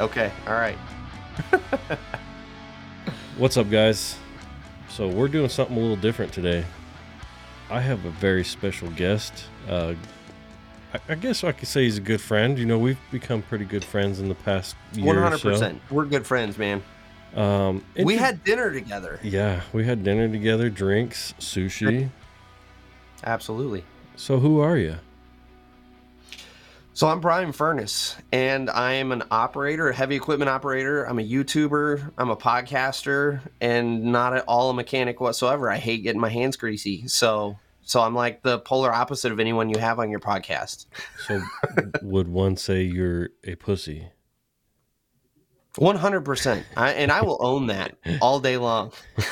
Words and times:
Okay. 0.00 0.32
All 0.46 0.54
right. 0.54 0.76
What's 3.36 3.56
up, 3.56 3.70
guys? 3.70 4.16
So, 4.88 5.08
we're 5.08 5.28
doing 5.28 5.48
something 5.48 5.76
a 5.76 5.80
little 5.80 5.96
different 5.96 6.32
today. 6.32 6.64
I 7.70 7.80
have 7.80 8.04
a 8.04 8.10
very 8.10 8.42
special 8.44 8.90
guest. 8.90 9.44
Uh, 9.68 9.94
I, 10.92 10.98
I 11.10 11.14
guess 11.14 11.44
I 11.44 11.52
could 11.52 11.68
say 11.68 11.84
he's 11.84 11.98
a 11.98 12.02
good 12.02 12.20
friend. 12.20 12.58
You 12.58 12.66
know, 12.66 12.78
we've 12.78 12.98
become 13.12 13.42
pretty 13.42 13.64
good 13.64 13.84
friends 13.84 14.20
in 14.20 14.28
the 14.28 14.34
past 14.34 14.74
year 14.94 15.20
hundred 15.20 15.40
percent. 15.40 15.80
We're 15.90 16.06
good 16.06 16.26
friends, 16.26 16.58
man. 16.58 16.82
Um, 17.36 17.84
We 18.02 18.16
had 18.16 18.42
dinner 18.42 18.72
together. 18.72 19.20
yeah, 19.22 19.62
we 19.72 19.84
had 19.84 20.02
dinner 20.02 20.28
together, 20.28 20.68
drinks, 20.68 21.32
sushi. 21.38 22.10
Absolutely. 23.22 23.84
So, 24.16 24.38
who 24.40 24.60
are 24.60 24.76
you? 24.76 24.96
So 26.92 27.06
I'm 27.08 27.20
Bryan 27.20 27.52
Furnace, 27.52 28.16
and 28.32 28.68
I 28.68 28.94
am 28.94 29.12
an 29.12 29.22
operator, 29.30 29.88
a 29.88 29.94
heavy 29.94 30.16
equipment 30.16 30.50
operator. 30.50 31.04
I'm 31.04 31.18
a 31.18 31.26
YouTuber. 31.26 32.12
I'm 32.18 32.30
a 32.30 32.36
podcaster, 32.36 33.40
and 33.60 34.04
not 34.06 34.36
at 34.36 34.44
all 34.46 34.70
a 34.70 34.74
mechanic 34.74 35.20
whatsoever. 35.20 35.70
I 35.70 35.78
hate 35.78 36.02
getting 36.02 36.20
my 36.20 36.28
hands 36.28 36.56
greasy. 36.56 37.06
So, 37.06 37.56
so 37.82 38.00
I'm 38.00 38.14
like 38.14 38.42
the 38.42 38.58
polar 38.58 38.92
opposite 38.92 39.30
of 39.30 39.38
anyone 39.38 39.70
you 39.70 39.78
have 39.78 39.98
on 40.00 40.10
your 40.10 40.20
podcast. 40.20 40.86
So, 41.26 41.40
would 42.02 42.28
one 42.28 42.56
say 42.56 42.82
you're 42.82 43.30
a 43.44 43.54
pussy? 43.54 44.08
One 45.76 45.96
hundred 45.96 46.22
percent, 46.22 46.66
and 46.76 47.12
I 47.12 47.22
will 47.22 47.38
own 47.40 47.68
that 47.68 47.96
all 48.20 48.40
day 48.40 48.56
long. 48.56 48.90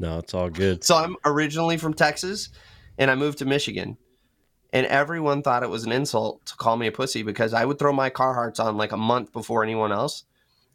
no, 0.00 0.18
it's 0.18 0.32
all 0.32 0.48
good. 0.48 0.82
So 0.82 0.96
I'm 0.96 1.16
originally 1.26 1.76
from 1.76 1.92
Texas, 1.92 2.48
and 2.96 3.10
I 3.10 3.14
moved 3.14 3.38
to 3.38 3.44
Michigan. 3.44 3.98
And 4.72 4.86
everyone 4.86 5.42
thought 5.42 5.62
it 5.62 5.70
was 5.70 5.84
an 5.84 5.92
insult 5.92 6.44
to 6.46 6.56
call 6.56 6.76
me 6.76 6.86
a 6.86 6.92
pussy 6.92 7.22
because 7.22 7.54
I 7.54 7.64
would 7.64 7.78
throw 7.78 7.92
my 7.92 8.10
Carhartts 8.10 8.60
on 8.60 8.76
like 8.76 8.92
a 8.92 8.98
month 8.98 9.32
before 9.32 9.62
anyone 9.62 9.92
else. 9.92 10.24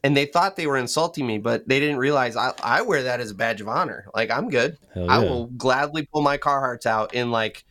And 0.03 0.17
they 0.17 0.25
thought 0.25 0.55
they 0.55 0.67
were 0.67 0.77
insulting 0.77 1.25
me, 1.25 1.38
but 1.38 1.67
they 1.67 1.80
didn't 1.80 1.97
realize 1.97 2.36
I, 2.36 2.53
I 2.61 2.81
wear 2.81 3.03
that 3.03 3.21
as 3.21 3.31
a 3.31 3.36
badge 3.36 3.61
of 3.61 3.69
honor. 3.69 4.08
Like 4.14 4.31
I'm 4.31 4.49
good. 4.49 4.77
Hell 4.94 5.09
I 5.09 5.19
will 5.19 5.45
gladly 5.45 6.08
pull 6.11 6.21
my 6.21 6.38
Carhartts 6.38 6.86
out 6.86 7.14
in 7.14 7.31
like, 7.31 7.64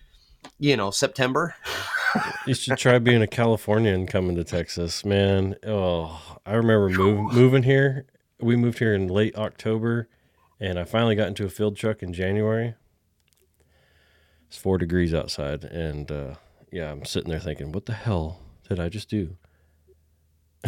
you 0.59 0.77
know, 0.77 0.91
September. 0.91 1.55
You 2.47 2.55
should 2.55 2.77
try 2.77 2.99
being 2.99 3.23
a 3.23 3.27
Californian 3.27 4.07
coming 4.07 4.37
to 4.37 4.45
Texas, 4.45 5.05
man. 5.05 5.57
Oh, 5.67 6.39
I 6.45 6.55
remember 6.55 6.89
move, 6.91 7.33
moving 7.33 7.63
here. 7.63 8.07
We 8.41 8.57
moved 8.57 8.81
here 8.81 8.95
in 8.95 9.09
late 9.09 9.37
October, 9.37 10.09
and 10.61 10.79
I 10.79 10.85
finally 10.85 11.15
got 11.15 11.29
into 11.29 11.47
a 11.47 11.49
field 11.49 11.77
truck 11.77 12.03
in 12.03 12.13
January. 12.13 12.75
It's 14.53 14.59
four 14.61 14.77
degrees 14.77 15.15
outside, 15.15 15.65
and 15.65 16.13
uh, 16.13 16.35
yeah, 16.71 16.93
I'm 16.93 17.07
sitting 17.07 17.31
there 17.31 17.41
thinking, 17.41 17.73
"What 17.73 17.87
the 17.87 17.95
hell 17.95 18.39
did 18.69 18.79
I 18.81 18.91
just 18.91 19.09
do?" 19.09 19.39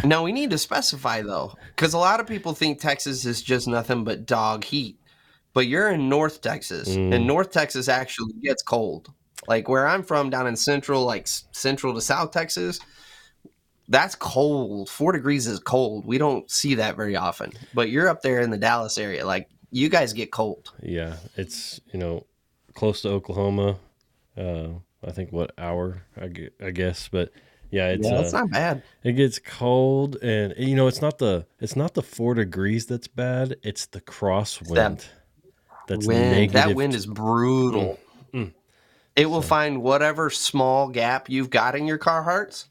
now 0.03 0.25
we 0.25 0.33
need 0.33 0.49
to 0.53 0.57
specify 0.59 1.21
though, 1.21 1.53
because 1.77 1.93
a 1.93 1.99
lot 1.99 2.19
of 2.19 2.27
people 2.27 2.55
think 2.55 2.81
Texas 2.81 3.27
is 3.27 3.43
just 3.43 3.69
nothing 3.69 4.03
but 4.03 4.25
dog 4.25 4.65
heat. 4.65 4.99
But 5.53 5.67
you're 5.67 5.91
in 5.91 6.09
North 6.09 6.41
Texas, 6.41 6.89
Mm. 6.89 7.15
and 7.15 7.27
North 7.27 7.51
Texas 7.51 7.87
actually 7.87 8.33
gets 8.43 8.63
cold. 8.63 9.13
Like 9.47 9.69
where 9.69 9.87
I'm 9.87 10.03
from, 10.03 10.31
down 10.31 10.47
in 10.47 10.57
central, 10.57 11.05
like 11.05 11.29
central 11.53 11.93
to 11.93 12.01
South 12.01 12.31
Texas, 12.31 12.81
that's 13.91 14.15
cold. 14.15 14.89
Four 14.89 15.13
degrees 15.13 15.47
is 15.47 15.59
cold. 15.61 16.07
We 16.07 16.17
don't 16.17 16.51
see 16.51 16.77
that 16.77 16.97
very 16.97 17.17
often. 17.17 17.53
But 17.75 17.91
you're 17.91 18.09
up 18.09 18.23
there 18.23 18.41
in 18.41 18.49
the 18.49 18.57
Dallas 18.57 18.97
area, 18.97 19.27
like 19.27 19.47
you 19.71 19.91
guys 19.91 20.15
get 20.15 20.33
cold. 20.33 20.73
Yeah, 20.83 21.17
it's 21.37 21.83
you 21.93 21.99
know 21.99 22.25
close 22.75 23.03
to 23.03 23.09
Oklahoma. 23.11 23.77
Uh, 24.37 24.69
I 25.07 25.13
think 25.13 25.33
what 25.33 25.53
hour 25.59 26.03
I, 26.21 26.31
I 26.65 26.71
guess, 26.71 27.09
but 27.09 27.31
yeah, 27.71 27.89
it's 27.89 28.07
yeah, 28.07 28.19
uh, 28.19 28.31
not 28.31 28.51
bad. 28.51 28.83
It 29.03 29.13
gets 29.13 29.39
cold, 29.39 30.17
and 30.23 30.55
you 30.57 30.77
know 30.77 30.87
it's 30.87 31.03
not 31.03 31.19
the 31.19 31.47
it's 31.61 31.77
not 31.77 31.95
the 31.95 32.03
four 32.03 32.35
degrees 32.35 32.87
that's 32.87 33.09
bad. 33.09 33.57
It's 33.63 33.87
the 33.87 34.01
crosswind 34.01 35.07
that's 35.87 36.07
wind. 36.07 36.31
negative. 36.31 36.53
That 36.53 36.75
wind 36.75 36.95
is 36.95 37.07
brutal. 37.07 37.99
Mm, 38.33 38.47
mm. 38.47 38.53
It 39.17 39.31
will 39.31 39.43
find 39.43 39.83
whatever 39.83 40.31
small 40.31 40.89
gap 40.89 41.29
you've 41.29 41.51
got 41.51 41.77
in 41.77 41.87
your 41.87 41.99
Carhartts, 41.99 42.67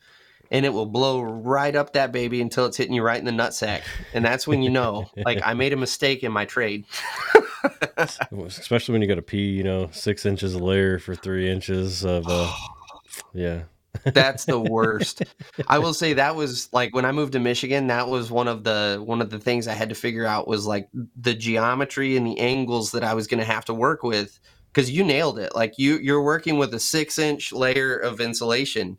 and 0.52 0.66
it 0.66 0.70
will 0.70 0.86
blow 0.86 1.22
right 1.22 1.76
up 1.76 1.94
that 1.94 2.12
baby 2.12 2.42
until 2.42 2.66
it's 2.66 2.78
hitting 2.78 2.94
you 2.94 3.02
right 3.02 3.20
in 3.20 3.26
the 3.26 3.32
nutsack. 3.32 3.82
And 4.14 4.26
that's 4.26 4.46
when 4.48 4.62
you 4.62 4.70
know, 4.70 5.10
like, 5.16 5.42
I 5.44 5.54
made 5.54 5.74
a 5.74 5.78
mistake 5.78 6.24
in 6.24 6.32
my 6.32 6.46
trade. 6.46 6.86
especially 7.98 8.94
when 8.94 9.02
you 9.02 9.08
got 9.08 9.16
to 9.16 9.22
pee. 9.22 9.52
You 9.52 9.64
know, 9.64 9.90
six 9.92 10.26
inches 10.26 10.56
of 10.56 10.62
layer 10.62 11.00
for 11.00 11.16
three 11.16 11.50
inches 11.50 12.04
of 12.06 12.26
uh, 12.28 12.52
yeah. 13.34 13.64
That's 14.06 14.46
the 14.46 14.60
worst. 14.60 15.22
I 15.68 15.78
will 15.78 15.94
say 15.94 16.14
that 16.14 16.36
was 16.36 16.68
like 16.74 16.96
when 16.96 17.06
I 17.06 17.12
moved 17.12 17.34
to 17.34 17.40
Michigan, 17.40 17.88
that 17.88 18.08
was 18.08 18.32
one 18.32 18.48
of 18.48 18.64
the 18.64 19.02
one 19.06 19.22
of 19.22 19.30
the 19.30 19.40
things 19.40 19.68
I 19.68 19.74
had 19.74 19.90
to 19.90 19.96
figure 19.96 20.26
out 20.26 20.48
was 20.48 20.66
like 20.66 20.90
the 21.16 21.36
geometry 21.36 22.18
and 22.18 22.26
the 22.26 22.40
angles 22.40 22.92
that 22.92 23.04
I 23.04 23.14
was 23.14 23.28
going 23.28 23.40
to 23.40 23.46
have 23.46 23.66
to 23.66 23.74
work 23.74 24.02
with 24.02 24.40
because 24.74 24.90
you 24.90 25.04
nailed 25.04 25.38
it. 25.38 25.56
Like 25.56 25.78
you 25.78 25.98
you're 26.00 26.24
working 26.24 26.58
with 26.58 26.74
a 26.74 26.78
6-inch 26.78 27.54
layer 27.54 27.96
of 27.96 28.20
insulation 28.20 28.98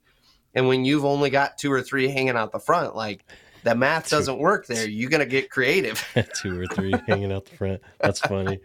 and 0.55 0.69
when 0.69 0.85
you've 0.85 1.05
only 1.05 1.31
got 1.31 1.59
two 1.59 1.73
or 1.73 1.83
three 1.83 2.09
hanging 2.09 2.37
out 2.37 2.53
the 2.53 2.61
front, 2.61 2.95
like 2.95 3.25
the 3.65 3.75
math 3.75 4.09
Two. 4.09 4.17
doesn't 4.17 4.39
work 4.39 4.67
there. 4.67 4.87
You're 4.89 5.11
to 5.11 5.27
get 5.27 5.51
creative. 5.51 6.05
two 6.41 6.61
or 6.61 6.67
three 6.67 6.95
hanging 7.09 7.33
out 7.33 7.47
the 7.47 7.57
front. 7.57 7.83
That's 8.01 8.21
funny. 8.21 8.61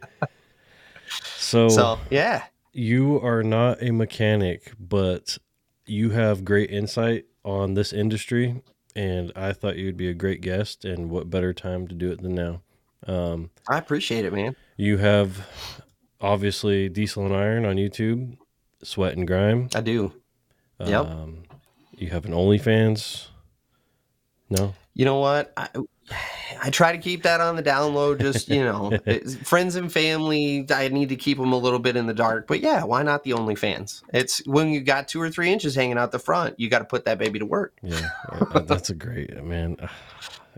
So, 1.24 1.70
So, 1.70 2.00
yeah. 2.12 2.44
you 2.74 3.20
are 3.22 3.42
not 3.42 3.82
a 3.82 3.92
mechanic, 3.92 4.74
but 4.80 5.38
you 5.88 6.12
have 6.12 6.46
great 6.46 6.70
insight 6.70 7.26
on 7.44 7.74
this 7.74 7.92
industry, 7.94 8.62
and 8.96 9.32
I 9.36 9.54
thought 9.54 9.78
you'd 9.78 9.98
be 9.98 10.10
a 10.10 10.14
great 10.14 10.42
guest. 10.42 10.86
And 10.86 11.10
what 11.10 11.30
better 11.30 11.54
time 11.54 11.88
to 11.88 11.96
do 11.96 12.12
it 12.12 12.22
than 12.22 12.36
now? 12.36 12.62
Um, 13.08 13.50
I 13.68 13.78
appreciate 13.78 14.26
it, 14.26 14.34
man. 14.34 14.56
You 14.78 14.98
have 14.98 15.48
obviously 16.22 16.90
Diesel 16.90 17.26
and 17.26 17.36
Iron 17.36 17.66
on 17.66 17.78
YouTube, 17.78 18.38
Sweat 18.84 19.16
and 19.18 19.26
Grime. 19.26 19.70
I 19.74 19.82
do. 19.82 20.12
Yep. 20.80 21.06
Um, 21.06 21.44
you 21.98 22.10
have 22.10 22.26
an 22.26 22.32
OnlyFans. 22.32 23.28
No, 24.50 24.74
You 24.94 25.06
know 25.06 25.20
what? 25.20 25.54
I, 25.56 25.70
I 26.62 26.70
try 26.70 26.92
to 26.92 26.98
keep 26.98 27.24
that 27.24 27.42
on 27.42 27.56
the 27.56 27.62
down 27.62 27.94
low. 27.94 28.16
Just 28.16 28.50
you 28.50 28.64
know, 28.64 28.98
friends 29.44 29.76
and 29.76 29.92
family. 29.92 30.66
I 30.70 30.90
need 30.90 31.10
to 31.10 31.16
keep 31.16 31.38
them 31.38 31.54
a 31.54 31.58
little 31.58 31.80
bit 31.80 31.96
in 31.96 32.08
the 32.08 32.14
dark. 32.14 32.48
But 32.48 32.62
yeah, 32.62 32.84
why 32.84 33.04
not 33.04 33.24
the 33.24 33.32
OnlyFans? 33.32 34.04
It's 34.14 34.46
when 34.46 34.70
you 34.70 34.82
got 34.82 35.08
two 35.08 35.22
or 35.22 35.30
three 35.30 35.52
inches 35.52 35.76
hanging 35.76 35.98
out 35.98 36.12
the 36.12 36.20
front, 36.20 36.60
you 36.60 36.70
got 36.70 36.80
to 36.80 36.86
put 36.86 37.06
that 37.06 37.18
baby 37.18 37.40
to 37.40 37.46
work. 37.46 37.78
yeah, 37.82 38.10
that's 38.66 38.90
a 38.90 38.96
great 38.96 39.44
man. 39.44 39.78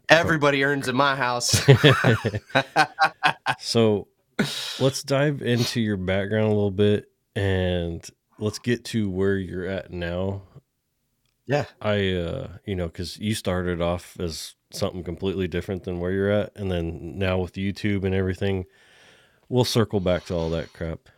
Everybody 0.09 0.63
earns 0.63 0.87
in 0.87 0.95
my 0.95 1.15
house. 1.15 1.63
so 3.59 4.07
let's 4.79 5.03
dive 5.03 5.41
into 5.41 5.79
your 5.79 5.97
background 5.97 6.47
a 6.47 6.49
little 6.49 6.71
bit, 6.71 7.09
and 7.35 8.05
let's 8.39 8.59
get 8.59 8.83
to 8.85 9.09
where 9.09 9.37
you're 9.37 9.65
at 9.65 9.91
now. 9.91 10.41
Yeah, 11.51 11.65
I, 11.81 12.13
uh, 12.13 12.47
you 12.65 12.75
know, 12.75 12.87
because 12.87 13.19
you 13.19 13.35
started 13.35 13.81
off 13.81 14.17
as 14.19 14.55
something 14.71 15.03
completely 15.03 15.47
different 15.49 15.83
than 15.83 15.99
where 15.99 16.11
you're 16.11 16.31
at, 16.31 16.53
and 16.55 16.71
then 16.71 17.17
now 17.19 17.39
with 17.39 17.53
YouTube 17.53 18.05
and 18.05 18.15
everything, 18.15 18.65
we'll 19.49 19.65
circle 19.65 19.99
back 19.99 20.23
to 20.25 20.33
all 20.33 20.49
that 20.51 20.71
crap. 20.71 21.09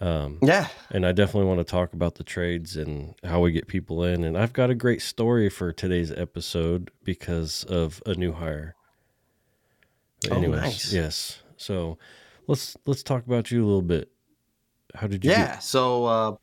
Um, 0.00 0.38
yeah. 0.42 0.68
and 0.90 1.06
I 1.06 1.12
definitely 1.12 1.48
want 1.48 1.60
to 1.60 1.70
talk 1.70 1.92
about 1.94 2.16
the 2.16 2.24
trades 2.24 2.76
and 2.76 3.14
how 3.24 3.40
we 3.40 3.52
get 3.52 3.68
people 3.68 4.04
in. 4.04 4.24
And 4.24 4.36
I've 4.36 4.52
got 4.52 4.68
a 4.68 4.74
great 4.74 5.00
story 5.00 5.48
for 5.48 5.72
today's 5.72 6.10
episode 6.12 6.90
because 7.04 7.64
of 7.64 8.02
a 8.04 8.14
new 8.14 8.32
hire. 8.32 8.74
But 10.20 10.32
Oh, 10.32 10.36
anyways, 10.36 10.60
nice. 10.60 10.92
yes. 10.92 11.38
So 11.56 11.96
let's 12.48 12.76
let's 12.86 13.02
talk 13.02 13.24
about 13.24 13.50
you 13.50 13.64
a 13.64 13.66
little 13.66 13.82
bit. 13.82 14.10
How 14.94 15.06
did 15.06 15.24
you? 15.24 15.30
Yeah. 15.30 15.58
So 15.60 16.04
uh, 16.04 16.36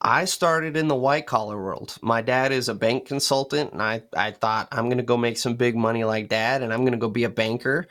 I 0.00 0.26
started 0.26 0.76
in 0.76 0.88
the 0.88 0.94
white 0.94 1.26
collar 1.26 1.56
world. 1.56 1.96
My 2.02 2.20
dad 2.20 2.52
is 2.52 2.68
a 2.68 2.74
bank 2.74 3.06
consultant, 3.06 3.72
and 3.72 3.82
I, 3.82 4.02
I 4.14 4.30
thought 4.32 4.68
I'm 4.70 4.86
going 4.86 4.98
to 4.98 5.04
go 5.04 5.16
make 5.16 5.38
some 5.38 5.54
big 5.54 5.74
money 5.76 6.04
like 6.04 6.28
dad, 6.28 6.62
and 6.62 6.72
I'm 6.72 6.80
going 6.80 6.92
to 6.92 6.98
go 6.98 7.08
be 7.08 7.24
a 7.24 7.30
banker. 7.30 7.86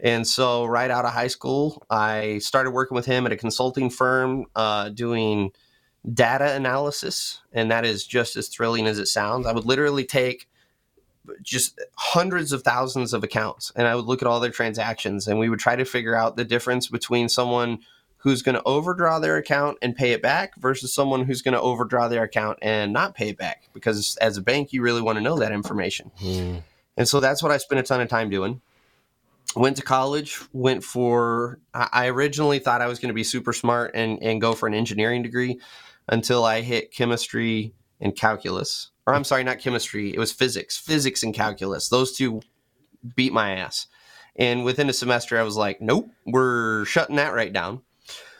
And 0.00 0.26
so, 0.26 0.64
right 0.64 0.90
out 0.90 1.04
of 1.04 1.12
high 1.12 1.26
school, 1.26 1.84
I 1.90 2.38
started 2.38 2.70
working 2.70 2.94
with 2.94 3.06
him 3.06 3.26
at 3.26 3.32
a 3.32 3.36
consulting 3.36 3.90
firm 3.90 4.46
uh, 4.54 4.90
doing 4.90 5.50
data 6.12 6.54
analysis. 6.54 7.40
And 7.52 7.70
that 7.70 7.84
is 7.84 8.06
just 8.06 8.36
as 8.36 8.48
thrilling 8.48 8.86
as 8.86 8.98
it 8.98 9.06
sounds. 9.06 9.46
I 9.46 9.52
would 9.52 9.64
literally 9.64 10.04
take 10.04 10.48
just 11.42 11.78
hundreds 11.96 12.52
of 12.52 12.62
thousands 12.62 13.12
of 13.12 13.22
accounts 13.22 13.70
and 13.76 13.86
I 13.86 13.94
would 13.94 14.06
look 14.06 14.22
at 14.22 14.28
all 14.28 14.40
their 14.40 14.50
transactions 14.50 15.28
and 15.28 15.38
we 15.38 15.50
would 15.50 15.58
try 15.58 15.76
to 15.76 15.84
figure 15.84 16.14
out 16.14 16.36
the 16.36 16.44
difference 16.44 16.88
between 16.88 17.28
someone 17.28 17.80
who's 18.18 18.42
going 18.42 18.54
to 18.54 18.62
overdraw 18.64 19.18
their 19.18 19.36
account 19.36 19.78
and 19.80 19.94
pay 19.94 20.12
it 20.12 20.20
back 20.20 20.56
versus 20.56 20.92
someone 20.92 21.24
who's 21.24 21.42
going 21.42 21.54
to 21.54 21.60
overdraw 21.60 22.08
their 22.08 22.22
account 22.22 22.58
and 22.62 22.92
not 22.92 23.14
pay 23.14 23.28
it 23.30 23.38
back 23.38 23.68
because 23.72 24.16
as 24.20 24.36
a 24.36 24.42
bank 24.42 24.72
you 24.72 24.82
really 24.82 25.02
want 25.02 25.16
to 25.16 25.22
know 25.22 25.38
that 25.38 25.52
information 25.52 26.10
Hmm, 26.18 26.58
and 26.96 27.08
so 27.08 27.20
that's 27.20 27.42
what 27.42 27.52
i 27.52 27.56
spent 27.56 27.80
a 27.80 27.82
ton 27.82 28.00
of 28.00 28.08
time 28.08 28.30
doing 28.30 28.60
went 29.56 29.76
to 29.76 29.82
college 29.82 30.40
went 30.52 30.84
for 30.84 31.58
i 31.74 31.88
I 31.92 32.06
originally 32.08 32.58
thought 32.58 32.82
i 32.82 32.86
was 32.86 32.98
going 32.98 33.08
to 33.08 33.14
be 33.14 33.24
super 33.24 33.52
smart 33.52 33.92
and, 33.94 34.22
and 34.22 34.40
go 34.40 34.52
for 34.52 34.66
an 34.66 34.74
engineering 34.74 35.22
degree 35.22 35.60
until 36.08 36.44
i 36.44 36.60
hit 36.60 36.92
chemistry 36.92 37.74
and 38.00 38.14
calculus. 38.14 38.90
Or 39.06 39.14
I'm 39.14 39.24
sorry, 39.24 39.44
not 39.44 39.58
chemistry. 39.58 40.12
It 40.12 40.18
was 40.18 40.32
physics, 40.32 40.76
physics 40.76 41.22
and 41.22 41.34
calculus. 41.34 41.88
Those 41.88 42.16
two 42.16 42.40
beat 43.16 43.32
my 43.32 43.56
ass. 43.56 43.86
And 44.36 44.64
within 44.64 44.88
a 44.88 44.92
semester, 44.92 45.38
I 45.38 45.42
was 45.42 45.56
like, 45.56 45.80
nope, 45.80 46.10
we're 46.26 46.84
shutting 46.84 47.16
that 47.16 47.34
right 47.34 47.52
down. 47.52 47.82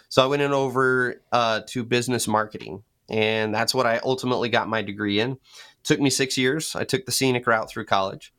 So 0.08 0.22
I 0.22 0.26
went 0.26 0.43
in 0.43 0.52
over 0.52 1.22
uh, 1.32 1.60
to 1.69 1.84
business 1.84 2.26
marketing, 2.26 2.82
and 3.08 3.55
that's 3.55 3.75
what 3.75 3.87
I 3.87 3.99
ultimately 3.99 4.49
got 4.49 4.69
my 4.69 4.82
degree 4.82 5.20
in. 5.20 5.38
took 5.84 6.00
me 6.00 6.10
six 6.10 6.37
years. 6.37 6.75
I 6.75 6.84
took 6.84 7.06
the 7.06 7.12
scenic 7.12 7.46
route 7.46 7.70
through 7.70 7.87
college, 7.87 8.32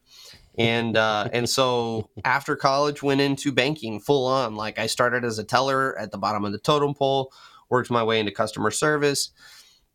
and 0.57 0.97
uh, 0.97 1.29
and 1.31 1.47
so 1.47 2.09
after 2.25 2.55
college, 2.55 3.03
went 3.03 3.21
into 3.21 3.51
banking 3.51 3.99
full 3.99 4.25
on. 4.25 4.55
Like 4.55 4.79
I 4.79 4.87
started 4.87 5.23
as 5.23 5.39
a 5.39 5.43
teller 5.43 5.97
at 5.97 6.11
the 6.11 6.17
bottom 6.17 6.45
of 6.45 6.51
the 6.51 6.59
totem 6.59 6.93
pole, 6.93 7.31
worked 7.69 7.91
my 7.91 8.03
way 8.03 8.19
into 8.19 8.31
customer 8.31 8.71
service, 8.71 9.31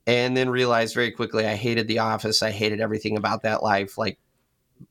and 0.06 0.37
then 0.37 0.50
realized 0.50 0.94
very 0.94 1.11
quickly 1.11 1.47
I 1.47 1.56
hated 1.56 1.88
the 1.88 1.99
office. 2.00 2.43
I 2.43 2.50
hated 2.50 2.81
everything 2.81 3.17
about 3.17 3.43
that 3.43 3.62
life. 3.62 3.99
Like 3.99 4.19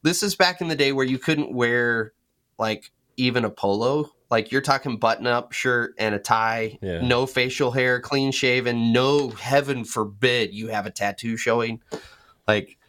this 0.01 0.23
is 0.23 0.35
back 0.35 0.61
in 0.61 0.67
the 0.67 0.75
day 0.75 0.91
where 0.91 1.05
you 1.05 1.17
couldn't 1.17 1.53
wear 1.53 2.13
like 2.57 2.91
even 3.17 3.45
a 3.45 3.49
polo. 3.49 4.11
Like 4.33 4.51
you're 4.51 4.61
talking 4.61 4.97
button 4.97 5.27
up 5.27 5.51
shirt 5.51 5.93
and 5.99 6.15
a 6.15 6.17
tie, 6.17 6.79
Yeah. 6.81 7.01
no 7.01 7.27
facial 7.27 7.69
hair, 7.69 7.99
clean 7.99 8.31
shaven, 8.31 8.91
no 8.91 9.29
heaven 9.29 9.85
forbid 9.85 10.55
you 10.55 10.69
have 10.69 10.87
a 10.87 10.89
tattoo 10.89 11.37
showing. 11.37 11.81
Like 12.47 12.79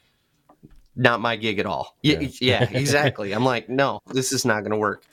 not 0.97 1.21
my 1.21 1.37
gig 1.37 1.59
at 1.59 1.67
all. 1.67 1.99
Yeah, 2.03 2.21
Yeah. 2.21 2.29
yeah, 2.41 2.63
exactly. 2.73 3.33
I'm 3.35 3.45
like, 3.45 3.69
no, 3.69 4.01
this 4.07 4.33
is 4.33 4.47
not 4.47 4.61
going 4.61 4.71
to 4.71 4.79
work. 4.79 5.05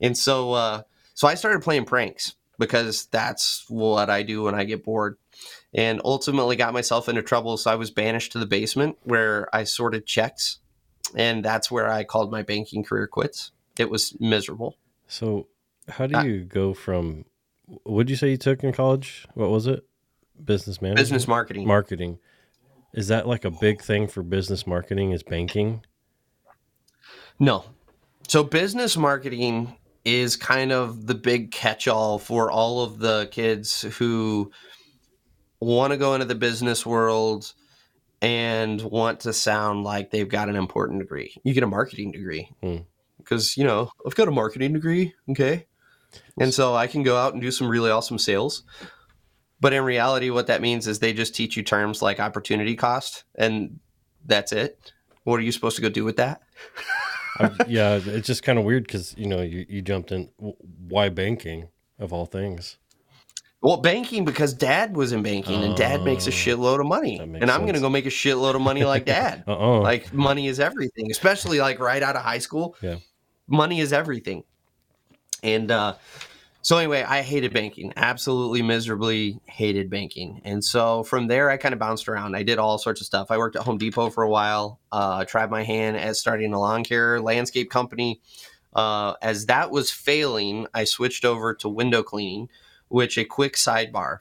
And 0.00 0.18
so 0.18 0.52
uh 0.54 0.82
so 1.14 1.28
I 1.28 1.34
started 1.36 1.62
playing 1.62 1.84
pranks 1.84 2.34
because 2.58 3.06
that's 3.06 3.64
what 3.68 4.10
I 4.10 4.24
do 4.24 4.42
when 4.42 4.56
I 4.56 4.64
get 4.64 4.82
bored. 4.82 5.18
And 5.72 6.00
ultimately 6.04 6.56
got 6.56 6.72
myself 6.72 7.08
into 7.08 7.22
trouble 7.22 7.56
so 7.58 7.70
I 7.70 7.76
was 7.76 7.92
banished 7.92 8.32
to 8.32 8.40
the 8.40 8.46
basement 8.46 8.98
where 9.04 9.48
I 9.54 9.62
sorted 9.62 10.04
checks 10.04 10.58
and 11.14 11.44
that's 11.44 11.70
where 11.70 11.88
I 11.88 12.02
called 12.02 12.32
my 12.32 12.42
banking 12.42 12.82
career 12.82 13.06
quits. 13.06 13.52
It 13.78 13.88
was 13.88 14.16
miserable. 14.18 14.76
So, 15.06 15.46
how 15.90 16.06
do 16.06 16.26
you 16.26 16.44
go 16.44 16.74
from 16.74 17.24
what 17.84 18.06
did 18.06 18.10
you 18.10 18.16
say 18.16 18.30
you 18.30 18.36
took 18.36 18.64
in 18.64 18.72
college? 18.72 19.26
What 19.34 19.50
was 19.50 19.66
it? 19.66 19.84
Business 20.42 20.80
management? 20.80 20.98
Business 20.98 21.28
marketing. 21.28 21.66
marketing. 21.66 22.18
Is 22.94 23.08
that 23.08 23.28
like 23.28 23.44
a 23.44 23.50
big 23.50 23.82
thing 23.82 24.08
for 24.08 24.22
business 24.22 24.66
marketing 24.66 25.12
is 25.12 25.22
banking? 25.22 25.84
No. 27.38 27.64
So 28.28 28.42
business 28.42 28.96
marketing 28.96 29.76
is 30.04 30.36
kind 30.36 30.72
of 30.72 31.06
the 31.06 31.14
big 31.14 31.52
catch-all 31.52 32.18
for 32.18 32.50
all 32.50 32.82
of 32.82 32.98
the 32.98 33.28
kids 33.30 33.82
who 33.82 34.50
want 35.60 35.92
to 35.92 35.96
go 35.96 36.14
into 36.14 36.26
the 36.26 36.34
business 36.34 36.86
world 36.86 37.52
and 38.22 38.80
want 38.82 39.20
to 39.20 39.32
sound 39.32 39.84
like 39.84 40.10
they've 40.10 40.28
got 40.28 40.48
an 40.48 40.56
important 40.56 41.00
degree. 41.00 41.34
You 41.44 41.54
get 41.54 41.62
a 41.62 41.68
marketing 41.68 42.12
degree. 42.12 42.50
Hmm. 42.62 42.78
Because, 43.18 43.56
you 43.56 43.64
know, 43.64 43.90
I've 44.06 44.14
got 44.14 44.28
a 44.28 44.32
marketing 44.32 44.72
degree, 44.72 45.14
okay? 45.30 45.66
And 46.40 46.52
so 46.52 46.74
I 46.74 46.88
can 46.88 47.04
go 47.04 47.16
out 47.16 47.34
and 47.34 47.40
do 47.40 47.52
some 47.52 47.68
really 47.68 47.90
awesome 47.90 48.18
sales. 48.18 48.64
But 49.60 49.72
in 49.72 49.84
reality 49.84 50.30
what 50.30 50.48
that 50.48 50.60
means 50.62 50.88
is 50.88 50.98
they 50.98 51.12
just 51.12 51.34
teach 51.34 51.56
you 51.56 51.62
terms 51.62 52.02
like 52.02 52.18
opportunity 52.18 52.74
cost 52.74 53.24
and 53.36 53.78
that's 54.26 54.50
it. 54.50 54.92
What 55.24 55.36
are 55.36 55.42
you 55.42 55.52
supposed 55.52 55.76
to 55.76 55.82
go 55.82 55.90
do 55.90 56.04
with 56.04 56.16
that? 56.16 56.40
I, 57.38 57.50
yeah, 57.68 58.00
it's 58.02 58.26
just 58.26 58.42
kind 58.42 58.58
of 58.58 58.64
weird 58.64 58.84
because 58.84 59.14
you 59.16 59.26
know 59.26 59.40
you, 59.40 59.64
you 59.68 59.82
jumped 59.82 60.12
in. 60.12 60.30
Why 60.88 61.08
banking 61.08 61.68
of 61.98 62.12
all 62.12 62.26
things? 62.26 62.76
Well, 63.62 63.76
banking 63.76 64.24
because 64.24 64.54
dad 64.54 64.96
was 64.96 65.12
in 65.12 65.22
banking 65.22 65.62
and 65.62 65.76
dad 65.76 66.02
makes 66.02 66.26
a 66.26 66.30
Oh, 66.30 66.32
shitload 66.32 66.80
of 66.80 66.86
money. 66.86 67.18
And 67.18 67.50
I'm 67.50 67.62
going 67.62 67.74
to 67.74 67.80
go 67.80 67.90
make 67.90 68.06
a 68.06 68.10
shitload 68.10 68.54
of 68.54 68.62
money 68.62 68.84
like 68.84 69.04
dad. 69.04 69.44
Uh 69.48 69.58
uh 69.58 69.80
like 69.80 70.12
money 70.14 70.48
is 70.48 70.58
everything, 70.58 71.10
especially 71.10 71.60
like 71.60 71.78
right 71.78 72.02
out 72.02 72.16
of 72.16 72.22
high 72.22 72.38
school. 72.38 72.74
Yeah. 72.80 72.96
Money 73.46 73.80
is 73.80 73.92
everything. 73.92 74.44
And 75.42 75.70
uh 75.70 75.94
so 76.62 76.76
anyway, 76.76 77.02
I 77.02 77.22
hated 77.22 77.52
banking. 77.54 77.92
Absolutely 77.96 78.62
miserably 78.62 79.40
hated 79.46 79.88
banking. 79.90 80.40
And 80.44 80.62
so 80.64 81.02
from 81.04 81.26
there 81.26 81.50
I 81.50 81.56
kind 81.56 81.72
of 81.72 81.78
bounced 81.78 82.08
around. 82.08 82.36
I 82.36 82.42
did 82.42 82.58
all 82.58 82.78
sorts 82.78 83.00
of 83.00 83.06
stuff. 83.06 83.30
I 83.30 83.38
worked 83.38 83.56
at 83.56 83.62
Home 83.62 83.78
Depot 83.78 84.10
for 84.10 84.22
a 84.22 84.28
while. 84.30 84.80
Uh 84.92 85.24
tried 85.24 85.50
my 85.50 85.62
hand 85.62 85.96
at 85.96 86.16
starting 86.16 86.52
a 86.52 86.60
lawn 86.60 86.84
care 86.84 87.20
landscape 87.20 87.70
company. 87.70 88.20
Uh 88.74 89.14
as 89.22 89.46
that 89.46 89.70
was 89.70 89.90
failing, 89.90 90.66
I 90.74 90.84
switched 90.84 91.24
over 91.24 91.54
to 91.54 91.68
window 91.68 92.02
cleaning, 92.02 92.48
which 92.88 93.16
a 93.18 93.24
quick 93.24 93.54
sidebar. 93.56 94.18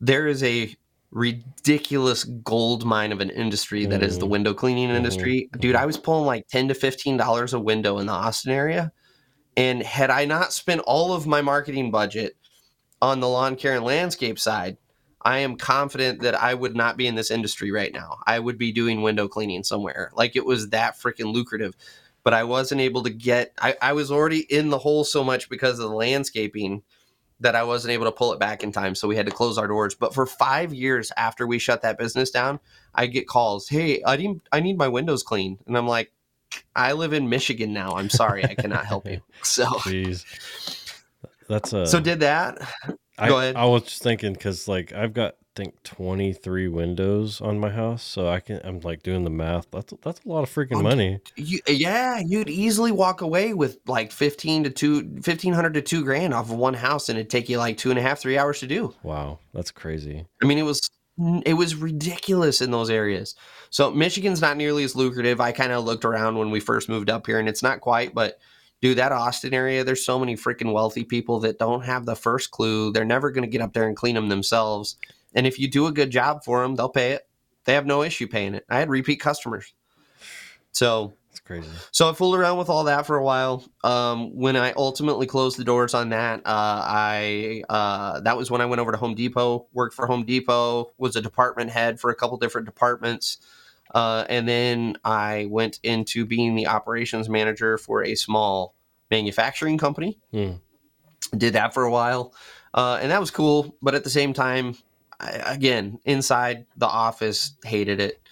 There 0.00 0.26
is 0.26 0.42
a 0.42 0.74
ridiculous 1.10 2.24
gold 2.24 2.84
mine 2.84 3.12
of 3.12 3.20
an 3.20 3.30
industry 3.30 3.86
that 3.86 4.02
is 4.02 4.18
the 4.18 4.26
Mhm. 4.26 4.30
window 4.30 4.54
cleaning 4.54 4.90
Mhm. 4.90 4.94
industry. 4.96 5.48
Dude, 5.58 5.74
I 5.74 5.86
was 5.86 5.96
pulling 5.96 6.26
like 6.26 6.46
10 6.48 6.68
to 6.68 6.74
15 6.74 7.16
dollars 7.16 7.54
a 7.54 7.58
window 7.58 7.98
in 7.98 8.06
the 8.06 8.12
Austin 8.12 8.52
area. 8.52 8.92
And 9.58 9.82
had 9.82 10.08
I 10.10 10.24
not 10.24 10.52
spent 10.52 10.82
all 10.82 11.12
of 11.12 11.26
my 11.26 11.42
marketing 11.42 11.90
budget 11.90 12.36
on 13.02 13.18
the 13.18 13.28
lawn 13.28 13.56
care 13.56 13.74
and 13.74 13.84
landscape 13.84 14.38
side, 14.38 14.76
I 15.20 15.38
am 15.38 15.56
confident 15.56 16.22
that 16.22 16.40
I 16.40 16.54
would 16.54 16.76
not 16.76 16.96
be 16.96 17.08
in 17.08 17.16
this 17.16 17.32
industry 17.32 17.72
right 17.72 17.92
now. 17.92 18.18
I 18.24 18.38
would 18.38 18.56
be 18.56 18.70
doing 18.70 19.02
window 19.02 19.26
cleaning 19.26 19.64
somewhere. 19.64 20.12
Like 20.14 20.36
it 20.36 20.46
was 20.46 20.68
that 20.68 20.96
freaking 20.96 21.32
lucrative. 21.34 21.74
But 22.22 22.34
I 22.34 22.44
wasn't 22.44 22.82
able 22.82 23.02
to 23.02 23.10
get 23.10 23.52
I, 23.60 23.74
I 23.82 23.94
was 23.94 24.12
already 24.12 24.40
in 24.48 24.70
the 24.70 24.78
hole 24.78 25.02
so 25.02 25.24
much 25.24 25.48
because 25.48 25.80
of 25.80 25.90
the 25.90 25.96
landscaping 25.96 26.84
that 27.40 27.56
I 27.56 27.64
wasn't 27.64 27.94
able 27.94 28.04
to 28.04 28.12
pull 28.12 28.32
it 28.32 28.38
back 28.38 28.62
in 28.62 28.70
time. 28.70 28.94
So 28.94 29.08
we 29.08 29.16
had 29.16 29.26
to 29.26 29.32
close 29.32 29.58
our 29.58 29.66
doors. 29.66 29.96
But 29.96 30.14
for 30.14 30.24
five 30.24 30.72
years 30.72 31.10
after 31.16 31.48
we 31.48 31.58
shut 31.58 31.82
that 31.82 31.98
business 31.98 32.30
down, 32.30 32.60
I 32.94 33.06
get 33.06 33.26
calls, 33.26 33.68
Hey, 33.68 34.02
I 34.06 34.16
need 34.18 34.40
I 34.52 34.60
need 34.60 34.78
my 34.78 34.88
windows 34.88 35.24
cleaned. 35.24 35.58
And 35.66 35.76
I'm 35.76 35.88
like, 35.88 36.12
I 36.74 36.92
live 36.92 37.12
in 37.12 37.28
Michigan 37.28 37.72
now. 37.72 37.92
I'm 37.92 38.10
sorry, 38.10 38.44
I 38.44 38.54
cannot 38.54 38.86
help 38.86 39.06
you. 39.06 39.20
So 39.42 39.66
Jeez, 39.66 40.24
that's 41.48 41.72
a. 41.72 41.86
so 41.86 42.00
did 42.00 42.20
that. 42.20 42.58
I, 43.18 43.28
go 43.28 43.38
ahead. 43.38 43.56
I 43.56 43.64
was 43.64 43.84
just 43.84 44.02
thinking 44.02 44.32
because 44.32 44.68
like 44.68 44.92
I've 44.92 45.12
got 45.14 45.34
I 45.34 45.60
think 45.62 45.82
twenty 45.82 46.32
three 46.32 46.68
windows 46.68 47.40
on 47.40 47.58
my 47.58 47.70
house, 47.70 48.02
so 48.02 48.28
I 48.28 48.40
can 48.40 48.60
I'm 48.62 48.80
like 48.80 49.02
doing 49.02 49.24
the 49.24 49.30
math. 49.30 49.70
That's 49.70 49.92
that's 50.02 50.20
a 50.24 50.28
lot 50.28 50.42
of 50.42 50.54
freaking 50.54 50.82
money. 50.82 51.20
You, 51.36 51.60
yeah, 51.66 52.20
you'd 52.24 52.48
easily 52.48 52.92
walk 52.92 53.22
away 53.22 53.54
with 53.54 53.78
like 53.86 54.12
fifteen 54.12 54.64
to 54.64 54.70
two, 54.70 55.20
fifteen 55.22 55.52
hundred 55.52 55.74
to 55.74 55.82
two 55.82 56.04
grand 56.04 56.32
off 56.34 56.50
of 56.50 56.56
one 56.56 56.74
house, 56.74 57.08
and 57.08 57.18
it'd 57.18 57.30
take 57.30 57.48
you 57.48 57.58
like 57.58 57.76
two 57.76 57.90
and 57.90 57.98
a 57.98 58.02
half, 58.02 58.20
three 58.20 58.38
hours 58.38 58.60
to 58.60 58.66
do. 58.66 58.94
Wow, 59.02 59.40
that's 59.52 59.72
crazy. 59.72 60.26
I 60.42 60.46
mean, 60.46 60.58
it 60.58 60.62
was 60.62 60.80
it 61.44 61.54
was 61.54 61.74
ridiculous 61.74 62.60
in 62.60 62.70
those 62.70 62.90
areas. 62.90 63.34
So 63.70 63.90
Michigan's 63.90 64.40
not 64.40 64.56
nearly 64.56 64.84
as 64.84 64.96
lucrative. 64.96 65.40
I 65.40 65.52
kind 65.52 65.72
of 65.72 65.84
looked 65.84 66.04
around 66.04 66.38
when 66.38 66.50
we 66.50 66.60
first 66.60 66.88
moved 66.88 67.10
up 67.10 67.26
here, 67.26 67.38
and 67.38 67.48
it's 67.48 67.62
not 67.62 67.80
quite, 67.80 68.14
but 68.14 68.38
dude, 68.80 68.98
that 68.98 69.12
Austin 69.12 69.54
area, 69.54 69.84
there's 69.84 70.04
so 70.04 70.18
many 70.18 70.36
freaking 70.36 70.72
wealthy 70.72 71.04
people 71.04 71.40
that 71.40 71.58
don't 71.58 71.84
have 71.84 72.06
the 72.06 72.16
first 72.16 72.50
clue. 72.50 72.92
They're 72.92 73.04
never 73.04 73.30
going 73.30 73.44
to 73.44 73.50
get 73.50 73.60
up 73.60 73.72
there 73.72 73.86
and 73.86 73.96
clean 73.96 74.14
them 74.14 74.28
themselves. 74.28 74.96
And 75.34 75.46
if 75.46 75.58
you 75.58 75.68
do 75.68 75.86
a 75.86 75.92
good 75.92 76.10
job 76.10 76.44
for 76.44 76.62
them, 76.62 76.76
they'll 76.76 76.88
pay 76.88 77.12
it. 77.12 77.28
They 77.64 77.74
have 77.74 77.86
no 77.86 78.02
issue 78.02 78.26
paying 78.26 78.54
it. 78.54 78.64
I 78.70 78.78
had 78.78 78.88
repeat 78.88 79.20
customers. 79.20 79.74
So 80.72 81.12
That's 81.38 81.46
crazy. 81.46 81.68
so 81.90 82.10
I 82.10 82.12
fooled 82.14 82.36
around 82.36 82.58
with 82.58 82.68
all 82.68 82.84
that 82.84 83.06
for 83.06 83.16
a 83.16 83.22
while. 83.22 83.64
Um, 83.84 84.34
when 84.36 84.56
I 84.56 84.72
ultimately 84.72 85.26
closed 85.26 85.58
the 85.58 85.64
doors 85.64 85.94
on 85.94 86.10
that, 86.10 86.40
uh, 86.40 86.42
I 86.46 87.62
uh, 87.68 88.20
that 88.20 88.36
was 88.36 88.50
when 88.50 88.60
I 88.60 88.66
went 88.66 88.80
over 88.80 88.92
to 88.92 88.98
Home 88.98 89.14
Depot, 89.14 89.66
worked 89.72 89.94
for 89.94 90.06
Home 90.06 90.24
Depot, 90.24 90.92
was 90.98 91.16
a 91.16 91.20
department 91.20 91.70
head 91.70 92.00
for 92.00 92.10
a 92.10 92.14
couple 92.14 92.36
different 92.38 92.66
departments, 92.66 93.38
uh, 93.94 94.24
and 94.28 94.48
then 94.48 94.96
I 95.04 95.46
went 95.50 95.78
into 95.82 96.24
being 96.24 96.54
the 96.54 96.66
operations 96.66 97.28
manager 97.28 97.78
for 97.78 98.02
a 98.02 98.14
small 98.14 98.74
manufacturing 99.10 99.78
company. 99.78 100.18
Hmm. 100.32 100.52
Did 101.36 101.54
that 101.54 101.74
for 101.74 101.84
a 101.84 101.90
while, 101.90 102.34
uh, 102.74 102.98
and 103.00 103.10
that 103.10 103.20
was 103.20 103.30
cool. 103.30 103.76
But 103.82 103.94
at 103.94 104.04
the 104.04 104.10
same 104.10 104.32
time, 104.32 104.76
I, 105.20 105.30
again, 105.46 106.00
inside 106.04 106.66
the 106.76 106.86
office, 106.86 107.52
hated 107.64 108.00
it 108.00 108.22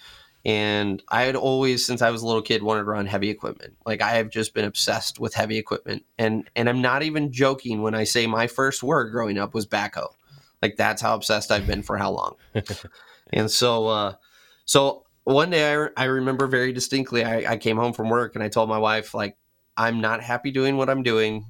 and 0.47 1.03
I 1.09 1.23
had 1.23 1.35
always, 1.35 1.85
since 1.85 2.01
I 2.01 2.09
was 2.09 2.21
a 2.21 2.25
little 2.25 2.41
kid, 2.41 2.63
wanted 2.63 2.83
to 2.83 2.85
run 2.85 3.05
heavy 3.05 3.29
equipment. 3.29 3.75
Like 3.85 4.01
I 4.01 4.11
have 4.11 4.29
just 4.29 4.53
been 4.53 4.63
obsessed 4.63 5.19
with 5.19 5.33
heavy 5.33 5.57
equipment, 5.57 6.05
and 6.17 6.49
and 6.55 6.69
I'm 6.69 6.81
not 6.81 7.03
even 7.03 7.33
joking 7.33 7.81
when 7.81 7.93
I 7.93 8.05
say 8.05 8.27
my 8.27 8.47
first 8.47 8.81
word 8.81 9.11
growing 9.11 9.37
up 9.37 9.53
was 9.53 9.67
backhoe. 9.67 10.07
Like 10.61 10.77
that's 10.77 11.01
how 11.01 11.13
obsessed 11.15 11.51
I've 11.51 11.67
been 11.67 11.83
for 11.83 11.97
how 11.97 12.11
long. 12.11 12.35
and 13.33 13.51
so, 13.51 13.87
uh, 13.87 14.13
so 14.63 15.03
one 15.25 15.49
day 15.49 15.75
I, 15.75 15.89
I 15.97 16.05
remember 16.05 16.47
very 16.47 16.71
distinctly. 16.71 17.25
I, 17.25 17.51
I 17.51 17.57
came 17.57 17.75
home 17.75 17.91
from 17.91 18.09
work 18.09 18.33
and 18.33 18.43
I 18.43 18.47
told 18.47 18.69
my 18.69 18.77
wife 18.77 19.13
like, 19.13 19.35
I'm 19.75 19.99
not 19.99 20.23
happy 20.23 20.49
doing 20.49 20.77
what 20.77 20.89
I'm 20.89 21.03
doing. 21.03 21.45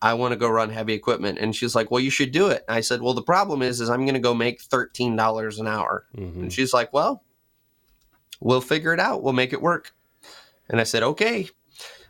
I 0.00 0.14
want 0.14 0.32
to 0.32 0.36
go 0.36 0.48
run 0.48 0.70
heavy 0.70 0.94
equipment, 0.94 1.38
and 1.40 1.54
she's 1.54 1.74
like, 1.74 1.90
"Well, 1.90 2.00
you 2.00 2.10
should 2.10 2.30
do 2.30 2.46
it." 2.48 2.64
I 2.68 2.80
said, 2.80 3.02
"Well, 3.02 3.14
the 3.14 3.22
problem 3.22 3.62
is, 3.62 3.80
is 3.80 3.90
I'm 3.90 4.04
going 4.04 4.14
to 4.14 4.20
go 4.20 4.32
make 4.32 4.62
thirteen 4.62 5.16
dollars 5.16 5.58
an 5.58 5.66
hour." 5.66 6.06
hmm 6.14 6.42
And 6.42 6.52
she's 6.52 6.72
like, 6.72 6.92
Well, 6.92 7.24
we'll 8.40 8.60
figure 8.60 8.92
it 8.92 9.00
out. 9.00 9.22
We'll 9.22 9.32
make 9.32 9.52
it 9.52 9.62
work. 9.62 9.92
And 10.68 10.80
I 10.80 10.84
said, 10.84 11.02
Okay. 11.02 11.48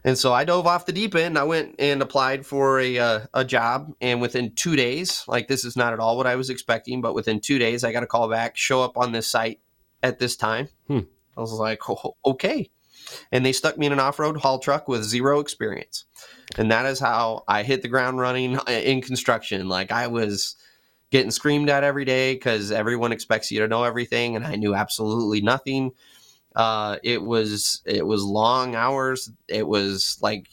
And 0.05 0.17
so 0.17 0.33
I 0.33 0.45
dove 0.45 0.67
off 0.67 0.87
the 0.87 0.93
deep 0.93 1.15
end. 1.15 1.37
I 1.37 1.43
went 1.43 1.75
and 1.79 2.01
applied 2.01 2.47
for 2.47 2.79
a 2.79 2.99
uh, 2.99 3.21
a 3.35 3.45
job, 3.45 3.93
and 4.01 4.21
within 4.21 4.55
two 4.55 4.77
days, 4.77 5.25
like 5.27 5.49
this 5.49 5.65
is 5.65 5.77
not 5.77 5.93
at 5.93 5.99
all 5.99 6.17
what 6.17 6.27
I 6.27 6.37
was 6.37 6.51
expecting, 6.51 7.01
but 7.01 7.15
within 7.15 7.41
two 7.41 7.59
days, 7.59 7.83
I 7.83 7.93
got 7.93 8.05
a 8.05 8.07
call 8.07 8.29
back. 8.29 8.57
Show 8.57 8.83
up 8.83 8.97
on 8.97 9.13
this 9.13 9.27
site 9.27 9.61
at 10.03 10.19
this 10.19 10.37
time. 10.37 10.69
Hmm. 10.87 11.01
I 11.37 11.41
was 11.41 11.53
like, 11.53 11.89
oh, 11.89 12.17
okay. 12.25 12.71
And 13.33 13.45
they 13.45 13.53
stuck 13.53 13.77
me 13.79 13.87
in 13.87 13.93
an 13.93 14.01
off 14.01 14.19
road 14.19 14.37
haul 14.37 14.59
truck 14.59 14.87
with 14.87 15.03
zero 15.03 15.41
experience, 15.41 16.05
and 16.57 16.71
that 16.71 16.87
is 16.87 17.01
how 17.01 17.45
I 17.49 17.65
hit 17.65 17.83
the 17.83 17.89
ground 17.89 18.21
running 18.21 18.57
uh, 18.57 18.63
in 18.69 19.03
construction. 19.03 19.69
Like 19.69 19.91
I 19.91 20.07
was 20.07 20.57
getting 21.11 21.31
screamed 21.31 21.71
at 21.71 21.85
every 21.85 22.05
day 22.05 22.35
because 22.35 22.71
everyone 22.71 23.13
expects 23.13 23.51
you 23.51 23.61
to 23.61 23.69
know 23.69 23.83
everything, 23.83 24.37
and 24.37 24.47
I 24.47 24.55
knew 24.55 24.75
absolutely 24.75 25.41
nothing. 25.41 25.91
Uh, 26.59 26.97
it 27.05 27.23
was 27.23 27.83
it 27.87 28.05
was 28.05 28.25
long 28.25 28.75
hours. 28.75 29.31
It 29.47 29.67
was 29.67 30.19
like 30.21 30.49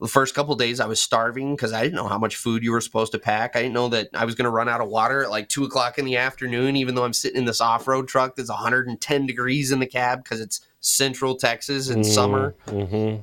the 0.00 0.08
first 0.08 0.34
couple 0.34 0.56
days 0.56 0.80
I 0.80 0.86
was 0.86 1.00
starving 1.00 1.54
because 1.54 1.72
I 1.72 1.84
didn't 1.84 1.94
know 1.94 2.08
how 2.08 2.18
much 2.18 2.34
food 2.34 2.64
you 2.64 2.72
were 2.72 2.80
supposed 2.80 3.12
to 3.12 3.20
pack. 3.20 3.54
I 3.54 3.62
didn't 3.62 3.74
know 3.74 3.88
that 3.90 4.08
I 4.14 4.24
was 4.24 4.34
going 4.34 4.46
to 4.46 4.50
run 4.50 4.68
out 4.68 4.80
of 4.80 4.88
water 4.88 5.22
at 5.22 5.30
like 5.30 5.48
two 5.48 5.62
o'clock 5.62 5.96
in 5.96 6.06
the 6.06 6.16
afternoon, 6.16 6.74
even 6.74 6.96
though 6.96 7.04
I'm 7.04 7.12
sitting 7.12 7.38
in 7.38 7.44
this 7.44 7.60
off 7.60 7.86
road 7.86 8.08
truck 8.08 8.34
that's 8.34 8.50
110 8.50 9.26
degrees 9.26 9.70
in 9.70 9.78
the 9.78 9.86
cab 9.86 10.24
because 10.24 10.40
it's 10.40 10.66
Central 10.80 11.36
Texas 11.36 11.88
in 11.88 12.02
summer. 12.02 12.56
Mm-hmm. 12.66 13.22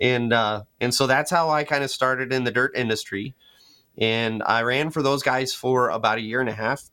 And 0.00 0.32
uh, 0.32 0.62
and 0.80 0.94
so 0.94 1.08
that's 1.08 1.30
how 1.30 1.50
I 1.50 1.64
kind 1.64 1.82
of 1.82 1.90
started 1.90 2.32
in 2.32 2.44
the 2.44 2.52
dirt 2.52 2.76
industry. 2.76 3.34
And 3.98 4.44
I 4.44 4.62
ran 4.62 4.90
for 4.90 5.02
those 5.02 5.24
guys 5.24 5.52
for 5.52 5.90
about 5.90 6.18
a 6.18 6.22
year 6.22 6.40
and 6.40 6.48
a 6.48 6.54
half 6.54 6.88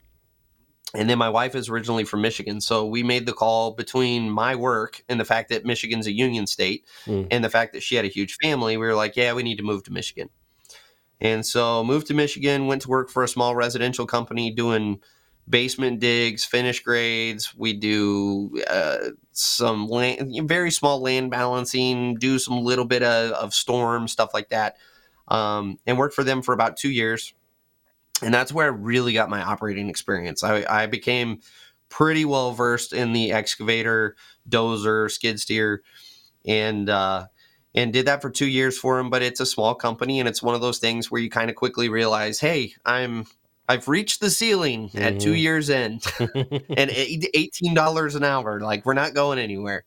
and 0.93 1.10
then 1.10 1.17
my 1.17 1.29
wife 1.29 1.55
is 1.55 1.69
originally 1.69 2.03
from 2.03 2.21
Michigan, 2.21 2.62
so 2.62 2.86
we 2.86 3.03
made 3.03 3.25
the 3.25 3.33
call 3.33 3.71
between 3.71 4.29
my 4.29 4.55
work 4.55 5.03
and 5.07 5.19
the 5.19 5.25
fact 5.25 5.50
that 5.50 5.65
Michigan's 5.65 6.07
a 6.07 6.12
union 6.12 6.48
state, 6.48 6.86
Mm. 7.05 7.27
and 7.31 7.43
the 7.43 7.50
fact 7.50 7.74
that 7.74 7.83
she 7.83 7.95
had 7.95 8.05
a 8.05 8.10
huge 8.10 8.36
family. 8.41 8.77
We 8.77 8.86
were 8.86 8.95
like, 8.95 9.15
yeah, 9.15 9.33
we 9.33 9.43
need 9.43 9.57
to 9.57 9.63
move 9.63 9.83
to 9.83 9.93
Michigan, 9.93 10.29
and 11.19 11.45
so 11.45 11.83
moved 11.83 12.07
to 12.07 12.13
Michigan. 12.13 12.67
Went 12.67 12.81
to 12.83 12.89
work 12.89 13.10
for 13.10 13.24
a 13.24 13.27
small 13.27 13.55
residential 13.55 14.05
company 14.05 14.51
doing 14.51 15.00
basement 15.50 16.00
digs, 16.00 16.45
finish 16.45 16.81
grades. 16.81 17.53
We 17.57 17.74
do 17.74 18.62
uh, 18.69 19.10
some 19.31 19.88
land, 19.88 20.48
very 20.48 20.71
small 20.71 21.01
land 21.01 21.31
balancing, 21.31 22.15
do 22.15 22.39
some 22.39 22.63
little 22.63 22.86
bit 22.86 23.03
of, 23.03 23.31
of 23.31 23.53
storm 23.53 24.07
stuff 24.07 24.33
like 24.33 24.50
that, 24.50 24.77
um, 25.27 25.77
and 25.88 25.98
worked 25.98 26.13
for 26.15 26.24
them 26.24 26.41
for 26.41 26.53
about 26.53 26.77
two 26.77 26.89
years 26.91 27.33
and 28.22 28.34
that's 28.34 28.54
where 28.54 28.66
I 28.66 28.70
really 28.70 29.13
got 29.13 29.30
my 29.30 29.42
operating 29.42 29.90
experience. 29.90 30.44
I, 30.44 30.66
I 30.70 30.86
became 30.88 31.42
pretty 31.90 32.25
well 32.25 32.54
versed 32.54 32.94
in 32.94 33.13
the 33.13 33.32
excavator, 33.34 34.16
dozer, 34.50 35.10
skid 35.12 35.40
steer, 35.40 35.84
and 36.46 36.90
uh, 36.90 37.28
and 37.75 37.94
did 37.94 38.08
that 38.08 38.22
for 38.22 38.30
two 38.30 38.48
years 38.48 38.78
for 38.78 39.00
him. 39.00 39.10
But 39.10 39.22
it's 39.22 39.40
a 39.40 39.46
small 39.46 39.75
company, 39.75 40.20
and 40.20 40.28
it's 40.30 40.44
one 40.44 40.56
of 40.56 40.62
those 40.62 40.80
things 40.80 41.12
where 41.12 41.22
you 41.22 41.30
kind 41.30 41.50
of 41.50 41.56
quickly 41.56 41.90
realize, 41.90 42.40
hey, 42.40 42.74
I'm 42.86 43.25
I've 43.68 43.88
reached 43.88 44.22
the 44.22 44.30
ceiling 44.30 44.92
at 44.96 45.20
two 45.20 45.34
Mhm. 45.34 45.40
years 45.40 45.70
in, 45.70 46.00
and 46.78 46.92
eighteen 46.92 47.74
dollars 47.74 48.16
an 48.16 48.24
hour. 48.24 48.60
Like 48.60 48.86
we're 48.86 48.94
not 48.94 49.13
going 49.13 49.40
anywhere. 49.40 49.86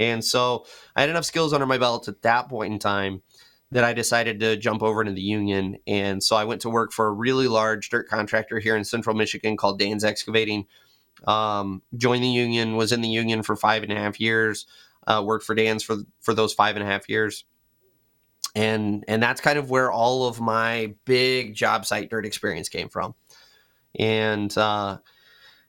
And 0.00 0.24
so 0.24 0.66
I 0.96 1.02
had 1.02 1.10
enough 1.10 1.24
skills 1.24 1.52
under 1.52 1.66
my 1.66 1.78
belt 1.78 2.08
at 2.08 2.22
that 2.22 2.48
point 2.48 2.72
in 2.72 2.78
time 2.78 3.22
that 3.72 3.84
I 3.84 3.94
decided 3.94 4.38
to 4.40 4.56
jump 4.58 4.82
over 4.82 5.00
into 5.00 5.14
the 5.14 5.22
union. 5.22 5.78
And 5.86 6.22
so 6.22 6.36
I 6.36 6.44
went 6.44 6.60
to 6.60 6.70
work 6.70 6.92
for 6.92 7.06
a 7.06 7.12
really 7.12 7.48
large 7.48 7.88
dirt 7.88 8.06
contractor 8.06 8.58
here 8.58 8.76
in 8.76 8.84
central 8.84 9.16
Michigan 9.16 9.56
called 9.56 9.78
Dan's 9.78 10.04
Excavating. 10.04 10.66
Um, 11.26 11.80
joined 11.96 12.22
the 12.22 12.28
union, 12.28 12.76
was 12.76 12.92
in 12.92 13.00
the 13.00 13.08
union 13.08 13.42
for 13.42 13.56
five 13.56 13.82
and 13.82 13.90
a 13.90 13.96
half 13.96 14.20
years, 14.20 14.66
uh, 15.06 15.22
worked 15.24 15.46
for 15.46 15.54
Dan's 15.54 15.82
for, 15.82 15.96
for 16.20 16.34
those 16.34 16.52
five 16.52 16.76
and 16.76 16.82
a 16.82 16.86
half 16.86 17.08
years. 17.08 17.46
And, 18.54 19.04
and 19.08 19.22
that's 19.22 19.40
kind 19.40 19.58
of 19.58 19.70
where 19.70 19.90
all 19.90 20.26
of 20.26 20.38
my 20.38 20.94
big 21.06 21.54
job 21.54 21.86
site 21.86 22.10
dirt 22.10 22.26
experience 22.26 22.68
came 22.68 22.90
from. 22.90 23.14
And, 23.98 24.56
uh, 24.58 24.98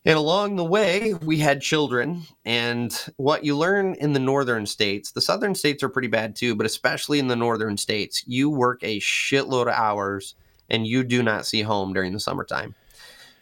and 0.05 0.17
along 0.17 0.57
the 0.57 0.65
way, 0.65 1.13
we 1.13 1.37
had 1.39 1.61
children. 1.61 2.23
And 2.43 2.93
what 3.17 3.45
you 3.45 3.57
learn 3.57 3.95
in 3.95 4.13
the 4.13 4.19
northern 4.19 4.65
states, 4.65 5.11
the 5.11 5.21
southern 5.21 5.55
states 5.55 5.81
are 5.83 5.89
pretty 5.89 6.09
bad 6.09 6.35
too, 6.35 6.55
but 6.55 6.65
especially 6.65 7.19
in 7.19 7.27
the 7.27 7.35
northern 7.35 7.77
states, 7.77 8.23
you 8.27 8.49
work 8.49 8.79
a 8.83 8.99
shitload 8.99 9.63
of 9.63 9.75
hours 9.75 10.35
and 10.69 10.85
you 10.85 11.03
do 11.03 11.23
not 11.23 11.45
see 11.45 11.61
home 11.61 11.93
during 11.93 12.11
the 12.11 12.19
summertime. 12.19 12.75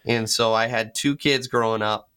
And 0.05 0.29
so 0.29 0.53
I 0.53 0.67
had 0.67 0.93
two 0.93 1.15
kids 1.15 1.47
growing 1.47 1.81
up 1.81 2.09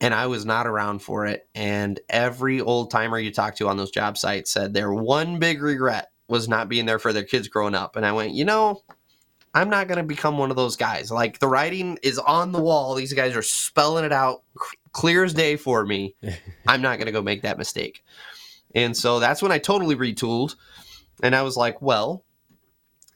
and 0.00 0.14
I 0.14 0.26
was 0.26 0.44
not 0.44 0.66
around 0.66 1.00
for 1.00 1.26
it. 1.26 1.48
And 1.54 1.98
every 2.08 2.60
old 2.60 2.90
timer 2.90 3.18
you 3.18 3.32
talk 3.32 3.56
to 3.56 3.68
on 3.68 3.76
those 3.76 3.90
job 3.90 4.16
sites 4.16 4.52
said 4.52 4.72
their 4.72 4.92
one 4.92 5.38
big 5.38 5.62
regret 5.62 6.10
was 6.28 6.48
not 6.48 6.68
being 6.68 6.86
there 6.86 6.98
for 6.98 7.12
their 7.12 7.24
kids 7.24 7.48
growing 7.48 7.74
up. 7.74 7.96
And 7.96 8.06
I 8.06 8.12
went, 8.12 8.34
you 8.34 8.44
know, 8.44 8.82
I'm 9.54 9.70
not 9.70 9.88
going 9.88 9.98
to 9.98 10.04
become 10.04 10.38
one 10.38 10.50
of 10.50 10.56
those 10.56 10.76
guys. 10.76 11.10
Like 11.10 11.38
the 11.38 11.48
writing 11.48 11.98
is 12.02 12.18
on 12.18 12.52
the 12.52 12.60
wall. 12.60 12.94
These 12.94 13.12
guys 13.14 13.34
are 13.36 13.42
spelling 13.42 14.04
it 14.04 14.12
out 14.12 14.42
c- 14.60 14.76
clear 14.92 15.24
as 15.24 15.34
day 15.34 15.56
for 15.56 15.84
me. 15.84 16.14
I'm 16.66 16.82
not 16.82 16.98
going 16.98 17.06
to 17.06 17.12
go 17.12 17.22
make 17.22 17.42
that 17.42 17.58
mistake. 17.58 18.04
And 18.74 18.96
so 18.96 19.18
that's 19.20 19.42
when 19.42 19.50
I 19.52 19.58
totally 19.58 19.96
retooled. 19.96 20.54
And 21.22 21.34
I 21.34 21.42
was 21.42 21.56
like, 21.56 21.80
well, 21.82 22.24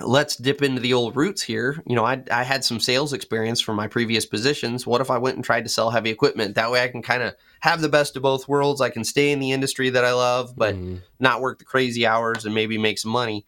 let's 0.00 0.34
dip 0.36 0.62
into 0.62 0.80
the 0.80 0.94
old 0.94 1.14
roots 1.14 1.42
here. 1.42 1.80
You 1.86 1.94
know, 1.94 2.04
I, 2.04 2.22
I 2.30 2.42
had 2.42 2.64
some 2.64 2.80
sales 2.80 3.12
experience 3.12 3.60
from 3.60 3.76
my 3.76 3.86
previous 3.86 4.26
positions. 4.26 4.86
What 4.86 5.00
if 5.00 5.10
I 5.10 5.18
went 5.18 5.36
and 5.36 5.44
tried 5.44 5.62
to 5.64 5.68
sell 5.68 5.90
heavy 5.90 6.10
equipment? 6.10 6.54
That 6.56 6.70
way 6.70 6.82
I 6.82 6.88
can 6.88 7.02
kind 7.02 7.22
of 7.22 7.34
have 7.60 7.80
the 7.80 7.88
best 7.88 8.16
of 8.16 8.22
both 8.22 8.48
worlds. 8.48 8.80
I 8.80 8.90
can 8.90 9.04
stay 9.04 9.30
in 9.30 9.38
the 9.38 9.52
industry 9.52 9.90
that 9.90 10.04
I 10.04 10.12
love, 10.12 10.54
but 10.56 10.74
Mhm. 10.74 11.02
not 11.20 11.40
work 11.40 11.58
the 11.58 11.64
crazy 11.64 12.06
hours 12.06 12.44
and 12.44 12.54
maybe 12.54 12.78
make 12.78 12.98
some 12.98 13.12
money. 13.12 13.44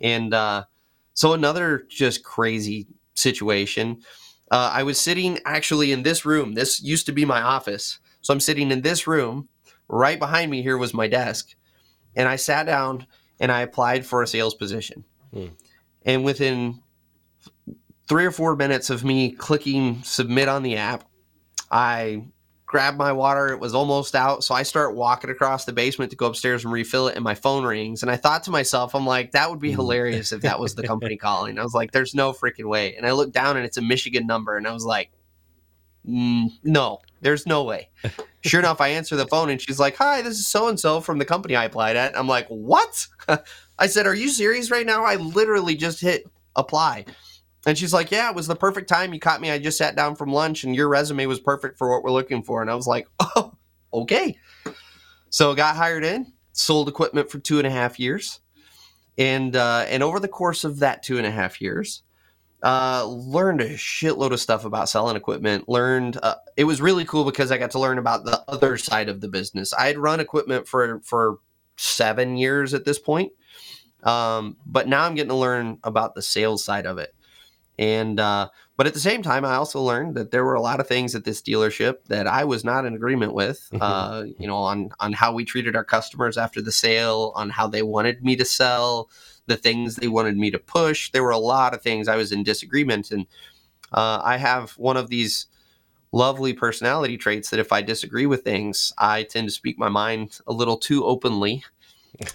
And 0.00 0.34
uh, 0.34 0.64
so 1.16 1.32
another 1.32 1.86
just 1.88 2.22
crazy 2.22 2.86
situation. 3.14 4.02
Uh, 4.50 4.70
I 4.72 4.82
was 4.82 5.00
sitting 5.00 5.40
actually 5.46 5.90
in 5.90 6.02
this 6.02 6.26
room. 6.26 6.52
This 6.52 6.82
used 6.82 7.06
to 7.06 7.12
be 7.12 7.24
my 7.24 7.40
office. 7.40 7.98
So 8.20 8.34
I'm 8.34 8.40
sitting 8.40 8.70
in 8.70 8.82
this 8.82 9.06
room. 9.06 9.48
Right 9.88 10.18
behind 10.18 10.50
me 10.50 10.62
here 10.62 10.76
was 10.76 10.92
my 10.92 11.08
desk. 11.08 11.54
And 12.14 12.28
I 12.28 12.36
sat 12.36 12.66
down 12.66 13.06
and 13.40 13.50
I 13.50 13.62
applied 13.62 14.04
for 14.04 14.22
a 14.22 14.26
sales 14.26 14.54
position. 14.54 15.04
Hmm. 15.32 15.46
And 16.04 16.22
within 16.22 16.82
three 18.08 18.26
or 18.26 18.30
four 18.30 18.54
minutes 18.54 18.90
of 18.90 19.02
me 19.02 19.32
clicking 19.32 20.02
submit 20.02 20.48
on 20.48 20.62
the 20.62 20.76
app, 20.76 21.08
I 21.70 22.26
grabbed 22.66 22.98
my 22.98 23.12
water. 23.12 23.48
It 23.48 23.60
was 23.60 23.74
almost 23.74 24.14
out. 24.14 24.42
So 24.44 24.54
I 24.54 24.64
start 24.64 24.94
walking 24.96 25.30
across 25.30 25.64
the 25.64 25.72
basement 25.72 26.10
to 26.10 26.16
go 26.16 26.26
upstairs 26.26 26.64
and 26.64 26.72
refill 26.72 27.06
it. 27.08 27.14
And 27.14 27.22
my 27.24 27.34
phone 27.34 27.64
rings. 27.64 28.02
And 28.02 28.10
I 28.10 28.16
thought 28.16 28.42
to 28.44 28.50
myself, 28.50 28.94
I'm 28.94 29.06
like, 29.06 29.32
that 29.32 29.48
would 29.50 29.60
be 29.60 29.70
Mm. 29.70 29.76
hilarious 29.76 30.32
if 30.32 30.42
that 30.42 30.58
was 30.58 30.74
the 30.74 30.82
company 30.86 31.16
calling. 31.28 31.58
I 31.58 31.62
was 31.62 31.74
like, 31.74 31.92
there's 31.92 32.14
no 32.14 32.32
freaking 32.32 32.66
way. 32.68 32.96
And 32.96 33.06
I 33.06 33.12
look 33.12 33.32
down 33.32 33.56
and 33.56 33.64
it's 33.64 33.76
a 33.76 33.82
Michigan 33.82 34.26
number. 34.26 34.56
And 34.56 34.66
I 34.66 34.72
was 34.72 34.84
like, 34.84 35.10
mm, 36.06 36.48
no, 36.64 36.98
there's 37.20 37.46
no 37.46 37.64
way. 37.64 37.88
Sure 38.42 38.60
enough, 38.60 38.80
I 38.80 38.88
answer 38.90 39.16
the 39.16 39.26
phone 39.26 39.50
and 39.50 39.60
she's 39.60 39.80
like, 39.80 39.96
hi, 39.96 40.22
this 40.22 40.38
is 40.38 40.46
so 40.46 40.68
and 40.68 40.78
so 40.78 41.00
from 41.00 41.18
the 41.18 41.24
company 41.24 41.56
I 41.56 41.64
applied 41.64 41.96
at. 41.96 42.16
I'm 42.16 42.28
like, 42.28 42.46
what? 42.46 43.08
I 43.78 43.88
said, 43.88 44.06
are 44.06 44.14
you 44.14 44.28
serious 44.28 44.70
right 44.70 44.86
now? 44.86 45.04
I 45.04 45.16
literally 45.16 45.74
just 45.74 46.00
hit 46.00 46.30
apply. 46.54 47.06
And 47.66 47.76
she's 47.76 47.92
like, 47.92 48.10
Yeah, 48.10 48.30
it 48.30 48.36
was 48.36 48.46
the 48.46 48.56
perfect 48.56 48.88
time. 48.88 49.12
You 49.12 49.20
caught 49.20 49.40
me. 49.40 49.50
I 49.50 49.58
just 49.58 49.76
sat 49.76 49.96
down 49.96 50.14
from 50.14 50.32
lunch 50.32 50.64
and 50.64 50.74
your 50.74 50.88
resume 50.88 51.26
was 51.26 51.40
perfect 51.40 51.76
for 51.76 51.90
what 51.90 52.04
we're 52.04 52.12
looking 52.12 52.42
for. 52.42 52.62
And 52.62 52.70
I 52.70 52.74
was 52.76 52.86
like, 52.86 53.08
Oh, 53.20 53.52
okay. 53.92 54.38
So 55.30 55.54
got 55.54 55.76
hired 55.76 56.04
in, 56.04 56.32
sold 56.52 56.88
equipment 56.88 57.30
for 57.30 57.38
two 57.38 57.58
and 57.58 57.66
a 57.66 57.70
half 57.70 57.98
years. 57.98 58.40
And 59.18 59.56
uh, 59.56 59.84
and 59.88 60.02
over 60.02 60.20
the 60.20 60.28
course 60.28 60.64
of 60.64 60.78
that 60.78 61.02
two 61.02 61.18
and 61.18 61.26
a 61.26 61.30
half 61.30 61.60
years, 61.60 62.02
uh, 62.62 63.04
learned 63.06 63.60
a 63.60 63.74
shitload 63.74 64.32
of 64.32 64.40
stuff 64.40 64.64
about 64.64 64.88
selling 64.88 65.16
equipment. 65.16 65.68
Learned 65.68 66.18
uh, 66.22 66.36
it 66.56 66.64
was 66.64 66.80
really 66.80 67.04
cool 67.04 67.24
because 67.24 67.50
I 67.50 67.58
got 67.58 67.72
to 67.72 67.78
learn 67.78 67.98
about 67.98 68.24
the 68.24 68.42
other 68.48 68.76
side 68.76 69.08
of 69.08 69.20
the 69.20 69.28
business. 69.28 69.72
I 69.72 69.86
had 69.86 69.98
run 69.98 70.20
equipment 70.20 70.68
for 70.68 71.00
for 71.00 71.38
seven 71.76 72.36
years 72.36 72.74
at 72.74 72.84
this 72.84 72.98
point, 72.98 73.32
um, 74.02 74.56
but 74.66 74.86
now 74.86 75.04
I'm 75.04 75.14
getting 75.14 75.30
to 75.30 75.34
learn 75.34 75.78
about 75.82 76.14
the 76.14 76.22
sales 76.22 76.62
side 76.62 76.86
of 76.86 76.98
it. 76.98 77.14
And 77.78 78.18
uh, 78.18 78.48
but 78.76 78.86
at 78.86 78.94
the 78.94 79.00
same 79.00 79.22
time, 79.22 79.44
I 79.44 79.54
also 79.54 79.80
learned 79.80 80.14
that 80.14 80.30
there 80.30 80.44
were 80.44 80.54
a 80.54 80.60
lot 80.60 80.80
of 80.80 80.86
things 80.86 81.14
at 81.14 81.24
this 81.24 81.42
dealership 81.42 82.04
that 82.08 82.26
I 82.26 82.44
was 82.44 82.64
not 82.64 82.84
in 82.86 82.94
agreement 82.94 83.34
with. 83.34 83.68
Uh, 83.80 84.24
you 84.38 84.46
know, 84.46 84.56
on 84.56 84.90
on 85.00 85.12
how 85.12 85.32
we 85.32 85.44
treated 85.44 85.76
our 85.76 85.84
customers 85.84 86.38
after 86.38 86.62
the 86.62 86.72
sale, 86.72 87.32
on 87.36 87.50
how 87.50 87.66
they 87.66 87.82
wanted 87.82 88.24
me 88.24 88.34
to 88.36 88.44
sell, 88.44 89.10
the 89.46 89.56
things 89.56 89.96
they 89.96 90.08
wanted 90.08 90.36
me 90.36 90.50
to 90.50 90.58
push. 90.58 91.10
There 91.10 91.22
were 91.22 91.30
a 91.30 91.38
lot 91.38 91.74
of 91.74 91.82
things 91.82 92.08
I 92.08 92.16
was 92.16 92.32
in 92.32 92.42
disagreement, 92.42 93.10
and 93.10 93.26
uh, 93.92 94.20
I 94.24 94.38
have 94.38 94.72
one 94.72 94.96
of 94.96 95.08
these 95.08 95.46
lovely 96.12 96.54
personality 96.54 97.18
traits 97.18 97.50
that 97.50 97.60
if 97.60 97.72
I 97.72 97.82
disagree 97.82 98.26
with 98.26 98.42
things, 98.42 98.92
I 98.96 99.24
tend 99.24 99.48
to 99.48 99.52
speak 99.52 99.78
my 99.78 99.88
mind 99.90 100.38
a 100.46 100.52
little 100.52 100.78
too 100.78 101.04
openly. 101.04 101.64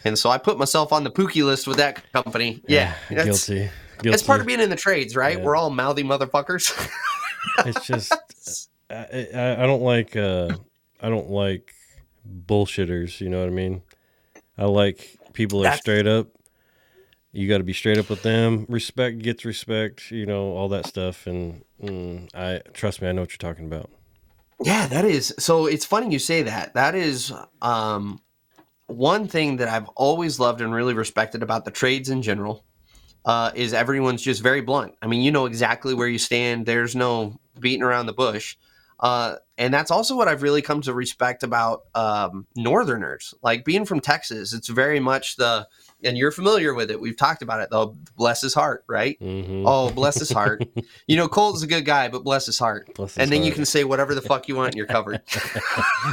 And 0.06 0.18
so 0.18 0.30
I 0.30 0.38
put 0.38 0.60
myself 0.60 0.94
on 0.94 1.04
the 1.04 1.10
Pookie 1.10 1.44
list 1.44 1.68
with 1.68 1.78
that 1.78 2.12
company. 2.14 2.62
Yeah, 2.68 2.94
that's- 3.10 3.48
guilty. 3.48 3.70
It's 4.04 4.24
part 4.24 4.42
of 4.42 4.48
being 4.48 4.60
in 4.60 4.70
the 4.70 4.76
trades, 4.76 5.16
right? 5.16 5.38
Yeah. 5.38 5.44
We're 5.44 5.56
all 5.56 5.70
mouthy 5.70 6.04
motherfuckers. 6.04 6.90
it's 7.66 7.86
just 7.86 8.70
I, 8.90 9.28
I, 9.34 9.64
I 9.64 9.68
don't 9.68 9.82
like 9.82 10.16
uh 10.16 10.56
I 11.02 11.10
don't 11.10 11.30
like 11.30 11.74
bullshitters. 12.48 13.20
You 13.22 13.30
know 13.30 13.40
what 13.40 13.48
I 13.48 13.52
mean? 13.52 13.82
I 14.58 14.66
like 14.66 15.18
people 15.34 15.66
are 15.66 15.76
straight 15.76 16.08
up. 16.08 16.28
You 17.34 17.48
got 17.48 17.60
to 17.60 17.64
be 17.64 17.74
straight 17.74 17.98
up 17.98 18.10
with 18.10 18.24
them. 18.24 18.66
Respect 18.68 19.20
gets 19.20 19.46
respect. 19.46 20.12
You 20.12 20.26
know 20.26 20.52
all 20.52 20.70
that 20.70 20.86
stuff. 20.86 21.28
And 21.28 21.64
mm, 21.82 22.30
I 22.36 22.62
trust 22.74 23.02
me, 23.02 23.08
I 23.08 23.14
know 23.14 23.22
what 23.22 23.32
you're 23.32 23.38
talking 23.38 23.66
about. 23.66 23.90
Yeah, 24.64 24.88
that 24.88 25.06
is. 25.06 25.34
So 25.40 25.66
it's 25.66 25.86
funny 25.86 26.12
you 26.12 26.20
say 26.20 26.44
that. 26.44 26.74
That 26.74 26.94
is 26.94 27.34
um, 27.62 28.22
one 28.88 29.28
thing 29.28 29.58
that 29.58 29.68
I've 29.68 29.88
always 29.90 30.40
loved 30.40 30.62
and 30.62 30.74
really 30.74 30.94
respected 30.94 31.42
about 31.42 31.66
the 31.66 31.72
trades 31.72 32.10
in 32.10 32.22
general. 32.22 32.64
Uh, 33.24 33.52
is 33.54 33.74
everyone's 33.74 34.22
just 34.22 34.42
very 34.42 34.62
blunt. 34.62 34.96
I 35.02 35.08
mean, 35.08 35.22
you 35.22 35.32
know 35.32 35.46
exactly 35.46 35.94
where 35.94 36.08
you 36.08 36.18
stand. 36.18 36.66
There's 36.66 36.96
no 36.96 37.40
beating 37.60 37.84
around 37.84 38.08
the 38.08 38.14
bush. 38.14 38.56
Uh, 39.02 39.36
and 39.58 39.74
that's 39.74 39.90
also 39.90 40.16
what 40.16 40.28
I've 40.28 40.44
really 40.44 40.62
come 40.62 40.82
to 40.82 40.94
respect 40.94 41.42
about 41.42 41.82
um, 41.96 42.46
Northerners. 42.56 43.34
Like 43.42 43.66
being 43.66 43.86
from 43.86 44.00
Texas, 44.00 44.54
it's 44.54 44.70
very 44.70 45.00
much 45.00 45.38
the, 45.38 45.68
and 46.04 46.16
you're 46.18 46.32
familiar 46.32 46.74
with 46.76 46.92
it. 46.92 47.02
We've 47.02 47.18
talked 47.18 47.42
about 47.42 47.62
it 47.62 47.70
though. 47.72 47.98
Bless 48.16 48.42
his 48.42 48.54
heart, 48.54 48.84
right? 48.88 49.18
hmm 49.20 49.64
Oh, 49.66 49.92
bless 49.92 50.20
his 50.20 50.32
heart. 50.32 50.64
you 51.08 51.18
know, 51.18 51.28
Colton's 51.28 51.64
a 51.64 51.68
good 51.68 51.86
guy, 51.86 52.10
but 52.10 52.24
bless 52.24 52.46
his 52.46 52.60
heart 52.60 52.94
Bless 52.96 53.16
his 53.16 53.24
and 53.24 53.32
then 53.32 53.44
you 53.44 53.52
can 53.52 53.66
say 53.66 53.84
whatever 53.84 54.14
the 54.14 54.22
fuck 54.22 54.48
you 54.48 54.56
want 54.56 54.70
and 54.70 54.76
you're 54.76 54.88
covered. 54.88 55.22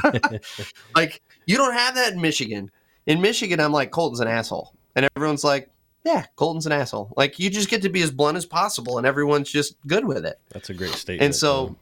like 0.95 1.21
you 1.47 1.57
don't 1.57 1.75
have 1.75 1.95
that 1.95 2.15
in 2.15 2.21
Michigan. 2.21 2.71
In 3.07 3.21
Michigan, 3.21 3.61
I'm 3.61 3.73
like 3.73 3.91
Colton's 3.91 4.21
an 4.21 4.29
asshole, 4.29 4.75
and 4.95 5.09
everyone's 5.17 5.45
like, 5.45 5.71
yeah, 6.09 6.25
Colton's 6.37 6.65
an 6.65 6.73
asshole. 6.73 7.13
Like 7.17 7.39
you 7.39 7.51
just 7.51 7.69
get 7.69 7.83
to 7.83 7.91
be 7.91 8.01
as 8.01 8.11
blunt 8.11 8.39
as 8.39 8.47
possible, 8.47 8.97
and 8.97 9.07
everyone's 9.07 9.51
just 9.51 9.77
good 9.87 10.07
with 10.07 10.25
it. 10.25 10.41
That's 10.51 10.71
a 10.71 10.75
great 10.75 10.93
statement. 10.93 11.23
And 11.23 11.35
so, 11.35 11.77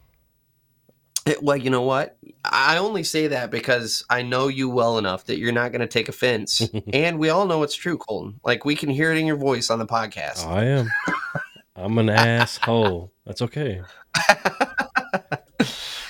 it, 1.25 1.45
well, 1.45 1.57
you 1.57 1.71
know 1.71 1.83
what? 1.83 2.17
I 2.45 2.79
only 2.79 3.05
say 3.05 3.29
that 3.29 3.53
because 3.53 4.05
I 4.11 4.23
know 4.23 4.49
you 4.49 4.69
well 4.69 4.99
enough 4.99 5.27
that 5.27 5.39
you're 5.39 5.53
not 5.53 5.71
going 5.71 5.81
to 5.81 5.87
take 5.87 6.09
offense, 6.09 6.69
and 6.93 7.21
we 7.21 7.29
all 7.29 7.47
know 7.47 7.63
it's 7.63 7.77
true, 7.77 7.99
Colton. 7.99 8.41
Like 8.45 8.65
we 8.65 8.75
can 8.75 8.89
hear 8.89 9.13
it 9.13 9.19
in 9.19 9.27
your 9.27 9.37
voice 9.37 9.71
on 9.71 9.79
the 9.79 9.87
podcast. 9.87 10.45
I 10.45 10.65
am. 10.65 10.91
I'm 11.77 11.97
an 11.99 12.09
asshole. 12.09 13.13
That's 13.25 13.43
okay. 13.43 13.83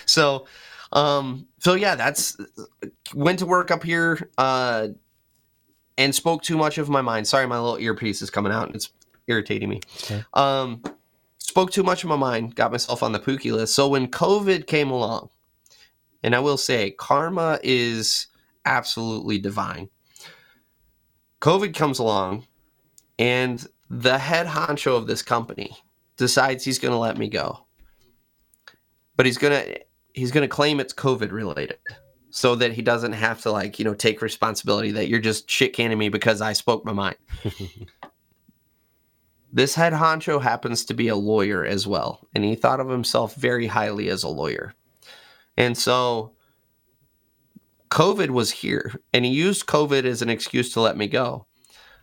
so 0.06 0.46
um 0.92 1.48
so 1.58 1.74
yeah 1.74 1.96
that's 1.96 2.36
went 3.12 3.40
to 3.40 3.46
work 3.46 3.72
up 3.72 3.82
here 3.82 4.30
uh 4.38 4.86
and 5.98 6.14
spoke 6.14 6.42
too 6.42 6.56
much 6.56 6.78
of 6.78 6.88
my 6.88 7.00
mind. 7.00 7.26
Sorry 7.26 7.46
my 7.46 7.58
little 7.58 7.78
earpiece 7.78 8.22
is 8.22 8.30
coming 8.30 8.52
out 8.52 8.66
and 8.66 8.76
it's 8.76 8.90
irritating 9.26 9.68
me. 9.68 9.80
Okay. 10.04 10.24
um 10.34 10.82
spoke 11.38 11.70
too 11.70 11.82
much 11.82 12.04
of 12.04 12.08
my 12.08 12.16
mind 12.16 12.54
got 12.54 12.70
myself 12.70 13.02
on 13.02 13.12
the 13.12 13.18
pookie 13.18 13.52
list. 13.52 13.74
So 13.74 13.88
when 13.88 14.08
covid 14.08 14.66
came 14.66 14.90
along 14.90 15.30
and 16.22 16.34
i 16.34 16.38
will 16.38 16.56
say 16.56 16.90
karma 16.90 17.58
is 17.62 18.26
absolutely 18.64 19.38
divine. 19.38 19.88
Covid 21.40 21.74
comes 21.74 21.98
along 21.98 22.46
and 23.18 23.66
the 23.88 24.18
head 24.18 24.46
honcho 24.46 24.96
of 24.96 25.06
this 25.06 25.22
company 25.22 25.76
decides 26.16 26.64
he's 26.64 26.78
going 26.78 26.92
to 26.92 26.98
let 26.98 27.16
me 27.16 27.28
go. 27.28 27.66
But 29.16 29.26
he's 29.26 29.38
going 29.38 29.52
to 29.52 29.80
he's 30.12 30.32
going 30.32 30.42
to 30.42 30.54
claim 30.54 30.80
it's 30.80 30.92
covid 30.92 31.30
related 31.30 31.78
so 32.36 32.54
that 32.54 32.74
he 32.74 32.82
doesn't 32.82 33.14
have 33.14 33.40
to 33.40 33.50
like 33.50 33.78
you 33.78 33.84
know 33.84 33.94
take 33.94 34.20
responsibility 34.20 34.90
that 34.90 35.08
you're 35.08 35.18
just 35.18 35.48
shit 35.48 35.72
canning 35.72 35.96
me 35.96 36.10
because 36.10 36.42
i 36.42 36.52
spoke 36.52 36.84
my 36.84 36.92
mind. 36.92 37.16
This 39.52 39.74
head 39.74 39.94
honcho 39.94 40.42
happens 40.42 40.84
to 40.84 40.92
be 40.92 41.08
a 41.08 41.16
lawyer 41.16 41.64
as 41.64 41.86
well 41.86 42.28
and 42.34 42.44
he 42.44 42.56
thought 42.56 42.78
of 42.78 42.90
himself 42.90 43.36
very 43.36 43.68
highly 43.68 44.10
as 44.10 44.22
a 44.22 44.28
lawyer. 44.28 44.74
And 45.56 45.78
so 45.78 46.32
covid 47.88 48.30
was 48.30 48.50
here 48.50 49.00
and 49.14 49.24
he 49.24 49.30
used 49.30 49.64
covid 49.64 50.04
as 50.04 50.20
an 50.20 50.28
excuse 50.28 50.74
to 50.74 50.82
let 50.82 50.98
me 50.98 51.06
go. 51.06 51.46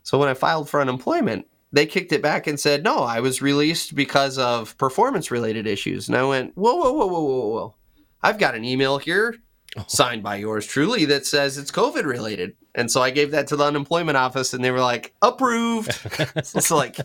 So 0.01 0.17
when 0.17 0.29
i 0.29 0.33
filed 0.33 0.67
for 0.67 0.81
unemployment 0.81 1.45
they 1.71 1.85
kicked 1.85 2.11
it 2.11 2.23
back 2.23 2.47
and 2.47 2.59
said 2.59 2.83
no 2.83 3.03
i 3.03 3.19
was 3.19 3.41
released 3.43 3.93
because 3.93 4.39
of 4.39 4.75
performance 4.79 5.29
related 5.29 5.67
issues. 5.67 6.07
And 6.07 6.17
i 6.17 6.23
went 6.23 6.57
whoa 6.57 6.75
whoa 6.75 6.91
whoa 6.93 7.05
whoa 7.05 7.23
whoa 7.23 7.47
whoa. 7.49 7.75
I've 8.23 8.39
got 8.39 8.55
an 8.55 8.65
email 8.65 8.97
here 8.97 9.35
Oh. 9.75 9.83
signed 9.87 10.21
by 10.21 10.35
yours 10.35 10.67
truly 10.67 11.05
that 11.05 11.25
says 11.25 11.57
it's 11.57 11.71
covid 11.71 12.05
related. 12.05 12.55
And 12.75 12.91
so 12.91 13.01
i 13.01 13.09
gave 13.09 13.31
that 13.31 13.47
to 13.47 13.55
the 13.55 13.63
unemployment 13.63 14.17
office 14.17 14.53
and 14.53 14.63
they 14.63 14.69
were 14.71 14.79
like 14.81 15.13
approved. 15.21 15.91
So 16.43 16.57
it's 16.59 16.69
like 16.71 16.97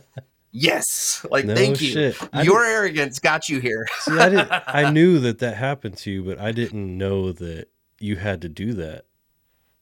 yes. 0.53 1.25
Like 1.31 1.45
No 1.47 1.55
thank 1.55 1.81
you. 1.81 2.13
your 2.43 2.65
arrogance 2.65 3.19
got 3.21 3.49
you 3.49 3.61
here. 3.61 3.87
See, 4.01 4.19
I 4.19 4.29
didn't. 4.29 4.51
I 4.67 4.91
knew 4.91 5.19
that 5.21 5.39
that 5.39 5.57
happened 5.57 5.97
to 5.99 6.11
you, 6.11 6.23
but 6.23 6.39
I 6.39 6.53
didn't 6.53 6.97
know 6.99 7.33
that 7.33 7.69
you 8.01 8.17
had 8.17 8.43
to 8.43 8.49
do 8.49 8.75
that 8.75 9.05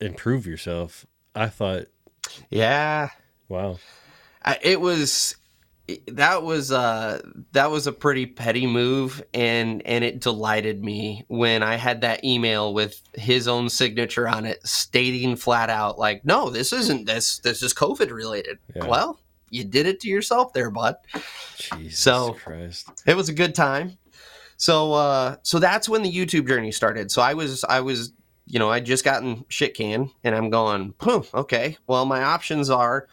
and 0.01 0.17
prove 0.17 0.47
yourself. 0.47 1.07
I 1.35 1.49
thought, 1.49 1.87
yeah. 2.51 3.11
Wow, 3.49 3.79
I- 4.45 4.59
it 4.63 4.81
was 4.81 5.37
that 6.09 6.43
was 6.43 6.73
uh 6.73 7.21
that 7.53 7.71
was 7.71 7.87
a 7.87 7.93
pretty 7.93 8.27
petty 8.27 8.67
move 8.67 9.23
and 9.33 9.87
and 9.87 10.03
it 10.03 10.21
delighted 10.21 10.83
me 10.83 11.25
when 11.29 11.63
i 11.63 11.77
had 11.77 12.01
that 12.01 12.25
email 12.25 12.75
with 12.75 13.01
his 13.15 13.47
own 13.47 13.69
signature 13.69 14.27
on 14.27 14.45
it 14.45 14.59
stating 14.67 15.37
flat 15.37 15.71
out 15.71 15.97
like 15.97 16.25
no 16.25 16.51
this 16.51 16.73
isn't 16.73 17.07
this 17.07 17.39
this 17.39 17.63
is 17.63 17.73
covid 17.73 18.11
related. 18.11 18.59
Yeah. 18.75 18.87
well 18.89 19.21
you 19.51 19.63
did 19.63 19.87
it 19.87 20.01
to 20.01 20.09
yourself 20.09 20.53
there 20.53 20.71
bud. 20.73 20.97
Jesus 21.71 21.99
So- 22.01 22.33
Christ. 22.33 22.89
it 23.07 23.17
was 23.17 23.29
a 23.29 23.33
good 23.35 23.55
time. 23.55 23.97
So 24.57 24.93
uh 24.93 25.37
so 25.43 25.61
that's 25.61 25.89
when 25.89 26.03
the 26.03 26.13
youtube 26.13 26.49
journey 26.49 26.73
started. 26.73 27.13
So 27.13 27.23
i 27.23 27.35
was 27.35 27.63
i 27.65 27.81
was 27.81 28.13
you 28.49 28.59
know 28.59 28.69
i 28.71 28.81
just 28.81 29.05
gotten 29.05 29.45
shit 29.49 29.75
can 29.77 30.11
and 30.25 30.35
i'm 30.35 30.51
going 30.51 30.95
okay. 31.33 31.77
Well 31.87 32.07
my 32.07 32.25
options 32.25 32.71
are 32.71 33.07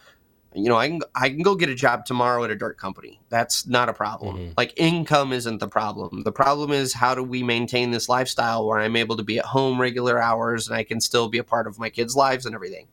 you 0.54 0.68
know 0.68 0.76
i 0.76 0.88
can 0.88 1.00
i 1.14 1.28
can 1.28 1.42
go 1.42 1.54
get 1.54 1.68
a 1.68 1.74
job 1.74 2.04
tomorrow 2.06 2.44
at 2.44 2.50
a 2.50 2.54
dirt 2.54 2.78
company 2.78 3.20
that's 3.28 3.66
not 3.66 3.88
a 3.88 3.92
problem 3.92 4.36
Mhm. 4.36 4.54
like 4.56 4.72
income 4.76 5.32
isn't 5.32 5.58
the 5.58 5.68
problem 5.68 6.22
the 6.22 6.32
problem 6.32 6.70
is 6.70 6.92
how 6.92 7.14
do 7.14 7.22
we 7.22 7.42
maintain 7.42 7.90
this 7.90 8.08
lifestyle 8.08 8.66
where 8.66 8.78
i'm 8.78 8.96
able 8.96 9.16
to 9.16 9.22
be 9.24 9.38
at 9.38 9.44
home 9.44 9.80
regular 9.80 10.20
hours 10.20 10.68
and 10.68 10.76
i 10.76 10.84
can 10.84 11.00
still 11.00 11.28
be 11.28 11.38
a 11.38 11.44
part 11.44 11.66
of 11.66 11.78
my 11.78 11.90
kids 11.90 12.14
lives 12.14 12.46
and 12.46 12.54
everything 12.54 12.86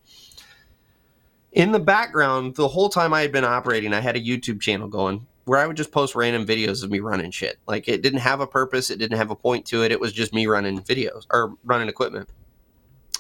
in 1.52 1.72
the 1.72 1.80
background 1.80 2.56
the 2.56 2.68
whole 2.68 2.90
time 2.90 3.14
i 3.14 3.22
had 3.22 3.32
been 3.32 3.46
operating 3.46 3.94
i 3.94 4.00
had 4.00 4.16
a 4.16 4.22
youtube 4.22 4.60
channel 4.62 4.88
going 4.88 5.26
where 5.46 5.60
I 5.60 5.66
would 5.66 5.76
just 5.76 5.92
post 5.92 6.14
random 6.14 6.46
videos 6.46 6.84
of 6.84 6.92
me 6.92 7.00
running 7.00 7.32
shit. 7.32 7.58
Like 7.68 7.88
it 7.88 8.04
didn't 8.04 8.20
have 8.20 8.42
a 8.42 8.48
purpose, 8.48 8.92
it 8.92 9.00
didn't 9.00 9.18
have 9.18 9.32
a 9.32 9.36
point 9.36 9.66
to 9.66 9.84
it. 9.84 9.92
It 9.92 10.00
was 10.00 10.14
just 10.14 10.34
me 10.36 10.46
running 10.46 10.80
videos 10.82 11.26
or 11.32 11.56
running 11.64 11.90
equipment. 11.90 12.30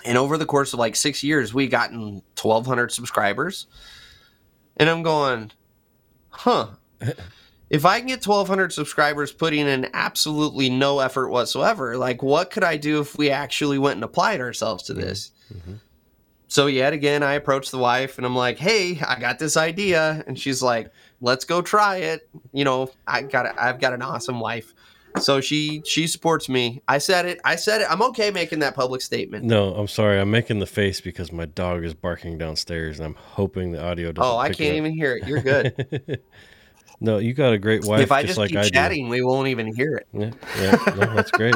And 0.05 0.19
over 0.19 0.37
the 0.37 0.45
course 0.45 0.71
of 0.71 0.77
like 0.79 0.95
six 0.95 1.23
years, 1.23 1.51
we 1.51 1.67
gotten 1.67 2.21
1,200 2.39 2.91
subscribers. 2.91 3.65
And 4.81 4.89
I'm 4.89 5.03
going, 5.03 5.51
huh. 6.29 6.69
if 7.69 7.85
I 7.85 7.99
can 7.99 8.07
get 8.07 8.25
1,200 8.25 8.73
subscribers 8.73 9.31
putting 9.31 9.67
in 9.67 9.87
absolutely 9.93 10.71
no 10.71 10.99
effort 10.99 11.29
whatsoever, 11.29 11.97
like 11.99 12.23
what 12.23 12.49
could 12.49 12.63
I 12.63 12.77
do 12.77 12.99
if 12.99 13.15
we 13.15 13.29
actually 13.29 13.77
went 13.77 13.97
and 13.97 14.03
applied 14.03 14.41
ourselves 14.41 14.81
to 14.85 14.95
this? 14.95 15.33
Mhm. 15.53 15.81
So 16.47 16.65
yet 16.65 16.93
again, 16.93 17.21
I 17.21 17.33
approached 17.35 17.69
the 17.69 17.77
wife 17.77 18.17
and 18.17 18.25
I'm 18.25 18.35
like, 18.35 18.57
"Hey, 18.57 18.99
I 19.07 19.19
got 19.19 19.37
this 19.37 19.55
idea," 19.55 20.23
and 20.25 20.37
she's 20.37 20.63
like, 20.63 20.91
"Let's 21.21 21.45
go 21.45 21.61
try 21.61 21.97
it." 21.97 22.27
You 22.51 22.65
know, 22.65 22.89
I 23.05 23.21
got 23.21 23.45
a, 23.45 23.63
I've 23.63 23.79
got 23.79 23.93
an 23.93 24.01
awesome 24.01 24.39
wife, 24.39 24.73
so 25.19 25.41
she 25.41 25.81
she 25.85 26.07
supports 26.07 26.49
me. 26.49 26.81
I 26.87 26.97
said 26.97 27.25
it. 27.25 27.39
I 27.43 27.55
said 27.55 27.81
it. 27.81 27.87
I'm 27.89 28.01
okay 28.03 28.31
making 28.31 28.59
that 28.59 28.75
public 28.75 29.01
statement. 29.01 29.45
No, 29.45 29.73
I'm 29.75 29.87
sorry. 29.87 30.19
I'm 30.19 30.31
making 30.31 30.59
the 30.59 30.65
face 30.65 31.01
because 31.01 31.31
my 31.31 31.45
dog 31.45 31.83
is 31.83 31.93
barking 31.93 32.37
downstairs, 32.37 32.99
and 32.99 33.05
I'm 33.05 33.15
hoping 33.15 33.71
the 33.71 33.83
audio 33.83 34.11
doesn't. 34.11 34.31
Oh, 34.31 34.37
I 34.37 34.49
can't 34.49 34.75
even 34.75 34.93
hear 34.93 35.15
it. 35.15 35.27
You're 35.27 35.41
good. 35.41 36.21
no, 36.99 37.17
you 37.17 37.33
got 37.33 37.53
a 37.53 37.57
great 37.57 37.85
wife, 37.85 38.01
if 38.01 38.11
I 38.11 38.21
just 38.21 38.31
just 38.35 38.39
like 38.39 38.51
keep 38.51 38.73
chatting, 38.73 39.09
we 39.09 39.21
won't 39.21 39.47
even 39.47 39.73
hear 39.75 39.95
it. 39.95 40.07
Yeah, 40.13 40.31
yeah, 40.57 40.93
no, 40.95 41.15
that's 41.15 41.31
great. 41.31 41.55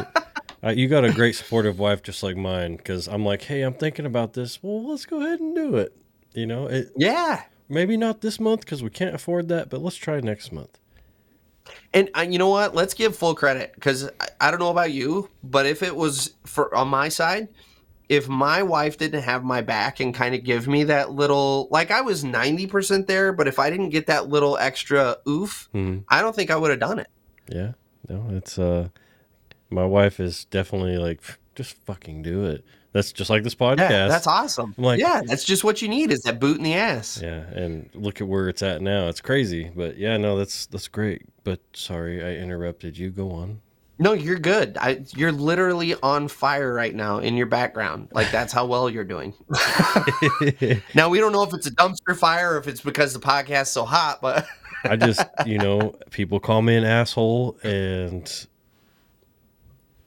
Uh, 0.63 0.72
you 0.72 0.88
got 0.88 1.06
a 1.06 1.12
great 1.12 1.36
supportive 1.36 1.78
wife, 1.78 2.02
just 2.02 2.24
like 2.24 2.36
mine. 2.36 2.76
Because 2.78 3.08
I'm 3.08 3.24
like, 3.24 3.44
hey, 3.44 3.62
I'm 3.62 3.74
thinking 3.76 4.06
about 4.06 4.34
this. 4.34 4.63
Well, 4.63 4.89
let's 4.89 5.06
go 5.06 5.22
ahead 5.22 5.39
and 5.39 5.56
do 5.56 5.76
it. 5.76 5.96
You 6.34 6.48
know, 6.48 6.68
it 6.68 6.91
Yeah, 6.96 7.44
maybe 7.70 7.98
not 7.98 8.22
this 8.22 8.39
month 8.39 8.62
because 8.62 8.82
we 8.82 8.89
can't 8.89 9.13
afford 9.13 9.48
that, 9.50 9.70
but 9.70 9.82
let's 9.82 9.96
try 9.96 10.20
next 10.20 10.52
month. 10.52 10.80
And 11.93 12.10
uh, 12.17 12.21
you 12.21 12.38
know 12.38 12.49
what? 12.49 12.75
Let's 12.75 12.93
give 12.93 13.15
full 13.15 13.36
credit 13.36 13.73
because 13.75 14.10
I, 14.19 14.28
I 14.41 14.51
don't 14.51 14.60
know 14.60 14.69
about 14.71 14.91
you, 14.91 15.30
but 15.43 15.65
if 15.65 15.84
it 15.84 15.95
was 15.95 16.34
for 16.45 16.73
on 16.75 16.88
my 16.88 17.10
side, 17.10 17.47
if 18.08 18.28
my 18.28 18.62
wife 18.62 18.97
didn't 18.97 19.23
have 19.23 19.43
my 19.43 19.62
back 19.62 19.99
and 19.99 20.13
kind 20.13 20.36
of 20.36 20.43
give 20.43 20.67
me 20.67 20.84
that 20.86 21.12
little, 21.12 21.67
like 21.71 21.89
I 21.91 22.01
was 22.01 22.23
ninety 22.23 22.67
percent 22.67 23.08
there, 23.08 23.34
but 23.34 23.47
if 23.47 23.58
I 23.60 23.69
didn't 23.69 23.89
get 23.89 24.08
that 24.08 24.30
little 24.30 24.58
extra 24.58 25.17
oof, 25.28 25.69
Hmm. 25.71 25.99
I 26.08 26.21
don't 26.21 26.36
think 26.36 26.51
I 26.51 26.56
would 26.56 26.69
have 26.69 26.80
done 26.80 26.99
it. 26.99 27.08
Yeah, 27.47 27.71
no, 28.08 28.28
it's 28.32 28.60
uh, 28.60 28.89
my 29.69 29.86
wife 29.86 30.19
is 30.19 30.45
definitely 30.45 30.97
like, 30.97 31.21
just 31.56 31.78
fucking 31.86 32.21
do 32.21 32.45
it. 32.45 32.63
That's 32.95 33.12
just 33.12 33.29
like 33.29 33.43
this 33.43 33.55
podcast. 33.55 33.89
Yeah, 33.89 34.08
that's 34.08 34.25
awesome. 34.25 34.73
I'm 34.77 34.84
like- 34.86 35.01
yeah, 35.01 35.21
that's 35.25 35.43
just 35.43 35.65
what 35.65 35.81
you 35.81 35.89
need 35.89 36.13
is 36.13 36.21
that 36.21 36.39
boot 36.39 36.55
in 36.55 36.63
the 36.63 36.75
ass. 36.75 37.19
Yeah, 37.21 37.41
and 37.41 37.89
look 37.93 38.21
at 38.21 38.27
where 38.29 38.47
it's 38.47 38.63
at 38.63 38.81
now. 38.81 39.10
It's 39.10 39.19
crazy, 39.19 39.69
but 39.75 39.97
yeah, 39.97 40.15
no, 40.15 40.38
that's 40.38 40.65
that's 40.67 40.88
great. 40.88 41.23
But 41.43 41.60
sorry, 41.73 42.23
I 42.23 42.41
interrupted 42.41 42.97
you. 42.97 43.10
Go 43.10 43.31
on. 43.31 43.60
No, 43.99 44.13
you're 44.13 44.39
good. 44.39 44.77
I, 44.79 45.03
you're 45.13 45.34
literally 45.34 45.95
on 45.95 46.29
fire 46.29 46.73
right 46.73 46.95
now 46.95 47.17
in 47.19 47.36
your 47.36 47.47
background. 47.47 48.08
Like 48.13 48.31
that's 48.31 48.53
how 48.53 48.65
well 48.65 48.89
you're 48.89 49.03
doing. 49.03 49.34
now 50.95 51.10
we 51.10 51.19
don't 51.19 51.34
know 51.34 51.43
if 51.43 51.53
it's 51.53 51.67
a 51.67 51.71
dumpster 51.71 52.15
fire 52.15 52.53
or 52.53 52.58
if 52.60 52.67
it's 52.69 52.79
because 52.81 53.13
the 53.13 53.19
podcast's 53.19 53.71
so 53.71 53.84
hot, 53.84 54.21
but 54.21 54.47
I 54.86 54.95
just, 54.95 55.21
you 55.45 55.58
know, 55.58 55.95
people 56.12 56.39
call 56.39 56.62
me 56.62 56.77
an 56.77 56.86
asshole, 56.86 57.58
and 57.62 58.47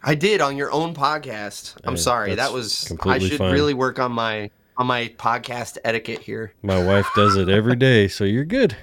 I 0.09 0.15
did 0.15 0.41
on 0.41 0.57
your 0.57 0.73
own 0.73 0.95
podcast. 0.95 1.77
I'm 1.85 1.99
sorry. 1.99 2.37
That 2.37 2.51
was 2.51 2.91
I 3.03 3.19
should 3.19 3.37
fine. 3.37 3.53
really 3.53 3.75
work 3.75 3.99
on 3.99 4.11
my 4.11 4.51
on 4.79 4.87
my 4.87 5.09
podcast 5.19 5.77
etiquette 5.85 6.21
here. 6.21 6.55
my 6.63 6.83
wife 6.83 7.07
does 7.15 7.37
it 7.37 7.51
every 7.51 7.77
day, 7.91 8.09
so 8.09 8.25
you're 8.25 8.47
good. 8.47 8.75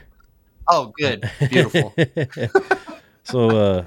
Oh, 0.67 0.93
good. 0.99 1.27
Beautiful. 1.49 1.95
so 3.23 3.49
uh 3.49 3.85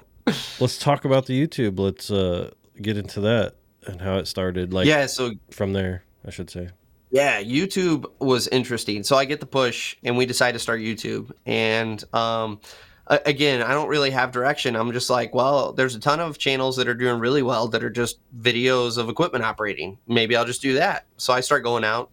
let's 0.58 0.78
talk 0.78 1.04
about 1.04 1.26
the 1.26 1.46
YouTube. 1.46 1.78
Let's 1.78 2.10
uh 2.10 2.50
get 2.82 2.96
into 2.96 3.20
that 3.20 3.54
and 3.86 4.00
how 4.00 4.16
it 4.16 4.26
started 4.26 4.72
like 4.72 4.88
yeah, 4.88 5.06
so 5.06 5.30
from 5.52 5.74
there, 5.74 6.02
I 6.26 6.30
should 6.30 6.50
say. 6.50 6.70
Yeah, 7.12 7.40
YouTube 7.40 8.04
was 8.18 8.48
interesting. 8.48 9.04
So 9.04 9.14
I 9.14 9.26
get 9.26 9.38
the 9.38 9.46
push, 9.46 9.96
and 10.02 10.16
we 10.18 10.26
decide 10.26 10.52
to 10.52 10.58
start 10.58 10.80
YouTube. 10.80 11.30
And 11.46 12.02
um, 12.12 12.60
again, 13.08 13.62
I 13.62 13.72
don't 13.72 13.88
really 13.88 14.10
have 14.10 14.32
direction. 14.32 14.76
I'm 14.76 14.92
just 14.92 15.10
like, 15.10 15.34
well, 15.34 15.72
there's 15.72 15.94
a 15.94 16.00
ton 16.00 16.20
of 16.20 16.38
channels 16.38 16.76
that 16.76 16.88
are 16.88 16.94
doing 16.94 17.20
really 17.20 17.42
well 17.42 17.68
that 17.68 17.82
are 17.82 17.90
just 17.90 18.18
videos 18.38 18.98
of 18.98 19.08
equipment 19.08 19.44
operating. 19.44 19.98
Maybe 20.06 20.36
I'll 20.36 20.44
just 20.44 20.62
do 20.62 20.74
that. 20.74 21.06
So 21.16 21.32
I 21.32 21.40
start 21.40 21.64
going 21.64 21.84
out, 21.84 22.10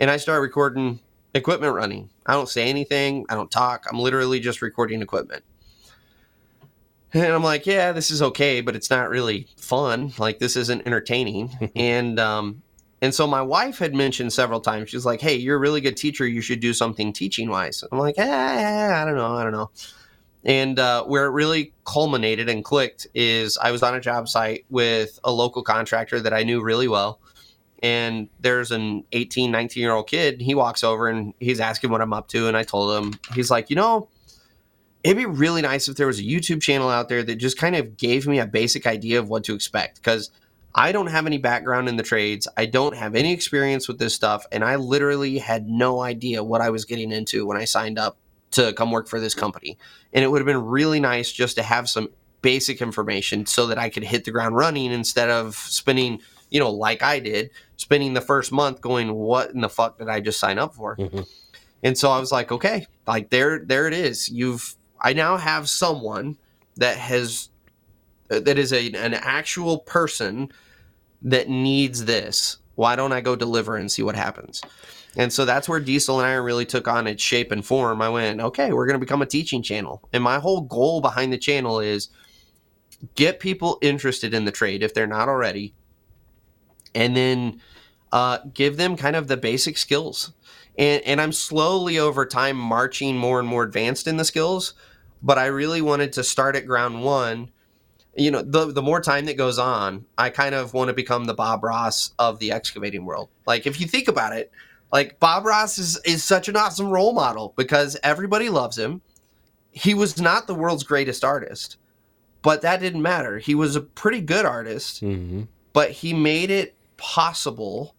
and 0.00 0.10
I 0.10 0.16
start 0.16 0.40
recording 0.42 1.00
equipment 1.34 1.74
running. 1.74 2.10
I 2.26 2.32
don't 2.32 2.48
say 2.48 2.68
anything. 2.68 3.26
I 3.28 3.34
don't 3.34 3.50
talk. 3.50 3.86
I'm 3.90 3.98
literally 3.98 4.40
just 4.40 4.62
recording 4.62 5.02
equipment. 5.02 5.44
And 7.12 7.32
I'm 7.32 7.44
like, 7.44 7.64
yeah, 7.64 7.92
this 7.92 8.10
is 8.10 8.22
okay, 8.22 8.60
but 8.60 8.74
it's 8.74 8.90
not 8.90 9.08
really 9.08 9.46
fun. 9.56 10.12
Like 10.18 10.40
this 10.40 10.56
isn't 10.56 10.84
entertaining. 10.84 11.70
and 11.76 12.18
um, 12.18 12.62
and 13.00 13.14
so 13.14 13.26
my 13.26 13.42
wife 13.42 13.78
had 13.78 13.94
mentioned 13.94 14.32
several 14.32 14.60
times, 14.60 14.90
she's 14.90 15.04
like, 15.04 15.20
hey, 15.20 15.34
you're 15.36 15.56
a 15.56 15.60
really 15.60 15.80
good 15.80 15.96
teacher. 15.96 16.26
You 16.26 16.40
should 16.40 16.60
do 16.60 16.72
something 16.72 17.12
teaching 17.12 17.50
wise. 17.50 17.84
I'm 17.92 17.98
like, 17.98 18.18
eh, 18.18 18.92
I 18.94 19.04
don't 19.04 19.14
know. 19.14 19.36
I 19.36 19.42
don't 19.42 19.52
know. 19.52 19.70
And 20.44 20.78
uh, 20.78 21.04
where 21.04 21.26
it 21.26 21.30
really 21.30 21.72
culminated 21.86 22.48
and 22.48 22.64
clicked 22.64 23.06
is 23.14 23.56
I 23.56 23.70
was 23.70 23.82
on 23.82 23.94
a 23.94 24.00
job 24.00 24.28
site 24.28 24.66
with 24.68 25.18
a 25.24 25.32
local 25.32 25.62
contractor 25.62 26.20
that 26.20 26.34
I 26.34 26.42
knew 26.42 26.62
really 26.62 26.88
well. 26.88 27.20
And 27.82 28.28
there's 28.40 28.70
an 28.70 29.04
18, 29.12 29.50
19 29.50 29.80
year 29.82 29.92
old 29.92 30.08
kid. 30.08 30.40
He 30.40 30.54
walks 30.54 30.84
over 30.84 31.08
and 31.08 31.34
he's 31.40 31.60
asking 31.60 31.90
what 31.90 32.00
I'm 32.00 32.12
up 32.12 32.28
to. 32.28 32.48
And 32.48 32.56
I 32.56 32.62
told 32.62 32.96
him, 32.96 33.18
he's 33.34 33.50
like, 33.50 33.70
you 33.70 33.76
know, 33.76 34.08
it'd 35.02 35.16
be 35.16 35.26
really 35.26 35.62
nice 35.62 35.88
if 35.88 35.96
there 35.96 36.06
was 36.06 36.18
a 36.18 36.22
YouTube 36.22 36.62
channel 36.62 36.88
out 36.88 37.08
there 37.08 37.22
that 37.22 37.36
just 37.36 37.58
kind 37.58 37.76
of 37.76 37.96
gave 37.96 38.26
me 38.26 38.38
a 38.38 38.46
basic 38.46 38.86
idea 38.86 39.18
of 39.18 39.28
what 39.28 39.44
to 39.44 39.54
expect. 39.54 39.96
Because 39.96 40.30
I 40.74 40.92
don't 40.92 41.06
have 41.06 41.26
any 41.26 41.38
background 41.38 41.88
in 41.88 41.96
the 41.96 42.02
trades. 42.02 42.48
I 42.56 42.66
don't 42.66 42.96
have 42.96 43.14
any 43.14 43.32
experience 43.32 43.86
with 43.86 43.98
this 43.98 44.14
stuff. 44.14 44.44
And 44.50 44.64
I 44.64 44.76
literally 44.76 45.38
had 45.38 45.68
no 45.68 46.00
idea 46.00 46.42
what 46.42 46.60
I 46.60 46.70
was 46.70 46.84
getting 46.84 47.12
into 47.12 47.46
when 47.46 47.56
I 47.56 47.64
signed 47.64 47.98
up 47.98 48.16
to 48.52 48.72
come 48.72 48.90
work 48.90 49.08
for 49.08 49.20
this 49.20 49.34
company. 49.34 49.76
And 50.14 50.24
it 50.24 50.28
would 50.28 50.40
have 50.40 50.46
been 50.46 50.64
really 50.64 51.00
nice 51.00 51.30
just 51.30 51.56
to 51.56 51.62
have 51.62 51.88
some 51.88 52.08
basic 52.40 52.80
information 52.80 53.46
so 53.46 53.66
that 53.66 53.78
I 53.78 53.88
could 53.88 54.04
hit 54.04 54.24
the 54.24 54.30
ground 54.30 54.54
running 54.54 54.92
instead 54.92 55.28
of 55.28 55.56
spending, 55.56 56.20
you 56.50 56.60
know, 56.60 56.70
like 56.70 57.02
I 57.02 57.18
did, 57.18 57.50
spending 57.76 58.14
the 58.14 58.20
first 58.20 58.52
month 58.52 58.80
going, 58.80 59.12
what 59.12 59.50
in 59.50 59.60
the 59.60 59.68
fuck 59.68 59.98
did 59.98 60.08
I 60.08 60.20
just 60.20 60.38
sign 60.38 60.58
up 60.58 60.74
for? 60.74 60.96
Mhm. 60.96 61.26
And 61.82 61.98
so 61.98 62.10
I 62.10 62.18
was 62.18 62.30
like, 62.32 62.52
okay, 62.52 62.86
like 63.06 63.30
there, 63.30 63.58
there 63.58 63.88
it 63.88 63.94
is. 63.94 64.28
You've, 64.28 64.76
I 65.00 65.12
now 65.12 65.36
have 65.36 65.68
someone 65.68 66.38
that 66.76 66.96
has, 66.96 67.50
that 68.28 68.58
is 68.58 68.72
a, 68.72 68.92
an 68.92 69.14
actual 69.14 69.78
person 69.78 70.50
that 71.22 71.48
needs 71.48 72.04
this. 72.04 72.58
Why 72.74 72.96
don't 72.96 73.12
I 73.12 73.20
go 73.20 73.36
deliver 73.36 73.76
and 73.76 73.90
see 73.90 74.02
what 74.02 74.16
happens? 74.16 74.62
And 75.16 75.32
so 75.32 75.44
that's 75.44 75.68
where 75.68 75.80
Diesel 75.80 76.18
and 76.20 76.26
Iron 76.26 76.44
really 76.44 76.66
took 76.66 76.88
on 76.88 77.06
its 77.06 77.22
shape 77.22 77.52
and 77.52 77.64
form. 77.64 78.02
I 78.02 78.08
went, 78.08 78.40
okay, 78.40 78.72
we're 78.72 78.86
going 78.86 78.98
to 78.98 79.04
become 79.04 79.22
a 79.22 79.26
teaching 79.26 79.62
channel. 79.62 80.08
And 80.12 80.24
my 80.24 80.38
whole 80.38 80.62
goal 80.62 81.00
behind 81.00 81.32
the 81.32 81.38
channel 81.38 81.78
is 81.78 82.08
get 83.14 83.38
people 83.38 83.78
interested 83.80 84.34
in 84.34 84.44
the 84.44 84.52
trade 84.52 84.82
if 84.82 84.94
they're 84.94 85.06
not 85.06 85.28
already, 85.28 85.74
and 86.94 87.16
then 87.16 87.60
uh, 88.12 88.38
give 88.52 88.76
them 88.76 88.96
kind 88.96 89.16
of 89.16 89.28
the 89.28 89.36
basic 89.36 89.76
skills. 89.76 90.32
And, 90.76 91.02
and 91.04 91.20
I'm 91.20 91.32
slowly 91.32 91.98
over 91.98 92.26
time 92.26 92.56
marching 92.56 93.16
more 93.16 93.38
and 93.38 93.48
more 93.48 93.62
advanced 93.62 94.08
in 94.08 94.16
the 94.16 94.24
skills, 94.24 94.74
but 95.22 95.38
I 95.38 95.46
really 95.46 95.80
wanted 95.80 96.12
to 96.14 96.24
start 96.24 96.56
at 96.56 96.66
ground 96.66 97.04
one. 97.04 97.50
You 98.16 98.30
know, 98.30 98.42
the 98.42 98.72
the 98.72 98.82
more 98.82 99.00
time 99.00 99.24
that 99.26 99.36
goes 99.36 99.58
on, 99.58 100.06
I 100.16 100.30
kind 100.30 100.54
of 100.54 100.72
want 100.72 100.88
to 100.88 100.94
become 100.94 101.24
the 101.24 101.34
Bob 101.34 101.64
Ross 101.64 102.12
of 102.18 102.38
the 102.38 102.52
excavating 102.52 103.04
world. 103.04 103.28
Like 103.44 103.66
if 103.66 103.80
you 103.80 103.88
think 103.88 104.06
about 104.06 104.36
it, 104.36 104.52
like 104.94 105.18
Bob 105.20 105.44
Ross 105.44 105.76
is 105.76 105.98
is 106.06 106.22
such 106.24 106.48
an 106.48 106.56
awesome 106.56 106.88
role 106.88 107.12
model 107.12 107.52
because 107.56 107.98
everybody 108.02 108.48
loves 108.48 108.78
him. 108.78 109.02
He 109.72 109.92
was 109.92 110.20
not 110.20 110.46
the 110.46 110.54
world's 110.54 110.84
greatest 110.84 111.24
artist, 111.24 111.76
but 112.42 112.62
that 112.62 112.78
didn't 112.80 113.02
matter. 113.02 113.38
He 113.38 113.54
was 113.56 113.74
a 113.76 113.80
pretty 113.82 114.20
good 114.20 114.46
artist 114.46 115.02
Mhm. 115.02 115.48
but 115.72 115.90
he 115.90 116.12
made 116.14 116.50
it 116.50 116.74
possible. 116.96 117.94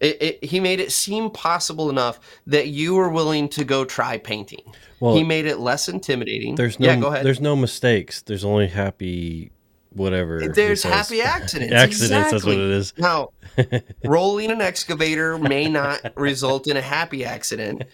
It, 0.00 0.22
it, 0.22 0.44
he 0.44 0.60
made 0.60 0.80
it 0.80 0.92
seem 0.92 1.30
possible 1.30 1.88
enough 1.90 2.20
that 2.46 2.68
you 2.68 2.94
were 2.94 3.08
willing 3.08 3.48
to 3.50 3.64
go 3.64 3.84
try 3.84 4.18
painting. 4.18 4.62
Well, 5.00 5.16
he 5.16 5.24
made 5.24 5.46
it 5.46 5.58
less 5.58 5.88
intimidating. 5.88 6.54
there's 6.56 6.78
no 6.78 6.86
yeah, 6.86 6.96
go 7.00 7.08
ahead. 7.08 7.24
there's 7.26 7.40
no 7.40 7.56
mistakes. 7.56 8.22
There's 8.22 8.44
only 8.44 8.66
happy 8.68 9.50
whatever. 9.94 10.48
There's 10.48 10.82
happy 10.82 11.22
accidents. 11.22 11.72
Accidents, 11.84 12.30
that's 12.30 12.44
what 12.44 12.56
exactly. 12.56 12.56
it 12.56 12.70
is. 12.70 12.94
Now, 12.98 13.30
rolling 14.04 14.50
an 14.50 14.60
excavator 14.60 15.38
may 15.38 15.68
not 15.68 16.12
result 16.16 16.66
in 16.66 16.76
a 16.76 16.80
happy 16.82 17.24
accident. 17.24 17.84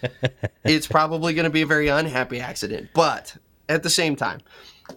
It's 0.63 0.87
probably 0.87 1.33
going 1.33 1.45
to 1.45 1.49
be 1.51 1.61
a 1.61 1.65
very 1.65 1.87
unhappy 1.87 2.39
accident. 2.39 2.89
But 2.93 3.35
at 3.69 3.83
the 3.83 3.89
same 3.89 4.15
time, 4.15 4.41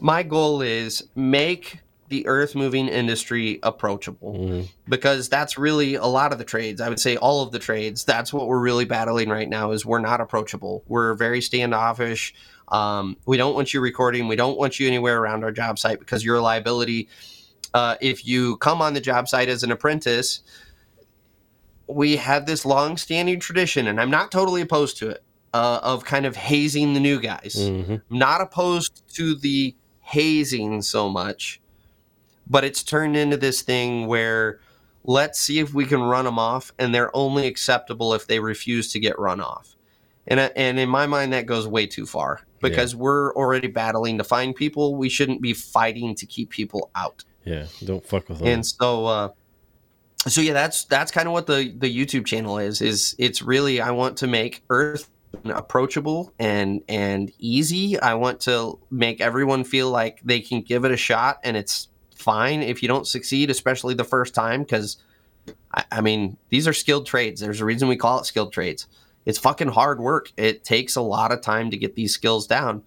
my 0.00 0.22
goal 0.22 0.62
is 0.62 1.04
make 1.14 1.78
the 2.08 2.26
earth 2.26 2.54
moving 2.54 2.86
industry 2.88 3.58
approachable 3.62 4.34
Mhm. 4.34 4.68
because 4.88 5.28
that's 5.28 5.56
really 5.56 5.94
a 5.94 6.04
lot 6.04 6.32
of 6.32 6.38
the 6.38 6.44
trades. 6.44 6.80
I 6.80 6.88
would 6.88 7.00
say 7.00 7.16
all 7.16 7.42
of 7.42 7.50
the 7.50 7.58
trades. 7.58 8.04
That's 8.04 8.32
what 8.32 8.46
we're 8.46 8.58
really 8.58 8.84
battling 8.84 9.30
right 9.30 9.48
now 9.48 9.70
is 9.70 9.86
we're 9.86 10.00
not 10.00 10.20
approachable. 10.20 10.84
We're 10.86 11.14
very 11.14 11.40
standoffish. 11.40 12.34
Um, 12.68 13.16
we 13.26 13.36
don't 13.36 13.54
want 13.54 13.74
you 13.74 13.80
recording. 13.80 14.28
We 14.28 14.36
don't 14.36 14.58
want 14.58 14.80
you 14.80 14.86
anywhere 14.86 15.20
around 15.20 15.44
our 15.44 15.52
job 15.52 15.78
site 15.78 15.98
because 15.98 16.24
you're 16.24 16.36
a 16.36 16.40
liability. 16.42 17.08
Uh, 17.72 17.96
if 18.00 18.26
you 18.26 18.56
come 18.58 18.80
on 18.80 18.94
the 18.94 19.00
job 19.00 19.28
site 19.28 19.48
as 19.48 19.62
an 19.62 19.70
apprentice, 19.70 20.40
we 21.86 22.16
have 22.16 22.46
this 22.46 22.64
long-standing 22.64 23.40
tradition, 23.40 23.86
and 23.86 24.00
I'm 24.00 24.10
not 24.10 24.32
totally 24.32 24.62
opposed 24.62 24.96
to 24.98 25.10
it, 25.10 25.22
uh, 25.52 25.80
of 25.82 26.04
kind 26.04 26.24
of 26.24 26.36
hazing 26.36 26.94
the 26.94 27.00
new 27.00 27.20
guys. 27.20 27.56
Mhm. 27.58 28.02
I'm 28.10 28.18
not 28.18 28.40
opposed 28.40 29.02
to 29.14 29.34
the 29.34 29.74
hazing 30.00 30.82
so 30.82 31.08
much, 31.08 31.60
but 32.48 32.64
it's 32.64 32.82
turned 32.82 33.16
into 33.16 33.36
this 33.36 33.62
thing 33.62 34.06
where 34.06 34.60
let's 35.06 35.38
see 35.38 35.58
if 35.58 35.74
we 35.74 35.84
can 35.84 36.00
run 36.00 36.24
them 36.24 36.38
off, 36.38 36.72
and 36.78 36.94
they're 36.94 37.14
only 37.14 37.46
acceptable 37.46 38.14
if 38.14 38.26
they 38.26 38.38
refuse 38.40 38.90
to 38.92 38.98
get 38.98 39.18
run 39.18 39.40
off. 39.40 39.73
And 40.26 40.40
and 40.40 40.78
in 40.78 40.88
my 40.88 41.06
mind, 41.06 41.32
that 41.32 41.46
goes 41.46 41.66
way 41.66 41.86
too 41.86 42.06
far 42.06 42.40
because 42.60 42.96
we're 42.96 43.34
already 43.34 43.68
battling 43.68 44.18
to 44.18 44.24
find 44.24 44.54
people. 44.54 44.96
We 44.96 45.08
shouldn't 45.08 45.42
be 45.42 45.52
fighting 45.52 46.14
to 46.16 46.26
keep 46.26 46.50
people 46.50 46.90
out. 46.94 47.24
Yeah, 47.44 47.66
don't 47.84 48.04
fuck 48.04 48.28
with 48.28 48.38
them. 48.38 48.48
And 48.48 48.66
so, 48.66 49.06
uh, 49.06 49.28
so 50.26 50.40
yeah, 50.40 50.54
that's 50.54 50.84
that's 50.84 51.10
kind 51.10 51.28
of 51.28 51.32
what 51.32 51.46
the 51.46 51.74
the 51.76 51.94
YouTube 51.94 52.24
channel 52.24 52.58
is. 52.58 52.80
Is 52.80 53.14
it's 53.18 53.42
really 53.42 53.80
I 53.80 53.90
want 53.90 54.16
to 54.18 54.26
make 54.26 54.64
Earth 54.70 55.10
approachable 55.44 56.32
and 56.38 56.82
and 56.88 57.30
easy. 57.38 58.00
I 58.00 58.14
want 58.14 58.40
to 58.40 58.78
make 58.90 59.20
everyone 59.20 59.64
feel 59.64 59.90
like 59.90 60.20
they 60.24 60.40
can 60.40 60.62
give 60.62 60.84
it 60.84 60.90
a 60.90 60.96
shot, 60.96 61.40
and 61.44 61.56
it's 61.56 61.88
fine 62.14 62.62
if 62.62 62.82
you 62.82 62.88
don't 62.88 63.06
succeed, 63.06 63.50
especially 63.50 63.94
the 63.94 64.04
first 64.04 64.34
time, 64.34 64.62
because 64.62 64.96
I, 65.74 65.84
I 65.92 66.00
mean 66.00 66.38
these 66.48 66.66
are 66.66 66.72
skilled 66.72 67.06
trades. 67.06 67.40
There's 67.40 67.60
a 67.60 67.64
reason 67.64 67.88
we 67.88 67.96
call 67.96 68.20
it 68.20 68.24
skilled 68.24 68.52
trades. 68.52 68.86
It's 69.26 69.38
fucking 69.38 69.68
hard 69.68 70.00
work. 70.00 70.32
It 70.36 70.64
takes 70.64 70.96
a 70.96 71.00
lot 71.00 71.32
of 71.32 71.40
time 71.40 71.70
to 71.70 71.76
get 71.76 71.94
these 71.94 72.12
skills 72.12 72.46
down. 72.46 72.82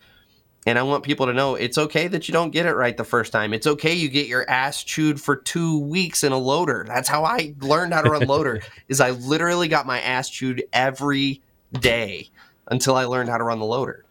And 0.65 0.78
I 0.78 0.84
want 0.84 1.06
people 1.06 1.28
to 1.28 1.34
know 1.34 1.56
it's 1.56 1.78
okay 1.78 2.10
that 2.10 2.28
you 2.28 2.34
don't 2.34 2.52
get 2.52 2.65
it 2.65 2.73
right 2.73 2.95
the 2.95 3.06
first 3.06 3.32
time. 3.32 3.54
It's 3.54 3.65
okay 3.65 3.93
you 3.93 4.10
get 4.10 4.28
your 4.28 4.47
ass 4.50 4.84
chewed 4.84 5.19
for 5.21 5.38
two 5.38 5.80
weeks 5.80 6.26
in 6.26 6.34
a 6.34 6.38
loader. 6.38 6.84
That's 6.86 7.08
how 7.08 7.23
I 7.23 7.56
learned 7.62 7.93
how 7.93 8.02
to 8.02 8.10
run 8.10 8.28
loader. 8.28 8.62
is 8.89 9.00
I 9.00 9.12
literally 9.12 9.69
got 9.69 9.86
my 9.86 10.02
ass 10.02 10.30
chewed 10.30 10.63
every 10.73 11.41
day 11.71 12.30
until 12.67 12.95
I 12.95 13.06
learned 13.06 13.30
how 13.30 13.38
to 13.38 13.45
run 13.45 13.60
the 13.60 13.65
loader. 13.65 14.04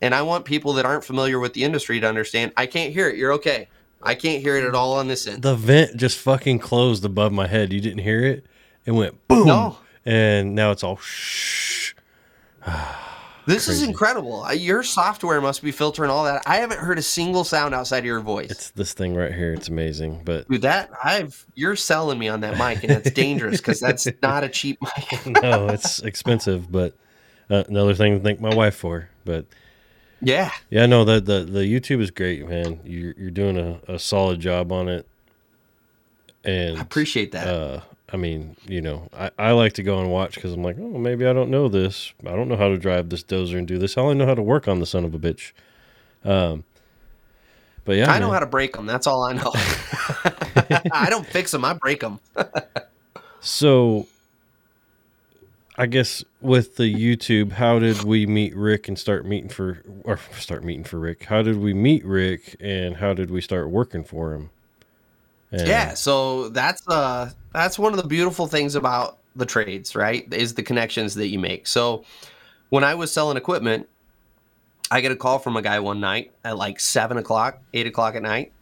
And 0.00 0.14
I 0.14 0.22
want 0.22 0.44
people 0.44 0.74
that 0.74 0.86
aren't 0.86 1.04
familiar 1.04 1.40
with 1.40 1.54
the 1.54 1.64
industry 1.64 1.98
to 1.98 2.08
understand. 2.08 2.52
I 2.56 2.66
can't 2.66 2.92
hear 2.92 3.08
it. 3.08 3.16
You're 3.16 3.32
okay. 3.32 3.68
I 4.00 4.14
can't 4.14 4.40
hear 4.40 4.56
it 4.56 4.64
at 4.64 4.76
all 4.76 4.92
on 4.94 5.08
this 5.08 5.26
end. 5.26 5.42
the 5.42 5.56
vent 5.56 5.96
just 5.96 6.18
fucking 6.18 6.60
closed 6.60 7.04
above 7.04 7.32
my 7.32 7.48
head. 7.48 7.72
You 7.72 7.80
didn't 7.80 8.04
hear 8.04 8.24
it? 8.24 8.46
It 8.84 8.92
went 8.92 9.26
boom. 9.26 9.48
No. 9.48 9.78
And 10.08 10.54
now 10.54 10.70
it's 10.70 10.82
all 10.82 10.96
shh. 10.96 11.92
This 13.44 13.66
is 13.66 13.82
incredible. 13.82 14.52
Your 14.52 14.82
software 14.82 15.40
must 15.40 15.62
be 15.62 15.70
filtering 15.70 16.10
all 16.10 16.24
that. 16.24 16.42
I 16.44 16.56
haven't 16.56 16.80
heard 16.80 16.98
a 16.98 17.02
single 17.02 17.44
sound 17.44 17.74
outside 17.74 18.00
of 18.00 18.04
your 18.04 18.20
voice. 18.20 18.50
It's 18.50 18.70
this 18.72 18.92
thing 18.92 19.14
right 19.14 19.32
here. 19.32 19.54
It's 19.54 19.68
amazing. 19.68 20.20
But 20.22 20.46
Dude, 20.50 20.60
that 20.62 20.90
I've 21.02 21.46
you're 21.54 21.74
selling 21.74 22.18
me 22.18 22.28
on 22.28 22.40
that 22.40 22.58
mic, 22.58 22.82
and 22.82 22.92
it's 22.92 23.10
dangerous 23.10 23.56
because 23.56 23.80
that's 23.80 24.06
not 24.22 24.44
a 24.44 24.50
cheap 24.50 24.78
mic. 24.82 25.26
no, 25.42 25.68
it's 25.68 26.00
expensive. 26.00 26.70
But 26.70 26.92
uh, 27.48 27.64
another 27.68 27.94
thing 27.94 28.18
to 28.18 28.22
thank 28.22 28.38
my 28.38 28.54
wife 28.54 28.74
for. 28.76 29.08
But 29.24 29.46
yeah, 30.20 30.50
yeah, 30.68 30.84
no, 30.84 31.06
the 31.06 31.18
the, 31.18 31.44
the 31.44 31.60
YouTube 31.60 32.02
is 32.02 32.10
great, 32.10 32.46
man. 32.46 32.80
You're 32.84 33.14
you're 33.16 33.30
doing 33.30 33.56
a, 33.56 33.80
a 33.94 33.98
solid 33.98 34.40
job 34.40 34.72
on 34.72 34.90
it. 34.90 35.08
And 36.44 36.76
I 36.76 36.82
appreciate 36.82 37.32
that. 37.32 37.46
uh, 37.48 37.80
I 38.10 38.16
mean, 38.16 38.56
you 38.66 38.80
know, 38.80 39.08
I, 39.12 39.30
I 39.38 39.52
like 39.52 39.74
to 39.74 39.82
go 39.82 40.00
and 40.00 40.10
watch 40.10 40.34
because 40.36 40.52
I'm 40.52 40.62
like, 40.62 40.76
oh, 40.78 40.98
maybe 40.98 41.26
I 41.26 41.32
don't 41.32 41.50
know 41.50 41.68
this. 41.68 42.12
I 42.26 42.30
don't 42.30 42.48
know 42.48 42.56
how 42.56 42.68
to 42.68 42.78
drive 42.78 43.10
this 43.10 43.22
dozer 43.22 43.58
and 43.58 43.68
do 43.68 43.78
this. 43.78 43.98
I 43.98 44.00
only 44.00 44.14
know 44.14 44.26
how 44.26 44.34
to 44.34 44.42
work 44.42 44.66
on 44.66 44.80
the 44.80 44.86
son 44.86 45.04
of 45.04 45.14
a 45.14 45.18
bitch. 45.18 45.52
Um, 46.24 46.64
but 47.84 47.96
yeah, 47.96 48.10
I 48.10 48.18
know 48.18 48.30
how 48.30 48.40
to 48.40 48.46
break 48.46 48.72
them. 48.72 48.86
That's 48.86 49.06
all 49.06 49.22
I 49.22 49.34
know. 49.34 49.52
I 50.92 51.08
don't 51.10 51.26
fix 51.26 51.52
them. 51.52 51.64
I 51.64 51.74
break 51.74 52.00
them. 52.00 52.20
So, 53.40 54.08
I 55.76 55.86
guess 55.86 56.24
with 56.40 56.76
the 56.76 56.92
YouTube, 56.92 57.52
how 57.52 57.78
did 57.78 58.02
we 58.02 58.26
meet 58.26 58.54
Rick 58.56 58.88
and 58.88 58.98
start 58.98 59.24
meeting 59.24 59.48
for, 59.48 59.82
or 60.02 60.18
start 60.36 60.64
meeting 60.64 60.84
for 60.84 60.98
Rick? 60.98 61.24
How 61.24 61.42
did 61.42 61.58
we 61.58 61.72
meet 61.72 62.04
Rick 62.04 62.56
and 62.60 62.96
how 62.96 63.14
did 63.14 63.30
we 63.30 63.40
start 63.40 63.70
working 63.70 64.02
for 64.02 64.34
him? 64.34 64.50
And- 65.52 65.66
Yeah, 65.66 65.94
so 65.94 66.48
that's 66.50 66.86
uh 66.88 67.30
that's 67.52 67.78
one 67.78 67.92
of 67.92 68.00
the 68.02 68.06
beautiful 68.06 68.46
things 68.46 68.74
about 68.74 69.18
the 69.36 69.46
trades, 69.46 69.94
right? 69.96 70.32
Is 70.32 70.54
the 70.54 70.62
connections 70.62 71.14
that 71.14 71.28
you 71.28 71.38
make. 71.38 71.66
So 71.66 72.04
when 72.70 72.84
I 72.84 72.94
was 72.94 73.10
selling 73.12 73.36
equipment, 73.36 73.88
I 74.90 75.00
get 75.00 75.12
a 75.12 75.16
call 75.16 75.38
from 75.38 75.56
a 75.56 75.62
guy 75.62 75.80
one 75.80 76.00
night 76.00 76.32
at 76.44 76.56
like 76.58 76.80
seven 76.80 77.16
o'clock, 77.18 77.60
eight 77.74 77.86
o'clock 77.86 78.14
at 78.14 78.22
night. 78.22 78.52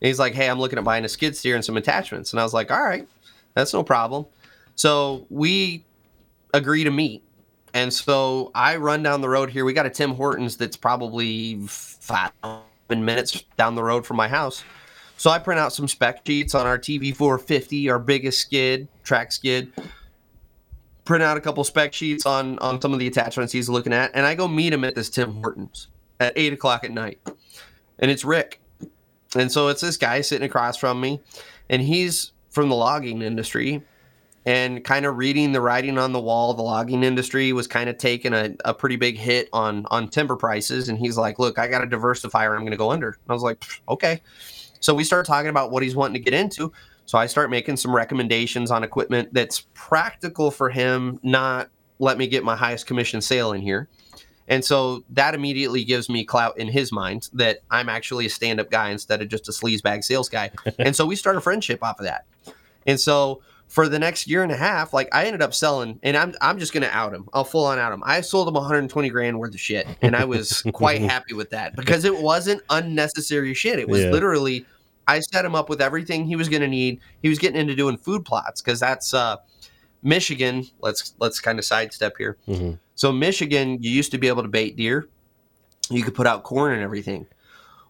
And 0.00 0.08
he's 0.08 0.18
like, 0.18 0.34
Hey, 0.34 0.48
I'm 0.48 0.58
looking 0.58 0.78
at 0.78 0.84
buying 0.84 1.04
a 1.04 1.08
skid 1.08 1.36
steer 1.36 1.54
and 1.56 1.64
some 1.64 1.76
attachments. 1.76 2.32
And 2.32 2.40
I 2.40 2.42
was 2.42 2.54
like, 2.54 2.70
All 2.70 2.82
right, 2.82 3.06
that's 3.54 3.72
no 3.74 3.82
problem. 3.82 4.26
So 4.76 5.26
we 5.30 5.84
agree 6.52 6.84
to 6.84 6.90
meet. 6.90 7.22
And 7.72 7.92
so 7.92 8.50
I 8.54 8.76
run 8.76 9.02
down 9.02 9.20
the 9.20 9.28
road 9.28 9.50
here. 9.50 9.64
We 9.64 9.72
got 9.72 9.84
a 9.86 9.90
Tim 9.90 10.14
Hortons 10.14 10.56
that's 10.56 10.76
probably 10.76 11.58
five 11.66 12.30
minutes 12.88 13.42
down 13.56 13.74
the 13.74 13.82
road 13.82 14.06
from 14.06 14.16
my 14.16 14.28
house. 14.28 14.62
So 15.16 15.30
I 15.30 15.38
print 15.38 15.58
out 15.60 15.72
some 15.72 15.88
spec 15.88 16.26
sheets 16.26 16.54
on 16.54 16.66
our 16.66 16.78
TV450, 16.78 17.90
our 17.90 17.98
biggest 17.98 18.40
skid, 18.40 18.88
track 19.02 19.32
skid. 19.32 19.72
Print 21.04 21.22
out 21.22 21.36
a 21.36 21.40
couple 21.40 21.62
spec 21.64 21.92
sheets 21.92 22.26
on 22.26 22.58
on 22.60 22.80
some 22.80 22.92
of 22.92 22.98
the 22.98 23.06
attachments 23.06 23.52
he's 23.52 23.68
looking 23.68 23.92
at, 23.92 24.10
and 24.14 24.24
I 24.24 24.34
go 24.34 24.48
meet 24.48 24.72
him 24.72 24.84
at 24.84 24.94
this 24.94 25.10
Tim 25.10 25.34
Hortons 25.34 25.88
at 26.18 26.32
eight 26.36 26.52
o'clock 26.52 26.82
at 26.82 26.90
night, 26.90 27.18
and 27.98 28.10
it's 28.10 28.24
Rick, 28.24 28.60
and 29.36 29.52
so 29.52 29.68
it's 29.68 29.82
this 29.82 29.98
guy 29.98 30.22
sitting 30.22 30.46
across 30.46 30.78
from 30.78 31.00
me, 31.00 31.20
and 31.68 31.82
he's 31.82 32.32
from 32.48 32.70
the 32.70 32.74
logging 32.74 33.20
industry, 33.20 33.82
and 34.46 34.82
kind 34.82 35.04
of 35.04 35.18
reading 35.18 35.52
the 35.52 35.60
writing 35.60 35.98
on 35.98 36.12
the 36.12 36.20
wall. 36.20 36.54
The 36.54 36.62
logging 36.62 37.04
industry 37.04 37.52
was 37.52 37.66
kind 37.66 37.90
of 37.90 37.98
taking 37.98 38.32
a, 38.32 38.54
a 38.64 38.72
pretty 38.72 38.96
big 38.96 39.18
hit 39.18 39.50
on 39.52 39.84
on 39.90 40.08
timber 40.08 40.36
prices, 40.36 40.88
and 40.88 40.98
he's 40.98 41.18
like, 41.18 41.38
"Look, 41.38 41.58
I 41.58 41.68
got 41.68 41.84
a 41.84 41.86
diversifier. 41.86 42.54
I'm 42.54 42.60
going 42.60 42.70
to 42.70 42.78
go 42.78 42.90
under." 42.90 43.08
And 43.08 43.28
I 43.28 43.32
was 43.34 43.42
like, 43.42 43.62
"Okay." 43.90 44.22
So 44.84 44.92
we 44.92 45.02
start 45.02 45.24
talking 45.24 45.48
about 45.48 45.70
what 45.70 45.82
he's 45.82 45.96
wanting 45.96 46.12
to 46.12 46.20
get 46.20 46.34
into. 46.34 46.70
So 47.06 47.16
I 47.16 47.24
start 47.24 47.48
making 47.48 47.78
some 47.78 47.96
recommendations 47.96 48.70
on 48.70 48.84
equipment 48.84 49.32
that's 49.32 49.66
practical 49.72 50.50
for 50.50 50.68
him, 50.68 51.18
not 51.22 51.70
let 51.98 52.18
me 52.18 52.26
get 52.26 52.44
my 52.44 52.54
highest 52.54 52.86
commission 52.86 53.22
sale 53.22 53.52
in 53.52 53.62
here. 53.62 53.88
And 54.46 54.62
so 54.62 55.02
that 55.08 55.34
immediately 55.34 55.84
gives 55.84 56.10
me 56.10 56.22
clout 56.22 56.58
in 56.58 56.68
his 56.68 56.92
mind 56.92 57.30
that 57.32 57.60
I'm 57.70 57.88
actually 57.88 58.26
a 58.26 58.28
stand 58.30 58.60
up 58.60 58.70
guy 58.70 58.90
instead 58.90 59.22
of 59.22 59.28
just 59.28 59.48
a 59.48 59.52
sleazebag 59.52 60.04
sales 60.04 60.28
guy. 60.28 60.50
and 60.78 60.94
so 60.94 61.06
we 61.06 61.16
start 61.16 61.36
a 61.36 61.40
friendship 61.40 61.82
off 61.82 61.98
of 61.98 62.04
that. 62.04 62.26
And 62.86 63.00
so 63.00 63.40
for 63.68 63.88
the 63.88 63.98
next 63.98 64.28
year 64.28 64.42
and 64.42 64.52
a 64.52 64.56
half, 64.56 64.92
like 64.92 65.08
I 65.12 65.24
ended 65.26 65.42
up 65.42 65.52
selling, 65.54 65.98
and 66.02 66.16
I'm 66.16 66.34
I'm 66.40 66.58
just 66.58 66.72
gonna 66.72 66.90
out 66.92 67.12
him. 67.14 67.28
I'll 67.32 67.44
full 67.44 67.64
on 67.64 67.78
out 67.78 67.92
him. 67.92 68.02
I 68.06 68.20
sold 68.20 68.46
him 68.48 68.54
120 68.54 69.08
grand 69.08 69.38
worth 69.38 69.54
of 69.54 69.60
shit, 69.60 69.86
and 70.02 70.14
I 70.14 70.24
was 70.24 70.62
quite 70.72 71.00
happy 71.10 71.34
with 71.34 71.50
that 71.50 71.74
because 71.76 72.04
it 72.04 72.16
wasn't 72.16 72.62
unnecessary 72.70 73.54
shit. 73.54 73.78
It 73.78 73.88
was 73.88 74.02
Yeah. 74.02 74.10
literally 74.10 74.64
I 75.06 75.20
set 75.20 75.44
him 75.44 75.54
up 75.54 75.68
with 75.68 75.82
everything 75.82 76.24
he 76.24 76.36
was 76.36 76.48
gonna 76.48 76.68
need. 76.68 77.00
He 77.22 77.28
was 77.28 77.38
getting 77.38 77.60
into 77.60 77.74
doing 77.74 77.96
food 77.96 78.24
plots 78.24 78.62
because 78.62 78.80
that's 78.80 79.12
uh, 79.12 79.36
Michigan. 80.02 80.64
Let's 80.80 81.14
let's 81.18 81.40
kind 81.40 81.58
of 81.58 81.64
sidestep 81.64 82.14
here. 82.18 82.36
Mhm. 82.48 82.78
So 82.94 83.10
Michigan, 83.12 83.78
you 83.82 83.90
used 83.90 84.12
to 84.12 84.18
be 84.18 84.28
able 84.28 84.42
to 84.42 84.48
bait 84.48 84.76
deer. 84.76 85.08
You 85.90 86.02
could 86.04 86.14
put 86.14 86.26
out 86.26 86.44
corn 86.44 86.72
and 86.72 86.82
everything. 86.82 87.26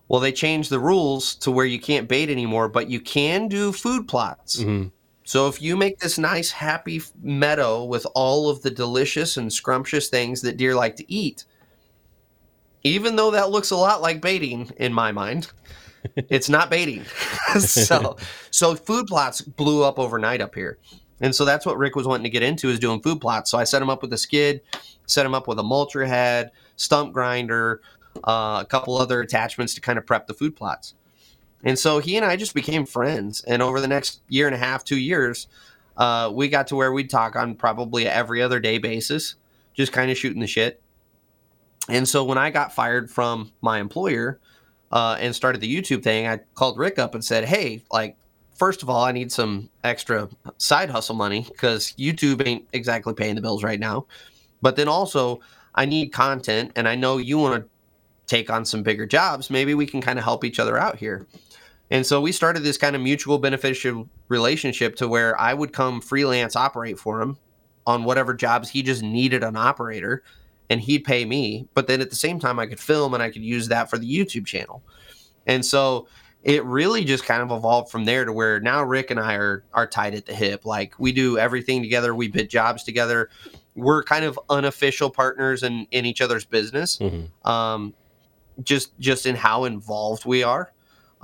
Well, 0.08 0.20
they 0.20 0.32
changed 0.32 0.70
the 0.70 0.78
rules 0.78 1.34
to 1.36 1.50
where 1.50 1.64
you 1.66 1.78
can't 1.78 2.08
bait 2.08 2.28
anymore, 2.30 2.68
but 2.68 2.90
you 2.90 3.00
can 3.00 3.48
do 3.48 3.72
food 3.72 4.06
plots. 4.08 4.56
Mhm. 4.62 4.90
So 5.24 5.48
if 5.48 5.60
you 5.60 5.76
make 5.76 5.98
this 5.98 6.18
nice, 6.18 6.50
happy 6.50 7.02
meadow 7.22 7.84
with 7.84 8.06
all 8.14 8.50
of 8.50 8.60
the 8.62 8.70
delicious 8.70 9.38
and 9.38 9.50
scrumptious 9.50 10.08
things 10.08 10.42
that 10.42 10.58
deer 10.58 10.74
like 10.74 10.96
to 10.96 11.12
eat, 11.12 11.44
even 12.82 13.16
though 13.16 13.30
that 13.30 13.50
looks 13.50 13.70
a 13.70 13.76
lot 13.76 14.02
like 14.02 14.20
baiting 14.20 14.70
in 14.76 14.92
my 14.92 15.12
mind, 15.12 15.50
it's 16.16 16.50
not 16.50 16.70
baiting. 16.70 17.04
so, 17.58 18.16
so 18.50 18.74
food 18.74 19.06
plots 19.06 19.40
blew 19.40 19.82
up 19.82 19.98
overnight 19.98 20.42
up 20.42 20.54
here, 20.54 20.78
and 21.22 21.34
so 21.34 21.46
that's 21.46 21.64
what 21.64 21.78
Rick 21.78 21.96
was 21.96 22.06
wanting 22.06 22.24
to 22.24 22.30
get 22.30 22.42
into 22.42 22.68
is 22.68 22.78
doing 22.78 23.00
food 23.00 23.22
plots. 23.22 23.50
So 23.50 23.56
I 23.56 23.64
set 23.64 23.80
him 23.80 23.88
up 23.88 24.02
with 24.02 24.12
a 24.12 24.18
skid, 24.18 24.60
set 25.06 25.24
him 25.24 25.34
up 25.34 25.48
with 25.48 25.58
a 25.58 25.62
mulcher 25.62 26.06
head, 26.06 26.50
stump 26.76 27.14
grinder, 27.14 27.80
uh, 28.24 28.60
a 28.60 28.66
couple 28.68 28.98
other 28.98 29.22
attachments 29.22 29.74
to 29.74 29.80
kind 29.80 29.98
of 29.98 30.04
prep 30.04 30.26
the 30.26 30.34
food 30.34 30.54
plots. 30.54 30.94
And 31.64 31.78
so 31.78 31.98
he 31.98 32.16
and 32.16 32.24
I 32.24 32.36
just 32.36 32.54
became 32.54 32.84
friends. 32.84 33.42
And 33.44 33.62
over 33.62 33.80
the 33.80 33.88
next 33.88 34.20
year 34.28 34.46
and 34.46 34.54
a 34.54 34.58
half, 34.58 34.84
two 34.84 34.98
years, 34.98 35.48
uh, 35.96 36.30
we 36.32 36.48
got 36.48 36.66
to 36.68 36.76
where 36.76 36.92
we'd 36.92 37.10
talk 37.10 37.36
on 37.36 37.54
probably 37.54 38.06
every 38.06 38.42
other 38.42 38.60
day 38.60 38.78
basis, 38.78 39.36
just 39.72 39.92
kind 39.92 40.10
of 40.10 40.18
shooting 40.18 40.40
the 40.40 40.46
shit. 40.46 40.82
And 41.88 42.08
so 42.08 42.24
when 42.24 42.38
I 42.38 42.50
got 42.50 42.74
fired 42.74 43.10
from 43.10 43.52
my 43.60 43.78
employer 43.78 44.40
uh, 44.92 45.16
and 45.18 45.34
started 45.34 45.60
the 45.60 45.74
YouTube 45.74 46.02
thing, 46.02 46.26
I 46.26 46.40
called 46.54 46.78
Rick 46.78 46.98
up 46.98 47.14
and 47.14 47.24
said, 47.24 47.44
"Hey, 47.44 47.82
like, 47.92 48.16
first 48.58 48.82
of 48.82 48.90
all, 48.90 49.04
I 49.04 49.12
need 49.12 49.30
some 49.30 49.70
extra 49.82 50.28
side 50.58 50.90
hustle 50.90 51.14
money 51.14 51.46
because 51.50 51.92
YouTube 51.92 52.46
ain't 52.46 52.66
exactly 52.72 53.12
paying 53.14 53.34
the 53.34 53.42
bills 53.42 53.62
right 53.62 53.80
now. 53.80 54.06
But 54.62 54.76
then 54.76 54.88
also, 54.88 55.40
I 55.74 55.84
need 55.84 56.08
content, 56.08 56.72
and 56.76 56.88
I 56.88 56.94
know 56.94 57.18
you 57.18 57.38
want 57.38 57.62
to 57.62 57.70
take 58.26 58.48
on 58.48 58.64
some 58.64 58.82
bigger 58.82 59.04
jobs. 59.04 59.50
Maybe 59.50 59.74
we 59.74 59.86
can 59.86 60.00
kind 60.00 60.18
of 60.18 60.24
help 60.24 60.44
each 60.44 60.58
other 60.58 60.78
out 60.78 60.96
here." 60.96 61.26
And 61.94 62.04
so 62.04 62.20
we 62.20 62.32
started 62.32 62.64
this 62.64 62.76
kind 62.76 62.96
of 62.96 63.02
mutual 63.02 63.38
beneficial 63.38 64.08
relationship 64.26 64.96
to 64.96 65.06
where 65.06 65.40
I 65.40 65.54
would 65.54 65.72
come 65.72 66.00
freelance 66.00 66.56
operate 66.56 66.98
for 66.98 67.20
him 67.22 67.38
on 67.86 68.02
whatever 68.02 68.34
jobs 68.34 68.68
he 68.68 68.82
just 68.82 69.00
needed 69.00 69.44
an 69.44 69.54
operator 69.54 70.24
and 70.68 70.80
he'd 70.80 71.04
pay 71.04 71.24
me. 71.24 71.68
But 71.72 71.86
then 71.86 72.00
at 72.00 72.10
the 72.10 72.16
same 72.16 72.40
time, 72.40 72.58
I 72.58 72.66
could 72.66 72.80
film 72.80 73.14
and 73.14 73.22
I 73.22 73.30
could 73.30 73.44
use 73.44 73.68
that 73.68 73.88
for 73.88 73.96
the 73.96 74.12
YouTube 74.12 74.44
channel. 74.44 74.82
And 75.46 75.64
so 75.64 76.08
it 76.42 76.64
really 76.64 77.04
just 77.04 77.26
kind 77.26 77.40
of 77.42 77.56
evolved 77.56 77.92
from 77.92 78.06
there 78.06 78.24
to 78.24 78.32
where 78.32 78.58
now 78.58 78.82
Rick 78.82 79.12
and 79.12 79.20
I 79.20 79.34
are 79.36 79.64
are 79.72 79.86
tied 79.86 80.16
at 80.16 80.26
the 80.26 80.34
hip. 80.34 80.66
Like 80.66 80.98
we 80.98 81.12
do 81.12 81.38
everything 81.38 81.80
together, 81.80 82.12
we 82.12 82.26
bid 82.26 82.50
jobs 82.50 82.82
together. 82.82 83.30
We're 83.76 84.02
kind 84.02 84.24
of 84.24 84.36
unofficial 84.50 85.10
partners 85.10 85.62
in 85.62 85.86
in 85.92 86.06
each 86.06 86.20
other's 86.20 86.44
business 86.44 86.98
Mhm. 86.98 87.28
um, 87.48 87.94
just 88.64 88.98
just 88.98 89.26
in 89.26 89.36
how 89.36 89.62
involved 89.62 90.24
we 90.24 90.42
are. 90.42 90.72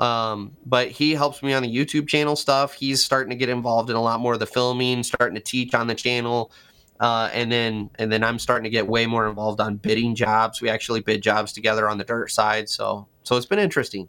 Um, 0.00 0.56
but 0.64 0.88
he 0.88 1.12
helps 1.12 1.42
me 1.42 1.52
on 1.52 1.62
the 1.62 1.74
YouTube 1.74 2.08
channel 2.08 2.34
stuff. 2.34 2.72
He's 2.72 3.04
starting 3.04 3.30
to 3.30 3.36
get 3.36 3.50
involved 3.50 3.90
in 3.90 3.96
a 3.96 4.02
lot 4.02 4.18
more 4.18 4.32
of 4.32 4.40
the 4.40 4.46
filming, 4.46 5.02
starting 5.02 5.34
to 5.34 5.42
teach 5.42 5.74
on 5.74 5.86
the 5.86 5.94
channel. 5.94 6.50
Uh, 6.98 7.30
and 7.32 7.52
then 7.52 7.90
and 7.98 8.10
then 8.10 8.24
I'm 8.24 8.38
starting 8.38 8.64
to 8.64 8.70
get 8.70 8.86
way 8.86 9.06
more 9.06 9.28
involved 9.28 9.60
on 9.60 9.76
bidding 9.76 10.14
jobs. 10.14 10.60
We 10.60 10.68
actually 10.68 11.00
bid 11.00 11.22
jobs 11.22 11.52
together 11.52 11.88
on 11.88 11.98
the 11.98 12.04
dirt 12.04 12.30
side. 12.30 12.68
So 12.68 13.06
so 13.22 13.36
it's 13.36 13.46
been 13.46 13.58
interesting. 13.58 14.08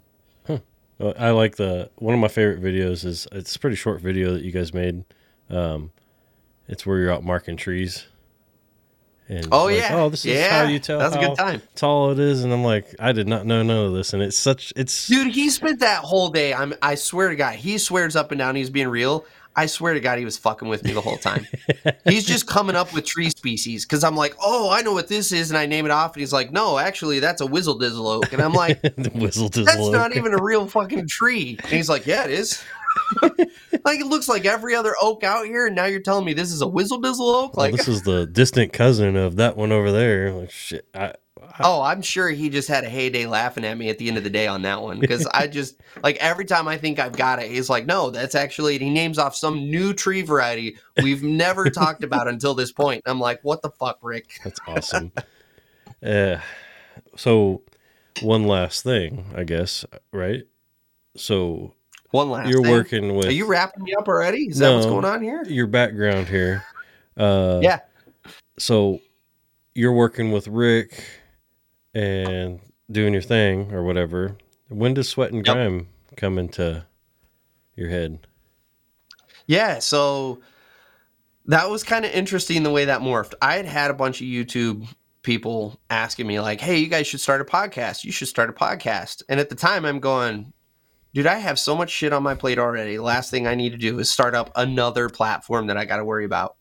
Well, 1.01 1.15
I 1.17 1.31
like 1.31 1.55
the 1.55 1.89
one 1.95 2.13
of 2.13 2.19
my 2.19 2.27
favorite 2.27 2.61
videos 2.61 3.05
is 3.05 3.27
it's 3.31 3.55
a 3.55 3.59
pretty 3.59 3.75
short 3.75 4.01
video 4.01 4.33
that 4.33 4.43
you 4.43 4.51
guys 4.51 4.71
made. 4.71 5.03
Um, 5.49 5.91
it's 6.67 6.85
where 6.85 6.99
you're 6.99 7.11
out 7.11 7.23
marking 7.23 7.57
trees. 7.57 8.05
And 9.31 9.47
Oh 9.49 9.65
like, 9.65 9.77
yeah. 9.77 9.95
oh, 9.95 10.09
this 10.09 10.25
is 10.25 10.35
yeah. 10.35 10.63
how 10.63 10.69
you 10.69 10.77
tell 10.77 10.99
That's 10.99 11.15
a 11.15 11.19
good 11.19 11.37
time. 11.37 11.61
tall 11.75 12.11
it 12.11 12.19
is, 12.19 12.43
and 12.43 12.51
I'm 12.51 12.65
like, 12.65 12.93
I 12.99 13.13
did 13.13 13.29
not 13.29 13.45
know 13.45 13.63
none 13.63 13.85
of 13.85 13.93
this, 13.93 14.13
and 14.13 14.21
it's 14.21 14.37
such 14.37 14.73
it's 14.75 15.07
Dude, 15.07 15.33
he 15.33 15.49
spent 15.49 15.79
that 15.79 16.03
whole 16.03 16.27
day. 16.29 16.53
I'm 16.53 16.73
I 16.81 16.95
swear 16.95 17.29
to 17.29 17.35
God, 17.37 17.55
he 17.55 17.77
swears 17.77 18.17
up 18.17 18.31
and 18.31 18.39
down 18.39 18.55
he's 18.55 18.69
being 18.69 18.89
real. 18.89 19.25
I 19.55 19.67
swear 19.67 19.93
to 19.93 20.01
God, 20.01 20.17
he 20.17 20.25
was 20.25 20.37
fucking 20.37 20.67
with 20.67 20.83
me 20.83 20.91
the 20.91 21.01
whole 21.01 21.17
time. 21.17 21.45
he's 22.05 22.25
just 22.25 22.45
coming 22.45 22.75
up 22.75 22.93
with 22.93 23.05
tree 23.05 23.29
species 23.29 23.85
because 23.85 24.03
I'm 24.03 24.15
like, 24.15 24.35
oh, 24.41 24.69
I 24.69 24.81
know 24.81 24.93
what 24.93 25.07
this 25.07 25.31
is, 25.31 25.49
and 25.49 25.57
I 25.57 25.65
name 25.65 25.85
it 25.85 25.91
off, 25.91 26.13
and 26.13 26.19
he's 26.19 26.33
like, 26.33 26.51
no, 26.51 26.77
actually, 26.77 27.19
that's 27.19 27.39
a 27.39 27.45
whizzle 27.45 27.79
dizzle 27.79 28.05
oak, 28.05 28.33
and 28.33 28.41
I'm 28.41 28.53
like, 28.53 28.81
the 28.81 29.11
whistle 29.15 29.47
to 29.49 29.63
that's 29.63 29.87
not 29.89 30.15
even 30.15 30.33
a 30.33 30.41
real 30.41 30.67
fucking 30.67 31.07
tree, 31.07 31.57
and 31.63 31.71
he's 31.71 31.89
like, 31.89 32.05
yeah, 32.05 32.25
it 32.25 32.31
is. 32.31 32.61
Like 33.21 33.99
it 33.99 34.07
looks 34.07 34.27
like 34.27 34.45
every 34.45 34.75
other 34.75 34.93
oak 35.01 35.23
out 35.23 35.45
here, 35.45 35.67
and 35.67 35.75
now 35.75 35.85
you're 35.85 35.99
telling 36.01 36.25
me 36.25 36.33
this 36.33 36.51
is 36.51 36.61
a 36.61 36.67
whizzle 36.67 37.01
dizzle 37.01 37.21
oak? 37.43 37.55
Well, 37.55 37.67
Like, 37.67 37.75
this 37.75 37.87
is 37.87 38.03
the 38.03 38.25
distant 38.25 38.73
cousin 38.73 39.15
of 39.15 39.35
that 39.37 39.57
one 39.57 39.71
over 39.71 39.91
there. 39.91 40.31
Like 40.31 40.51
shit. 40.51 40.87
I, 40.93 41.13
I 41.41 41.61
oh, 41.63 41.81
I'm 41.81 42.01
sure 42.01 42.29
he 42.29 42.49
just 42.49 42.67
had 42.67 42.83
a 42.83 42.89
heyday 42.89 43.25
laughing 43.25 43.65
at 43.65 43.77
me 43.77 43.89
at 43.89 43.97
the 43.97 44.07
end 44.07 44.17
of 44.17 44.23
the 44.23 44.29
day 44.29 44.47
on 44.47 44.61
that 44.63 44.81
one 44.81 44.99
because 44.99 45.25
I 45.27 45.47
just 45.47 45.79
like 46.03 46.17
every 46.17 46.45
time 46.45 46.67
I 46.67 46.77
think 46.77 46.99
I've 46.99 47.15
got 47.15 47.41
it, 47.41 47.49
he's 47.51 47.69
like, 47.69 47.85
no, 47.85 48.09
that's 48.09 48.35
actually. 48.35 48.77
He 48.77 48.89
names 48.89 49.17
off 49.17 49.35
some 49.35 49.55
new 49.69 49.93
tree 49.93 50.21
variety 50.21 50.77
we've 51.01 51.23
never 51.23 51.69
talked 51.69 52.03
about 52.03 52.27
until 52.27 52.53
this 52.53 52.71
point. 52.71 53.03
I'm 53.05 53.19
like, 53.19 53.39
what 53.43 53.61
the 53.61 53.69
fuck, 53.71 53.99
Rick? 54.01 54.39
that's 54.43 54.59
awesome. 54.67 55.11
uh, 56.05 56.37
so 57.15 57.63
one 58.21 58.45
last 58.45 58.83
thing, 58.83 59.25
I 59.35 59.43
guess, 59.43 59.85
right? 60.13 60.43
So 61.15 61.73
One 62.11 62.29
last. 62.29 62.49
you're 62.49 62.61
thing. 62.61 62.71
working 62.71 63.15
with 63.15 63.27
Are 63.27 63.31
you 63.31 63.45
wrapping 63.47 63.83
me 63.83 63.93
up 63.95 64.07
already? 64.07 64.43
Is 64.49 64.57
that 64.59 64.73
what's 64.73 64.85
going 64.85 65.05
on 65.05 65.21
here? 65.21 65.43
your 65.45 65.67
background 65.67 66.27
here. 66.27 66.63
Uh, 67.17 67.59
Yeah. 67.61 67.79
So 68.59 68.99
you're 69.73 69.93
working 69.93 70.31
with 70.31 70.47
Rick 70.47 71.03
and 71.93 72.59
doing 72.91 73.13
your 73.13 73.21
thing 73.21 73.71
or 73.73 73.83
whatever. 73.83 74.35
When 74.69 74.93
does 74.93 75.09
Sweat 75.09 75.31
and 75.31 75.45
Yep. 75.45 75.55
Grime 75.55 75.87
come 76.17 76.37
into 76.37 76.85
your 77.75 77.89
head? 77.89 78.19
Yeah, 79.47 79.79
so 79.79 80.39
that 81.45 81.69
was 81.69 81.83
kind 81.83 82.05
of 82.05 82.11
interesting 82.11 82.63
the 82.63 82.69
way 82.71 82.85
that 82.85 83.01
morphed. 83.01 83.33
I 83.41 83.55
had 83.55 83.65
had 83.65 83.91
a 83.91 83.93
bunch 83.93 84.21
of 84.21 84.27
YouTube 84.27 84.87
people 85.23 85.79
asking 85.89 86.27
me 86.27 86.39
like, 86.39 86.61
"Hey, 86.61 86.77
you 86.77 86.87
guys 86.87 87.07
should 87.07 87.19
start 87.19 87.41
a 87.41 87.45
podcast. 87.45 88.03
You 88.03 88.11
should 88.11 88.27
start 88.27 88.49
a 88.49 88.53
podcast." 88.53 89.23
And 89.27 89.39
at 89.39 89.49
the 89.49 89.55
time, 89.55 89.83
I'm 89.85 89.99
going, 89.99 90.53
"Dude, 91.13 91.27
I 91.27 91.35
have 91.35 91.59
so 91.59 91.75
much 91.75 91.89
shit 91.89 92.13
on 92.13 92.23
my 92.23 92.35
plate 92.35 92.59
already. 92.59 92.97
Last 92.99 93.31
thing 93.31 93.47
I 93.47 93.55
need 93.55 93.71
to 93.71 93.77
do 93.77 93.99
is 93.99 94.09
start 94.09 94.35
up 94.35 94.51
another 94.55 95.09
platform 95.09 95.67
that 95.67 95.77
I 95.77 95.85
got 95.85 95.97
to 95.97 96.05
worry 96.05 96.25
about." 96.25 96.55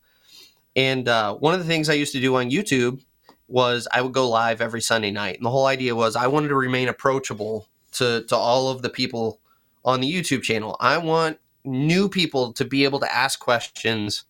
And 0.77 1.09
uh, 1.09 1.35
one 1.35 1.55
of 1.55 1.61
the 1.61 1.67
things 1.67 1.89
I 1.89 1.95
used 1.95 2.13
to 2.13 2.21
do 2.21 2.37
on 2.37 2.51
YouTube 2.51 3.03
was 3.49 3.89
I 3.93 4.03
would 4.03 4.13
go 4.13 4.29
live 4.29 4.61
every 4.61 4.81
Sunday 4.81 5.11
night, 5.11 5.37
and 5.37 5.45
the 5.45 5.51
whole 5.51 5.67
idea 5.67 5.95
was 5.95 6.17
I 6.17 6.29
wanted 6.29 6.49
to 6.49 6.57
remain 6.57 6.89
approachable 6.89 7.69
to 7.93 8.25
to 8.25 8.37
all 8.37 8.69
of 8.69 8.83
the 8.83 8.91
people 8.91 9.41
on 9.85 10.01
the 10.01 10.13
YouTube 10.13 10.43
channel. 10.43 10.77
I 10.81 10.99
want 10.99 11.39
new 11.65 12.09
people 12.09 12.53
to 12.55 12.65
be 12.65 12.85
able 12.85 13.01
to 13.01 13.15
ask 13.15 13.39
questions 13.39 14.25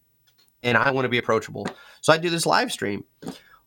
and 0.63 0.77
I 0.77 0.91
want 0.91 1.05
to 1.05 1.09
be 1.09 1.19
approachable. 1.19 1.67
So 2.01 2.13
I 2.13 2.19
do 2.19 2.31
this 2.31 2.47
live 2.47 2.73
stream. 2.73 3.05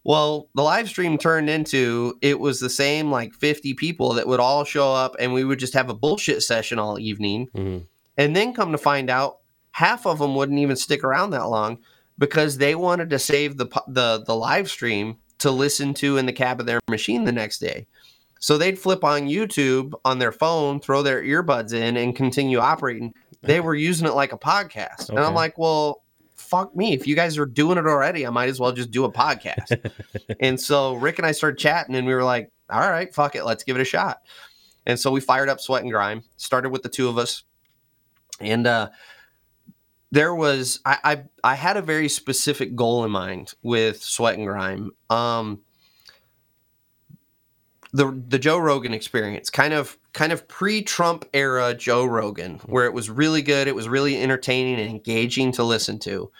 Well, 0.03 0.49
the 0.53 0.63
live 0.63 0.89
stream 0.89 1.17
turned 1.17 1.49
into 1.49 2.17
it 2.21 2.39
was 2.39 2.59
the 2.59 2.69
same 2.69 3.09
like 3.09 3.33
50 3.33 3.73
people 3.75 4.13
that 4.13 4.27
would 4.27 4.39
all 4.39 4.65
show 4.65 4.93
up 4.93 5.15
and 5.19 5.33
we 5.33 5.43
would 5.43 5.59
just 5.59 5.73
have 5.73 5.89
a 5.89 5.93
bullshit 5.93 6.43
session 6.43 6.79
all 6.79 6.99
evening. 6.99 7.47
hmm 7.53 7.77
And 8.17 8.35
then 8.35 8.53
come 8.53 8.71
to 8.71 8.77
find 8.77 9.09
out 9.09 9.37
half 9.71 10.05
of 10.05 10.19
them 10.19 10.35
wouldn't 10.35 10.59
even 10.59 10.75
stick 10.75 11.03
around 11.03 11.31
that 11.31 11.49
long 11.49 11.79
because 12.19 12.57
they 12.57 12.75
wanted 12.75 13.09
to 13.09 13.19
save 13.19 13.57
the 13.57 13.67
the 13.87 14.23
the 14.25 14.35
live 14.35 14.69
stream 14.69 15.17
to 15.39 15.51
listen 15.51 15.93
to 15.95 16.17
in 16.17 16.25
the 16.25 16.33
cab 16.33 16.59
of 16.59 16.65
their 16.65 16.79
machine 16.89 17.23
the 17.23 17.31
next 17.31 17.59
day. 17.59 17.87
So 18.39 18.57
they'd 18.57 18.77
flip 18.77 19.05
on 19.05 19.21
YouTube 19.23 19.93
on 20.03 20.19
their 20.19 20.33
phone, 20.33 20.81
throw 20.81 21.01
their 21.01 21.23
earbuds 21.23 21.73
in 21.73 21.95
and 21.95 22.13
continue 22.15 22.59
operating. 22.59 23.13
They 23.41 23.61
were 23.61 23.75
using 23.75 24.07
it 24.07 24.13
like 24.13 24.31
a 24.33 24.37
podcast. 24.37 25.09
And 25.09 25.19
I'm 25.19 25.33
like, 25.33 25.57
"Well, 25.57 26.02
fuck 26.53 26.75
me. 26.75 26.93
If 26.93 27.07
you 27.07 27.15
guys 27.15 27.37
are 27.37 27.45
doing 27.45 27.77
it 27.77 27.85
already, 27.85 28.27
I 28.27 28.29
might 28.29 28.49
as 28.49 28.59
well 28.59 28.71
just 28.71 28.91
do 28.91 29.05
a 29.05 29.11
podcast." 29.11 29.91
and 30.39 30.59
so 30.59 30.93
Rick 30.93 31.17
and 31.17 31.25
I 31.25 31.31
started 31.31 31.57
chatting 31.57 31.95
and 31.95 32.05
we 32.05 32.13
were 32.13 32.23
like, 32.23 32.51
"All 32.69 32.79
right, 32.79 33.13
fuck 33.13 33.35
it, 33.35 33.45
let's 33.45 33.63
give 33.63 33.75
it 33.75 33.81
a 33.81 33.85
shot." 33.85 34.19
And 34.85 34.99
so 34.99 35.11
we 35.11 35.19
fired 35.19 35.49
up 35.49 35.59
Sweat 35.59 35.81
and 35.81 35.91
Grime, 35.91 36.23
started 36.37 36.69
with 36.69 36.83
the 36.83 36.89
two 36.89 37.07
of 37.09 37.17
us. 37.17 37.43
And 38.39 38.67
uh 38.67 38.89
there 40.11 40.35
was 40.35 40.79
I, 40.85 40.97
I 41.03 41.23
I 41.43 41.55
had 41.55 41.75
a 41.75 41.81
very 41.81 42.07
specific 42.07 42.75
goal 42.75 43.03
in 43.03 43.11
mind 43.11 43.53
with 43.63 44.03
Sweat 44.03 44.37
and 44.37 44.45
Grime. 44.45 44.91
Um 45.09 45.61
the 47.93 48.23
the 48.27 48.39
Joe 48.39 48.57
Rogan 48.57 48.93
experience, 48.93 49.49
kind 49.49 49.73
of 49.73 49.97
kind 50.13 50.31
of 50.31 50.47
pre-Trump 50.47 51.25
era 51.33 51.73
Joe 51.73 52.03
Rogan, 52.05 52.59
where 52.65 52.85
it 52.85 52.93
was 52.93 53.09
really 53.09 53.41
good, 53.41 53.67
it 53.67 53.75
was 53.75 53.87
really 53.87 54.21
entertaining 54.21 54.79
and 54.79 54.89
engaging 54.89 55.51
to 55.53 55.63
listen 55.63 55.99
to. 55.99 56.31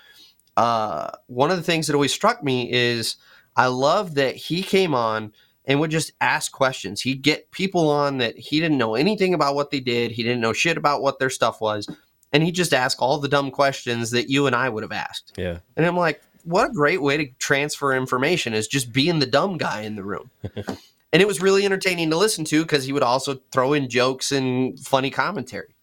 Uh, 0.58 1.10
one 1.28 1.52
of 1.52 1.58
the 1.58 1.64
things 1.64 1.88
that 1.88 1.94
always 1.94 2.14
struck 2.14 2.44
me 2.44 2.72
is 2.72 3.16
I 3.56 3.68
love 3.68 4.16
that 4.16 4.36
he 4.36 4.64
came 4.64 4.94
on 4.94 5.34
and 5.66 5.80
would 5.80 5.92
just 5.92 6.12
ask 6.20 6.52
questions. 6.52 7.02
He'd 7.02 7.22
get 7.22 7.52
people 7.52 7.90
on 7.90 8.18
that 8.18 8.38
he 8.38 8.60
didn't 8.60 8.78
know 8.78 8.96
anything 8.96 9.34
about 9.34 9.56
what 9.56 9.72
they 9.72 9.80
did, 9.80 10.12
he 10.12 10.24
didn't 10.24 10.42
know 10.42 10.54
shit 10.54 10.78
about 10.78 11.02
what 11.02 11.20
their 11.20 11.30
stuff 11.30 11.62
was, 11.62 11.88
and 12.32 12.44
he'd 12.44 12.56
just 12.56 12.74
ask 12.74 13.02
all 13.02 13.20
the 13.20 13.28
dumb 13.28 13.52
questions 13.52 14.12
that 14.12 14.30
you 14.30 14.48
and 14.48 14.56
I 14.56 14.70
would 14.70 14.84
have 14.84 14.92
asked. 14.92 15.34
Yeah. 15.38 15.60
And 15.78 15.86
I'm 15.86 15.98
like, 15.98 16.22
what 16.44 16.70
a 16.70 16.74
great 16.74 17.02
way 17.02 17.18
to 17.18 17.28
transfer 17.38 17.94
information 17.94 18.54
is 18.54 18.68
just 18.68 18.92
being 18.92 19.20
the 19.20 19.26
dumb 19.26 19.58
guy 19.58 19.82
in 19.82 19.96
the 19.96 20.04
room. 20.04 20.32
and 21.14 21.22
it 21.22 21.28
was 21.28 21.42
really 21.42 21.64
entertaining 21.64 22.10
to 22.10 22.18
listen 22.18 22.44
to 22.46 22.64
because 22.64 22.86
he 22.86 22.92
would 22.92 23.04
also 23.04 23.40
throw 23.52 23.74
in 23.74 23.88
jokes 23.88 24.32
and 24.32 24.78
funny 24.80 25.12
commentary. 25.12 25.76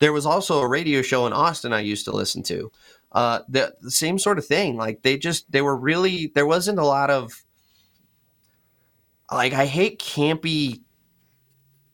There 0.00 0.12
was 0.12 0.26
also 0.26 0.60
a 0.60 0.68
radio 0.68 1.00
show 1.00 1.26
in 1.26 1.32
Austin 1.32 1.72
I 1.72 1.80
used 1.80 2.04
to 2.04 2.12
listen 2.12 2.42
to. 2.44 2.70
Uh, 3.10 3.40
the, 3.48 3.74
the 3.80 3.90
same 3.90 4.18
sort 4.18 4.38
of 4.38 4.46
thing. 4.46 4.76
Like 4.76 5.02
they 5.02 5.16
just 5.16 5.50
they 5.50 5.62
were 5.62 5.76
really 5.76 6.30
there 6.34 6.46
wasn't 6.46 6.78
a 6.78 6.84
lot 6.84 7.10
of 7.10 7.42
like 9.32 9.54
I 9.54 9.64
hate 9.64 9.98
campy 9.98 10.82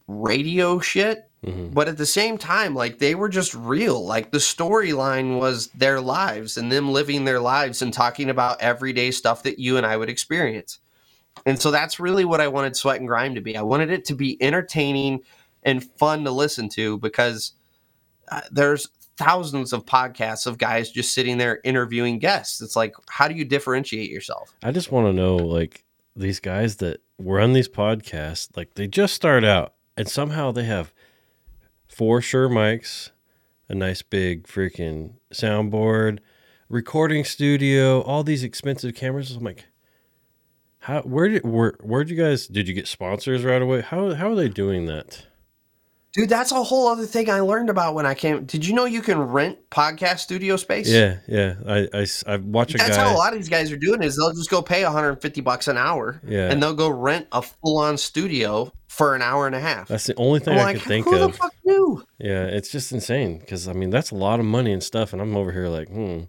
radio 0.09 0.81
shit 0.81 1.25
hmm 1.45 1.69
but 1.73 1.87
at 1.87 1.97
the 1.97 2.05
same 2.05 2.37
time 2.37 2.75
like 2.75 2.99
they 2.99 3.15
were 3.15 3.29
just 3.29 3.55
real 3.55 4.05
like 4.05 4.33
the 4.33 4.39
storyline 4.39 5.39
was 5.39 5.69
their 5.69 6.01
lives 6.01 6.57
and 6.57 6.71
them 6.71 6.91
living 6.91 7.25
their 7.25 7.41
lives 7.41 7.81
and 7.81 7.95
talking 7.95 8.29
about 8.29 8.61
everyday 8.61 9.11
stuff 9.13 9.45
that 9.45 9.59
you 9.59 9.77
and 9.77 9.87
i 9.87 9.97
would 9.97 10.11
experience 10.11 10.81
and 11.47 11.61
so 11.61 11.71
that's 11.71 11.99
really 12.01 12.25
what 12.25 12.41
i 12.41 12.49
wanted 12.49 12.77
sweat 12.77 12.99
and 12.99 13.09
grime 13.09 13.35
to 13.35 13.41
be. 13.41 13.57
I 13.57 13.63
wanted 13.63 13.91
it 13.91 14.05
to 14.07 14.15
be 14.15 14.37
entertaining 14.43 15.21
and 15.63 15.85
fun 15.99 16.25
to 16.25 16.31
listen 16.31 16.69
to 16.71 16.99
because 16.99 17.53
uh, 18.31 18.43
there's 18.51 18.89
thousands 19.17 19.75
of 19.75 19.85
podcasts 19.85 20.47
of 20.47 20.57
guys 20.57 20.91
just 20.91 21.13
sitting 21.13 21.37
there 21.37 21.61
interviewing 21.63 22.19
guests. 22.19 22.63
It's 22.63 22.77
like 22.77 22.95
how 23.09 23.29
do 23.29 23.35
you 23.35 23.45
differentiate 23.45 24.11
yourself? 24.11 24.55
I 24.63 24.73
just 24.73 24.91
want 24.91 25.07
to 25.09 25.13
know, 25.13 25.37
like, 25.37 25.85
these 26.17 26.41
guys 26.41 26.77
that 26.77 27.01
run 27.19 27.53
these 27.53 27.69
podcasts, 27.69 28.57
like, 28.57 28.75
they 28.75 28.87
just 28.87 29.15
start 29.15 29.45
out 29.45 29.75
and 29.97 30.09
somehow 30.09 30.53
they 30.53 30.65
have 30.65 30.93
four 31.87 32.23
Shure 32.23 32.49
mics, 32.49 33.11
a 33.69 33.75
nice 33.75 34.03
big 34.03 34.47
freaking 34.47 35.15
soundboard, 35.33 36.21
recording 36.69 37.25
studio, 37.25 38.01
all 38.01 38.25
these 38.25 38.43
expensive 38.43 38.95
cameras. 38.95 39.31
I'm 39.33 39.45
like, 39.45 39.67
how, 40.81 41.03
where 41.03 41.29
did, 41.29 41.45
where, 41.45 41.75
where'd 41.81 42.11
you 42.11 42.17
guys, 42.17 42.47
did 42.47 42.67
you 42.69 42.75
get 42.75 42.89
sponsors 42.89 43.45
right 43.45 43.63
away? 43.63 43.83
How, 43.83 44.15
how 44.15 44.31
are 44.33 44.35
they 44.35 44.49
doing 44.49 44.87
that? 44.87 45.27
dude 46.13 46.29
that's 46.29 46.51
a 46.51 46.63
whole 46.63 46.89
other 46.89 47.07
thing 47.07 47.31
i 47.31 47.39
learned 47.39 47.71
about 47.71 47.95
when 47.95 48.05
i 48.05 48.15
came 48.15 48.45
did 48.45 48.67
you 48.67 48.75
know 48.75 48.85
you 48.85 49.01
can 49.01 49.17
rent 49.17 49.57
podcast 49.71 50.19
studio 50.19 50.57
space 50.57 50.89
Yeah, 50.89 51.19
yeah. 51.29 51.55
I 51.69 52.05
I 52.27 52.37
watch 52.39 52.75
a 52.75 52.79
That's 52.79 52.97
guy. 52.97 53.05
how 53.05 53.15
a 53.15 53.17
lot 53.17 53.33
of 53.33 53.39
these 53.39 53.49
guys 53.49 53.71
are 53.71 53.77
doing 53.77 54.03
is 54.03 54.17
they'll 54.17 54.33
just 54.33 54.51
go 54.51 54.61
pay 54.61 54.83
150 54.83 55.41
bucks 55.41 55.69
an 55.69 55.77
hour 55.77 56.21
yeah. 56.27 56.51
and 56.51 56.61
they'll 56.61 56.75
go 56.75 56.91
rent 56.91 57.29
a 57.31 57.43
full-on 57.43 57.97
studio 57.97 58.73
for 58.89 59.15
an 59.15 59.23
hour 59.23 59.47
and 59.47 59.55
a 59.55 59.61
half. 59.61 59.87
that's 59.87 60.07
the 60.07 60.17
only 60.17 60.41
thing 60.41 60.55
I'm 60.55 60.61
I 60.61 60.63
like, 60.65 60.77
could 60.79 60.89
think 60.89 61.07
who 61.07 61.17
the 61.17 61.33
fuck 61.33 61.55
knew? 61.65 62.05
Yeah, 62.19 62.45
it's 62.47 62.73
just 62.73 62.91
insane 62.91 63.39
because 63.39 63.69
I 63.69 63.73
mean 63.73 63.91
that's 63.91 64.11
a 64.11 64.17
lot 64.17 64.41
of 64.41 64.47
money 64.47 64.73
and 64.73 64.83
stuff, 64.83 65.13
and 65.13 65.23
I'm 65.23 65.37
over 65.37 65.53
here 65.53 65.69
like, 65.69 65.89
hmm, 65.89 66.23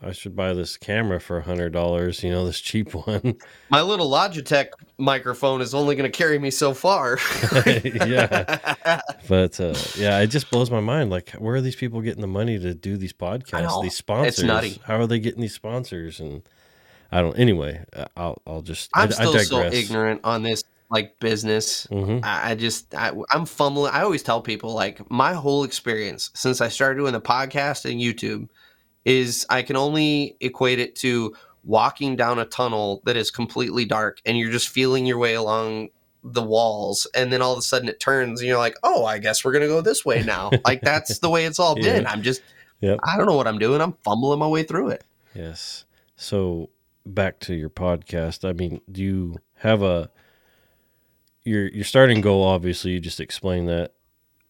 I 0.00 0.12
should 0.12 0.36
buy 0.36 0.52
this 0.52 0.76
camera 0.76 1.20
for 1.20 1.38
a 1.38 1.42
hundred 1.42 1.72
dollars. 1.72 2.22
You 2.22 2.30
know, 2.30 2.46
this 2.46 2.60
cheap 2.60 2.94
one. 3.06 3.36
My 3.68 3.82
little 3.82 4.08
Logitech 4.08 4.68
microphone 4.96 5.60
is 5.60 5.74
only 5.74 5.96
going 5.96 6.10
to 6.10 6.16
carry 6.16 6.38
me 6.38 6.50
so 6.50 6.74
far. 6.74 7.18
Yeah. 7.68 9.00
but 9.28 9.60
uh, 9.60 9.74
yeah, 9.96 10.20
it 10.20 10.28
just 10.28 10.50
blows 10.50 10.70
my 10.70 10.80
mind. 10.80 11.10
Like, 11.10 11.30
where 11.32 11.56
are 11.56 11.60
these 11.60 11.76
people 11.76 12.00
getting 12.00 12.20
the 12.20 12.26
money 12.26 12.58
to 12.58 12.74
do 12.74 12.96
these 12.96 13.12
podcasts? 13.12 13.82
These 13.82 13.96
sponsors? 13.96 14.38
It's 14.38 14.42
nutty. 14.42 14.80
How 14.84 14.96
are 14.96 15.06
they 15.06 15.18
getting 15.18 15.40
these 15.40 15.54
sponsors? 15.54 16.20
And 16.20 16.42
I 17.10 17.20
don't. 17.20 17.38
Anyway, 17.38 17.84
uh, 17.94 18.06
I'll 18.16 18.40
I'll 18.46 18.62
just. 18.62 18.90
I'm 18.94 19.08
I, 19.08 19.12
still 19.12 19.36
I 19.36 19.42
so 19.42 19.62
ignorant 19.62 20.20
on 20.24 20.42
this 20.42 20.64
like 20.90 21.18
business. 21.20 21.86
hmm 21.86 22.20
I 22.22 22.52
I 22.52 22.54
just 22.54 22.94
I, 22.94 23.12
I'm 23.30 23.46
fumbling. 23.46 23.92
I 23.92 24.02
always 24.02 24.22
tell 24.22 24.40
people 24.40 24.72
like 24.72 25.10
my 25.10 25.34
whole 25.34 25.64
experience 25.64 26.30
since 26.34 26.60
I 26.60 26.68
started 26.68 26.98
doing 26.98 27.12
the 27.12 27.20
podcast 27.20 27.90
and 27.90 28.00
YouTube 28.00 28.48
is 29.08 29.46
I 29.48 29.62
can 29.62 29.76
only 29.76 30.36
equate 30.40 30.78
it 30.78 30.94
to 30.96 31.34
walking 31.64 32.16
down 32.16 32.38
a 32.38 32.44
tunnel 32.44 33.02
that 33.04 33.16
is 33.16 33.30
completely 33.30 33.84
dark 33.84 34.20
and 34.24 34.38
you're 34.38 34.50
just 34.52 34.68
feeling 34.68 35.06
your 35.06 35.18
way 35.18 35.34
along 35.34 35.88
the 36.24 36.42
walls 36.42 37.06
and 37.14 37.32
then 37.32 37.40
all 37.42 37.52
of 37.52 37.58
a 37.58 37.62
sudden 37.62 37.88
it 37.88 38.00
turns 38.00 38.40
and 38.40 38.48
you're 38.48 38.58
like 38.58 38.74
oh 38.82 39.04
i 39.04 39.18
guess 39.18 39.44
we're 39.44 39.52
gonna 39.52 39.66
go 39.68 39.80
this 39.80 40.04
way 40.04 40.22
now 40.22 40.50
like 40.64 40.80
that's 40.82 41.20
the 41.20 41.30
way 41.30 41.44
it's 41.44 41.58
all 41.60 41.74
been 41.74 42.02
Yeah. 42.02 42.10
i'm 42.10 42.22
just 42.22 42.42
Yep. 42.80 42.98
i 43.04 43.16
don't 43.16 43.26
know 43.26 43.36
what 43.36 43.46
i'm 43.46 43.58
doing 43.58 43.80
i'm 43.80 43.92
fumbling 44.04 44.38
my 44.38 44.46
way 44.48 44.62
through 44.64 44.88
it 44.88 45.04
Yes. 45.34 45.84
So 46.16 46.70
back 47.06 47.38
to 47.40 47.54
your 47.54 47.70
podcast. 47.70 48.48
I 48.48 48.52
mean, 48.52 48.80
do 48.90 49.02
you 49.02 49.36
have 49.56 49.82
a 49.82 50.10
your 51.44 51.68
your 51.68 51.84
starting 51.84 52.20
goal? 52.20 52.42
Obviously, 52.42 52.90
you 52.92 53.00
just 53.00 53.20
explained 53.20 53.68
that. 53.68 53.92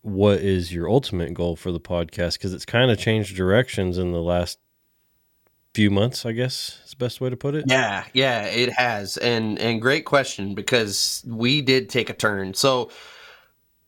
What 0.08 0.40
is 0.40 0.72
your 0.72 0.88
ultimate 0.88 1.34
goal 1.34 1.56
for 1.56 1.72
the 1.72 1.80
podcast? 1.80 2.34
Because 2.34 2.54
it's 2.54 2.64
kind 2.64 2.90
of 2.90 2.98
changed 2.98 3.36
directions 3.36 3.98
in 3.98 4.12
the 4.12 4.22
last 4.22 4.58
few 5.74 5.90
months, 5.90 6.26
I 6.26 6.32
guess 6.32 6.80
is 6.84 6.90
the 6.90 6.96
best 6.96 7.20
way 7.20 7.30
to 7.30 7.36
put 7.36 7.54
it. 7.54 7.66
Yeah, 7.68 8.04
yeah, 8.12 8.42
it 8.46 8.72
has. 8.72 9.16
And 9.16 9.58
and 9.58 9.80
great 9.80 10.04
question 10.04 10.54
because 10.54 11.22
we 11.26 11.62
did 11.62 11.88
take 11.88 12.10
a 12.10 12.14
turn. 12.14 12.54
So 12.54 12.90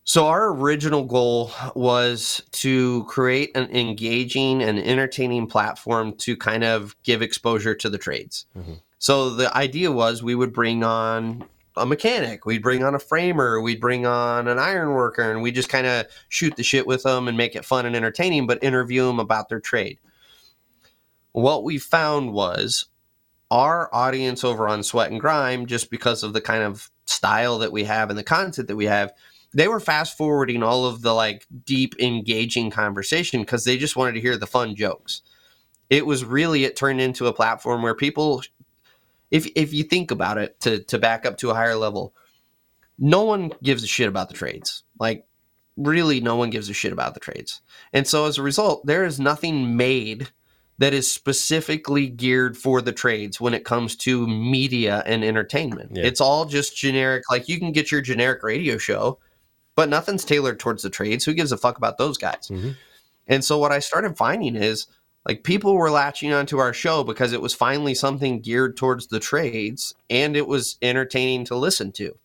so 0.04 0.26
our 0.26 0.52
original 0.52 1.04
goal 1.04 1.52
was 1.74 2.42
to 2.52 3.04
create 3.04 3.56
an 3.56 3.74
engaging 3.74 4.62
and 4.62 4.78
entertaining 4.78 5.46
platform 5.46 6.14
to 6.18 6.36
kind 6.36 6.64
of 6.64 6.96
give 7.02 7.22
exposure 7.22 7.74
to 7.76 7.88
the 7.88 7.98
trades. 7.98 8.46
Mhm. 8.56 8.80
So 8.98 9.30
the 9.30 9.56
idea 9.56 9.90
was 9.92 10.22
we 10.22 10.34
would 10.34 10.52
bring 10.52 10.84
on 10.84 11.44
a 11.80 11.86
mechanic, 11.86 12.46
we'd 12.46 12.62
bring 12.62 12.84
on 12.84 12.94
a 12.94 12.98
framer, 12.98 13.60
we'd 13.60 13.80
bring 13.80 14.06
on 14.06 14.46
an 14.48 14.58
iron 14.58 14.90
worker, 14.90 15.30
and 15.30 15.42
we 15.42 15.50
just 15.50 15.68
kind 15.68 15.86
of 15.86 16.06
shoot 16.28 16.54
the 16.56 16.62
shit 16.62 16.86
with 16.86 17.02
them 17.02 17.26
and 17.26 17.36
make 17.36 17.56
it 17.56 17.64
fun 17.64 17.86
and 17.86 17.96
entertaining, 17.96 18.46
but 18.46 18.62
interview 18.62 19.06
them 19.06 19.18
about 19.18 19.48
their 19.48 19.60
trade. 19.60 19.98
What 21.32 21.64
we 21.64 21.78
found 21.78 22.32
was 22.32 22.86
our 23.50 23.88
audience 23.92 24.44
over 24.44 24.68
on 24.68 24.82
Sweat 24.82 25.10
and 25.10 25.20
Grime, 25.20 25.66
just 25.66 25.90
because 25.90 26.22
of 26.22 26.32
the 26.32 26.40
kind 26.40 26.62
of 26.62 26.90
style 27.06 27.58
that 27.58 27.72
we 27.72 27.84
have 27.84 28.10
and 28.10 28.18
the 28.18 28.24
content 28.24 28.68
that 28.68 28.76
we 28.76 28.86
have, 28.86 29.12
they 29.52 29.68
were 29.68 29.80
fast 29.80 30.16
forwarding 30.16 30.62
all 30.62 30.86
of 30.86 31.02
the 31.02 31.12
like 31.12 31.46
deep, 31.64 31.94
engaging 31.98 32.70
conversation 32.70 33.40
because 33.40 33.64
they 33.64 33.76
just 33.76 33.96
wanted 33.96 34.12
to 34.12 34.20
hear 34.20 34.36
the 34.36 34.46
fun 34.46 34.76
jokes. 34.76 35.22
It 35.88 36.06
was 36.06 36.24
really 36.24 36.64
it 36.64 36.76
turned 36.76 37.00
into 37.00 37.26
a 37.26 37.32
platform 37.32 37.82
where 37.82 37.96
people, 37.96 38.42
if 39.30 39.50
if 39.54 39.72
you 39.72 39.84
think 39.84 40.10
about 40.10 40.38
it, 40.38 40.60
to 40.60 40.82
to 40.84 40.98
back 40.98 41.26
up 41.26 41.38
to 41.38 41.50
a 41.50 41.54
higher 41.54 41.76
level, 41.76 42.14
no 42.98 43.22
one 43.22 43.52
gives 43.62 43.82
a 43.82 43.86
shit 43.86 44.08
about 44.08 44.28
the 44.28 44.34
trades. 44.34 44.84
Like 44.98 45.26
really, 45.76 46.20
no 46.20 46.36
one 46.36 46.50
gives 46.50 46.68
a 46.68 46.74
shit 46.74 46.92
about 46.92 47.14
the 47.14 47.20
trades. 47.20 47.62
And 47.92 48.06
so 48.06 48.26
as 48.26 48.38
a 48.38 48.42
result, 48.42 48.84
there 48.86 49.04
is 49.04 49.18
nothing 49.18 49.76
made 49.76 50.28
that 50.78 50.94
is 50.94 51.10
specifically 51.10 52.08
geared 52.08 52.56
for 52.56 52.80
the 52.80 52.92
trades 52.92 53.40
when 53.40 53.52
it 53.52 53.64
comes 53.64 53.94
to 53.96 54.26
media 54.26 55.02
and 55.04 55.22
entertainment. 55.22 55.90
Yeah. 55.94 56.04
It's 56.04 56.20
all 56.22 56.46
just 56.46 56.76
generic. 56.76 57.24
Like 57.30 57.48
you 57.48 57.58
can 57.58 57.72
get 57.72 57.92
your 57.92 58.00
generic 58.00 58.42
radio 58.42 58.78
show, 58.78 59.18
but 59.74 59.90
nothing's 59.90 60.24
tailored 60.24 60.58
towards 60.58 60.82
the 60.82 60.90
trades. 60.90 61.24
Who 61.24 61.34
gives 61.34 61.52
a 61.52 61.58
fuck 61.58 61.76
about 61.76 61.98
those 61.98 62.16
guys? 62.16 62.48
Mhm. 62.48 62.76
And 63.26 63.44
so 63.44 63.58
what 63.58 63.72
I 63.72 63.78
started 63.78 64.16
finding 64.16 64.56
is 64.56 64.86
like 65.26 65.44
people 65.44 65.74
were 65.74 65.90
latching 65.90 66.32
onto 66.32 66.58
our 66.58 66.72
show 66.72 67.04
because 67.04 67.32
it 67.32 67.42
was 67.42 67.54
finally 67.54 67.94
something 67.94 68.40
geared 68.40 68.76
towards 68.76 69.08
the 69.08 69.20
trades 69.20 69.94
and 70.08 70.36
it 70.36 70.46
was 70.46 70.76
entertaining 70.80 71.44
to 71.46 71.56
listen 71.56 71.92
to. 71.92 72.16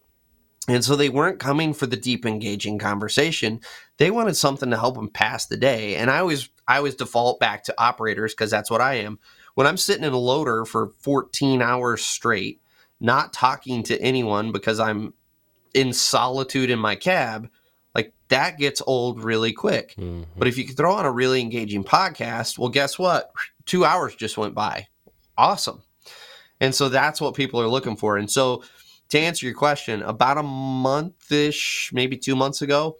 And 0.67 0.83
so 0.83 0.95
they 0.95 1.09
weren't 1.09 1.39
coming 1.39 1.73
for 1.73 1.85
the 1.85 1.97
deep 1.97 2.25
engaging 2.25 2.79
conversation. 2.79 3.59
They 3.97 4.09
wanted 4.09 4.35
something 4.35 4.71
to 4.71 4.77
help 4.77 4.95
them 4.95 5.09
pass 5.09 5.45
the 5.45 5.57
day. 5.57 5.95
And 5.95 6.09
I 6.09 6.19
always 6.19 6.49
I 6.67 6.77
always 6.77 6.95
default 6.95 7.39
back 7.39 7.63
to 7.65 7.75
operators 7.77 8.33
because 8.33 8.49
that's 8.49 8.71
what 8.71 8.81
I 8.81 8.95
am. 8.95 9.19
When 9.53 9.67
I'm 9.67 9.77
sitting 9.77 10.03
in 10.03 10.13
a 10.13 10.17
loader 10.17 10.65
for 10.65 10.89
14 11.01 11.61
hours 11.61 12.03
straight, 12.03 12.61
not 12.99 13.33
talking 13.33 13.83
to 13.83 14.01
anyone 14.01 14.51
because 14.51 14.79
I'm 14.79 15.13
in 15.75 15.93
solitude 15.93 16.71
in 16.71 16.79
my 16.79 16.95
cab, 16.95 17.49
that 18.29 18.57
gets 18.57 18.81
old 18.87 19.23
really 19.23 19.53
quick. 19.53 19.95
Mhm. 19.97 20.25
But 20.37 20.47
if 20.47 20.57
you 20.57 20.65
could 20.65 20.77
throw 20.77 20.93
on 20.93 21.05
a 21.05 21.11
really 21.11 21.41
engaging 21.41 21.83
podcast, 21.83 22.57
well, 22.57 22.69
guess 22.69 22.97
what? 22.97 23.31
Two 23.65 23.85
hours 23.85 24.15
just 24.15 24.37
went 24.37 24.55
by. 24.55 24.87
Awesome. 25.37 25.83
And 26.59 26.73
so 26.73 26.89
that's 26.89 27.19
what 27.21 27.35
people 27.35 27.61
are 27.61 27.67
looking 27.67 27.95
for. 27.97 28.17
And 28.17 28.31
so 28.31 28.63
to 29.09 29.19
answer 29.19 29.45
your 29.45 29.55
question, 29.55 30.01
about 30.01 30.37
a 30.37 30.43
month 30.43 31.31
ish, 31.31 31.91
maybe 31.93 32.17
two 32.17 32.35
months 32.35 32.61
ago, 32.61 32.97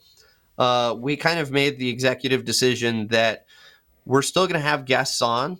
uh, 0.57 0.95
we 0.97 1.15
kind 1.17 1.39
of 1.39 1.51
made 1.51 1.79
the 1.79 1.89
executive 1.89 2.45
decision 2.45 3.07
that 3.07 3.45
we're 4.05 4.21
still 4.21 4.45
going 4.45 4.61
to 4.61 4.67
have 4.67 4.85
guests 4.85 5.21
on, 5.21 5.59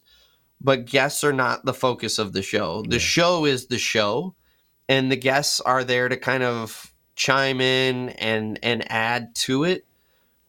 but 0.62 0.86
guests 0.86 1.24
are 1.24 1.34
not 1.34 1.66
the 1.66 1.74
focus 1.74 2.20
of 2.20 2.34
the 2.34 2.42
show. 2.44 2.84
The 2.88 2.96
Yeah. 2.98 3.02
show 3.02 3.46
is 3.46 3.68
the 3.68 3.80
show, 3.80 4.36
and 4.88 5.12
the 5.12 5.16
guests 5.16 5.60
are 5.62 5.84
there 5.84 6.08
to 6.08 6.16
kind 6.18 6.44
of 6.44 6.94
chime 7.16 7.62
in 7.62 8.10
and 8.10 8.60
and 8.64 8.90
add 8.92 9.34
to 9.36 9.64
it 9.64 9.86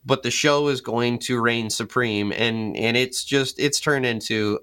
but 0.05 0.23
the 0.23 0.31
show 0.31 0.69
is 0.69 0.81
going 0.81 1.19
to 1.19 1.41
reign 1.41 1.71
supreme 1.71 2.33
and 2.33 2.77
and 2.77 2.97
it's 2.97 3.25
just 3.25 3.59
it's 3.59 3.81
turned 3.81 4.07
into 4.07 4.59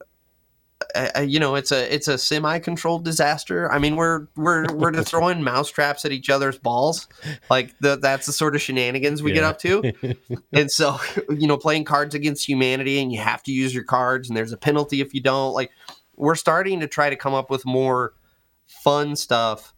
uh, 0.96 1.22
you 1.22 1.40
know 1.40 1.56
it's 1.56 1.72
a 1.72 1.94
it's 1.94 2.08
a 2.08 2.18
semi-controlled 2.18 3.06
disaster. 3.06 3.72
I 3.72 3.80
mean 3.80 3.96
we're 3.96 4.28
we're 4.36 4.66
we're 4.74 4.92
just 4.92 5.08
throwing 5.10 5.44
mouse 5.44 5.70
traps 5.70 6.06
at 6.06 6.12
each 6.12 6.30
other's 6.30 6.58
balls. 6.58 7.08
Like 7.50 7.78
the, 7.80 7.98
that's 7.98 8.26
the 8.26 8.34
sort 8.34 8.56
of 8.56 8.62
shenanigans 8.62 9.22
we 9.22 9.32
get 9.32 9.44
up 9.44 9.60
to. 9.60 9.94
And 10.52 10.72
so 10.72 11.00
you 11.30 11.48
know 11.48 11.58
playing 11.58 11.86
cards 11.86 12.16
against 12.16 12.48
humanity 12.48 13.00
and 13.00 13.12
you 13.12 13.20
have 13.20 13.44
to 13.44 13.52
use 13.52 13.74
your 13.74 13.84
cards 13.84 14.30
and 14.30 14.38
there's 14.38 14.52
a 14.52 14.58
penalty 14.58 15.02
if 15.02 15.14
you 15.14 15.22
don't. 15.22 15.54
Like 15.54 15.72
we're 16.16 16.36
starting 16.36 16.80
to 16.82 16.88
try 16.88 17.10
to 17.10 17.16
come 17.16 17.34
up 17.34 17.50
with 17.50 17.66
more 17.66 18.14
fun 18.68 19.16
stuff 19.16 19.73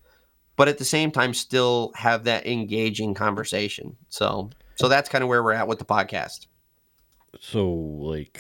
but 0.55 0.67
at 0.67 0.77
the 0.77 0.85
same 0.85 1.11
time 1.11 1.33
still 1.33 1.91
have 1.95 2.23
that 2.25 2.45
engaging 2.47 3.13
conversation 3.13 3.95
so 4.09 4.49
so 4.75 4.87
that's 4.87 5.09
kind 5.09 5.23
of 5.23 5.27
where 5.29 5.43
we're 5.43 5.53
at 5.53 5.67
with 5.67 5.79
the 5.79 5.85
podcast 5.85 6.47
So, 7.39 7.69
like, 7.69 8.39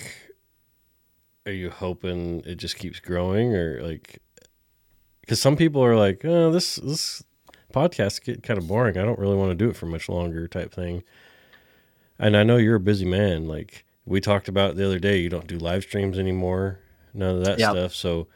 are 1.45 1.51
you 1.51 1.69
hoping 1.69 2.41
it 2.45 2.55
just 2.55 2.77
keeps 2.77 2.99
growing, 2.99 3.53
or 3.55 3.81
like, 3.81 4.19
because 5.21 5.41
some 5.41 5.55
people 5.57 5.83
are 5.83 5.95
like, 5.97 6.23
"Oh, 6.23 6.51
this 6.51 6.77
this 6.77 7.23
podcast 7.73 8.23
get 8.23 8.41
kind 8.43 8.57
of 8.57 8.67
boring. 8.67 8.97
I 8.97 9.03
don't 9.03 9.19
really 9.19 9.35
want 9.35 9.51
to 9.51 9.55
do 9.55 9.69
it 9.69 9.75
for 9.75 9.85
much 9.85 10.07
longer," 10.09 10.47
type 10.47 10.73
thing. 10.73 11.03
And 12.17 12.37
I 12.37 12.43
know 12.43 12.57
you're 12.57 12.75
a 12.75 12.79
busy 12.79 13.05
man. 13.05 13.47
Like 13.47 13.85
we 14.05 14.21
talked 14.21 14.47
about 14.47 14.75
the 14.75 14.85
other 14.85 14.99
day, 14.99 15.17
you 15.19 15.29
don't 15.29 15.47
do 15.47 15.57
live 15.57 15.83
streams 15.83 16.17
anymore, 16.17 16.79
none 17.13 17.35
of 17.37 17.43
that 17.45 17.59
Yep. 17.59 17.69
stuff. 17.71 17.93
So, 17.93 18.27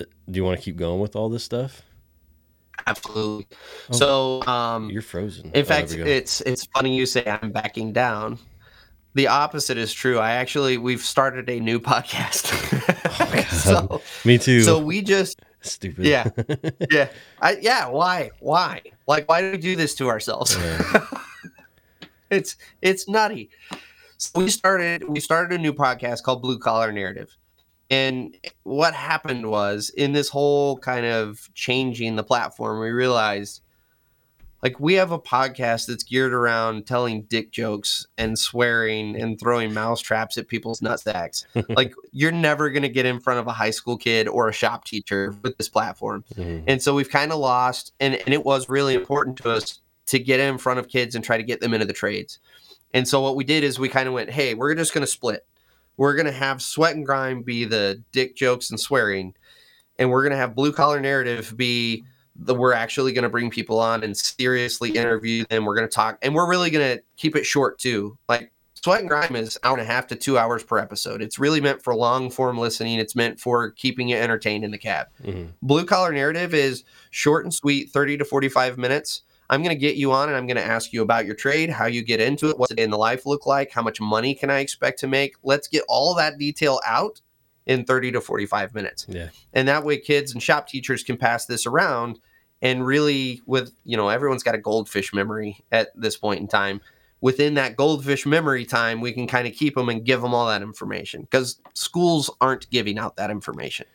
uh, 0.00 0.04
do 0.30 0.38
you 0.38 0.44
want 0.44 0.58
to 0.58 0.64
keep 0.64 0.76
going 0.76 1.00
with 1.00 1.14
all 1.14 1.28
this 1.28 1.44
stuff? 1.44 1.82
Absolutely 2.86 3.46
Oh. 3.90 3.94
so 3.96 4.42
um 4.46 4.90
You're 4.90 5.02
frozen. 5.02 5.50
In 5.54 5.62
Oh, 5.62 5.64
fact, 5.64 5.92
it's 5.92 6.40
it's 6.42 6.66
funny 6.66 6.96
you 6.96 7.06
say 7.06 7.24
I'm 7.26 7.52
backing 7.52 7.92
down. 7.92 8.38
The 9.14 9.28
opposite 9.28 9.78
is 9.78 9.92
true. 9.94 10.18
I 10.18 10.32
actually 10.32 10.76
we've 10.78 11.00
started 11.00 11.48
a 11.48 11.58
new 11.60 11.80
podcast. 11.92 12.52
oh, 13.20 13.46
so 13.50 14.02
me 14.24 14.38
too. 14.38 14.60
so 14.62 14.78
we 14.78 15.02
just 15.02 15.40
Stupid. 15.62 16.04
yeah. 16.04 16.28
yeah. 16.90 17.08
I 17.40 17.56
yeah, 17.60 17.88
why? 17.88 18.30
Why? 18.40 18.82
Like 19.08 19.28
why 19.28 19.40
do 19.40 19.50
we 19.52 19.58
do 19.58 19.74
this 19.74 19.94
to 19.96 20.08
ourselves? 20.08 20.56
Yeah. 20.56 21.06
it's 22.30 22.56
it's 22.82 23.08
nutty. 23.08 23.50
So 24.18 24.40
we 24.40 24.50
started 24.50 25.08
we 25.08 25.20
started 25.20 25.58
a 25.58 25.62
new 25.62 25.72
podcast 25.72 26.22
called 26.22 26.42
Blue 26.42 26.58
Collar 26.58 26.92
Narrative. 26.92 27.36
And 27.90 28.36
what 28.64 28.94
happened 28.94 29.48
was 29.48 29.90
in 29.90 30.12
this 30.12 30.28
whole 30.28 30.78
kind 30.78 31.06
of 31.06 31.48
changing 31.54 32.16
the 32.16 32.24
platform, 32.24 32.80
we 32.80 32.90
realized 32.90 33.62
like 34.62 34.80
we 34.80 34.94
have 34.94 35.12
a 35.12 35.18
podcast 35.18 35.86
that's 35.86 36.02
geared 36.02 36.32
around 36.32 36.86
telling 36.86 37.22
dick 37.22 37.52
jokes 37.52 38.06
and 38.18 38.36
swearing 38.38 39.14
and 39.14 39.38
throwing 39.38 39.72
mouse 39.72 40.00
traps 40.00 40.36
at 40.38 40.48
people's 40.48 40.80
nutsacks. 40.80 41.44
like 41.76 41.94
you're 42.10 42.32
never 42.32 42.70
gonna 42.70 42.88
get 42.88 43.06
in 43.06 43.20
front 43.20 43.38
of 43.38 43.46
a 43.46 43.52
high 43.52 43.70
school 43.70 43.96
kid 43.96 44.26
or 44.26 44.48
a 44.48 44.52
shop 44.52 44.84
teacher 44.84 45.36
with 45.42 45.56
this 45.56 45.68
platform. 45.68 46.24
Mhm. 46.34 46.64
And 46.66 46.82
so 46.82 46.94
we've 46.94 47.10
kind 47.10 47.30
of 47.30 47.38
lost, 47.38 47.92
and, 48.00 48.14
and 48.14 48.34
it 48.34 48.44
was 48.44 48.68
really 48.68 48.94
important 48.94 49.36
to 49.38 49.50
us 49.50 49.80
to 50.06 50.18
get 50.18 50.40
in 50.40 50.58
front 50.58 50.80
of 50.80 50.88
kids 50.88 51.14
and 51.14 51.22
try 51.24 51.36
to 51.36 51.42
get 51.42 51.60
them 51.60 51.74
into 51.74 51.86
the 51.86 51.92
trades. 51.92 52.38
And 52.94 53.06
so 53.06 53.20
what 53.20 53.36
we 53.36 53.44
did 53.44 53.62
is 53.62 53.78
we 53.78 53.88
kind 53.88 54.08
of 54.08 54.14
went, 54.14 54.30
hey, 54.30 54.54
we're 54.54 54.74
just 54.74 54.94
going 54.94 55.02
to 55.02 55.10
split. 55.10 55.44
We're 55.96 56.14
going 56.14 56.26
to 56.26 56.32
have 56.32 56.60
sweat 56.62 56.94
and 56.94 57.04
grime 57.04 57.42
be 57.42 57.64
the 57.64 58.02
dick 58.12 58.36
jokes 58.36 58.70
and 58.70 58.78
swearing, 58.78 59.34
and 59.98 60.10
we're 60.10 60.22
going 60.22 60.32
to 60.32 60.36
have 60.36 60.54
blue 60.54 60.72
collar 60.72 61.00
narrative 61.00 61.54
be 61.56 62.04
the 62.38 62.54
we're 62.54 62.74
actually 62.74 63.12
going 63.12 63.22
to 63.22 63.30
bring 63.30 63.50
people 63.50 63.78
on 63.78 64.04
and 64.04 64.14
seriously 64.16 64.90
interview 64.90 65.44
them. 65.48 65.64
We're 65.64 65.74
going 65.74 65.88
to 65.88 65.94
talk, 65.94 66.18
and 66.22 66.34
we're 66.34 66.48
really 66.48 66.70
going 66.70 66.96
to 66.98 67.02
keep 67.16 67.34
it 67.34 67.46
short 67.46 67.78
too. 67.78 68.18
Like 68.28 68.52
sweat 68.74 69.00
and 69.00 69.08
grime 69.08 69.34
is 69.34 69.58
hour 69.64 69.72
and 69.72 69.82
a 69.82 69.86
half 69.86 70.06
to 70.08 70.14
two 70.16 70.38
hours 70.38 70.62
per 70.62 70.78
episode. 70.78 71.22
It's 71.22 71.38
really 71.38 71.60
meant 71.60 71.82
for 71.82 71.94
long 71.94 72.30
form 72.30 72.58
listening. 72.58 72.98
It's 72.98 73.16
meant 73.16 73.40
for 73.40 73.70
keeping 73.70 74.08
you 74.08 74.16
entertained 74.16 74.64
in 74.64 74.70
the 74.70 74.78
cab. 74.78 75.08
Mhm. 75.24 75.48
Blue 75.62 75.84
collar 75.84 76.12
narrative 76.12 76.54
is 76.54 76.84
short 77.10 77.44
and 77.44 77.52
sweet, 77.52 77.90
30 77.90 78.18
to 78.18 78.24
45 78.24 78.76
minutes. 78.78 79.22
I'm 79.48 79.62
going 79.62 79.74
to 79.74 79.80
get 79.80 79.96
you 79.96 80.12
on 80.12 80.28
and 80.28 80.36
I'm 80.36 80.46
going 80.46 80.56
to 80.56 80.64
ask 80.64 80.92
you 80.92 81.02
about 81.02 81.26
your 81.26 81.34
trade, 81.34 81.70
how 81.70 81.86
you 81.86 82.02
get 82.02 82.20
into 82.20 82.48
it, 82.48 82.58
what's 82.58 82.74
day 82.74 82.82
in 82.82 82.90
the 82.90 82.98
life 82.98 83.26
look 83.26 83.46
like, 83.46 83.70
how 83.70 83.82
much 83.82 84.00
money 84.00 84.34
can 84.34 84.50
I 84.50 84.60
expect 84.60 84.98
to 85.00 85.06
make. 85.06 85.36
Let's 85.42 85.68
get 85.68 85.84
all 85.88 86.14
that 86.16 86.38
detail 86.38 86.80
out 86.84 87.20
in 87.66 87.84
30 87.84 88.12
to 88.12 88.20
45 88.20 88.74
minutes. 88.74 89.06
Yeah. 89.08 89.28
And 89.52 89.68
that 89.68 89.84
way 89.84 89.98
kids 89.98 90.32
and 90.32 90.42
shop 90.42 90.68
teachers 90.68 91.02
can 91.02 91.16
pass 91.16 91.46
this 91.46 91.66
around 91.66 92.18
and 92.62 92.86
really 92.86 93.42
with, 93.46 93.72
you 93.84 93.96
know, 93.96 94.08
everyone's 94.08 94.42
got 94.42 94.54
a 94.54 94.58
goldfish 94.58 95.12
memory 95.12 95.58
at 95.70 95.88
this 95.94 96.16
point 96.16 96.40
in 96.40 96.48
time. 96.48 96.80
Within 97.20 97.54
that 97.54 97.76
goldfish 97.76 98.26
memory 98.26 98.64
time, 98.64 99.00
we 99.00 99.12
can 99.12 99.26
kind 99.26 99.48
of 99.48 99.54
keep 99.54 99.74
them 99.74 99.88
and 99.88 100.04
give 100.04 100.20
them 100.20 100.34
all 100.34 100.46
that 100.46 100.62
information 100.62 101.22
because 101.22 101.60
schools 101.74 102.30
aren't 102.40 102.68
giving 102.70 102.98
out 102.98 103.16
that 103.16 103.30
information. 103.30 103.86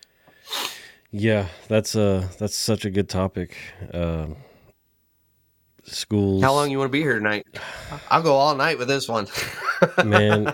Yeah, 1.12 1.48
that's 1.68 1.96
uh 1.96 2.28
that's 2.40 2.56
such 2.56 2.86
a 2.86 2.90
good 2.90 3.10
topic. 3.10 3.56
Um, 3.94 4.38
schools. 5.84 6.44
How 6.44 6.54
long 6.54 6.72
you 6.72 6.78
want 6.78 6.90
to 6.90 6.92
be 6.92 7.02
here 7.02 7.16
tonight? 7.16 7.46
I'll 8.10 8.24
go 8.24 8.36
all 8.36 8.56
night 8.56 8.78
with 8.78 8.88
this 8.88 9.08
one. 9.08 9.28
Man. 10.06 10.54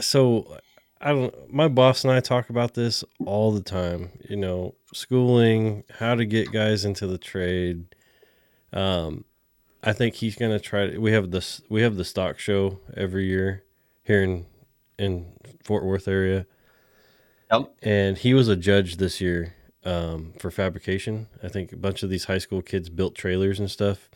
So 0.00 0.58
I 1.00 1.10
don't. 1.10 1.52
My 1.52 1.68
boss 1.68 2.04
and 2.04 2.12
I 2.12 2.20
talk 2.20 2.50
about 2.50 2.74
this 2.74 3.04
all 3.24 3.52
the 3.52 3.62
time. 3.62 4.10
You 4.28 4.36
know, 4.36 4.74
schooling, 4.92 5.84
how 5.98 6.14
to 6.14 6.24
get 6.24 6.52
guys 6.52 6.84
into 6.84 7.06
the 7.06 7.18
trade. 7.18 7.84
Um, 8.72 9.24
I 9.82 9.92
think 9.92 10.14
he's 10.14 10.36
gonna 10.36 10.60
try. 10.60 10.88
To, 10.88 10.98
we 10.98 11.12
have 11.12 11.30
this. 11.30 11.60
We 11.68 11.82
have 11.82 11.96
the 11.96 12.04
stock 12.04 12.38
show 12.38 12.80
every 12.96 13.26
year 13.26 13.64
here 14.02 14.22
in 14.22 14.46
in 14.98 15.26
Fort 15.62 15.84
Worth 15.84 16.08
area. 16.08 16.46
Yep. 17.52 17.74
And 17.82 18.18
he 18.18 18.34
was 18.34 18.48
a 18.48 18.56
judge 18.56 18.96
this 18.96 19.20
year 19.20 19.54
um, 19.84 20.32
for 20.38 20.50
fabrication. 20.50 21.28
I 21.42 21.48
think 21.48 21.72
a 21.72 21.76
bunch 21.76 22.02
of 22.02 22.10
these 22.10 22.24
high 22.24 22.38
school 22.38 22.60
kids 22.60 22.90
built 22.90 23.14
trailers 23.14 23.58
and 23.58 23.70
stuff. 23.70 24.10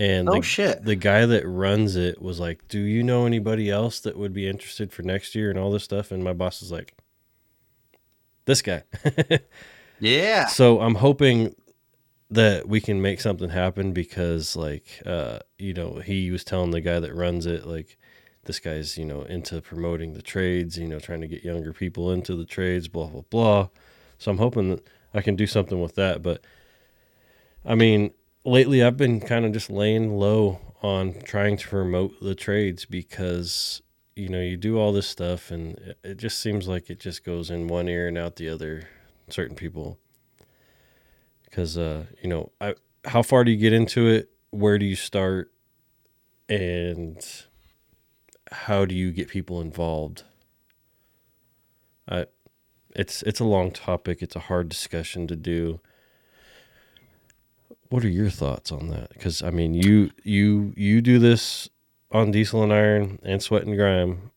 And 0.00 0.30
oh 0.30 0.36
the, 0.36 0.42
shit! 0.42 0.82
the 0.82 0.96
guy 0.96 1.26
that 1.26 1.46
runs 1.46 1.94
it 1.94 2.22
was 2.22 2.40
like, 2.40 2.66
"Do 2.68 2.80
you 2.80 3.02
know 3.02 3.26
anybody 3.26 3.68
else 3.68 4.00
that 4.00 4.16
would 4.16 4.32
be 4.32 4.48
interested 4.48 4.94
for 4.94 5.02
next 5.02 5.34
year 5.34 5.50
and 5.50 5.58
all 5.58 5.70
this 5.70 5.84
stuff?" 5.84 6.10
And 6.10 6.24
my 6.24 6.32
boss 6.32 6.62
is 6.62 6.72
like, 6.72 6.96
"This 8.46 8.62
guy." 8.62 8.84
yeah. 10.00 10.46
So 10.46 10.80
I'm 10.80 10.94
hoping 10.94 11.54
that 12.30 12.66
we 12.66 12.80
can 12.80 13.02
make 13.02 13.20
something 13.20 13.50
happen 13.50 13.92
because, 13.92 14.56
like, 14.56 15.02
uh, 15.04 15.40
you 15.58 15.74
know, 15.74 15.96
he 15.96 16.30
was 16.30 16.44
telling 16.44 16.70
the 16.70 16.80
guy 16.80 16.98
that 16.98 17.14
runs 17.14 17.44
it, 17.44 17.66
like, 17.66 17.98
this 18.44 18.58
guy's 18.58 18.96
you 18.96 19.04
know 19.04 19.24
into 19.24 19.60
promoting 19.60 20.14
the 20.14 20.22
trades, 20.22 20.78
you 20.78 20.88
know, 20.88 20.98
trying 20.98 21.20
to 21.20 21.28
get 21.28 21.44
younger 21.44 21.74
people 21.74 22.10
into 22.10 22.34
the 22.34 22.46
trades, 22.46 22.88
blah 22.88 23.08
blah 23.08 23.24
blah. 23.28 23.68
So 24.16 24.30
I'm 24.30 24.38
hoping 24.38 24.70
that 24.70 24.88
I 25.12 25.20
can 25.20 25.36
do 25.36 25.46
something 25.46 25.78
with 25.78 25.94
that. 25.96 26.22
But 26.22 26.42
I 27.66 27.74
mean, 27.74 28.12
lately 28.44 28.82
I've 28.82 28.96
been 28.96 29.20
kind 29.20 29.44
of 29.44 29.52
just 29.52 29.70
laying 29.70 30.16
low 30.16 30.60
on 30.82 31.14
trying 31.24 31.56
to 31.58 31.68
promote 31.68 32.20
the 32.20 32.34
trades 32.34 32.84
because 32.84 33.82
you 34.16 34.28
know 34.28 34.40
you 34.40 34.56
do 34.56 34.78
all 34.78 34.92
this 34.92 35.06
stuff 35.06 35.50
and 35.50 35.94
it, 36.02 36.16
just 36.16 36.38
seems 36.38 36.66
like 36.66 36.90
it 36.90 36.98
just 36.98 37.24
goes 37.24 37.50
in 37.50 37.68
one 37.68 37.88
ear 37.88 38.08
and 38.08 38.18
out 38.18 38.36
the 38.36 38.48
other 38.48 38.88
certain 39.28 39.56
people. 39.56 39.98
Because 41.44 41.76
uh 41.76 42.06
you 42.22 42.28
know 42.28 42.52
I 42.60 42.74
how 43.04 43.22
far 43.22 43.44
do 43.44 43.50
you 43.50 43.56
get 43.56 43.72
into 43.72 44.06
it? 44.08 44.30
Where 44.50 44.78
do 44.78 44.86
you 44.86 44.96
start? 44.96 45.52
And 46.48 47.24
how 48.50 48.84
do 48.84 48.94
you 48.94 49.12
get 49.12 49.28
people 49.28 49.60
involved? 49.60 50.24
I 52.08 52.26
it's 52.96 53.22
it's 53.22 53.40
a 53.40 53.44
long 53.44 53.70
topic. 53.70 54.22
It's 54.22 54.34
a 54.36 54.40
hard 54.40 54.68
discussion 54.68 55.26
to 55.28 55.36
do 55.36 55.80
what 57.90 58.04
are 58.04 58.08
your 58.08 58.30
thoughts 58.30 58.72
on 58.72 58.88
that? 58.88 59.10
Because 59.10 59.42
I 59.42 59.50
mean, 59.50 59.74
you 59.74 60.10
you 60.22 60.72
you 60.76 61.02
do 61.02 61.18
this 61.18 61.68
on 62.10 62.30
diesel 62.30 62.62
and 62.62 62.72
iron 62.72 63.18
and 63.22 63.42
sweat 63.42 63.64
and 63.64 63.76
grime. 63.76 64.30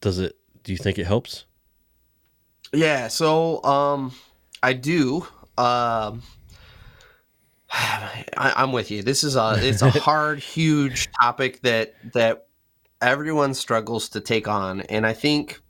Does 0.00 0.18
it? 0.18 0.36
Do 0.64 0.72
you 0.72 0.78
think 0.78 0.98
it 0.98 1.06
helps? 1.06 1.46
Yeah. 2.72 3.08
So 3.08 3.62
um, 3.64 4.12
I 4.62 4.74
do. 4.74 5.26
Um, 5.56 6.22
I, 7.72 8.24
I'm 8.36 8.72
with 8.72 8.90
you. 8.90 9.02
This 9.02 9.24
is 9.24 9.36
a 9.36 9.56
it's 9.56 9.82
a 9.82 9.90
hard, 10.00 10.40
huge 10.40 11.08
topic 11.20 11.62
that 11.62 11.94
that 12.12 12.48
everyone 13.00 13.54
struggles 13.54 14.08
to 14.10 14.20
take 14.20 14.48
on, 14.48 14.80
and 14.82 15.06
I 15.06 15.12
think 15.12 15.60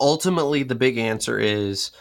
ultimately 0.00 0.64
the 0.64 0.74
big 0.74 0.98
answer 0.98 1.38
is 1.38 1.92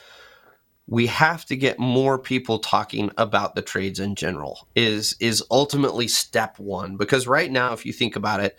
we 0.88 1.07
have 1.07 1.45
to 1.45 1.55
get 1.55 1.77
more 1.79 2.17
people 2.17 2.59
talking 2.59 3.11
about 3.17 3.55
the 3.55 3.61
trades 3.61 3.99
in 3.99 4.15
general 4.15 4.67
is 4.75 5.15
is 5.19 5.43
ultimately 5.51 6.07
step 6.07 6.57
1 6.59 6.97
because 6.97 7.27
right 7.27 7.51
now 7.51 7.73
if 7.73 7.85
you 7.85 7.93
think 7.93 8.15
about 8.15 8.39
it 8.39 8.57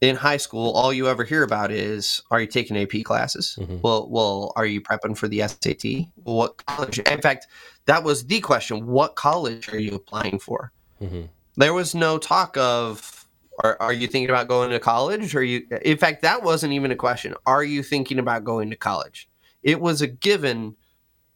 in 0.00 0.16
high 0.16 0.36
school 0.38 0.72
all 0.72 0.92
you 0.92 1.08
ever 1.08 1.24
hear 1.24 1.42
about 1.42 1.70
is 1.70 2.22
are 2.30 2.40
you 2.40 2.46
taking 2.46 2.76
AP 2.76 3.04
classes? 3.04 3.58
Mhm. 3.60 3.82
well 3.82 4.08
well 4.10 4.52
are 4.56 4.66
you 4.66 4.80
prepping 4.80 5.16
for 5.16 5.28
the 5.28 5.40
SAT 5.40 6.08
what 6.24 6.64
college? 6.66 6.98
In 6.98 7.20
fact 7.20 7.46
that 7.86 8.04
was 8.04 8.26
the 8.26 8.40
question. 8.40 8.86
What 8.86 9.16
college 9.16 9.68
are 9.68 9.80
you 9.80 9.94
applying 9.94 10.38
for? 10.38 10.72
Hmm 10.98 11.22
there 11.56 11.74
was 11.74 11.94
no 11.94 12.18
talk 12.18 12.56
of 12.56 13.26
are, 13.62 13.76
are 13.80 13.92
you 13.92 14.06
thinking 14.06 14.30
about 14.30 14.48
going 14.48 14.70
to 14.70 14.78
college? 14.78 15.34
Or 15.34 15.42
you 15.42 15.66
in 15.82 15.98
fact 15.98 16.22
that 16.22 16.42
wasn't 16.42 16.72
even 16.72 16.90
a 16.90 16.96
question. 16.96 17.34
Are 17.46 17.64
you 17.64 17.82
thinking 17.82 18.18
about 18.18 18.44
going 18.44 18.70
to 18.70 18.76
college? 18.76 19.28
It 19.62 19.80
was 19.80 20.00
a 20.02 20.06
given 20.06 20.76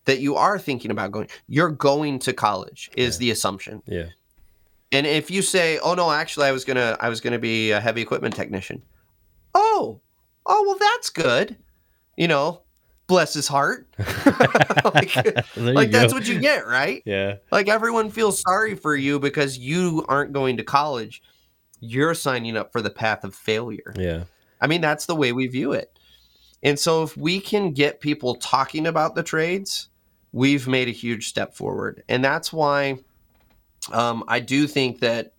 that 0.07 0.21
you 0.21 0.35
are 0.37 0.59
thinking 0.59 0.91
about 0.91 1.13
going 1.13 1.29
you're 1.49 1.71
going 1.71 2.19
to 2.21 2.33
college 2.33 2.91
is 2.97 3.17
Yeah. 3.17 3.19
the 3.21 3.31
assumption 3.33 3.83
Yeah. 3.87 4.07
and 4.93 5.07
if 5.07 5.31
you 5.31 5.43
say 5.43 5.79
oh 5.83 5.95
no 5.95 6.11
actually 6.11 6.47
i 6.47 6.53
was 6.53 6.65
gonna 6.65 6.97
i 7.01 7.09
was 7.09 7.21
gonna 7.21 7.39
be 7.39 7.71
a 7.73 7.81
heavy 7.81 8.01
equipment 8.03 8.35
technician 8.35 8.83
oh 9.55 10.01
oh 10.47 10.65
well 10.67 10.79
that's 10.79 11.11
good 11.11 11.57
you 12.17 12.29
know 12.29 12.63
bless 13.09 13.35
his 13.35 13.47
heart 13.47 13.87
like, 14.95 15.15
like 15.57 15.91
that's 15.91 16.13
what 16.13 16.27
you 16.27 16.41
get 16.41 16.67
right 16.67 17.03
Yeah. 17.05 17.37
like 17.53 17.69
everyone 17.69 18.11
feels 18.11 18.41
sorry 18.41 18.75
for 18.75 18.97
you 18.97 19.19
because 19.21 19.59
you 19.59 20.05
aren't 20.09 20.33
going 20.33 20.57
to 20.57 20.65
college. 20.65 21.23
You're 21.81 22.15
signing 22.15 22.57
up 22.57 22.73
for 22.73 22.81
the 22.83 22.91
path 22.91 23.23
of 23.23 23.35
failure. 23.35 23.93
Yeah. 23.99 24.25
I 24.61 24.67
mean, 24.67 24.81
that's 24.81 25.07
the 25.07 25.15
way 25.15 25.33
we 25.33 25.47
view 25.47 25.73
it. 25.73 25.97
And 26.63 26.79
so 26.79 27.03
if 27.03 27.17
we 27.17 27.39
can 27.39 27.73
get 27.73 28.01
people 28.01 28.35
talking 28.37 28.87
about 28.87 29.15
the 29.15 29.23
trades, 29.23 29.89
we've 30.37 30.69
made 30.69 30.87
a 30.87 30.93
huge 30.93 31.29
step 31.29 31.55
forward. 31.55 32.03
And 32.11 32.23
that's 32.23 32.53
why 32.53 32.99
um, 33.91 34.23
I 34.29 34.41
do 34.41 34.67
think 34.67 35.01
that 35.01 35.33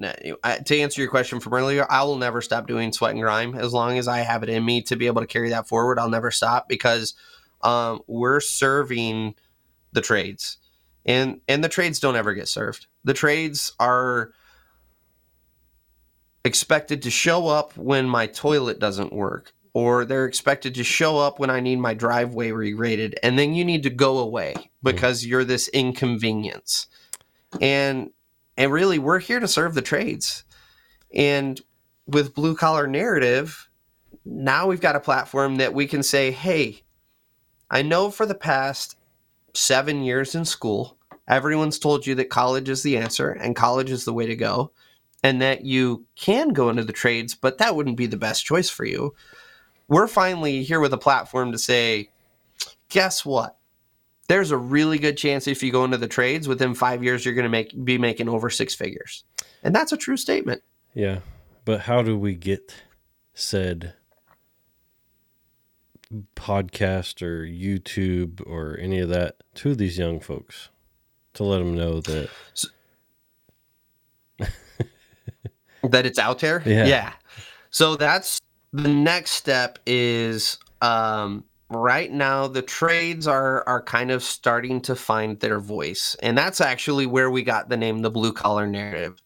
uh, 0.44 0.56
to 0.56 0.80
answer 0.80 1.00
your 1.00 1.10
question 1.12 1.40
from 1.40 1.54
earlier, 1.54 1.86
I 1.88 2.04
will 2.04 2.16
never 2.16 2.42
stop 2.42 2.66
doing 2.66 2.92
sweat 2.92 3.12
and 3.12 3.22
grime 3.22 3.54
as 3.54 3.74
long 3.74 4.00
as 4.00 4.08
I 4.08 4.22
have 4.22 4.42
it 4.42 4.50
in 4.50 4.66
me 4.66 4.82
to 4.84 4.96
be 4.96 5.06
able 5.06 5.22
to 5.22 5.28
carry 5.28 5.50
that 5.50 5.68
forward. 5.68 6.00
I'll 6.00 6.10
never 6.10 6.32
stop 6.32 6.68
because 6.68 7.14
um, 7.62 8.02
we're 8.08 8.40
serving 8.40 9.36
the 9.92 10.02
trades, 10.02 10.58
and 11.06 11.42
and 11.48 11.64
the 11.64 11.70
trades 11.70 12.00
don't 12.00 12.16
ever 12.16 12.34
get 12.34 12.48
served. 12.48 12.88
The 13.04 13.14
trades 13.14 13.74
are 13.80 14.32
expected 16.44 17.04
to 17.04 17.12
show 17.12 17.48
up 17.48 17.78
when 17.78 18.10
my 18.10 18.26
toilet 18.26 18.80
doesn't 18.80 19.14
work 19.14 19.54
or 19.78 20.06
they're 20.06 20.26
expected 20.26 20.74
to 20.74 20.84
show 20.84 21.20
up 21.20 21.38
when 21.38 21.52
I 21.52 21.60
need 21.60 21.76
my 21.76 21.94
driveway 21.94 22.50
regraded 22.50 23.14
and 23.22 23.38
then 23.38 23.54
you 23.54 23.64
need 23.64 23.84
to 23.84 23.92
go 23.92 24.18
away 24.18 24.56
because 24.82 25.24
you're 25.24 25.44
this 25.44 25.68
inconvenience. 25.68 26.88
And 27.62 28.10
and 28.58 28.72
really 28.72 28.98
we're 28.98 29.20
here 29.20 29.40
to 29.40 29.48
serve 29.48 29.76
the 29.76 29.84
trades. 29.84 30.46
And 31.14 31.62
with 32.08 32.34
blue 32.34 32.56
collar 32.56 32.88
narrative, 32.88 33.70
now 34.26 34.66
we've 34.66 34.82
got 34.82 34.96
a 34.96 35.00
platform 35.00 35.58
that 35.58 35.76
we 35.76 35.86
can 35.86 36.02
say, 36.02 36.32
"Hey, 36.32 36.82
I 37.70 37.84
know 37.84 38.10
for 38.10 38.26
the 38.26 38.34
past 38.34 38.98
7 39.54 40.02
years 40.02 40.34
in 40.34 40.46
school, 40.46 40.98
everyone's 41.28 41.78
told 41.78 42.08
you 42.08 42.16
that 42.16 42.32
college 42.32 42.68
is 42.68 42.82
the 42.82 42.98
answer 42.98 43.30
and 43.30 43.56
college 43.56 43.92
is 43.92 44.06
the 44.06 44.14
way 44.14 44.26
to 44.26 44.36
go." 44.36 44.72
and 45.24 45.42
that 45.42 45.66
you 45.66 46.06
can 46.16 46.50
go 46.50 46.70
into 46.70 46.84
the 46.84 46.94
trades, 46.94 47.34
but 47.34 47.58
that 47.58 47.76
wouldn't 47.76 47.98
be 47.98 48.06
the 48.06 48.18
best 48.18 48.46
choice 48.46 48.70
for 48.70 48.86
you. 48.86 49.16
We're 49.88 50.08
finally 50.08 50.64
here 50.64 50.80
with 50.80 50.94
a 50.94 50.98
platform 50.98 51.52
to 51.52 51.58
say, 51.58 52.10
guess 52.90 53.26
what? 53.26 53.58
There's 54.28 54.52
a 54.52 54.58
really 54.58 54.98
good 54.98 55.18
chance 55.18 55.48
if 55.48 55.64
you 55.64 55.72
go 55.72 55.86
into 55.86 55.98
the 55.98 56.08
trades 56.08 56.48
within 56.48 56.74
five 56.74 57.04
years, 57.04 57.24
you're 57.24 57.34
going 57.34 57.44
to 57.44 57.50
make 57.50 57.72
be 57.86 57.98
making 57.98 58.28
over 58.28 58.50
six 58.50 58.76
figures, 58.76 59.24
and 59.64 59.74
that's 59.74 59.94
a 59.94 59.98
true 59.98 60.18
statement. 60.18 60.64
Yeah. 60.94 61.20
But 61.64 61.82
how 61.82 62.02
do 62.02 62.18
we 62.18 62.36
get 62.36 62.74
said 63.34 63.94
podcast 66.36 67.22
or 67.22 67.46
YouTube 67.46 68.42
or 68.46 68.78
any 68.78 69.00
of 69.00 69.10
that 69.10 69.38
to 69.56 69.76
these 69.76 69.98
young 69.98 70.20
folks 70.20 70.70
to 71.34 71.44
let 71.44 71.60
them 71.60 71.76
know 71.76 72.02
that 72.02 72.30
That 75.84 76.06
it's 76.06 76.20
out 76.20 76.40
there, 76.40 76.62
Yeah. 76.66 77.14
So 77.70 77.96
that's 77.96 78.40
the 78.74 78.88
next 78.90 79.32
step. 79.32 79.80
Is 79.86 80.58
um, 80.82 81.44
right 81.70 82.12
now 82.12 82.48
the 82.48 82.62
trades 82.62 83.28
are 83.28 83.68
are 83.68 83.82
kind 83.82 84.12
of 84.12 84.24
starting 84.24 84.82
to 84.82 84.96
find 84.96 85.40
their 85.40 85.60
voice, 85.60 86.16
and 86.22 86.38
that's 86.38 86.62
actually 86.62 87.06
where 87.06 87.30
we 87.30 87.44
got 87.44 87.70
the 87.70 87.78
name 87.78 88.00
the 88.00 88.12
blue 88.12 88.34
collar 88.34 88.68
narrative. 88.68 89.22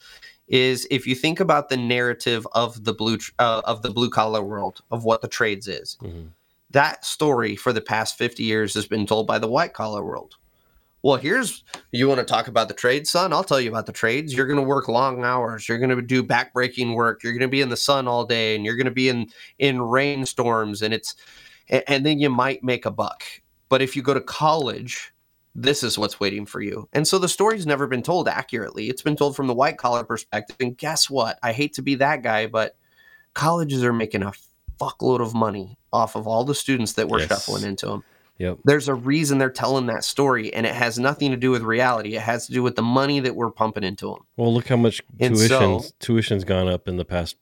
Is 0.47 0.85
if 0.91 1.07
you 1.07 1.15
think 1.15 1.39
about 1.39 1.69
the 1.69 1.77
narrative 1.77 2.45
of 2.51 2.83
the 2.83 2.93
blue 2.93 3.17
uh, 3.39 3.61
of 3.65 3.81
the 3.81 3.89
blue 3.91 4.09
collar 4.09 4.43
world 4.43 4.81
of 4.91 5.03
what 5.03 5.21
the 5.21 5.27
trades 5.27 5.67
is, 5.67 5.97
Mhm. 6.01 6.29
that 6.71 7.05
story 7.05 7.55
for 7.55 7.71
the 7.71 7.81
past 7.81 8.17
50 8.17 8.43
years 8.43 8.73
has 8.73 8.85
been 8.85 9.05
told 9.05 9.27
by 9.27 9.39
the 9.39 9.47
white 9.47 9.73
collar 9.73 10.03
world. 10.03 10.35
Well, 11.03 11.17
here's 11.17 11.63
you 11.91 12.07
want 12.07 12.19
to 12.19 12.25
talk 12.25 12.47
about 12.47 12.67
the 12.67 12.75
trades, 12.75 13.09
son? 13.09 13.33
I'll 13.33 13.43
tell 13.43 13.59
you 13.59 13.69
about 13.69 13.87
the 13.87 13.91
trades. 13.91 14.33
You're 14.33 14.45
going 14.45 14.59
to 14.59 14.65
work 14.65 14.87
long 14.87 15.23
hours. 15.23 15.67
You're 15.67 15.79
going 15.79 15.95
to 15.95 16.01
do 16.01 16.23
backbreaking 16.23 16.93
work. 16.93 17.23
You're 17.23 17.33
going 17.33 17.41
to 17.41 17.47
be 17.47 17.61
in 17.61 17.69
the 17.69 17.77
sun 17.77 18.07
all 18.07 18.25
day 18.25 18.55
and 18.55 18.63
you're 18.63 18.75
going 18.75 18.85
to 18.85 18.91
be 18.91 19.09
in 19.09 19.27
in 19.57 19.81
rainstorms 19.81 20.81
and 20.81 20.93
it's 20.93 21.15
and, 21.69 22.05
then 22.05 22.19
you 22.19 22.29
might 22.29 22.63
make 22.63 22.85
a 22.85 22.91
buck. 22.91 23.23
But 23.69 23.81
if 23.81 23.95
you 23.95 24.01
go 24.01 24.13
to 24.13 24.21
college, 24.21 25.13
this 25.55 25.83
is 25.83 25.97
what's 25.97 26.19
waiting 26.19 26.45
for 26.45 26.61
you. 26.61 26.89
And 26.91 27.07
so 27.07 27.17
the 27.17 27.29
story's 27.29 27.65
never 27.65 27.87
been 27.87 28.03
told 28.03 28.27
accurately. 28.27 28.89
It's 28.89 29.01
been 29.01 29.15
told 29.15 29.35
from 29.35 29.47
the 29.47 29.53
white 29.53 29.77
collar 29.77 30.03
perspective. 30.03 30.57
And 30.59 30.77
guess 30.77 31.09
what? 31.09 31.39
I 31.41 31.53
hate 31.53 31.73
to 31.73 31.81
be 31.81 31.95
that 31.95 32.23
guy, 32.23 32.47
but 32.47 32.75
colleges 33.33 33.83
are 33.83 33.93
making 33.93 34.23
a 34.23 34.33
fuckload 34.79 35.21
of 35.21 35.33
money 35.33 35.77
off 35.93 36.15
of 36.15 36.27
all 36.27 36.43
the 36.43 36.55
students 36.55 36.93
that 36.93 37.07
we're 37.07 37.19
Yes. 37.19 37.29
shuffling 37.29 37.63
into 37.63 37.85
them. 37.85 38.03
Yep. 38.41 38.59
There's 38.65 38.87
a 38.87 38.93
reason 38.95 39.37
they're 39.37 39.49
telling 39.51 39.85
that 39.85 40.03
story, 40.03 40.53
and 40.53 40.65
it 40.65 40.73
has 40.73 40.97
nothing 40.97 41.31
to 41.31 41.37
do 41.37 41.51
with 41.51 41.61
reality. 41.61 42.15
It 42.15 42.21
has 42.21 42.47
to 42.47 42.53
do 42.53 42.63
with 42.63 42.75
the 42.75 42.81
money 42.81 43.19
that 43.19 43.35
we're 43.35 43.51
pumping 43.51 43.83
into 43.83 44.07
them. 44.07 44.25
Well, 44.37 44.53
look 44.53 44.67
how 44.67 44.77
much 44.77 45.01
And 45.19 45.35
tuition 45.35 45.79
so- 45.81 45.89
tuition's 45.99 46.43
gone 46.43 46.67
up 46.67 46.87
in 46.87 46.97
the 46.97 47.05
past 47.05 47.35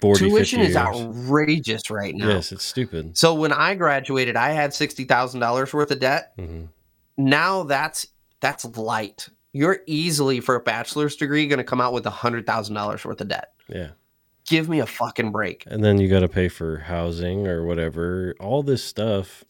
40, 0.00 0.28
Tuition 0.30 0.60
is 0.60 0.76
outrageous 0.76 1.90
right 1.90 2.14
now. 2.14 2.28
Yes, 2.28 2.52
it's 2.52 2.64
stupid. 2.64 3.16
So 3.18 3.34
when 3.34 3.52
I 3.52 3.74
graduated, 3.74 4.34
I 4.36 4.50
had 4.50 4.72
sixty 4.72 5.04
thousand 5.04 5.40
dollars 5.40 5.72
worth 5.74 5.90
of 5.90 6.00
debt. 6.00 6.32
hmm 6.36 6.64
Now 7.18 7.64
that's 7.64 8.06
that's 8.40 8.64
light. 8.76 9.28
You're 9.52 9.80
easily 9.86 10.40
for 10.40 10.54
a 10.54 10.60
bachelor's 10.60 11.16
degree 11.16 11.46
going 11.46 11.58
to 11.58 11.64
come 11.64 11.80
out 11.80 11.92
with 11.92 12.06
a 12.06 12.10
hundred 12.10 12.46
thousand 12.46 12.74
dollars 12.76 13.04
worth 13.04 13.20
of 13.20 13.28
debt. 13.28 13.52
Yeah. 13.68 13.88
Give 14.48 14.68
me 14.68 14.80
a 14.80 14.86
fucking 14.86 15.32
break. 15.32 15.64
And 15.66 15.84
then 15.84 15.98
you 16.00 16.08
got 16.08 16.20
to 16.20 16.28
pay 16.28 16.48
for 16.48 16.78
housing 16.78 17.46
or 17.46 17.64
whatever, 17.66 18.34
all 18.40 18.62
this 18.62 18.82
stuff, 18.82 19.44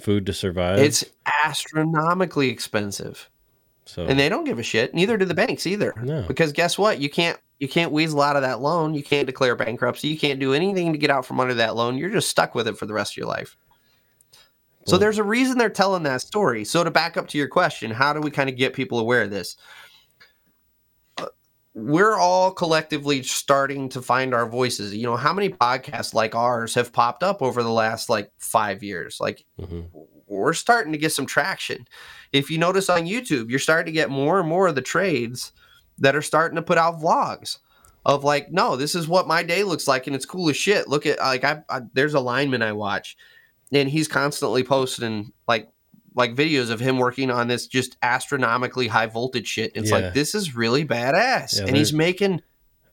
food 0.00 0.26
to 0.26 0.32
survive. 0.32 0.78
It's 0.78 1.04
astronomically 1.44 2.48
expensive, 2.48 3.28
so 3.84 4.06
and 4.06 4.18
they 4.18 4.28
don't 4.28 4.44
give 4.44 4.58
a 4.58 4.62
shit. 4.62 4.94
Neither 4.94 5.16
do 5.16 5.24
the 5.24 5.34
banks 5.34 5.66
either. 5.66 5.94
No. 6.02 6.22
because 6.22 6.52
guess 6.52 6.78
what? 6.78 7.00
You 7.00 7.10
can't 7.10 7.38
you 7.58 7.68
can't 7.68 7.92
weasel 7.92 8.20
out 8.20 8.36
of 8.36 8.42
that 8.42 8.60
loan. 8.60 8.94
You 8.94 9.02
can't 9.02 9.26
declare 9.26 9.56
bankruptcy. 9.56 10.08
You 10.08 10.18
can't 10.18 10.40
do 10.40 10.54
anything 10.54 10.92
to 10.92 10.98
get 10.98 11.10
out 11.10 11.26
from 11.26 11.40
under 11.40 11.54
that 11.54 11.74
loan. 11.76 11.98
You're 11.98 12.10
just 12.10 12.30
stuck 12.30 12.54
with 12.54 12.68
it 12.68 12.78
for 12.78 12.86
the 12.86 12.94
rest 12.94 13.12
of 13.12 13.16
your 13.16 13.26
life. 13.26 13.56
So 14.86 14.96
there's 14.96 15.18
a 15.18 15.24
reason 15.24 15.58
they're 15.58 15.68
telling 15.68 16.04
that 16.04 16.22
story. 16.22 16.64
So 16.64 16.82
to 16.82 16.90
back 16.90 17.18
up 17.18 17.28
to 17.28 17.38
your 17.38 17.48
question, 17.48 17.90
how 17.90 18.14
do 18.14 18.20
we 18.20 18.30
kind 18.30 18.48
of 18.48 18.56
get 18.56 18.72
people 18.72 18.98
aware 18.98 19.22
of 19.22 19.30
this? 19.30 19.56
We're 21.78 22.16
all 22.16 22.50
collectively 22.50 23.22
starting 23.22 23.88
to 23.90 24.02
find 24.02 24.34
our 24.34 24.48
voices. 24.48 24.94
You 24.94 25.04
know, 25.04 25.16
how 25.16 25.32
many 25.32 25.48
podcasts 25.48 26.12
like 26.12 26.34
ours 26.34 26.74
have 26.74 26.92
popped 26.92 27.22
up 27.22 27.40
over 27.40 27.62
the 27.62 27.70
last 27.70 28.08
like 28.10 28.30
five 28.38 28.82
years? 28.82 29.18
Like 29.20 29.44
Mhm. 29.60 29.86
we're 30.26 30.54
starting 30.54 30.92
to 30.92 30.98
get 30.98 31.12
some 31.12 31.24
traction. 31.26 31.86
If 32.32 32.50
you 32.50 32.58
notice 32.58 32.90
on 32.90 33.06
YouTube, 33.06 33.48
you're 33.48 33.58
starting 33.60 33.86
to 33.86 33.92
get 33.92 34.10
more 34.10 34.40
and 34.40 34.48
more 34.48 34.66
of 34.66 34.74
the 34.74 34.82
trades 34.82 35.52
that 35.98 36.16
are 36.16 36.22
starting 36.22 36.56
to 36.56 36.62
put 36.62 36.78
out 36.78 37.00
vlogs 37.00 37.58
of 38.04 38.24
like, 38.24 38.50
no, 38.50 38.74
this 38.76 38.94
is 38.94 39.06
what 39.06 39.28
my 39.28 39.42
day 39.42 39.62
looks 39.62 39.86
like, 39.86 40.06
and 40.06 40.16
it's 40.16 40.26
cool 40.26 40.48
as 40.50 40.56
shit. 40.56 40.88
Look 40.88 41.06
at 41.06 41.18
like 41.20 41.44
I, 41.44 41.62
I 41.70 41.82
there's 41.94 42.14
a 42.14 42.20
lineman 42.20 42.62
I 42.62 42.72
watch, 42.72 43.16
and 43.72 43.88
he's 43.88 44.08
constantly 44.08 44.64
posting 44.64 45.32
like 45.46 45.68
like 46.18 46.34
videos 46.34 46.68
of 46.70 46.80
him 46.80 46.98
working 46.98 47.30
on 47.30 47.48
this 47.48 47.66
just 47.66 47.96
astronomically 48.02 48.88
high 48.88 49.06
voltage 49.06 49.46
shit. 49.46 49.72
It's 49.74 49.88
Yeah. 49.90 49.96
like 49.98 50.14
this 50.14 50.34
is 50.34 50.54
really 50.54 50.84
badass, 50.84 51.56
Yeah, 51.58 51.66
and 51.68 51.76
he's 51.76 51.92
making 51.94 52.42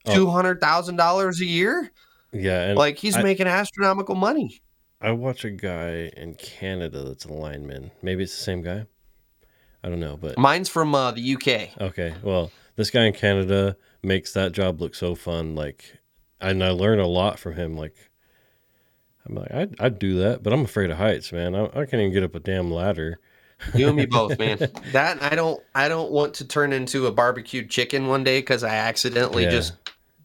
Oh. 0.06 0.14
two 0.14 0.30
hundred 0.30 0.60
thousand 0.60 0.96
dollars 0.96 1.40
a 1.40 1.44
year. 1.44 1.90
yeah, 2.32 2.62
and 2.68 2.78
Like 2.78 2.96
he's 2.98 3.16
I- 3.16 3.22
making 3.22 3.46
astronomical 3.48 4.14
money. 4.14 4.62
I 5.00 5.10
watch 5.10 5.44
a 5.44 5.50
guy 5.50 6.10
in 6.16 6.34
Canada 6.36 7.04
that's 7.04 7.26
a 7.26 7.32
lineman. 7.32 7.90
Maybe 8.00 8.22
it's 8.22 8.34
the 8.36 8.42
same 8.42 8.62
guy. 8.62 8.86
I 9.84 9.88
don't 9.90 10.00
know, 10.00 10.16
but 10.16 10.38
Mine's 10.38 10.68
from 10.70 10.94
uh, 10.94 11.10
the 11.12 11.34
UK. 11.34 11.70
okay. 11.80 12.14
Well, 12.22 12.50
this 12.76 12.90
guy 12.90 13.04
in 13.04 13.12
Canada 13.12 13.76
makes 14.02 14.32
that 14.32 14.52
job 14.52 14.80
look 14.80 14.94
so 14.94 15.14
fun. 15.14 15.54
Like, 15.54 15.98
and 16.40 16.62
I 16.64 16.70
learn 16.70 16.98
a 16.98 17.06
lot 17.06 17.38
from 17.38 17.54
him. 17.56 17.76
Like, 17.76 17.94
I'm 19.28 19.34
like, 19.34 19.52
I'd, 19.52 19.80
I'd 19.80 19.98
do 19.98 20.18
that, 20.20 20.42
but 20.42 20.52
I'm 20.52 20.62
afraid 20.64 20.90
of 20.90 20.98
heights, 20.98 21.32
man. 21.32 21.54
I, 21.54 21.64
I 21.66 21.84
can't 21.86 21.94
even 21.94 22.12
get 22.12 22.22
up 22.22 22.34
a 22.34 22.40
damn 22.40 22.70
ladder. 22.70 23.18
You 23.74 23.88
and 23.88 23.96
me 23.96 24.06
both, 24.10 24.38
man. 24.38 24.58
That 24.92 25.22
I 25.22 25.34
don't 25.34 25.62
I 25.74 25.88
don't 25.88 26.10
want 26.10 26.34
to 26.34 26.46
turn 26.46 26.72
into 26.72 27.06
a 27.06 27.12
barbecued 27.12 27.70
chicken 27.70 28.06
one 28.06 28.22
day 28.24 28.38
because 28.40 28.62
I 28.62 28.74
accidentally 28.76 29.44
Yeah. 29.44 29.50
just 29.50 29.74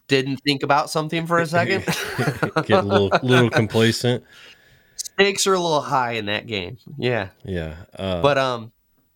didn't 0.07 0.37
think 0.37 0.63
about 0.63 0.89
something 0.89 1.25
for 1.25 1.39
a 1.39 1.45
second. 1.45 1.85
get 2.65 2.71
a 2.71 2.81
little 2.81 3.09
little 3.23 3.49
complacent. 3.49 4.23
Stakes 4.95 5.47
are 5.47 5.53
a 5.53 5.59
little 5.59 5.81
high 5.81 6.13
in 6.13 6.25
that 6.25 6.45
game. 6.47 6.77
Yeah. 6.97 7.29
Yeah, 7.45 7.75
uh, 7.97 8.21
But 8.21 8.37
um 8.37 8.71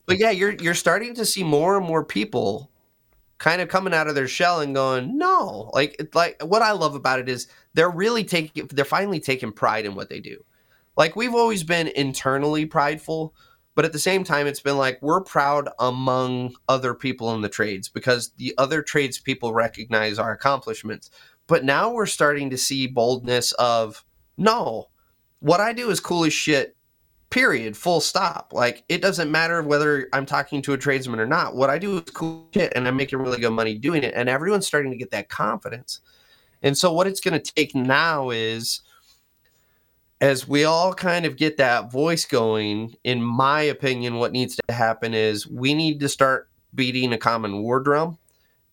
but 0.05 0.17
yeah, 0.19 0.31
you're 0.31 0.53
you're 0.53 0.73
starting 0.75 1.15
to 1.15 1.25
see 1.25 1.43
more 1.43 1.77
and 1.77 1.85
more 1.85 2.05
people 2.05 2.69
kind 3.37 3.59
of 3.61 3.67
coming 3.67 3.93
out 3.93 4.07
of 4.07 4.15
their 4.15 4.27
shell 4.29 4.61
and 4.61 4.73
going, 4.73 5.17
"No." 5.17 5.69
Like 5.73 6.09
like 6.13 6.41
what 6.43 6.61
I 6.61 6.71
love 6.71 6.95
about 6.95 7.19
it 7.19 7.27
is 7.27 7.47
they're 7.75 7.89
really 7.89 8.23
taking 8.23 8.67
they're 8.71 8.85
finally 8.85 9.19
taking 9.19 9.51
pride 9.51 9.85
in 9.85 9.93
what 9.93 10.09
they 10.09 10.19
do. 10.19 10.43
Like 10.97 11.15
we've 11.15 11.35
always 11.35 11.63
been 11.63 11.89
internally 11.89 12.65
prideful, 12.65 13.35
but 13.75 13.85
at 13.85 13.93
the 13.93 13.99
same 13.99 14.23
time 14.23 14.47
it's 14.47 14.61
been 14.61 14.77
like 14.77 14.97
we're 15.01 15.21
proud 15.21 15.69
among 15.77 16.55
other 16.69 16.93
people 16.93 17.35
in 17.35 17.41
the 17.41 17.49
trades 17.49 17.89
because 17.89 18.31
the 18.37 18.55
other 18.57 18.81
trades 18.81 19.19
people 19.19 19.53
recognize 19.53 20.17
our 20.17 20.31
accomplishments. 20.31 21.11
But 21.47 21.65
now 21.65 21.91
we're 21.91 22.07
starting 22.07 22.49
to 22.49 22.57
see 22.57 22.87
boldness 22.87 23.51
of, 23.53 24.03
"No. 24.37 24.87
What 25.39 25.59
I 25.59 25.73
do 25.73 25.91
is 25.91 25.99
cool 25.99 26.23
as 26.25 26.33
shit 26.33 26.75
period 27.31 27.75
full 27.75 27.99
stop 27.99 28.53
like 28.53 28.83
it 28.87 29.01
doesn't 29.01 29.31
matter 29.31 29.61
whether 29.63 30.07
i'm 30.13 30.27
talking 30.27 30.61
to 30.61 30.73
a 30.73 30.77
tradesman 30.77 31.19
or 31.19 31.25
not 31.25 31.55
what 31.55 31.71
i 31.71 31.77
do 31.77 31.97
is 31.97 32.09
cool 32.11 32.47
shit 32.53 32.71
and 32.75 32.87
i'm 32.87 32.95
making 32.95 33.19
really 33.19 33.39
good 33.39 33.49
money 33.51 33.75
doing 33.77 34.03
it 34.03 34.13
and 34.15 34.29
everyone's 34.29 34.65
starting 34.65 34.91
to 34.91 34.97
get 34.97 35.09
that 35.11 35.27
confidence 35.27 36.01
and 36.65 36.77
so 36.77 36.91
what 36.91 37.07
it's 37.07 37.21
going 37.21 37.39
to 37.39 37.53
take 37.53 37.73
now 37.73 38.29
is 38.31 38.81
as 40.19 40.47
we 40.47 40.65
all 40.65 40.93
kind 40.93 41.25
of 41.25 41.37
get 41.37 41.57
that 41.57 41.91
voice 41.91 42.25
going 42.25 42.95
in 43.05 43.21
my 43.21 43.61
opinion 43.61 44.15
what 44.15 44.33
needs 44.33 44.57
to 44.67 44.73
happen 44.73 45.13
is 45.13 45.47
we 45.47 45.73
need 45.73 46.01
to 46.01 46.09
start 46.09 46.49
beating 46.73 47.13
a 47.13 47.17
common 47.17 47.61
war 47.61 47.79
drum 47.79 48.17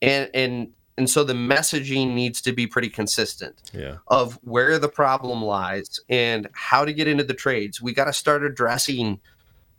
and 0.00 0.28
and 0.34 0.72
and 0.98 1.08
so 1.08 1.24
the 1.24 1.32
messaging 1.32 2.12
needs 2.12 2.40
to 2.42 2.52
be 2.52 2.66
pretty 2.66 2.88
consistent 2.88 3.60
yeah, 3.72 3.96
of 4.08 4.38
where 4.42 4.78
the 4.78 4.88
problem 4.88 5.42
lies 5.42 6.00
and 6.08 6.48
how 6.52 6.84
to 6.84 6.92
get 6.92 7.08
into 7.08 7.24
the 7.24 7.34
trades. 7.34 7.80
We 7.80 7.94
got 7.94 8.04
to 8.04 8.12
start 8.12 8.44
addressing, 8.44 9.20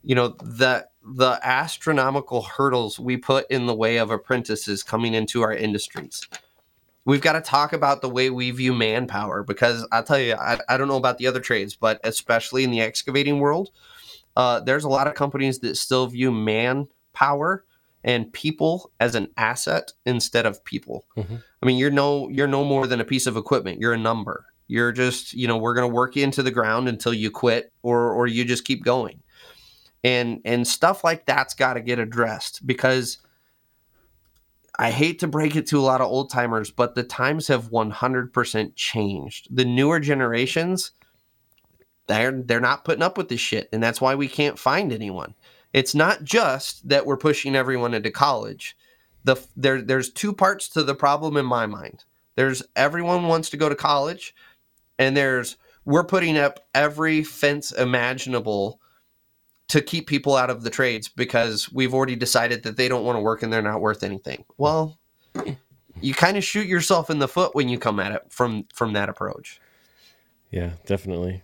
you 0.03 0.15
know, 0.15 0.29
the 0.29 0.87
the 1.05 1.39
astronomical 1.43 2.41
hurdles 2.41 2.99
we 2.99 3.17
put 3.17 3.49
in 3.51 3.65
the 3.67 3.75
way 3.75 3.97
of 3.97 4.09
apprentices 4.09 4.81
coming 4.81 5.13
into 5.13 5.41
our 5.41 5.53
industries. 5.53 6.27
We've 7.05 7.21
got 7.21 7.33
to 7.33 7.41
talk 7.41 7.73
about 7.73 8.01
the 8.01 8.09
way 8.09 8.29
we 8.29 8.51
view 8.51 8.73
manpower 8.73 9.43
because 9.43 9.85
I'll 9.91 10.03
tell 10.03 10.19
you, 10.19 10.35
I, 10.35 10.59
I 10.69 10.77
don't 10.77 10.87
know 10.87 10.97
about 10.97 11.17
the 11.17 11.27
other 11.27 11.41
trades, 11.41 11.75
but 11.75 11.99
especially 12.03 12.63
in 12.63 12.71
the 12.71 12.81
excavating 12.81 13.39
world, 13.39 13.71
uh, 14.37 14.61
there's 14.61 14.85
a 14.85 14.89
lot 14.89 15.07
of 15.07 15.13
companies 15.13 15.59
that 15.59 15.75
still 15.75 16.07
view 16.07 16.31
manpower 16.31 17.65
and 18.05 18.31
people 18.33 18.91
as 18.99 19.15
an 19.15 19.27
asset 19.37 19.91
instead 20.05 20.45
of 20.45 20.63
people. 20.63 21.05
Mhm. 21.17 21.43
I 21.61 21.65
mean, 21.65 21.77
you're 21.77 21.91
no 21.91 22.29
you're 22.29 22.47
no 22.47 22.63
more 22.63 22.87
than 22.87 22.99
a 22.99 23.05
piece 23.05 23.27
of 23.27 23.37
equipment. 23.37 23.79
You're 23.79 23.93
a 23.93 23.97
number. 23.97 24.45
You're 24.67 24.91
just, 24.91 25.33
you 25.33 25.47
know, 25.47 25.57
we're 25.57 25.73
going 25.73 25.89
to 25.89 25.93
work 25.93 26.15
you 26.15 26.23
into 26.23 26.41
the 26.41 26.51
ground 26.51 26.87
until 26.87 27.13
you 27.13 27.29
quit 27.31 27.71
or 27.81 28.11
or 28.11 28.27
you 28.27 28.45
just 28.45 28.65
keep 28.65 28.83
going. 28.83 29.21
And 30.03 30.41
and 30.43 30.67
stuff 30.67 31.03
like 31.03 31.25
that's 31.25 31.53
got 31.53 31.73
to 31.75 31.81
get 31.81 31.99
addressed 31.99 32.65
because 32.65 33.19
I 34.79 34.91
hate 34.91 35.19
to 35.19 35.27
break 35.27 35.55
it 35.55 35.67
to 35.67 35.79
a 35.79 35.81
lot 35.81 36.01
of 36.01 36.07
old 36.07 36.31
timers, 36.31 36.71
but 36.71 36.95
the 36.95 37.03
times 37.03 37.47
have 37.47 37.69
100% 37.69 38.71
changed. 38.75 39.55
The 39.55 39.65
newer 39.65 39.99
generations 39.99 40.91
they're 42.07 42.31
they're 42.31 42.59
not 42.59 42.85
putting 42.85 43.03
up 43.03 43.17
with 43.17 43.29
this 43.29 43.39
shit 43.39 43.69
and 43.71 43.81
that's 43.81 44.01
why 44.01 44.15
we 44.15 44.27
can't 44.27 44.59
find 44.59 44.91
anyone. 44.91 45.33
It's 45.71 45.95
not 45.95 46.23
just 46.23 46.87
that 46.89 47.05
we're 47.05 47.17
pushing 47.17 47.55
everyone 47.55 47.93
into 47.93 48.11
college. 48.11 48.77
The 49.23 49.37
there 49.55 49.81
there's 49.81 50.11
two 50.11 50.33
parts 50.33 50.67
to 50.69 50.83
the 50.83 50.95
problem 50.95 51.37
in 51.37 51.45
my 51.45 51.65
mind. 51.65 52.03
There's 52.35 52.63
everyone 52.75 53.27
wants 53.27 53.49
to 53.51 53.57
go 53.57 53.69
to 53.69 53.75
college 53.75 54.35
and 54.99 55.15
there's 55.15 55.55
we're 55.85 56.03
putting 56.03 56.37
up 56.37 56.65
every 56.73 57.23
fence 57.23 57.71
imaginable 57.71 58.79
to 59.73 59.81
keep 59.81 60.05
people 60.05 60.35
out 60.35 60.51
of 60.51 60.61
the 60.61 60.69
trades 60.69 61.07
because 61.09 61.71
we've 61.73 61.95
already 61.95 62.15
decided 62.15 62.61
that 62.61 62.77
they 62.77 62.87
don't 62.87 63.03
want 63.03 63.15
to 63.15 63.21
work 63.21 63.41
and 63.41 63.51
they're 63.51 63.59
not 63.63 63.81
worth 63.81 64.03
anything. 64.03 64.45
Well, 64.55 64.99
you 65.99 66.13
kind 66.13 66.37
of 66.37 66.43
shoot 66.43 66.67
yourself 66.67 67.09
in 67.09 67.17
the 67.17 67.27
foot 67.27 67.55
when 67.55 67.69
you 67.69 67.79
come 67.79 67.99
at 67.99 68.11
it 68.11 68.21
from 68.29 68.65
from 68.71 68.93
that 68.93 69.09
approach. 69.09 69.59
yeah, 70.51 70.73
definitely. 70.85 71.41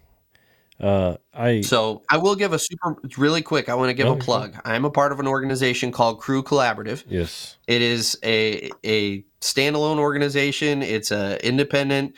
Uh, 0.80 1.18
I 1.34 1.62
So 1.62 2.04
I 2.08 2.18
will 2.18 2.36
give 2.36 2.54
a 2.54 2.60
super 2.60 2.98
really 3.18 3.42
quick. 3.42 3.68
I 3.68 3.74
want 3.74 3.90
to 3.90 3.96
give 3.96 4.08
a 4.08 4.16
plug. 4.16 4.56
I'm 4.64 4.86
a 4.86 4.92
part 4.92 5.12
of 5.12 5.20
an 5.20 5.26
organization 5.26 5.92
called 5.92 6.20
Crew 6.20 6.44
Collaborative. 6.44 7.04
yes, 7.08 7.58
It 7.66 7.82
is 7.82 8.16
a 8.24 8.70
a 8.84 9.26
standalone 9.42 9.98
organization. 9.98 10.84
It's 10.84 11.10
a 11.10 11.44
independent, 11.44 12.16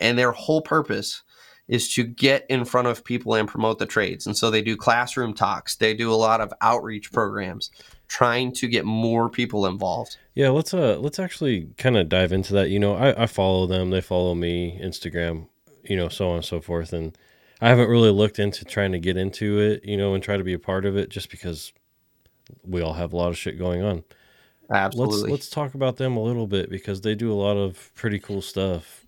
and 0.00 0.18
their 0.18 0.32
whole 0.32 0.60
purpose 0.60 1.22
is 1.68 1.92
to 1.94 2.04
get 2.04 2.44
in 2.48 2.64
front 2.64 2.88
of 2.88 3.04
people 3.04 3.34
and 3.34 3.48
promote 3.48 3.78
the 3.78 3.86
trades. 3.86 4.26
And 4.26 4.36
so 4.36 4.50
they 4.50 4.62
do 4.62 4.76
classroom 4.76 5.32
talks. 5.34 5.76
They 5.76 5.94
do 5.94 6.12
a 6.12 6.14
lot 6.14 6.40
of 6.40 6.52
outreach 6.60 7.10
programs, 7.12 7.70
trying 8.08 8.52
to 8.54 8.68
get 8.68 8.84
more 8.84 9.30
people 9.30 9.66
involved. 9.66 10.18
yeah. 10.34 10.50
Let's 10.50 10.74
uh, 10.74 10.98
let's 10.98 11.18
actually 11.18 11.68
kind 11.78 11.96
of 11.96 12.08
dive 12.08 12.32
into 12.32 12.52
that. 12.54 12.68
You 12.70 12.78
know, 12.78 12.94
I 12.94 13.22
I 13.22 13.26
follow 13.26 13.66
them. 13.66 13.90
They 13.90 14.00
follow 14.00 14.34
me. 14.34 14.78
Instagram. 14.82 15.48
You 15.84 15.96
know, 15.96 16.08
so 16.08 16.30
on 16.30 16.36
and 16.36 16.44
so 16.44 16.60
forth. 16.60 16.94
And 16.94 17.16
I 17.60 17.68
haven't 17.68 17.88
really 17.88 18.10
looked 18.10 18.38
into 18.38 18.64
trying 18.64 18.92
to 18.92 18.98
get 18.98 19.16
into 19.16 19.58
it, 19.58 19.84
you 19.84 19.96
know, 19.96 20.14
and 20.14 20.22
try 20.22 20.36
to 20.36 20.44
be 20.44 20.54
a 20.54 20.58
part 20.58 20.86
of 20.86 20.96
it 20.96 21.10
just 21.10 21.30
because 21.30 21.72
we 22.62 22.82
all 22.82 22.94
have 22.94 23.12
a 23.12 23.16
lot 23.16 23.28
of 23.28 23.38
shit 23.38 23.58
going 23.58 23.82
on. 23.82 24.04
Absolutely. 24.70 25.22
Let's 25.22 25.30
let's 25.30 25.50
talk 25.50 25.74
about 25.74 25.96
them 25.96 26.16
a 26.16 26.22
little 26.22 26.46
bit 26.46 26.70
because 26.70 27.02
they 27.02 27.14
do 27.14 27.32
a 27.32 27.34
lot 27.34 27.56
of 27.56 27.92
pretty 27.94 28.18
cool 28.18 28.42
stuff. 28.42 29.03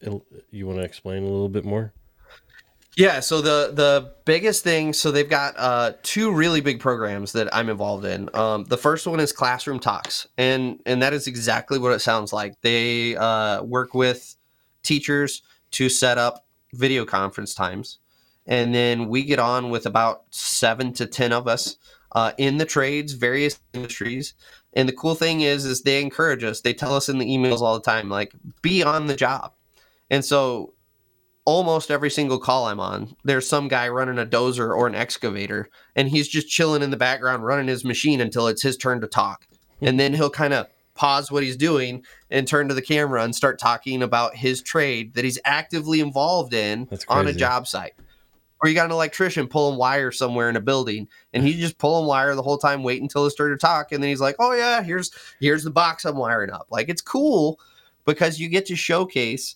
You 0.00 0.66
want 0.66 0.78
to 0.78 0.84
explain 0.84 1.22
a 1.22 1.26
little 1.26 1.48
bit 1.48 1.64
more? 1.64 1.92
Yeah, 2.96 3.20
so 3.20 3.40
the 3.40 3.70
the 3.72 4.14
biggest 4.24 4.64
thing, 4.64 4.92
so 4.92 5.12
they've 5.12 5.28
got 5.28 5.54
uh, 5.56 5.92
two 6.02 6.32
really 6.32 6.60
big 6.60 6.80
programs 6.80 7.30
that 7.32 7.54
I'm 7.54 7.68
involved 7.68 8.04
in. 8.04 8.28
Um, 8.34 8.64
the 8.64 8.76
first 8.76 9.06
one 9.06 9.20
is 9.20 9.30
Classroom 9.30 9.78
Talks, 9.78 10.26
and 10.36 10.80
and 10.84 11.00
that 11.02 11.12
is 11.12 11.28
exactly 11.28 11.78
what 11.78 11.92
it 11.92 12.00
sounds 12.00 12.32
like. 12.32 12.60
They 12.60 13.14
uh, 13.14 13.62
work 13.62 13.94
with 13.94 14.36
teachers 14.82 15.42
to 15.72 15.88
set 15.88 16.18
up 16.18 16.44
video 16.72 17.04
conference 17.04 17.54
times, 17.54 17.98
and 18.46 18.74
then 18.74 19.08
we 19.08 19.22
get 19.22 19.38
on 19.38 19.70
with 19.70 19.86
about 19.86 20.22
seven 20.30 20.92
to 20.94 21.06
ten 21.06 21.32
of 21.32 21.46
us 21.46 21.76
uh, 22.12 22.32
in 22.36 22.56
the 22.56 22.66
trades, 22.66 23.12
various 23.12 23.60
industries. 23.74 24.34
And 24.72 24.88
the 24.88 24.92
cool 24.92 25.14
thing 25.14 25.42
is, 25.42 25.64
is 25.64 25.82
they 25.82 26.02
encourage 26.02 26.42
us. 26.42 26.60
They 26.60 26.74
tell 26.74 26.94
us 26.94 27.08
in 27.08 27.18
the 27.18 27.26
emails 27.26 27.60
all 27.60 27.74
the 27.74 27.80
time, 27.80 28.10
like, 28.10 28.32
be 28.60 28.82
on 28.82 29.06
the 29.06 29.16
job. 29.16 29.52
And 30.10 30.24
so 30.24 30.74
almost 31.44 31.90
every 31.90 32.10
single 32.10 32.38
call 32.38 32.66
I'm 32.66 32.80
on, 32.80 33.14
there's 33.24 33.48
some 33.48 33.68
guy 33.68 33.88
running 33.88 34.18
a 34.18 34.26
dozer 34.26 34.76
or 34.76 34.86
an 34.86 34.94
excavator, 34.94 35.68
and 35.96 36.08
he's 36.08 36.28
just 36.28 36.48
chilling 36.48 36.82
in 36.82 36.90
the 36.90 36.96
background 36.96 37.44
running 37.44 37.68
his 37.68 37.84
machine 37.84 38.20
until 38.20 38.48
it's 38.48 38.62
his 38.62 38.76
turn 38.76 39.00
to 39.00 39.06
talk. 39.06 39.46
and 39.80 39.98
then 40.00 40.12
he'll 40.12 40.28
kind 40.30 40.52
of 40.52 40.66
pause 40.94 41.30
what 41.30 41.44
he's 41.44 41.56
doing 41.56 42.04
and 42.30 42.48
turn 42.48 42.66
to 42.66 42.74
the 42.74 42.82
camera 42.82 43.22
and 43.22 43.32
start 43.34 43.56
talking 43.58 44.02
about 44.02 44.34
his 44.34 44.60
trade 44.60 45.14
that 45.14 45.24
he's 45.24 45.38
actively 45.44 46.00
involved 46.00 46.52
in 46.52 46.88
on 47.08 47.26
a 47.28 47.32
job 47.38 47.66
site. 47.68 47.92
Or 48.60 48.68
you 48.68 48.74
got 48.74 48.86
an 48.86 48.90
electrician 48.90 49.46
pulling 49.46 49.78
wire 49.78 50.10
somewhere 50.10 50.50
in 50.50 50.56
a 50.56 50.60
building, 50.60 51.06
and 51.32 51.44
he's 51.44 51.60
just 51.60 51.78
pulling 51.78 52.06
wire 52.08 52.34
the 52.34 52.42
whole 52.42 52.58
time, 52.58 52.82
waiting 52.82 53.04
until 53.04 53.22
his 53.24 53.36
turn 53.36 53.52
to 53.52 53.56
talk, 53.56 53.92
and 53.92 54.02
then 54.02 54.10
he's 54.10 54.20
like, 54.20 54.34
"Oh 54.40 54.52
yeah, 54.52 54.82
here's 54.82 55.12
here's 55.38 55.62
the 55.62 55.70
box 55.70 56.04
I'm 56.04 56.16
wiring 56.16 56.50
up." 56.50 56.66
Like 56.68 56.88
it's 56.88 57.00
cool 57.00 57.60
because 58.04 58.40
you 58.40 58.48
get 58.48 58.66
to 58.66 58.74
showcase 58.74 59.54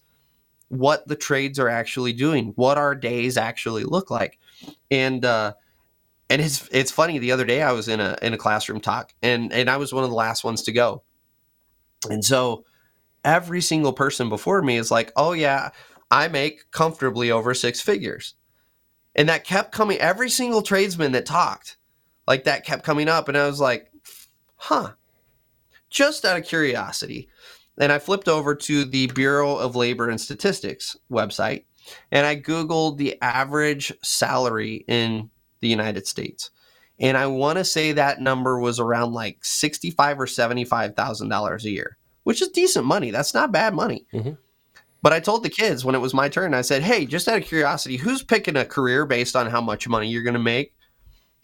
what 0.73 1.07
the 1.07 1.17
trades 1.17 1.59
are 1.59 1.69
actually 1.69 2.15
doing, 2.15 2.55
what 2.57 2.79
our 2.79 2.95
days 2.95 3.37
actually 3.37 3.85
look 3.85 4.11
like, 4.11 4.39
and 4.91 5.23
uh, 5.23 5.53
and 6.31 6.41
it's 6.41 6.67
it's 6.73 6.91
funny. 6.91 7.19
The 7.19 7.33
other 7.33 7.45
day 7.45 7.61
I 7.61 7.73
was 7.73 7.89
in 7.89 8.01
a 8.01 8.17
in 8.23 8.33
a 8.33 8.39
classroom 8.39 8.81
talk, 8.81 9.13
and 9.23 9.53
and 9.53 9.69
I 9.69 9.77
was 9.77 9.93
one 9.93 10.03
of 10.03 10.09
the 10.09 10.17
last 10.17 10.45
ones 10.45 10.63
to 10.63 10.73
go, 10.73 11.03
and 12.09 12.25
so 12.25 12.65
every 13.23 13.61
single 13.61 13.93
person 13.93 14.31
before 14.31 14.63
me 14.63 14.79
is 14.79 14.91
like, 14.91 15.13
"Oh 15.15 15.35
yeah, 15.35 15.73
I 16.11 16.29
make 16.29 16.71
comfortably 16.71 17.31
over 17.31 17.53
six 17.53 17.83
figures," 17.83 18.35
and 19.15 19.29
that 19.29 19.45
kept 19.45 19.73
coming. 19.73 19.99
Every 19.99 20.31
single 20.31 20.63
tradesman 20.63 21.13
that 21.13 21.27
talked, 21.27 21.77
like 22.27 22.45
that, 22.45 22.65
kept 22.65 22.83
coming 22.83 23.11
up, 23.11 23.29
and 23.29 23.37
I 23.37 23.47
was 23.47 23.61
like, 23.61 23.91
"Huh." 24.57 24.93
Just 25.91 26.25
out 26.25 26.39
of 26.39 26.47
curiosity, 26.47 27.29
and 27.79 27.93
I 27.93 27.99
flipped 27.99 28.29
over 28.29 28.55
to 28.55 28.85
the 28.85 29.07
Bureau 29.09 29.57
of 29.57 29.77
Labor 29.77 30.09
and 30.09 30.21
Statistics 30.21 30.97
website 31.11 31.65
and 32.11 32.27
I 32.27 32.37
Googled 32.37 32.99
the 32.99 33.21
average 33.21 33.93
salary 34.03 34.85
in 34.87 35.31
the 35.61 35.69
United 35.69 36.07
States. 36.07 36.51
And 36.99 37.17
I 37.17 37.27
want 37.27 37.59
to 37.59 37.65
say 37.65 37.93
that 37.93 38.21
number 38.21 38.61
was 38.61 38.79
around 38.79 39.13
like 39.13 39.45
sixty-five 39.45 40.21
or 40.21 40.27
seventy-five 40.27 40.95
thousand 40.95 41.31
dollars 41.31 41.65
a 41.65 41.71
year, 41.71 41.97
which 42.25 42.43
is 42.43 42.49
decent 42.49 42.85
money. 42.85 43.11
That's 43.11 43.35
not 43.35 43.51
bad 43.51 43.75
money. 43.75 44.07
Mm-hmm. 44.13 44.33
But 45.01 45.13
I 45.13 45.19
told 45.19 45.43
the 45.43 45.51
kids 45.51 45.85
when 45.85 45.97
it 45.97 46.01
was 46.01 46.15
my 46.15 46.29
turn, 46.29 46.55
I 46.55 46.61
said, 46.61 46.83
"Hey, 46.83 47.07
just 47.07 47.27
out 47.27 47.39
of 47.39 47.45
curiosity, 47.45 47.97
who's 47.97 48.23
picking 48.23 48.57
a 48.57 48.65
career 48.65 49.05
based 49.05 49.35
on 49.35 49.49
how 49.49 49.61
much 49.61 49.89
money 49.89 50.09
you're 50.09 50.23
going 50.23 50.35
to 50.35 50.41
make?" 50.41 50.75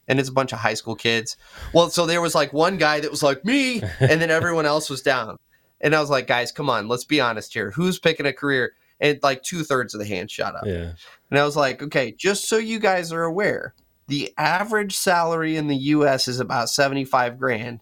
And 0.07 0.21
it's 0.21 0.29
a 0.29 0.33
bunch 0.33 0.53
of 0.53 0.61
high 0.61 0.75
school 0.75 0.95
kids. 0.95 1.37
Well, 1.75 1.91
so 1.91 2.07
there 2.07 2.21
was 2.21 2.35
like 2.35 2.53
one 2.53 2.77
guy 2.77 3.01
that 3.01 3.11
was 3.11 3.23
like 3.23 3.45
me, 3.45 3.83
and 4.01 4.21
then 4.21 4.31
everyone 4.31 4.67
else 4.67 4.89
was 4.89 5.03
down. 5.03 5.39
And 5.81 5.95
I 5.95 6.01
was 6.01 6.11
like, 6.11 6.27
guys, 6.27 6.53
come 6.53 6.69
on, 6.69 6.89
let's 6.89 7.05
be 7.05 7.21
honest 7.21 7.55
here. 7.55 7.71
Who's 7.71 7.99
picking 7.99 8.27
a 8.27 8.33
career? 8.33 8.73
And 9.01 9.21
like 9.23 9.43
two 9.43 9.63
thirds 9.63 9.95
of 9.95 10.01
the 10.01 10.07
hand 10.07 10.31
shot 10.31 10.57
up. 10.57 10.67
Yeah. 10.67 10.93
And 11.31 11.39
I 11.39 11.45
was 11.45 11.57
like, 11.57 11.83
okay, 11.83 12.13
just 12.13 12.49
so 12.49 12.57
you 12.57 12.81
guys 12.81 13.13
are 13.13 13.23
aware, 13.23 13.75
the 14.09 14.33
average 14.37 14.97
salary 14.97 15.57
in 15.57 15.69
the 15.69 15.77
US 15.77 16.27
is 16.27 16.41
about 16.41 16.69
75 16.69 17.39
grand. 17.39 17.81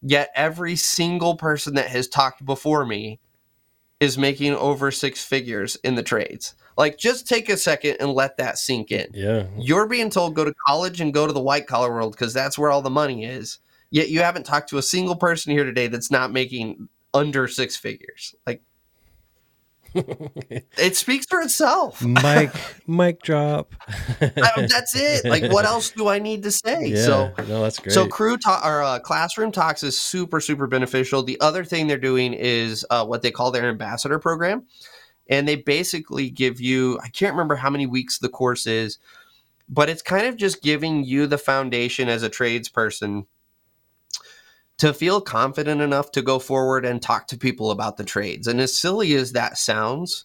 Yet 0.00 0.30
every 0.34 0.76
single 0.76 1.36
person 1.36 1.74
that 1.74 1.88
has 1.88 2.08
talked 2.08 2.44
before 2.44 2.86
me 2.86 3.20
is 4.00 4.18
making 4.18 4.54
over 4.54 4.90
six 4.90 5.24
figures 5.24 5.76
in 5.76 5.94
the 5.94 6.02
trades. 6.02 6.54
Like, 6.76 6.98
just 6.98 7.28
take 7.28 7.48
a 7.48 7.56
second 7.56 7.96
and 8.00 8.12
let 8.12 8.36
that 8.36 8.58
sink 8.58 8.90
in. 8.90 9.08
Yeah. 9.14 9.46
You're 9.56 9.86
being 9.86 10.10
told 10.10 10.34
go 10.34 10.44
to 10.44 10.54
college 10.66 11.00
and 11.00 11.14
go 11.14 11.26
to 11.26 11.32
the 11.32 11.40
white 11.40 11.66
collar 11.66 11.92
world 11.92 12.12
because 12.12 12.34
that's 12.34 12.58
where 12.58 12.70
all 12.70 12.82
the 12.82 12.90
money 12.90 13.24
is. 13.24 13.58
Yet 13.90 14.10
you 14.10 14.20
haven't 14.20 14.44
talked 14.44 14.70
to 14.70 14.78
a 14.78 14.82
single 14.82 15.16
person 15.16 15.52
here 15.52 15.64
today 15.64 15.86
that's 15.86 16.10
not 16.10 16.32
making 16.32 16.88
under 17.14 17.48
six 17.48 17.76
figures. 17.76 18.34
Like 18.46 18.62
it 20.76 20.96
speaks 20.96 21.24
for 21.26 21.40
itself. 21.40 22.02
Mike, 22.02 22.52
mic 22.88 23.22
drop. 23.22 23.74
I, 24.20 24.66
that's 24.68 24.96
it. 24.96 25.24
Like, 25.24 25.52
what 25.52 25.64
else 25.64 25.90
do 25.90 26.08
I 26.08 26.18
need 26.18 26.42
to 26.42 26.50
say? 26.50 26.86
Yeah, 26.86 27.04
so, 27.04 27.32
no, 27.46 27.62
that's 27.62 27.78
great. 27.78 27.92
So, 27.92 28.08
crew 28.08 28.36
talk 28.36 28.66
or 28.66 28.82
uh, 28.82 28.98
classroom 28.98 29.52
talks 29.52 29.84
is 29.84 29.96
super, 29.96 30.40
super 30.40 30.66
beneficial. 30.66 31.22
The 31.22 31.40
other 31.40 31.64
thing 31.64 31.86
they're 31.86 31.96
doing 31.96 32.32
is 32.32 32.84
uh, 32.90 33.06
what 33.06 33.22
they 33.22 33.30
call 33.30 33.52
their 33.52 33.68
ambassador 33.68 34.18
program, 34.18 34.64
and 35.28 35.46
they 35.46 35.56
basically 35.56 36.28
give 36.28 36.60
you. 36.60 36.98
I 37.00 37.08
can't 37.08 37.34
remember 37.34 37.54
how 37.54 37.70
many 37.70 37.86
weeks 37.86 38.18
the 38.18 38.28
course 38.28 38.66
is, 38.66 38.98
but 39.68 39.88
it's 39.88 40.02
kind 40.02 40.26
of 40.26 40.36
just 40.36 40.60
giving 40.60 41.04
you 41.04 41.28
the 41.28 41.38
foundation 41.38 42.08
as 42.08 42.24
a 42.24 42.30
tradesperson 42.30 43.26
to 44.78 44.92
feel 44.92 45.20
confident 45.20 45.80
enough 45.80 46.10
to 46.12 46.22
go 46.22 46.38
forward 46.38 46.84
and 46.84 47.00
talk 47.00 47.28
to 47.28 47.36
people 47.36 47.70
about 47.70 47.96
the 47.96 48.04
trades. 48.04 48.46
And 48.46 48.60
as 48.60 48.76
silly 48.76 49.14
as 49.14 49.32
that 49.32 49.56
sounds, 49.56 50.24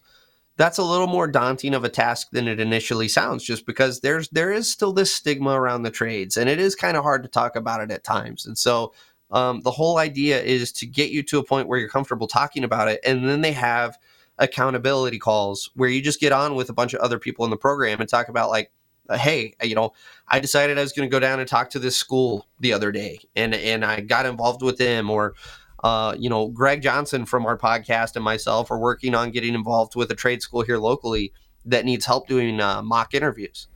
that's 0.56 0.78
a 0.78 0.84
little 0.84 1.06
more 1.06 1.26
daunting 1.26 1.72
of 1.72 1.84
a 1.84 1.88
task 1.88 2.28
than 2.32 2.48
it 2.48 2.60
initially 2.60 3.08
sounds 3.08 3.44
just 3.44 3.64
because 3.64 4.00
there's 4.00 4.28
there 4.28 4.52
is 4.52 4.70
still 4.70 4.92
this 4.92 5.12
stigma 5.12 5.58
around 5.58 5.82
the 5.82 5.90
trades 5.90 6.36
and 6.36 6.50
it 6.50 6.58
is 6.58 6.74
kind 6.74 6.96
of 6.96 7.02
hard 7.02 7.22
to 7.22 7.28
talk 7.28 7.56
about 7.56 7.80
it 7.80 7.90
at 7.90 8.04
times. 8.04 8.44
And 8.44 8.58
so 8.58 8.92
um, 9.30 9.60
the 9.60 9.70
whole 9.70 9.96
idea 9.96 10.42
is 10.42 10.72
to 10.72 10.86
get 10.86 11.10
you 11.10 11.22
to 11.22 11.38
a 11.38 11.44
point 11.44 11.68
where 11.68 11.78
you're 11.78 11.88
comfortable 11.88 12.26
talking 12.26 12.64
about 12.64 12.88
it 12.88 13.00
and 13.06 13.26
then 13.26 13.40
they 13.40 13.52
have 13.52 13.96
accountability 14.38 15.18
calls 15.18 15.70
where 15.76 15.88
you 15.88 16.02
just 16.02 16.20
get 16.20 16.32
on 16.32 16.54
with 16.54 16.68
a 16.68 16.74
bunch 16.74 16.92
of 16.92 17.00
other 17.00 17.18
people 17.18 17.44
in 17.44 17.50
the 17.50 17.56
program 17.56 18.00
and 18.00 18.08
talk 18.08 18.28
about 18.28 18.50
like 18.50 18.70
uh, 19.08 19.18
hey, 19.18 19.54
you 19.62 19.74
know, 19.74 19.92
I 20.30 20.38
decided 20.38 20.78
I 20.78 20.82
was 20.82 20.92
going 20.92 21.08
to 21.08 21.12
go 21.12 21.18
down 21.18 21.40
and 21.40 21.48
talk 21.48 21.70
to 21.70 21.78
this 21.78 21.96
school 21.96 22.46
the 22.60 22.72
other 22.72 22.92
day, 22.92 23.18
and 23.34 23.54
and 23.54 23.84
I 23.84 24.00
got 24.00 24.26
involved 24.26 24.62
with 24.62 24.78
them, 24.78 25.10
or 25.10 25.34
uh, 25.82 26.14
you 26.18 26.30
know, 26.30 26.48
Greg 26.48 26.82
Johnson 26.82 27.26
from 27.26 27.46
our 27.46 27.58
podcast 27.58 28.14
and 28.14 28.24
myself 28.24 28.70
are 28.70 28.78
working 28.78 29.14
on 29.14 29.30
getting 29.30 29.54
involved 29.54 29.96
with 29.96 30.10
a 30.10 30.14
trade 30.14 30.40
school 30.42 30.62
here 30.62 30.78
locally 30.78 31.32
that 31.64 31.84
needs 31.84 32.06
help 32.06 32.28
doing 32.28 32.60
uh, 32.60 32.80
mock 32.82 33.12
interviews, 33.12 33.66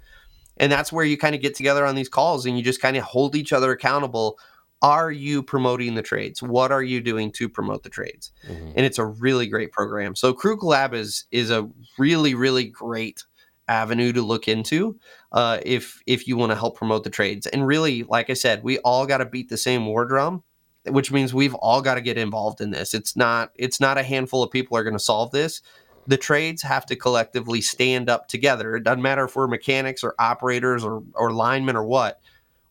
and 0.57 0.71
that's 0.71 0.93
where 0.93 1.05
you 1.05 1.19
kind 1.19 1.35
of 1.35 1.43
get 1.43 1.57
together 1.57 1.85
on 1.85 1.97
these 1.97 2.09
calls 2.09 2.47
and 2.47 2.57
you 2.57 2.63
just 2.63 2.81
kind 2.81 2.97
of 2.97 3.03
hold 3.03 3.35
each 3.35 3.53
other 3.53 3.73
accountable. 3.73 4.39
Are 4.81 5.11
you 5.11 5.43
promoting 5.43 5.95
the 5.95 6.03
trades? 6.03 6.43
What 6.43 6.71
are 6.71 6.83
you 6.83 7.01
doing 7.01 7.33
to 7.33 7.49
promote 7.49 7.85
the 7.85 7.89
trades? 7.89 8.33
Mm-hmm. 8.47 8.73
And 8.77 8.85
it's 8.85 8.99
a 8.99 9.07
really 9.07 9.47
great 9.47 9.73
program. 9.73 10.15
So 10.15 10.35
Crew 10.35 10.59
Collab 10.59 10.93
is 10.93 11.25
is 11.31 11.51
a 11.51 11.69
really 11.99 12.35
really 12.35 12.65
great 12.65 13.25
avenue 13.67 14.13
to 14.13 14.23
look 14.23 14.47
into 14.47 14.99
uh, 15.35 15.59
if 15.67 16.01
if 16.07 16.27
you 16.27 16.37
want 16.37 16.53
to 16.53 16.57
help 16.57 16.77
promote 16.77 17.05
the 17.05 17.11
trades. 17.11 17.47
And 17.47 17.67
really, 17.67 18.05
like 18.05 18.31
I 18.31 18.35
said, 18.35 18.63
we 18.63 18.79
all 18.79 19.05
got 19.05 19.19
to 19.19 19.27
beat 19.27 19.51
the 19.51 19.59
same 19.59 19.85
war 19.85 20.07
drum, 20.07 20.43
which 20.87 21.13
means 21.13 21.35
we've 21.35 21.55
all 21.57 21.83
got 21.83 21.97
to 21.97 22.01
get 22.01 22.17
involved 22.17 22.61
in 22.61 22.71
this. 22.71 22.95
It's 22.95 23.17
not 23.17 23.51
it's 23.57 23.81
not 23.81 23.99
a 23.99 24.03
handful 24.03 24.43
of 24.43 24.51
people 24.51 24.77
are 24.77 24.85
going 24.85 24.95
to 24.95 25.01
solve 25.01 25.33
this. 25.33 25.61
The 26.07 26.17
trades 26.17 26.63
have 26.63 26.87
to 26.87 26.97
collectively 26.97 27.61
stand 27.61 28.09
up 28.09 28.29
together. 28.29 28.77
It 28.77 28.85
doesn't 28.85 29.03
matter 29.03 29.25
if 29.25 29.35
we're 29.35 29.49
mechanics 29.49 30.05
or 30.05 30.15
operators 30.19 30.85
or 30.85 31.03
or 31.15 31.33
linemen 31.33 31.77
or 31.77 31.85
what. 31.85 32.21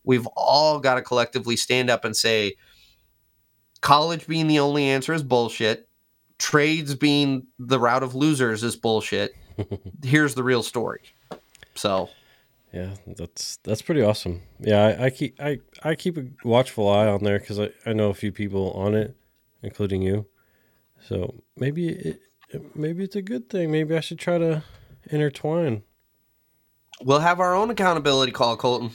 We've 0.02 0.26
all 0.36 0.80
got 0.80 0.94
to 0.94 1.02
collectively 1.02 1.56
stand 1.56 1.90
up 1.90 2.04
and 2.04 2.16
say, 2.16 2.56
college 3.80 4.26
being 4.26 4.48
the 4.48 4.58
only 4.58 4.84
answer 4.84 5.12
is 5.12 5.22
bullshit. 5.22 5.88
Trades 6.38 6.94
being 6.94 7.46
the 7.58 7.78
route 7.78 8.02
of 8.02 8.14
losers 8.14 8.62
is 8.62 8.76
bullshit 8.76 9.34
here's 10.02 10.34
the 10.34 10.42
real 10.42 10.62
story. 10.62 11.00
So, 11.74 12.10
yeah, 12.74 12.94
that's 13.06 13.58
that's 13.58 13.82
pretty 13.82 14.02
awesome. 14.02 14.42
Yeah, 14.58 14.82
I, 14.84 15.04
I 15.04 15.10
keep 15.10 15.40
I 15.40 15.60
I 15.84 15.94
keep 15.94 16.18
a 16.18 16.24
watchful 16.42 16.88
eye 16.88 17.06
on 17.06 17.22
there 17.22 17.38
because 17.38 17.60
I 17.60 17.70
I 17.86 17.92
know 17.92 18.10
a 18.10 18.14
few 18.14 18.32
people 18.32 18.72
on 18.72 18.96
it, 18.96 19.16
including 19.62 20.02
you. 20.02 20.26
So 21.08 21.44
maybe 21.56 21.88
it 21.88 22.20
maybe 22.74 23.04
it's 23.04 23.14
a 23.14 23.22
good 23.22 23.48
thing. 23.48 23.70
Maybe 23.70 23.96
I 23.96 24.00
should 24.00 24.18
try 24.18 24.38
to 24.38 24.64
intertwine. 25.08 25.84
We'll 27.00 27.20
have 27.20 27.38
our 27.38 27.54
own 27.54 27.70
accountability 27.70 28.32
call, 28.32 28.56
Colton. 28.56 28.90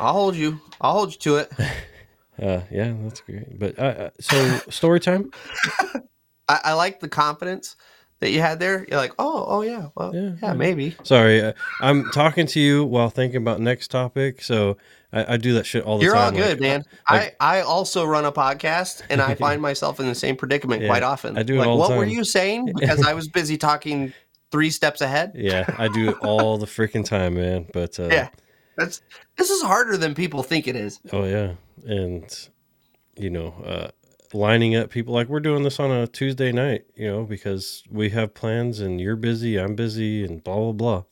I'll 0.00 0.14
hold 0.14 0.34
you. 0.34 0.60
I'll 0.80 0.92
hold 0.92 1.12
you 1.12 1.18
to 1.20 1.36
it. 1.36 1.52
uh, 2.42 2.62
yeah, 2.72 2.92
that's 3.02 3.20
great. 3.20 3.56
But 3.56 3.78
uh, 3.78 3.82
uh 3.82 4.10
so 4.18 4.58
story 4.68 4.98
time. 4.98 5.30
I, 6.48 6.60
I 6.64 6.72
like 6.72 6.98
the 6.98 7.08
confidence 7.08 7.76
that 8.22 8.30
you 8.30 8.40
had 8.40 8.58
there? 8.58 8.86
You're 8.88 8.98
like, 8.98 9.12
oh, 9.18 9.44
oh 9.46 9.60
yeah, 9.62 9.88
well, 9.94 10.14
Yeah, 10.14 10.32
yeah, 10.42 10.52
maybe. 10.54 10.96
Sorry, 11.02 11.42
uh, 11.42 11.52
I'm 11.80 12.10
talking 12.12 12.46
to 12.46 12.60
you 12.60 12.84
while 12.84 13.10
thinking 13.10 13.36
about 13.36 13.60
next 13.60 13.88
topic. 13.90 14.40
So 14.42 14.78
I, 15.12 15.34
I 15.34 15.36
do 15.36 15.52
that 15.54 15.66
shit 15.66 15.84
all 15.84 15.98
the 15.98 16.04
time. 16.04 16.06
You're 16.06 16.16
all 16.16 16.30
time. 16.30 16.40
like, 16.40 16.48
good, 16.48 16.60
man. 16.60 16.84
like- 17.10 17.36
I 17.40 17.58
I 17.58 17.60
also 17.62 18.04
run 18.04 18.24
a 18.24 18.32
podcast, 18.32 19.02
and 19.10 19.20
I 19.20 19.34
find 19.34 19.60
myself 19.70 20.00
in 20.00 20.06
the 20.06 20.14
same 20.14 20.36
predicament 20.36 20.82
Yeah, 20.82 20.88
quite 20.88 21.02
often. 21.02 21.36
I 21.36 21.42
do 21.42 21.54
it 21.54 21.58
like, 21.66 21.78
what 21.78 21.90
were 21.96 22.04
you 22.06 22.24
saying? 22.24 22.72
Because 22.76 23.04
I 23.06 23.12
was 23.14 23.28
busy 23.28 23.58
talking 23.58 24.12
three 24.50 24.70
steps 24.70 25.00
ahead. 25.00 25.32
yeah, 25.34 25.64
I 25.78 25.88
do 25.88 26.10
it 26.10 26.16
all 26.22 26.58
the 26.58 26.66
freaking 26.66 27.04
time, 27.04 27.34
man. 27.34 27.66
But 27.72 27.98
uh, 28.00 28.08
Yeah. 28.10 28.28
That's 28.76 29.02
this 29.36 29.50
is 29.50 29.62
harder 29.62 29.96
than 29.98 30.14
people 30.14 30.42
think 30.42 30.66
it 30.66 30.76
is. 30.76 30.98
Oh 31.12 31.24
yeah, 31.24 31.54
and 31.84 32.24
you 33.18 33.28
know, 33.28 33.48
uh, 33.66 33.88
lining 34.34 34.74
up 34.76 34.90
people 34.90 35.14
like 35.14 35.28
we're 35.28 35.40
doing 35.40 35.62
this 35.62 35.78
on 35.80 35.90
a 35.90 36.06
Tuesday 36.06 36.52
night, 36.52 36.84
you 36.96 37.06
know, 37.06 37.24
because 37.24 37.82
we 37.90 38.10
have 38.10 38.34
plans 38.34 38.80
and 38.80 39.00
you're 39.00 39.16
busy, 39.16 39.58
I'm 39.58 39.74
busy, 39.74 40.24
and 40.24 40.42
blah 40.42 40.56
blah 40.56 40.72
blah. 40.72 41.02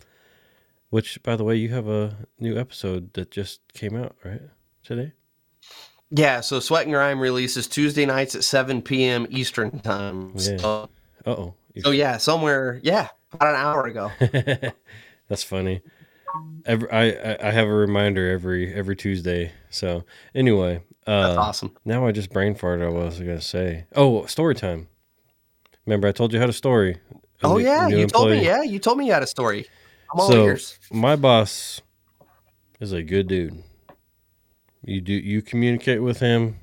Which, 0.91 1.23
by 1.23 1.37
the 1.37 1.45
way, 1.45 1.55
you 1.57 1.69
have 1.69 1.87
a 1.89 2.17
new 2.41 2.59
episode 2.59 3.13
that 3.13 3.31
just 3.31 3.61
came 3.75 3.95
out 3.97 4.17
right 4.25 4.43
today. 4.83 5.13
Yeah, 6.11 6.41
so 6.41 6.59
Sweat 6.59 6.87
and 6.87 6.93
Grime 6.93 7.21
releases 7.21 7.69
Tuesday 7.69 8.05
nights 8.05 8.35
at 8.35 8.43
7 8.43 8.83
p.m. 8.83 9.29
Eastern 9.31 9.79
time. 9.79 10.33
Yeah. 10.35 10.57
So, 10.57 10.89
Uh 11.25 11.31
oh, 11.31 11.55
so 11.81 11.93
yeah, 11.93 12.17
somewhere, 12.17 12.81
yeah, 12.83 13.09
about 13.33 13.55
an 13.55 13.61
hour 13.61 13.87
ago. 13.87 14.11
that's 15.29 15.45
funny. 15.45 15.83
Every 16.67 16.91
I- 16.91 17.37
I 17.49 17.51
have 17.53 17.69
a 17.69 17.73
reminder 17.73 18.29
every 18.31 18.75
every 18.75 18.97
Tuesday. 18.97 19.53
So 19.71 20.05
anyway, 20.35 20.83
That's 21.07 21.37
uh, 21.37 21.41
awesome. 21.41 21.77
Now 21.85 22.07
I 22.07 22.13
just 22.13 22.31
brain 22.31 22.55
farted. 22.55 22.93
What 22.93 23.03
I 23.03 23.05
was 23.07 23.21
I 23.21 23.25
gonna 23.25 23.41
say? 23.41 23.87
Oh, 23.97 24.27
story 24.27 24.55
time. 24.55 24.89
Remember, 25.87 26.07
I 26.09 26.13
told 26.13 26.33
you 26.33 26.39
had 26.39 26.49
a 26.51 26.53
story. 26.55 26.99
Oh 27.43 27.57
new- 27.57 27.65
yeah, 27.65 27.87
new 27.89 27.99
you 28.01 28.07
told 28.07 28.31
me. 28.31 28.45
Yeah, 28.45 28.63
you 28.63 28.79
told 28.79 28.99
me 28.99 29.07
you 29.07 29.13
had 29.13 29.23
a 29.23 29.27
story. 29.27 29.67
I'm 30.13 30.21
all 30.21 30.29
So 30.31 30.45
ears. 30.45 30.79
my 30.93 31.17
boss 31.17 31.81
is 32.81 32.93
a 32.93 33.03
good 33.03 33.29
dude. 33.29 33.63
You 34.85 35.01
do 35.01 35.13
you 35.13 35.41
communicate 35.43 36.03
with 36.03 36.21
him, 36.21 36.59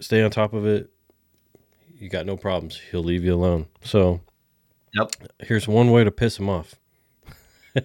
stay 0.00 0.22
on 0.22 0.30
top 0.30 0.52
of 0.54 0.66
it. 0.66 0.90
You 1.98 2.08
got 2.08 2.26
no 2.26 2.36
problems. 2.36 2.80
He'll 2.90 3.02
leave 3.02 3.24
you 3.24 3.34
alone. 3.34 3.66
So 3.82 4.20
Yep. 4.94 5.10
here's 5.40 5.68
one 5.68 5.90
way 5.90 6.04
to 6.04 6.10
piss 6.10 6.38
him 6.38 6.48
off. 6.48 6.74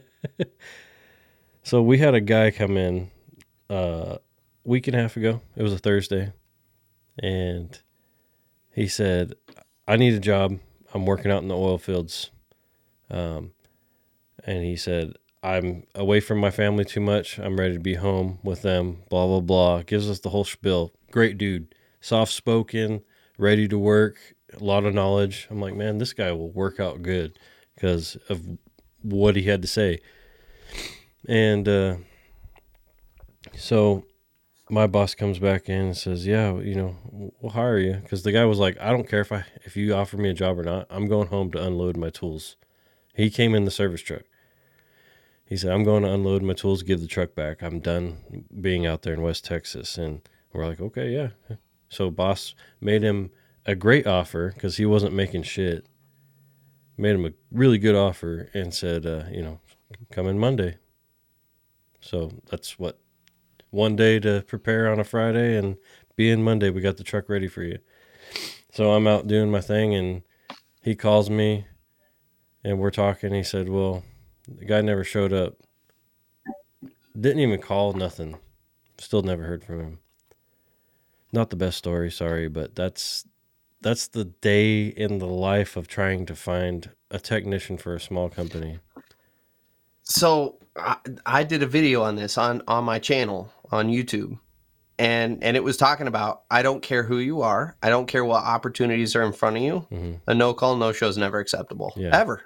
so 1.64 1.82
we 1.82 1.97
had 1.97 2.14
a 2.14 2.22
guy 2.22 2.51
come 2.51 2.78
in 2.78 3.10
uh 3.70 4.18
week 4.64 4.88
and 4.88 4.95
a 4.95 5.01
half 5.01 5.18
ago. 5.18 5.41
It 5.55 5.64
was 5.64 5.74
a 5.74 5.78
Thursday. 5.78 6.34
And 7.20 7.80
he 8.72 8.88
said, 8.88 9.34
I 9.88 9.97
need 9.97 10.14
a 10.14 10.20
job. 10.20 10.59
I'm 10.93 11.05
working 11.05 11.32
out 11.32 11.41
in 11.41 11.47
the 11.47 11.57
oil 11.57 11.78
fields. 11.78 12.32
Um 13.09 13.51
and 14.45 14.64
he 14.64 14.76
said, 14.76 15.14
I'm 15.41 15.84
away 15.93 16.20
from 16.20 16.39
my 16.39 16.51
family 16.51 16.86
too 16.86 17.01
much. 17.01 17.38
I'm 17.38 17.57
ready 17.57 17.74
to 17.74 17.80
be 17.80 17.95
home 17.95 18.39
with 18.43 18.61
them. 18.61 19.03
Blah 19.09 19.28
blah 19.28 19.41
blah. 19.41 19.82
Gives 19.84 20.09
us 20.09 20.20
the 20.20 20.30
whole 20.30 20.45
spiel. 20.45 20.93
Great 21.11 21.38
dude, 21.38 21.76
soft 22.01 22.32
spoken, 22.32 23.03
ready 23.38 23.68
to 23.68 23.78
work, 23.78 24.18
a 24.59 24.64
lot 24.64 24.86
of 24.86 24.93
knowledge. 24.93 25.47
I'm 25.49 25.61
like, 25.61 25.76
man, 25.76 25.97
this 25.97 26.14
guy 26.14 26.32
will 26.32 26.51
work 26.51 26.80
out 26.80 27.01
good 27.01 27.38
because 27.76 28.18
of 28.30 28.41
what 29.01 29.36
he 29.36 29.43
had 29.43 29.61
to 29.61 29.68
say. 29.68 29.99
And 31.28 31.68
uh, 31.68 31.95
so 33.55 34.05
my 34.74 34.88
boss 34.88 35.13
comes 35.13 35.38
back 35.38 35.69
in 35.69 35.86
and 35.86 35.97
says, 35.97 36.26
"Yeah, 36.26 36.59
you 36.59 36.74
know, 36.74 36.95
we'll 37.39 37.51
hire 37.51 37.78
you." 37.78 37.93
Because 37.93 38.24
the 38.24 38.32
guy 38.32 38.43
was 38.45 38.57
like, 38.57 38.80
"I 38.82 38.89
don't 38.89 39.07
care 39.07 39.21
if 39.21 39.32
I 39.32 39.45
if 39.63 39.78
you 39.78 39.93
offer 39.93 40.17
me 40.17 40.30
a 40.30 40.34
job 40.34 40.57
or 40.57 40.63
not. 40.63 40.88
I'm 40.89 41.07
going 41.07 41.28
home 41.28 41.51
to 41.51 41.63
unload 41.63 41.95
my 41.95 42.09
tools." 42.09 42.57
He 43.13 43.30
came 43.30 43.53
in 43.53 43.65
the 43.65 43.71
service 43.71 44.01
truck. 44.01 44.24
He 45.45 45.55
said, 45.55 45.71
"I'm 45.71 45.84
going 45.84 46.03
to 46.03 46.11
unload 46.11 46.41
my 46.41 46.53
tools, 46.53 46.82
give 46.82 47.01
the 47.01 47.07
truck 47.07 47.36
back. 47.36 47.61
I'm 47.61 47.80
done 47.80 48.45
being 48.59 48.88
out 48.88 49.03
there 49.03 49.13
in 49.13 49.21
West 49.21 49.45
Texas." 49.45 49.97
And 49.97 50.28
we're 50.51 50.65
like, 50.65 50.82
"Okay, 50.82 51.11
yeah." 51.11 51.57
So 51.88 52.09
boss 52.09 52.55
made 52.82 53.03
him 53.03 53.30
a 53.65 53.76
great 53.76 54.07
offer 54.07 54.51
because 54.53 54.78
he 54.78 54.86
wasn't 54.86 55.13
making 55.13 55.43
shit. 55.43 55.86
Made 56.97 57.15
him 57.15 57.26
a 57.26 57.34
really 57.51 57.78
good 57.78 57.95
offer 57.95 58.49
and 58.53 58.74
said, 58.74 59.05
uh, 59.05 59.26
"You 59.32 59.43
know, 59.43 59.59
come 60.11 60.28
in 60.28 60.39
Monday." 60.39 60.78
So 62.01 62.32
that's 62.49 62.80
what 62.80 62.99
one 63.74 63.95
day 63.95 64.19
to 64.19 64.43
prepare 64.47 64.91
on 64.91 64.99
a 64.99 65.03
Friday 65.03 65.57
and 65.57 65.78
be 66.15 66.30
in 66.30 66.43
Monday. 66.43 66.69
We 66.69 66.82
got 66.82 66.97
the 66.97 67.03
truck 67.03 67.28
ready 67.28 67.47
for 67.47 67.63
you. 67.63 67.80
So 68.71 68.91
I'm 68.93 69.07
out 69.07 69.28
doing 69.28 69.49
my 69.49 69.61
thing 69.61 69.95
and 69.95 70.21
he 70.82 70.95
calls 70.95 71.30
me 71.30 71.65
and 72.63 72.80
we're 72.80 72.91
talking. 72.91 73.34
He 73.34 73.43
said, 73.43 73.69
Well, 73.69 74.03
the 74.47 74.65
guy 74.65 74.82
never 74.82 75.03
showed 75.03 75.34
up. 75.34 75.55
Didn't 77.19 77.39
even 77.39 77.61
call, 77.61 77.93
nothing. 77.93 78.38
Still 78.99 79.24
never 79.24 79.43
heard 79.43 79.63
from 79.63 79.80
him. 79.80 79.99
Not 81.32 81.49
the 81.49 81.55
best 81.55 81.78
story, 81.80 82.11
sorry, 82.11 82.47
but 82.47 82.76
that's 82.76 83.26
that's 83.82 84.07
the 84.07 84.26
day 84.26 84.86
in 84.86 85.17
the 85.17 85.28
life 85.28 85.76
of 85.76 85.88
trying 85.88 86.26
to 86.28 86.36
find 86.36 86.91
a 87.11 87.19
technician 87.19 87.78
for 87.78 87.95
a 87.95 87.99
small 87.99 88.30
company. 88.30 88.80
So 90.03 90.57
I, 90.76 90.97
I 91.26 91.43
did 91.43 91.63
a 91.63 91.67
video 91.67 92.03
on 92.03 92.15
this 92.15 92.38
on 92.38 92.61
on 92.67 92.84
my 92.84 92.99
channel 92.99 93.51
on 93.74 93.89
YouTube, 93.89 94.38
and 94.99 95.43
and 95.43 95.57
it 95.57 95.63
was 95.63 95.78
talking 95.78 96.07
about 96.07 96.43
I 96.49 96.61
don't 96.61 96.82
care 96.82 97.03
who 97.03 97.17
you 97.17 97.41
are, 97.41 97.76
I 97.84 97.89
don't 97.89 98.07
care 98.07 98.24
what 98.24 98.43
opportunities 98.43 99.15
are 99.15 99.24
in 99.24 99.34
front 99.34 99.57
of 99.57 99.63
you. 99.63 99.80
hmm 99.89 100.13
A 100.28 100.34
no 100.34 100.53
call, 100.53 100.76
no 100.78 100.91
show 100.91 101.07
is 101.07 101.17
never 101.17 101.39
acceptable, 101.39 101.93
Yeah. 101.97 102.17
ever. 102.17 102.41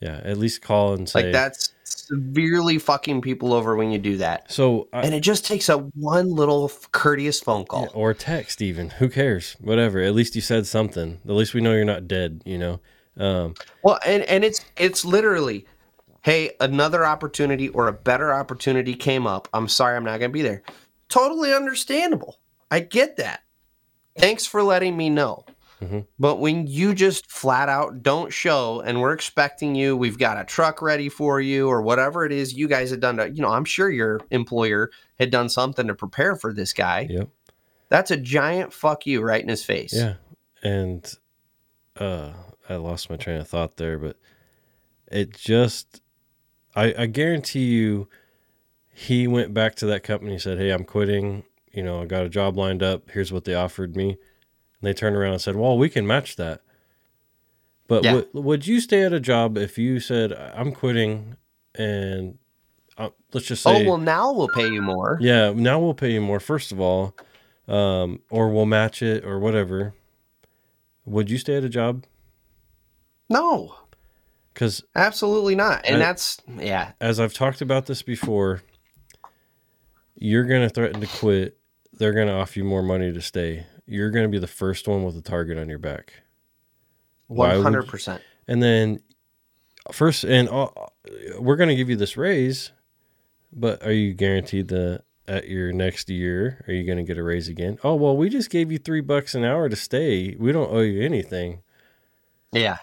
Yeah, 0.00 0.20
at 0.24 0.36
least 0.38 0.60
call 0.60 0.92
and 0.94 1.08
say 1.08 1.22
Like 1.24 1.32
that's 1.32 1.72
severely 1.84 2.78
fucking 2.78 3.22
people 3.22 3.54
over 3.54 3.74
when 3.76 3.90
you 3.90 3.98
do 3.98 4.18
that. 4.18 4.50
So 4.52 4.88
I, 4.92 5.02
And 5.02 5.14
it 5.14 5.20
just 5.20 5.46
takes 5.46 5.68
a 5.70 5.78
one 5.78 6.28
little 6.30 6.70
courteous 6.92 7.40
phone 7.40 7.64
call. 7.64 7.82
Yeah, 7.82 7.88
or 7.94 8.12
text 8.12 8.60
even. 8.60 8.90
Who 8.90 9.08
cares? 9.08 9.56
Whatever. 9.60 10.00
At 10.00 10.14
least 10.14 10.34
you 10.34 10.42
said 10.42 10.66
something. 10.66 11.20
At 11.24 11.30
least 11.30 11.54
we 11.54 11.60
know 11.62 11.72
you're 11.72 11.84
not 11.86 12.06
dead, 12.06 12.42
you 12.44 12.58
know. 12.58 12.80
Um, 13.16 13.54
Well, 13.82 13.98
and 14.04 14.24
and 14.24 14.44
it's 14.44 14.60
it's 14.76 15.04
literally, 15.04 15.64
hey, 16.24 16.52
another 16.60 17.04
opportunity 17.04 17.68
or 17.68 17.86
a 17.86 17.92
better 17.92 18.32
opportunity 18.32 18.94
came 18.94 19.26
up. 19.26 19.46
I'm 19.52 19.68
sorry, 19.68 19.96
I'm 19.96 20.04
not 20.04 20.18
going 20.18 20.30
to 20.30 20.34
be 20.34 20.42
there. 20.42 20.62
Totally 21.08 21.52
understandable. 21.52 22.38
I 22.70 22.80
get 22.80 23.16
that. 23.18 23.42
Thanks 24.16 24.46
for 24.46 24.62
letting 24.62 24.96
me 24.96 25.10
know. 25.10 25.44
Mhm. 25.82 26.06
But 26.18 26.36
when 26.36 26.66
you 26.66 26.94
just 26.94 27.30
flat 27.30 27.68
out 27.68 28.02
don't 28.02 28.32
show, 28.32 28.80
and 28.80 29.00
we're 29.00 29.12
expecting 29.12 29.74
you, 29.74 29.96
we've 29.96 30.18
got 30.18 30.40
a 30.40 30.44
truck 30.44 30.80
ready 30.80 31.08
for 31.08 31.40
you, 31.40 31.68
or 31.68 31.82
whatever 31.82 32.24
it 32.24 32.32
is 32.32 32.54
you 32.54 32.68
guys 32.68 32.90
had 32.90 33.00
done 33.00 33.16
to, 33.18 33.28
you 33.28 33.42
know, 33.42 33.50
I'm 33.50 33.64
sure 33.66 33.90
your 33.90 34.20
employer 34.30 34.90
had 35.18 35.30
done 35.30 35.48
something 35.48 35.86
to 35.88 35.94
prepare 35.94 36.36
for 36.36 36.52
this 36.52 36.72
guy. 36.72 37.06
yep. 37.10 37.28
That's 37.90 38.10
a 38.10 38.16
giant 38.16 38.72
fuck 38.72 39.04
you 39.06 39.20
right 39.20 39.42
in 39.42 39.48
his 39.48 39.62
face. 39.64 39.92
Yeah. 39.92 40.14
And 40.62 41.12
uh 41.96 42.32
I 42.68 42.76
lost 42.76 43.10
my 43.10 43.16
train 43.16 43.40
of 43.40 43.46
thought 43.48 43.76
there, 43.76 43.98
but 43.98 44.16
it 45.12 45.34
just 45.34 46.00
I 46.76 46.94
I 46.98 47.06
guarantee 47.06 47.64
you 47.66 48.08
he 48.92 49.26
went 49.26 49.52
back 49.52 49.74
to 49.76 49.86
that 49.86 50.02
company 50.04 50.32
and 50.32 50.40
said, 50.42 50.58
Hey, 50.58 50.70
I'm 50.70 50.84
quitting, 50.84 51.44
you 51.72 51.82
know, 51.82 52.02
I 52.02 52.06
got 52.06 52.24
a 52.24 52.28
job 52.28 52.56
lined 52.56 52.82
up, 52.82 53.10
here's 53.10 53.32
what 53.32 53.44
they 53.44 53.54
offered 53.54 53.96
me. 53.96 54.10
And 54.10 54.18
they 54.82 54.94
turned 54.94 55.16
around 55.16 55.32
and 55.32 55.40
said, 55.42 55.56
Well, 55.56 55.76
we 55.76 55.88
can 55.88 56.06
match 56.06 56.36
that. 56.36 56.60
But 57.88 58.04
Yeah. 58.04 58.14
would, 58.14 58.28
would 58.32 58.66
you 58.66 58.80
stay 58.80 59.02
at 59.02 59.12
a 59.12 59.20
job 59.20 59.58
if 59.58 59.78
you 59.78 60.00
said 60.00 60.32
I'm 60.32 60.72
quitting 60.72 61.36
and 61.74 62.38
uh, 62.96 63.10
let's 63.32 63.46
just 63.46 63.64
say 63.64 63.84
Oh 63.84 63.88
well, 63.88 63.98
now 63.98 64.32
we'll 64.32 64.48
pay 64.48 64.68
you 64.70 64.80
more. 64.80 65.18
Yeah, 65.20 65.52
now 65.52 65.80
we'll 65.80 65.94
pay 65.94 66.12
you 66.12 66.20
more, 66.20 66.38
first 66.38 66.70
of 66.70 66.80
all, 66.80 67.16
um, 67.66 68.20
or 68.30 68.50
we'll 68.50 68.66
match 68.66 69.02
it 69.02 69.24
or 69.24 69.40
whatever. 69.40 69.94
Would 71.04 71.30
you 71.30 71.38
stay 71.38 71.56
at 71.56 71.64
a 71.64 71.68
job? 71.68 72.04
No, 73.28 73.74
Because 74.54 74.84
absolutely 74.94 75.56
not. 75.56 75.84
And 75.84 75.96
I- 75.96 75.98
that's 75.98 76.40
yeah, 76.56 76.92
as 77.00 77.18
I've 77.20 77.34
talked 77.34 77.60
about 77.60 77.86
this 77.86 78.02
before, 78.02 78.62
you're 80.14 80.44
going 80.44 80.62
to 80.62 80.68
threaten 80.68 81.00
to 81.00 81.06
quit. 81.06 81.58
They're 81.92 82.12
going 82.12 82.28
to 82.28 82.34
offer 82.34 82.60
you 82.60 82.64
more 82.64 82.82
money 82.82 83.12
to 83.12 83.20
stay. 83.20 83.66
You're 83.86 84.10
going 84.10 84.24
to 84.24 84.28
be 84.28 84.38
the 84.38 84.46
first 84.46 84.88
one 84.88 85.04
with 85.04 85.16
a 85.16 85.22
target 85.22 85.58
on 85.58 85.68
your 85.68 85.78
back. 85.78 86.14
One 87.26 87.62
hundred 87.62 87.88
percent. 87.88 88.22
And 88.46 88.62
then, 88.62 89.00
first, 89.92 90.24
and 90.24 90.48
uh, 90.48 90.68
we're 91.38 91.56
going 91.56 91.68
to 91.70 91.76
give 91.76 91.88
you 91.90 91.96
this 91.96 92.16
raise, 92.16 92.72
but 93.52 93.82
are 93.82 93.92
you 93.92 94.14
guaranteed 94.14 94.68
the 94.68 95.02
at 95.26 95.48
your 95.48 95.72
next 95.72 96.10
year, 96.10 96.62
are 96.68 96.74
you 96.74 96.84
going 96.84 96.98
to 96.98 97.02
get 97.04 97.16
a 97.16 97.22
raise 97.22 97.48
again? 97.48 97.78
Oh, 97.82 97.94
well, 97.94 98.14
we 98.14 98.28
just 98.28 98.50
gave 98.50 98.70
you 98.70 98.76
three 98.78 99.00
bucks 99.00 99.34
an 99.34 99.42
hour 99.42 99.70
to 99.70 99.76
stay. 99.76 100.36
We 100.38 100.52
don't 100.52 100.70
owe 100.70 100.80
you 100.80 101.02
anything. 101.02 101.62
Yeah, 102.52 102.76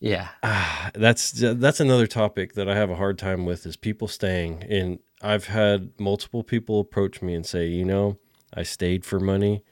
yeah. 0.00 0.28
Ah, 0.42 0.90
that's 0.94 1.30
that's 1.32 1.80
another 1.80 2.06
topic 2.06 2.54
that 2.54 2.68
I 2.68 2.74
have 2.74 2.90
a 2.90 2.96
hard 2.96 3.18
time 3.18 3.44
with 3.44 3.66
is 3.66 3.76
people 3.76 4.08
staying. 4.08 4.64
And 4.68 4.98
I've 5.22 5.46
had 5.46 5.90
multiple 5.98 6.42
people 6.44 6.80
approach 6.80 7.22
me 7.22 7.34
and 7.34 7.44
say, 7.46 7.66
you 7.66 7.84
know, 7.84 8.18
I 8.54 8.62
stayed 8.62 9.04
for 9.04 9.18
money. 9.18 9.64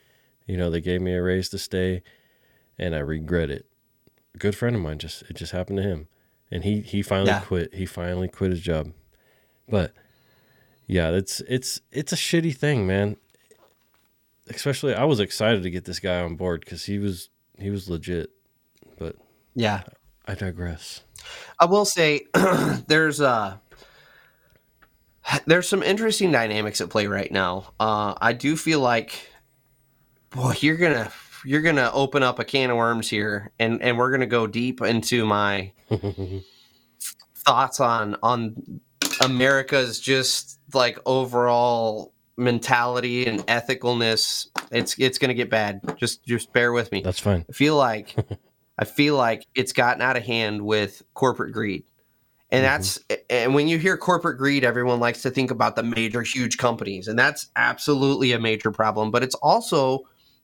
You 0.47 0.57
know, 0.57 0.71
they 0.71 0.81
gave 0.81 1.01
me 1.01 1.15
a 1.15 1.23
raise 1.23 1.49
to 1.51 1.59
stay, 1.59 2.03
and 2.79 2.95
I 2.95 2.99
regret 2.99 3.51
it 3.51 3.67
a 4.35 4.39
good 4.39 4.55
friend 4.57 4.75
of 4.77 4.83
mine. 4.83 4.99
Just 4.99 5.23
it 5.23 5.35
just 5.37 5.53
happened 5.53 5.79
to 5.79 5.83
him, 5.83 6.09
and 6.51 6.65
he 6.65 6.81
he 6.81 7.03
finally 7.03 7.31
Yeah. 7.31 7.41
quit. 7.41 7.75
He 7.75 7.87
finally 7.87 8.29
quit 8.29 8.51
his 8.51 8.61
job. 8.61 8.93
But 9.69 9.93
yeah, 10.87 11.11
it's 11.11 11.41
it's 11.49 11.81
it's 11.93 12.13
a 12.13 12.17
shitty 12.17 12.55
thing, 12.57 12.87
man. 12.87 13.17
Especially, 14.49 14.95
I 14.95 15.05
was 15.05 15.21
excited 15.21 15.63
to 15.63 15.71
get 15.71 15.85
this 15.87 15.99
guy 16.01 16.21
on 16.21 16.37
board 16.37 16.61
because 16.61 16.85
he 16.85 16.99
was 16.99 17.31
he 17.59 17.71
was 17.71 17.89
legit. 17.89 18.31
But 18.99 19.17
Yeah. 19.55 19.85
I 20.27 20.35
digress. 20.35 21.03
I 21.59 21.67
will 21.67 21.85
say 21.85 22.27
there's 22.87 23.21
uh 23.21 23.59
there's 25.47 25.69
some 25.69 25.83
interesting 25.83 26.31
dynamics 26.33 26.81
at 26.81 26.91
play 26.91 27.07
right 27.07 27.31
now. 27.31 27.73
Uh, 27.81 28.15
I 28.21 28.33
do 28.33 28.57
feel 28.57 28.81
like, 28.81 29.31
boy, 30.31 30.55
you're 30.61 30.77
gonna 30.77 31.11
you're 31.45 31.63
gonna 31.63 31.91
open 31.93 32.23
up 32.23 32.39
a 32.39 32.45
can 32.45 32.71
of 32.71 32.77
worms 32.77 33.09
here, 33.09 33.53
and 33.59 33.83
and 33.83 33.99
we're 33.99 34.11
gonna 34.11 34.27
go 34.27 34.47
deep 34.47 34.81
into 34.83 35.25
my 35.25 35.73
thoughts 37.47 37.81
on 37.81 38.17
on 38.23 38.81
America's 39.23 40.01
just 40.01 40.59
like 40.73 40.99
overall 41.07 42.13
mentality 42.37 43.27
and 43.27 43.41
ethicalness. 43.47 44.49
It's 44.71 44.99
it's 44.99 45.19
gonna 45.19 45.35
get 45.35 45.51
bad. 45.51 45.81
Just 45.97 46.25
just 46.25 46.53
bear 46.53 46.73
with 46.73 46.93
me. 46.93 47.01
That's 47.03 47.21
fine. 47.21 47.45
I 47.49 47.53
feel 47.53 47.77
like 47.77 48.15
I 48.79 48.85
feel 48.85 49.17
like 49.17 49.47
it's 49.55 49.73
gotten 49.73 50.03
out 50.03 50.17
of 50.17 50.25
hand 50.25 50.63
with 50.63 51.03
corporate 51.15 51.53
greed. 51.53 51.85
And 52.51 52.63
Mhm. 52.63 52.67
that's 52.67 53.01
and 53.31 53.55
when 53.55 53.69
you 53.69 53.79
hear 53.79 53.97
corporate 53.97 54.39
greed, 54.39 54.65
everyone 54.65 55.01
likes 55.01 55.23
to 55.23 55.31
think 55.31 55.51
about 55.51 55.77
the 55.77 55.83
major 55.83 56.23
huge 56.23 56.59
companies, 56.59 57.09
and 57.09 57.19
that's 57.19 57.49
absolutely 57.57 58.33
a 58.33 58.39
major 58.39 58.71
problem, 58.71 59.11
but 59.11 59.23
it's 59.23 59.35
also 59.37 60.01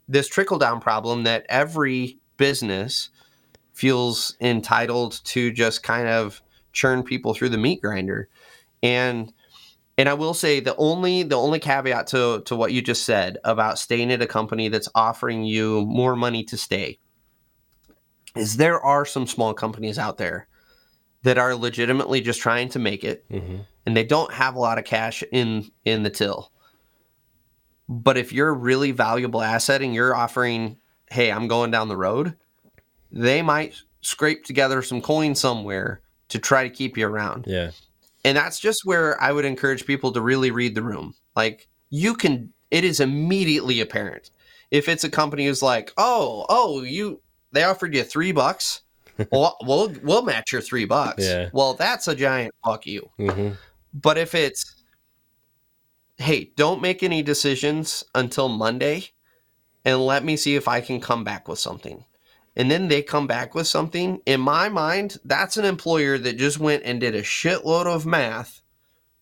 this 0.08 0.28
trickle 0.28 0.58
down 0.58 0.80
problem 0.80 1.24
that 1.24 1.46
every 1.48 2.18
business 2.36 3.10
feels 3.74 4.36
entitled 4.40 5.20
to 5.24 5.52
just 5.52 5.82
kind 5.82 6.08
of 6.08 6.42
churn 6.72 7.02
people 7.02 7.34
through 7.34 7.48
the 7.48 7.58
meat 7.58 7.80
grinder. 7.82 8.28
And 8.82 9.32
and 9.98 10.08
I 10.08 10.14
will 10.14 10.34
say 10.34 10.60
the 10.60 10.76
only 10.76 11.22
the 11.22 11.36
only 11.36 11.58
caveat 11.60 12.06
to 12.08 12.42
to 12.46 12.56
what 12.56 12.72
you 12.72 12.82
just 12.82 13.04
said 13.04 13.38
about 13.44 13.78
staying 13.78 14.10
at 14.12 14.22
a 14.22 14.26
company 14.26 14.68
that's 14.68 14.88
offering 14.94 15.44
you 15.44 15.84
more 15.86 16.16
money 16.16 16.44
to 16.44 16.56
stay 16.56 16.98
is 18.36 18.56
there 18.56 18.80
are 18.80 19.04
some 19.04 19.26
small 19.26 19.54
companies 19.54 19.98
out 19.98 20.18
there 20.18 20.48
that 21.22 21.38
are 21.38 21.54
legitimately 21.54 22.20
just 22.20 22.40
trying 22.40 22.68
to 22.68 22.78
make 22.78 23.04
it 23.04 23.24
hmm 23.30 23.58
and 23.86 23.96
they 23.96 24.04
don't 24.04 24.32
have 24.32 24.54
a 24.54 24.58
lot 24.60 24.78
of 24.78 24.84
cash 24.84 25.24
in 25.32 25.70
in 25.84 26.02
the 26.02 26.10
till. 26.10 26.52
But 27.88 28.16
if 28.16 28.32
you're 28.32 28.50
a 28.50 28.52
really 28.52 28.92
valuable 28.92 29.42
asset 29.42 29.82
and 29.82 29.94
you're 29.94 30.14
offering, 30.14 30.76
hey, 31.10 31.32
I'm 31.32 31.48
going 31.48 31.72
down 31.72 31.88
the 31.88 31.96
road, 31.96 32.36
they 33.10 33.42
might 33.42 33.74
scrape 34.00 34.44
together 34.44 34.80
some 34.82 35.02
coin 35.02 35.34
somewhere 35.34 36.02
to 36.28 36.38
try 36.38 36.62
to 36.62 36.70
keep 36.70 36.96
you 36.96 37.06
around. 37.06 37.46
Yeah. 37.48 37.72
And 38.24 38.36
that's 38.36 38.60
just 38.60 38.84
where 38.84 39.20
I 39.20 39.32
would 39.32 39.44
encourage 39.44 39.86
people 39.86 40.12
to 40.12 40.20
really 40.20 40.52
read 40.52 40.74
the 40.74 40.82
room. 40.82 41.14
Like 41.34 41.66
you 41.88 42.14
can 42.14 42.52
it 42.70 42.84
is 42.84 43.00
immediately 43.00 43.80
apparent 43.80 44.30
if 44.70 44.88
it's 44.88 45.02
a 45.02 45.10
company 45.10 45.46
who's 45.46 45.62
like, 45.62 45.92
"Oh, 45.96 46.46
oh, 46.48 46.82
you 46.82 47.20
they 47.52 47.64
offered 47.64 47.94
you 47.94 48.02
3 48.02 48.32
bucks." 48.32 48.82
well, 49.32 49.56
we'll 49.62 49.92
we'll 50.02 50.22
match 50.22 50.52
your 50.52 50.62
3 50.62 50.84
bucks. 50.86 51.24
Yeah. 51.24 51.50
Well, 51.52 51.74
that's 51.74 52.08
a 52.08 52.14
giant 52.14 52.54
fuck 52.64 52.86
you. 52.86 53.10
hmm 53.18 53.50
But 53.92 54.16
if 54.18 54.34
it's, 54.34 54.82
hey, 56.16 56.52
don't 56.56 56.80
make 56.82 57.02
any 57.02 57.22
decisions 57.22 58.04
until 58.14 58.48
Monday 58.48 59.08
and 59.84 60.04
let 60.04 60.24
me 60.24 60.36
see 60.36 60.54
if 60.56 60.68
I 60.68 60.80
can 60.80 61.00
come 61.00 61.24
back 61.24 61.48
with 61.48 61.58
something. 61.58 62.04
And 62.56 62.70
then 62.70 62.88
they 62.88 63.02
come 63.02 63.26
back 63.26 63.54
with 63.54 63.66
something. 63.66 64.20
In 64.26 64.40
my 64.40 64.68
mind, 64.68 65.18
that's 65.24 65.56
an 65.56 65.64
employer 65.64 66.18
that 66.18 66.36
just 66.36 66.58
went 66.58 66.82
and 66.84 67.00
did 67.00 67.14
a 67.14 67.22
shitload 67.22 67.86
of 67.86 68.04
math 68.04 68.60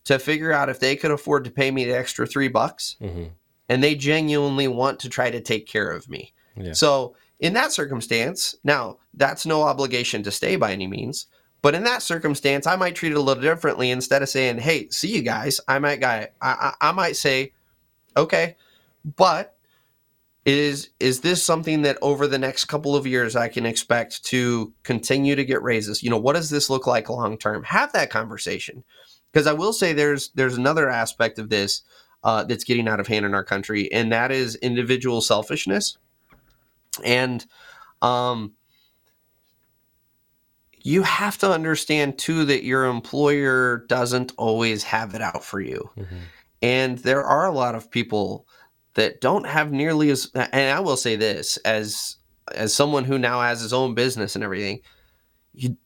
to 0.05 0.17
figure 0.19 0.51
out 0.51 0.69
if 0.69 0.79
they 0.79 0.95
could 0.95 1.11
afford 1.11 1.43
to 1.45 1.51
pay 1.51 1.71
me 1.71 1.85
the 1.85 1.97
extra 1.97 2.25
three 2.25 2.47
bucks. 2.47 2.95
hmm 2.99 3.25
And 3.69 3.83
they 3.83 3.95
genuinely 3.95 4.67
want 4.67 4.99
to 5.01 5.09
try 5.09 5.29
to 5.29 5.39
take 5.41 5.67
care 5.67 5.91
of 5.91 6.09
me. 6.09 6.33
Yeah. 6.57 6.73
So, 6.73 7.15
in 7.39 7.53
that 7.53 7.71
circumstance, 7.71 8.55
now 8.63 8.97
that's 9.13 9.45
no 9.45 9.63
obligation 9.63 10.23
to 10.23 10.31
stay 10.31 10.55
by 10.55 10.71
any 10.71 10.87
means. 10.87 11.27
But 11.61 11.75
in 11.75 11.83
that 11.83 12.01
circumstance, 12.01 12.67
I 12.67 12.75
might 12.75 12.95
treat 12.95 13.11
it 13.11 13.17
a 13.17 13.21
little 13.21 13.41
differently. 13.41 13.91
Instead 13.91 14.21
of 14.21 14.29
saying, 14.29 14.59
"Hey, 14.59 14.89
see 14.89 15.13
you 15.15 15.21
guys," 15.21 15.59
I 15.67 15.79
might 15.79 15.99
guy, 15.99 16.29
I, 16.41 16.73
I, 16.81 16.89
I 16.89 16.91
might 16.91 17.15
say, 17.15 17.53
"Okay, 18.15 18.55
but 19.03 19.57
is 20.45 20.89
is 20.99 21.21
this 21.21 21.43
something 21.43 21.81
that 21.83 21.97
over 22.01 22.27
the 22.27 22.37
next 22.37 22.65
couple 22.65 22.95
of 22.95 23.05
years 23.05 23.35
I 23.35 23.49
can 23.49 23.65
expect 23.65 24.23
to 24.25 24.73
continue 24.83 25.35
to 25.35 25.45
get 25.45 25.61
raises? 25.61 26.01
You 26.01 26.09
know, 26.09 26.17
what 26.17 26.33
does 26.33 26.49
this 26.49 26.69
look 26.69 26.87
like 26.87 27.09
long 27.09 27.37
term? 27.37 27.63
Have 27.63 27.91
that 27.93 28.09
conversation, 28.09 28.83
because 29.31 29.47
I 29.47 29.53
will 29.53 29.73
say 29.73 29.93
there's 29.93 30.29
there's 30.35 30.57
another 30.57 30.89
aspect 30.89 31.39
of 31.39 31.49
this 31.49 31.81
uh, 32.23 32.43
that's 32.45 32.63
getting 32.63 32.87
out 32.87 32.99
of 33.01 33.07
hand 33.07 33.25
in 33.25 33.33
our 33.33 33.43
country, 33.43 33.91
and 33.91 34.11
that 34.11 34.31
is 34.31 34.55
individual 34.55 35.21
selfishness 35.21 35.97
and 37.03 37.45
um, 38.01 38.53
you 40.81 41.03
have 41.03 41.37
to 41.39 41.51
understand 41.51 42.17
too 42.17 42.45
that 42.45 42.63
your 42.63 42.85
employer 42.85 43.85
doesn't 43.87 44.31
always 44.37 44.83
have 44.83 45.15
it 45.15 45.21
out 45.21 45.43
for 45.43 45.59
you. 45.59 45.89
Hmm 45.95 46.03
and 46.61 46.97
there 46.99 47.23
are 47.23 47.47
a 47.47 47.53
lot 47.53 47.75
of 47.75 47.91
people 47.91 48.47
that 48.95 49.21
don't 49.21 49.45
have 49.45 49.71
nearly 49.71 50.09
as 50.09 50.29
and 50.35 50.71
i 50.71 50.79
will 50.79 50.97
say 50.97 51.15
this 51.15 51.57
as 51.57 52.17
as 52.55 52.73
someone 52.73 53.03
who 53.03 53.17
now 53.17 53.41
has 53.41 53.61
his 53.61 53.73
own 53.73 53.93
business 53.93 54.35
and 54.35 54.43
everything 54.43 54.79
you, 55.53 55.77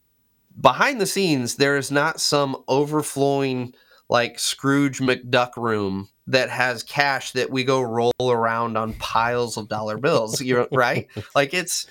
behind 0.60 1.00
the 1.00 1.06
scenes 1.06 1.56
there 1.56 1.76
is 1.76 1.90
not 1.90 2.20
some 2.20 2.56
overflowing 2.68 3.74
like 4.08 4.38
scrooge 4.38 5.00
mcduck 5.00 5.56
room 5.56 6.08
that 6.26 6.50
has 6.50 6.82
cash 6.82 7.32
that 7.32 7.50
we 7.50 7.64
go 7.64 7.80
roll 7.80 8.12
around 8.20 8.76
on 8.76 8.92
piles 8.94 9.56
of 9.56 9.68
dollar 9.68 9.98
bills 9.98 10.40
you're 10.40 10.68
right? 10.72 11.08
Like 11.34 11.54
it's 11.54 11.86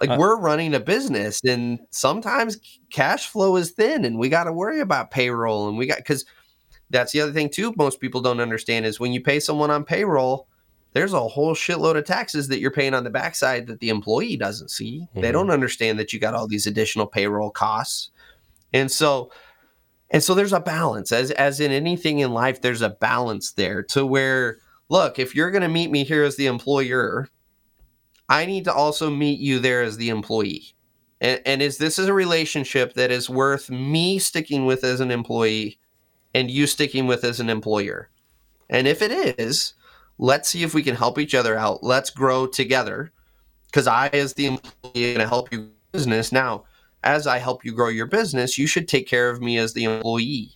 like 0.00 0.10
Uh, 0.10 0.16
we're 0.18 0.38
running 0.38 0.74
a 0.74 0.80
business 0.80 1.40
and 1.44 1.78
sometimes 1.90 2.58
cash 2.90 3.28
flow 3.28 3.56
is 3.56 3.70
thin 3.72 4.04
and 4.04 4.18
we 4.18 4.28
got 4.28 4.44
to 4.44 4.52
worry 4.52 4.80
about 4.80 5.10
payroll 5.10 5.68
and 5.68 5.78
we 5.78 5.86
got 5.86 5.98
because 5.98 6.24
that's 6.90 7.12
the 7.12 7.20
other 7.20 7.32
thing 7.32 7.48
too 7.48 7.72
most 7.76 8.00
people 8.00 8.20
don't 8.20 8.40
understand 8.40 8.84
is 8.86 9.00
when 9.00 9.12
you 9.12 9.20
pay 9.20 9.40
someone 9.40 9.70
on 9.70 9.84
payroll 9.84 10.46
there's 10.92 11.12
a 11.12 11.28
whole 11.28 11.54
shitload 11.54 11.96
of 11.98 12.04
taxes 12.06 12.48
that 12.48 12.58
you're 12.58 12.70
paying 12.70 12.94
on 12.94 13.04
the 13.04 13.10
backside 13.10 13.66
that 13.66 13.80
the 13.80 13.90
employee 13.90 14.34
doesn't 14.38 14.70
see. 14.70 15.06
They 15.14 15.28
Mhm. 15.28 15.32
don't 15.32 15.50
understand 15.50 15.98
that 15.98 16.10
you 16.14 16.18
got 16.18 16.32
all 16.32 16.48
these 16.48 16.66
additional 16.66 17.06
payroll 17.06 17.50
costs. 17.50 18.10
And 18.72 18.90
so 18.90 19.30
and 20.10 20.22
so 20.22 20.34
there's 20.34 20.52
a 20.52 20.60
balance 20.60 21.12
as 21.12 21.30
as 21.32 21.60
in 21.60 21.72
anything 21.72 22.20
in 22.20 22.32
life 22.32 22.60
there's 22.60 22.82
a 22.82 22.90
balance 22.90 23.52
there 23.52 23.82
to 23.82 24.06
where 24.06 24.58
look 24.88 25.18
if 25.18 25.34
you're 25.34 25.50
going 25.50 25.62
to 25.62 25.68
meet 25.68 25.90
me 25.90 26.04
here 26.04 26.24
as 26.24 26.36
the 26.36 26.46
employer 26.46 27.28
i 28.28 28.44
need 28.46 28.64
to 28.64 28.72
also 28.72 29.10
meet 29.10 29.38
you 29.38 29.58
there 29.58 29.82
as 29.82 29.96
the 29.96 30.08
employee. 30.08 30.72
And, 31.20 31.40
and 31.46 31.62
is 31.62 31.78
this 31.78 31.98
is 31.98 32.08
a 32.08 32.12
relationship 32.12 32.94
that 32.94 33.10
is 33.10 33.30
worth 33.30 33.70
me 33.70 34.18
sticking 34.18 34.66
with 34.66 34.84
as 34.84 35.00
an 35.00 35.10
employee 35.10 35.78
and 36.34 36.50
you 36.50 36.66
sticking 36.66 37.06
with 37.06 37.24
as 37.24 37.40
an 37.40 37.48
employer? 37.48 38.10
And 38.68 38.86
if 38.86 39.00
it 39.00 39.38
is 39.38 39.72
let's 40.18 40.48
see 40.48 40.62
if 40.62 40.74
we 40.74 40.82
can 40.82 40.94
help 40.94 41.18
each 41.18 41.34
other 41.34 41.56
out. 41.56 41.82
Let's 41.82 42.10
grow 42.10 42.46
together 42.46 43.12
because 43.66 43.86
i 43.86 44.08
as 44.08 44.34
the 44.34 44.46
employee 44.46 45.14
going 45.14 45.18
to 45.18 45.28
help 45.28 45.52
you 45.52 45.70
business. 45.92 46.32
Now 46.32 46.64
as 47.06 47.26
i 47.26 47.38
help 47.38 47.64
you 47.64 47.72
grow 47.72 47.88
your 47.88 48.06
business 48.06 48.58
you 48.58 48.66
should 48.66 48.88
take 48.88 49.06
care 49.06 49.30
of 49.30 49.40
me 49.40 49.56
as 49.58 49.72
the 49.72 49.84
employee. 49.84 50.50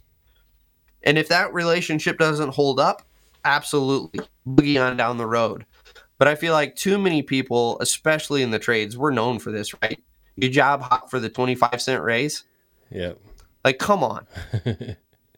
And 1.03 1.17
if 1.17 1.29
that 1.29 1.55
relationship 1.55 2.19
doesn't 2.19 2.55
hold 2.55 2.79
up 2.79 3.03
absolutely 3.45 4.21
boogie 4.47 4.85
on 4.85 4.99
down 4.99 5.17
the 5.17 5.27
road. 5.27 5.65
But 6.19 6.29
i 6.29 6.35
feel 6.35 6.53
like 6.53 6.77
too 6.77 6.99
many 6.99 7.23
people 7.23 7.79
especially 7.81 8.43
in 8.43 8.51
the 8.51 8.59
trades 8.59 8.99
we're 8.99 9.13
known 9.13 9.39
for 9.39 9.53
this 9.53 9.73
right? 9.81 10.03
You 10.37 10.49
job 10.49 10.83
hop 10.83 11.11
for 11.11 11.21
the 11.21 11.29
25 11.29 11.81
cent 11.81 12.03
raise? 12.03 12.45
Yep. 12.91 13.19
like 13.65 13.79
come 13.79 14.03
on. 14.03 14.27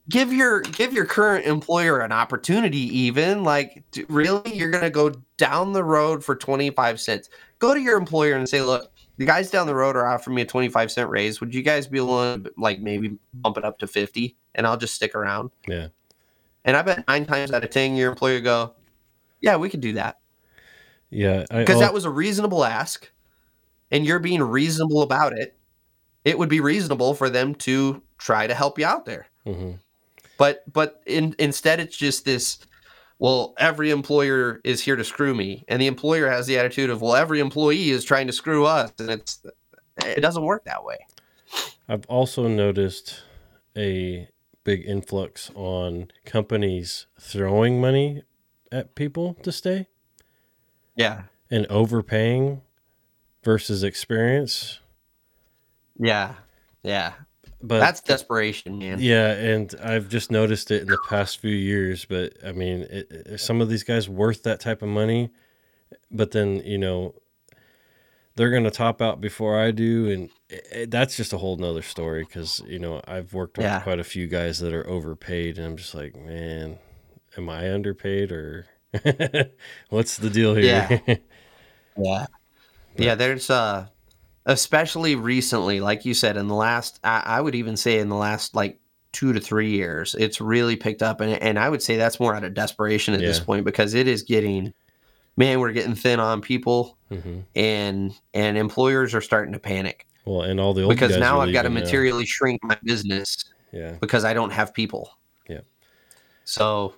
Give 0.08 0.32
your 0.32 0.62
give 0.62 0.92
your 0.92 1.04
current 1.04 1.46
employer 1.46 2.00
an 2.00 2.10
opportunity 2.10 2.80
even 2.98 3.44
like 3.44 3.84
really? 4.08 4.52
You're 4.52 4.70
going 4.70 4.82
to 4.82 4.90
go 4.90 5.12
down 5.36 5.72
the 5.72 5.84
road 5.84 6.24
for 6.24 6.34
25 6.34 7.00
cents. 7.00 7.30
Go 7.60 7.72
to 7.72 7.80
your 7.80 7.96
employer 7.98 8.34
and 8.34 8.48
say 8.48 8.62
look 8.62 8.91
the 9.16 9.26
guys 9.26 9.50
down 9.50 9.66
the 9.66 9.74
road 9.74 9.96
are 9.96 10.06
offering 10.06 10.34
me 10.36 10.42
a 10.42 10.46
25 10.46 10.90
cent 10.90 11.10
raise 11.10 11.40
would 11.40 11.54
you 11.54 11.62
guys 11.62 11.86
be 11.86 12.00
willing 12.00 12.44
to 12.44 12.52
like 12.56 12.80
maybe 12.80 13.16
bump 13.34 13.56
it 13.56 13.64
up 13.64 13.78
to 13.78 13.86
50 13.86 14.36
and 14.54 14.66
i'll 14.66 14.76
just 14.76 14.94
stick 14.94 15.14
around 15.14 15.50
yeah. 15.66 15.88
and 16.64 16.76
i 16.76 16.82
bet 16.82 17.06
nine 17.08 17.26
times 17.26 17.52
out 17.52 17.64
of 17.64 17.70
ten 17.70 17.94
your 17.96 18.10
employer 18.10 18.40
go 18.40 18.74
yeah 19.40 19.56
we 19.56 19.68
could 19.68 19.80
do 19.80 19.92
that 19.94 20.18
Yeah. 21.10 21.44
Because 21.50 21.80
that 21.80 21.92
was 21.94 22.04
a 22.04 22.10
reasonable 22.10 22.64
ask 22.64 23.10
and 23.90 24.06
you're 24.06 24.18
being 24.18 24.42
reasonable 24.42 25.02
about 25.02 25.32
it 25.36 25.56
it 26.24 26.38
would 26.38 26.48
be 26.48 26.60
reasonable 26.60 27.14
for 27.14 27.28
them 27.28 27.54
to 27.56 28.02
try 28.18 28.46
to 28.46 28.54
help 28.54 28.78
you 28.78 28.86
out 28.86 29.04
there 29.04 29.26
mhm. 29.46 29.78
but 30.38 30.62
but 30.72 31.02
in, 31.06 31.34
instead 31.38 31.80
it's 31.80 31.96
just 31.96 32.24
this 32.24 32.58
well 33.18 33.54
every 33.58 33.90
employer 33.90 34.60
is 34.64 34.80
here 34.82 34.96
to 34.96 35.04
screw 35.04 35.34
me 35.34 35.64
and 35.68 35.80
the 35.80 35.86
employer 35.86 36.28
has 36.28 36.46
the 36.46 36.58
attitude 36.58 36.90
of 36.90 37.00
well 37.02 37.14
every 37.14 37.40
employee 37.40 37.90
is 37.90 38.04
trying 38.04 38.26
to 38.26 38.32
screw 38.32 38.64
us 38.66 38.92
and 38.98 39.10
it's 39.10 39.42
It 40.04 40.20
doesn't 40.20 40.44
work 40.44 40.64
that 40.64 40.84
way. 40.84 40.98
I've 41.88 42.06
also 42.06 42.48
noticed 42.48 43.22
a 43.76 44.28
big 44.64 44.84
influx 44.86 45.50
on 45.54 46.10
companies 46.24 47.06
throwing 47.20 47.80
money 47.80 48.22
at 48.70 48.94
people 48.94 49.34
to 49.42 49.52
stay 49.52 49.88
Yeah. 50.96 51.24
and 51.50 51.66
overpaying 51.66 52.62
versus 53.44 53.82
experience. 53.82 54.80
Yeah. 55.98 56.36
Yeah. 56.82 57.12
But 57.62 57.78
That's 57.80 58.00
desperation, 58.00 58.78
man. 58.78 58.98
yeah, 59.00 59.30
and 59.32 59.72
I've 59.82 60.08
just 60.08 60.30
noticed 60.32 60.70
it 60.72 60.82
in 60.82 60.88
the 60.88 60.98
past 61.08 61.38
few 61.38 61.54
years. 61.54 62.04
But 62.04 62.34
I 62.44 62.50
mean, 62.52 62.82
it, 62.82 63.06
it- 63.10 63.40
some 63.40 63.60
of 63.60 63.68
these 63.68 63.84
guys 63.84 64.08
worth 64.08 64.42
that 64.42 64.58
type 64.60 64.82
of 64.82 64.88
money, 64.88 65.30
but 66.10 66.32
then 66.32 66.56
you 66.64 66.78
know 66.78 67.14
they're 68.34 68.50
going 68.50 68.64
to 68.64 68.70
top 68.70 69.00
out 69.00 69.20
before 69.20 69.60
I 69.60 69.70
do, 69.70 70.10
and 70.10 70.30
it, 70.48 70.90
that's 70.90 71.16
just 71.16 71.32
a 71.32 71.38
whole 71.38 71.56
nother 71.56 71.82
story. 71.82 72.24
Because 72.24 72.60
you 72.66 72.78
know 72.80 73.00
I've 73.06 73.32
worked 73.32 73.58
with 73.58 73.64
Yeah. 73.66 73.80
quite 73.80 74.00
a 74.00 74.04
few 74.04 74.26
guys 74.26 74.58
that 74.58 74.72
are 74.74 74.86
overpaid, 74.88 75.56
and 75.58 75.66
I'm 75.66 75.76
just 75.76 75.94
like, 75.94 76.16
man, 76.16 76.78
am 77.36 77.48
I 77.48 77.70
underpaid 77.72 78.32
or 78.32 78.66
what's 79.88 80.16
the 80.16 80.30
deal 80.30 80.54
here? 80.56 81.00
Yeah. 81.06 81.16
Yeah. 81.96 82.26
Yeah, 82.96 83.14
there's 83.14 83.50
uh 83.50 83.86
especially 84.46 85.14
recently, 85.14 85.80
like 85.80 86.04
you 86.04 86.14
said, 86.14 86.36
in 86.36 86.48
the 86.48 86.54
last 86.54 87.00
I, 87.04 87.22
I 87.24 87.40
would 87.40 87.54
even 87.54 87.76
say 87.76 87.98
in 87.98 88.08
the 88.08 88.16
last 88.16 88.54
like 88.54 88.78
two 89.12 89.32
to 89.32 89.40
three 89.40 89.70
years, 89.70 90.14
it's 90.18 90.40
really 90.40 90.76
picked 90.76 91.02
up 91.02 91.20
and 91.20 91.32
and 91.42 91.58
I 91.58 91.68
would 91.68 91.82
say 91.82 91.96
that's 91.96 92.18
more 92.20 92.34
out 92.34 92.44
of 92.44 92.54
desperation 92.54 93.14
at 93.14 93.20
this 93.20 93.40
point 93.40 93.64
because 93.64 93.94
it 93.94 94.08
is 94.08 94.22
getting 94.22 94.72
man, 95.36 95.60
we're 95.60 95.72
getting 95.72 95.94
thin 95.94 96.20
on 96.20 96.40
people 96.40 96.98
hmm 97.08 97.40
and 97.54 98.12
and 98.32 98.56
employers 98.56 99.14
are 99.14 99.20
starting 99.20 99.52
to 99.52 99.58
panic 99.58 100.06
Well, 100.24 100.42
and 100.42 100.58
all 100.58 100.72
the 100.72 100.82
old 100.82 100.88
because 100.90 101.18
now 101.18 101.40
I've 101.40 101.52
got 101.52 101.62
to 101.62 101.68
leaving 101.68 101.74
now. 101.74 101.80
materially 101.80 102.24
shrink 102.24 102.64
my 102.64 102.78
business 102.82 103.44
Yeah, 103.72 103.96
because 104.00 104.24
I 104.24 104.32
don't 104.32 104.50
have 104.50 104.72
people. 104.72 105.10
Yeah. 105.48 105.60
So, 106.44 106.94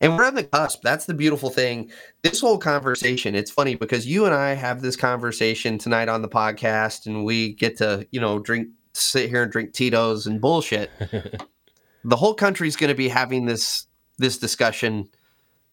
and 0.00 0.16
we're 0.16 0.24
on 0.24 0.34
the 0.34 0.44
cusp. 0.44 0.82
That's 0.82 1.06
the 1.06 1.14
beautiful 1.14 1.50
thing. 1.50 1.90
This 2.22 2.40
whole 2.40 2.58
conversation, 2.58 3.34
it's 3.34 3.50
funny 3.50 3.74
because 3.74 4.06
you 4.06 4.26
and 4.26 4.34
I 4.34 4.54
have 4.54 4.82
this 4.82 4.96
conversation 4.96 5.78
tonight 5.78 6.08
on 6.08 6.22
the 6.22 6.28
podcast 6.28 7.06
and 7.06 7.24
we 7.24 7.54
get 7.54 7.78
to, 7.78 8.06
you 8.10 8.20
know, 8.20 8.38
drink, 8.38 8.68
sit 8.92 9.28
here 9.28 9.42
and 9.42 9.52
drink 9.52 9.72
Tito's 9.72 10.26
and 10.26 10.40
bullshit. 10.40 10.90
the 12.04 12.16
whole 12.16 12.34
country's 12.34 12.76
going 12.76 12.88
to 12.88 12.94
be 12.94 13.08
having 13.08 13.46
this, 13.46 13.86
this 14.18 14.38
discussion, 14.38 15.08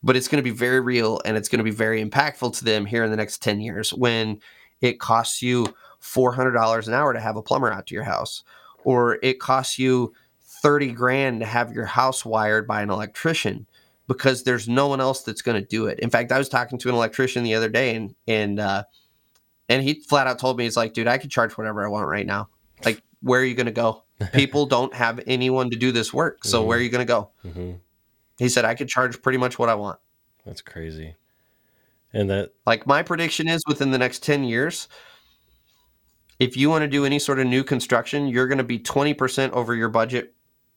but 0.02 0.16
it's 0.16 0.28
going 0.28 0.44
to 0.44 0.50
be 0.50 0.56
very 0.56 0.80
real 0.80 1.22
and 1.26 1.38
it's 1.38 1.50
going 1.50 1.60
to 1.60 1.64
be 1.64 1.72
very 1.72 2.04
impactful 2.04 2.58
to 2.58 2.66
them 2.66 2.86
here 2.86 3.04
in 3.04 3.12
the 3.12 3.18
next 3.18 3.42
10 3.42 3.62
years 3.62 3.94
when 3.94 4.40
it 4.82 5.00
costs 5.00 5.42
you 5.42 5.66
$400 6.02 6.88
an 6.88 6.94
hour 6.94 7.14
to 7.14 7.20
have 7.20 7.38
a 7.38 7.42
plumber 7.42 7.72
out 7.72 7.88
to 7.88 7.96
your 7.96 8.04
house 8.04 8.44
or 8.84 9.20
it 9.24 9.40
costs 9.40 9.80
you 9.80 10.14
30 10.42 10.92
grand 10.92 11.40
to 11.40 11.46
have 11.46 11.72
your 11.72 11.86
house 11.86 12.26
wired 12.26 12.68
by 12.68 12.82
an 12.82 12.90
electrician 12.90 13.66
because 14.08 14.44
there's 14.44 14.68
no 14.68 14.88
one 14.88 15.00
else 15.02 15.24
that's 15.24 15.42
going 15.42 15.62
to 15.62 15.68
do 15.68 15.88
it. 15.88 16.00
In 16.00 16.10
fact, 16.10 16.32
I 16.32 16.38
was 16.38 16.50
talking 16.50 16.78
to 16.80 16.90
an 16.90 16.96
electrician 16.96 17.44
the 17.44 17.56
other 17.56 17.70
day 17.70 17.96
and 17.96 18.16
and 18.28 18.60
uh 18.60 18.84
and 19.70 19.82
he 19.82 20.02
flat 20.02 20.28
out 20.28 20.40
told 20.40 20.58
me 20.58 20.66
he's 20.66 20.76
like, 20.78 20.94
"Dude, 20.94 21.08
I 21.08 21.18
could 21.18 21.32
charge 21.32 21.58
whatever 21.58 21.86
I 21.86 21.90
want 21.90 22.08
right 22.08 22.26
now. 22.28 22.50
Like, 22.84 23.02
where 23.22 23.40
are 23.42 23.46
you 23.46 23.56
going 23.56 23.68
to 23.68 23.72
go? 23.72 24.04
People 24.34 24.66
don't 24.66 24.94
have 24.94 25.22
anyone 25.26 25.70
to 25.70 25.78
do 25.78 25.92
this 25.94 26.14
work. 26.14 26.44
So 26.44 26.62
Mhm. 26.62 26.68
where 26.68 26.78
are 26.78 26.82
you 26.82 26.90
going 26.90 27.08
to 27.08 27.12
go?" 27.12 27.32
hmm 27.44 27.72
He 28.38 28.50
said, 28.50 28.66
"I 28.66 28.76
could 28.76 28.90
charge 28.90 29.22
pretty 29.22 29.38
much 29.38 29.58
what 29.58 29.70
I 29.70 29.76
want." 29.76 30.00
that's 30.46 30.62
crazy. 30.62 31.16
And 32.12 32.30
that 32.30 32.52
Like 32.68 32.86
my 32.86 33.02
prediction 33.02 33.48
is 33.48 33.64
within 33.68 33.92
the 33.92 33.98
next 33.98 34.22
10 34.22 34.44
years, 34.44 34.88
if 36.40 36.58
you 36.58 36.70
want 36.70 36.82
to 36.84 36.88
do 36.88 37.06
any 37.06 37.20
sort 37.20 37.40
of 37.40 37.48
new 37.48 37.64
construction, 37.64 38.28
you're 38.28 38.48
going 38.48 38.58
to 38.58 38.64
be 38.64 38.80
20% 38.80 39.52
over 39.52 39.74
your 39.74 39.90
budget 39.90 40.36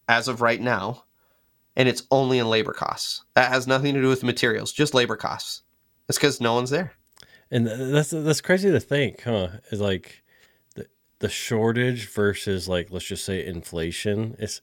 as 0.09 0.29
of 0.29 0.41
right 0.41 0.61
now. 0.61 1.05
And 1.77 1.89
it's 1.89 2.05
only 2.11 2.39
in 2.39 2.49
labor 2.49 2.73
costs. 2.73 3.23
That 3.35 3.53
has 3.53 3.67
nothing 3.67 3.95
to 3.95 4.01
do 4.01 4.09
with 4.09 4.23
materials, 4.25 4.73
just 4.73 4.95
labor 4.95 5.17
costs. 5.17 5.63
It's 6.09 6.17
because 6.19 6.41
no 6.41 6.55
one's 6.55 6.71
there. 6.71 6.93
And 7.51 7.67
that's 7.67 8.11
that's 8.11 8.41
crazy 8.41 8.71
to 8.71 8.81
think, 8.81 9.23
huh? 9.23 9.49
Is 9.71 9.81
like 9.81 10.23
the 10.75 10.87
the 11.21 11.29
shortage 11.29 12.09
versus 12.11 12.69
like 12.69 12.91
let's 12.91 13.05
just 13.05 13.25
say 13.25 13.45
inflation. 13.45 14.37
It's 14.39 14.61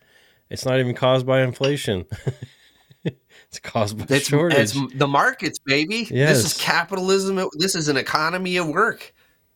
it's 0.49 0.65
not 0.65 0.79
even 0.79 0.95
caused 0.95 1.25
by 1.25 1.41
inflation. 1.43 2.05
it's 3.03 3.59
caused 3.61 3.97
by 3.97 4.15
It's, 4.15 4.27
shortage. 4.27 4.57
it's 4.57 4.95
the 4.95 5.07
markets, 5.07 5.59
baby. 5.59 6.05
This 6.05 6.43
is 6.45 6.53
capitalism. 6.55 7.39
This 7.57 7.75
is 7.75 7.87
an 7.89 7.97
economy 7.97 8.57
of 8.57 8.67
work. 8.67 9.13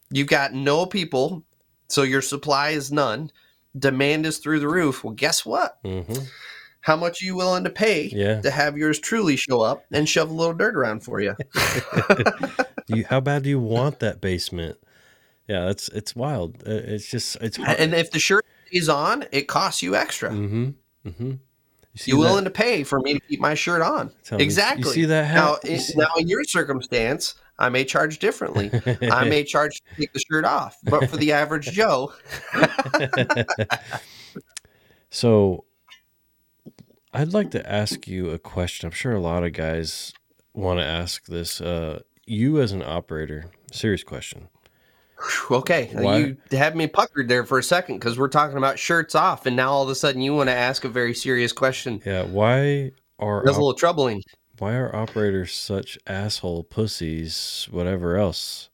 You've 0.10 0.28
got 0.28 0.53
no 0.53 0.86
people, 0.86 1.43
so 1.89 2.03
your 2.03 2.22
supply 2.22 2.70
is 2.70 2.91
none. 2.91 3.32
Demand 3.78 4.26
is 4.26 4.38
through 4.38 4.60
the 4.62 4.70
roof. 4.70 5.03
Well, 5.03 5.14
guess 5.14 5.45
what? 5.45 5.80
hmm 5.84 6.01
How 6.88 6.95
much 6.95 7.21
are 7.21 7.25
you 7.25 7.35
willing 7.35 7.65
to 7.65 7.69
pay 7.69 8.03
Yeah. 8.13 8.39
to 8.39 8.49
have 8.49 8.77
yours 8.77 8.97
truly 8.97 9.35
show 9.35 9.59
up 9.59 9.83
and 9.91 10.07
shove 10.07 10.29
a 10.29 10.33
little 10.33 10.53
dirt 10.53 10.73
around 10.73 11.01
for 11.03 11.19
you? 11.19 11.35
You, 12.89 13.03
how 13.03 13.19
bad 13.19 13.43
do 13.43 13.49
you 13.49 13.59
want 13.59 13.99
that 13.99 14.21
basement? 14.21 14.77
Yeah, 15.49 15.65
that's 15.65 15.89
it's 15.89 16.15
wild. 16.15 16.63
Uh, 16.65 16.71
It's 16.71 17.11
just 17.11 17.35
it's 17.41 17.57
hard. 17.57 17.77
and 17.77 17.93
if 17.93 18.11
the 18.11 18.19
shirt 18.19 18.45
is 18.71 18.88
on, 18.88 19.25
it 19.33 19.49
costs 19.49 19.81
you 19.83 19.93
extra. 19.97 20.29
mm-hmm. 20.29 20.69
Mm-hmm. 21.05 21.31
You 22.05 22.13
that- 22.13 22.17
willing 22.17 22.45
to 22.45 22.49
pay 22.49 22.83
for 22.83 23.01
me 23.01 23.15
to 23.15 23.19
keep 23.19 23.41
my 23.41 23.55
shirt 23.55 23.81
on? 23.81 24.13
tell 24.23 24.38
me- 24.38 24.45
exactly. 24.45 24.88
You 24.88 24.93
see 24.93 25.05
that 25.07 25.25
hat? 25.25 25.35
Now, 25.35 25.57
see- 25.77 25.93
now, 25.97 26.07
in 26.17 26.29
your 26.29 26.45
circumstance, 26.45 27.35
I 27.59 27.67
may 27.67 27.83
charge 27.83 28.19
differently. 28.19 28.71
I 29.11 29.25
may 29.27 29.43
charge 29.43 29.81
to 29.81 29.95
take 29.99 30.13
the 30.13 30.21
shirt 30.31 30.45
off, 30.45 30.77
but 30.85 31.09
for 31.09 31.17
the 31.17 31.33
average 31.33 31.65
Joe, 31.71 32.13
so 35.09 35.65
I'd 37.14 37.34
like 37.34 37.51
to 37.51 37.72
ask 37.72 38.08
you 38.08 38.30
a 38.32 38.39
question. 38.39 38.88
I'm 38.88 38.91
sure 38.93 39.14
a 39.14 39.20
lot 39.20 39.43
of 39.43 39.53
guys 39.53 40.14
want 40.53 40.80
to 40.80 40.86
ask 40.86 41.26
this. 41.26 41.62
Uh, 41.62 42.01
you 42.26 42.60
as 42.62 42.72
an 42.72 42.84
operator, 42.84 43.45
serious 43.72 44.03
question. 44.03 44.49
okay, 45.49 45.89
Why- 45.93 46.18
you 46.18 46.38
had 46.51 46.76
me 46.76 46.88
puckered 46.88 47.28
there 47.28 47.43
for 47.45 47.58
a 47.60 47.64
second 47.64 47.97
because 47.99 48.20
we're 48.20 48.28
talking 48.28 48.58
about 48.58 48.78
shirts 48.78 49.16
off, 49.16 49.45
and 49.45 49.55
now 49.55 49.72
all 49.72 49.84
of 49.84 49.89
a 49.89 49.95
sudden 49.95 50.22
you 50.22 50.36
want 50.36 50.49
to 50.49 50.55
ask 50.55 50.84
a 50.84 50.89
very 50.89 51.14
serious 51.14 51.51
question. 51.53 52.01
Yeah, 52.05 52.24
why 52.24 52.91
are 53.18 53.41
That's 53.45 53.58
a 53.58 53.60
little 53.60 53.74
troubling. 53.74 54.22
why 54.60 54.76
are 54.76 54.95
operators 54.95 55.53
such 55.53 55.97
asshole 56.05 56.64
pussies? 56.66 57.68
Whatever 57.72 58.18
else. 58.18 58.70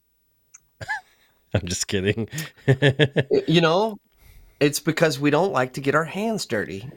I'm 1.53 1.65
just 1.65 1.87
kidding. 1.87 2.27
You 3.47 3.61
know, 3.61 3.97
it's 4.59 4.79
because 4.79 5.19
we 5.19 5.29
don't 5.29 5.51
like 5.53 5.73
to 5.73 5.81
get 5.81 5.95
our 5.95 6.03
hands 6.05 6.45
dirty. 6.45 6.89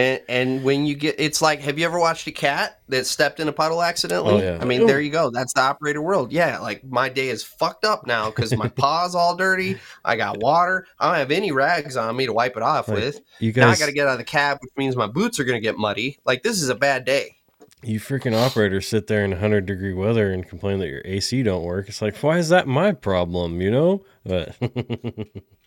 And, 0.00 0.22
and 0.28 0.64
when 0.64 0.86
you 0.86 0.94
get, 0.94 1.16
it's 1.18 1.42
like, 1.42 1.60
have 1.60 1.78
you 1.78 1.84
ever 1.84 1.98
watched 1.98 2.26
a 2.26 2.32
cat 2.32 2.80
that 2.88 3.04
stepped 3.06 3.38
in 3.38 3.48
a 3.48 3.52
puddle 3.52 3.82
accidentally? 3.82 4.34
Oh, 4.34 4.38
yeah. 4.54 4.58
I 4.60 4.64
mean, 4.64 4.86
there 4.86 5.00
you 5.00 5.10
go. 5.10 5.30
That's 5.30 5.52
the 5.52 5.60
operator 5.60 6.00
world. 6.00 6.32
Yeah, 6.32 6.58
like 6.58 6.82
my 6.84 7.08
day 7.08 7.28
is 7.28 7.44
fucked 7.44 7.84
up 7.84 8.06
now 8.06 8.30
because 8.30 8.56
my 8.56 8.68
paw's 8.68 9.14
all 9.14 9.36
dirty. 9.36 9.78
I 10.04 10.16
got 10.16 10.38
water. 10.38 10.86
I 10.98 11.06
don't 11.06 11.16
have 11.16 11.30
any 11.30 11.52
rags 11.52 11.96
on 11.96 12.16
me 12.16 12.26
to 12.26 12.32
wipe 12.32 12.56
it 12.56 12.62
off 12.62 12.88
Like, 12.88 12.96
with. 12.98 13.20
you 13.40 13.52
Now 13.52 13.68
I 13.68 13.76
got 13.76 13.86
to 13.86 13.92
get 13.92 14.06
out 14.06 14.12
of 14.12 14.18
the 14.18 14.24
cab, 14.24 14.58
which 14.62 14.72
means 14.76 14.96
my 14.96 15.06
boots 15.06 15.38
are 15.38 15.44
going 15.44 15.58
to 15.58 15.62
get 15.62 15.76
muddy. 15.76 16.18
Like 16.24 16.42
this 16.42 16.62
is 16.62 16.68
a 16.70 16.74
bad 16.74 17.04
day. 17.04 17.36
you 17.82 18.00
freaking 18.00 18.34
operators 18.34 18.86
sit 18.88 19.06
there 19.06 19.24
in 19.24 19.30
100 19.32 19.66
degree 19.66 19.92
weather 19.92 20.32
and 20.32 20.48
complain 20.48 20.78
that 20.78 20.88
your 20.88 21.02
AC 21.04 21.42
don't 21.42 21.64
work. 21.64 21.88
It's 21.88 22.00
like, 22.02 22.16
why 22.18 22.38
is 22.38 22.48
that 22.48 22.66
my 22.66 22.92
problem? 22.92 23.60
You 23.60 23.70
know? 23.70 24.04
But 24.24 24.56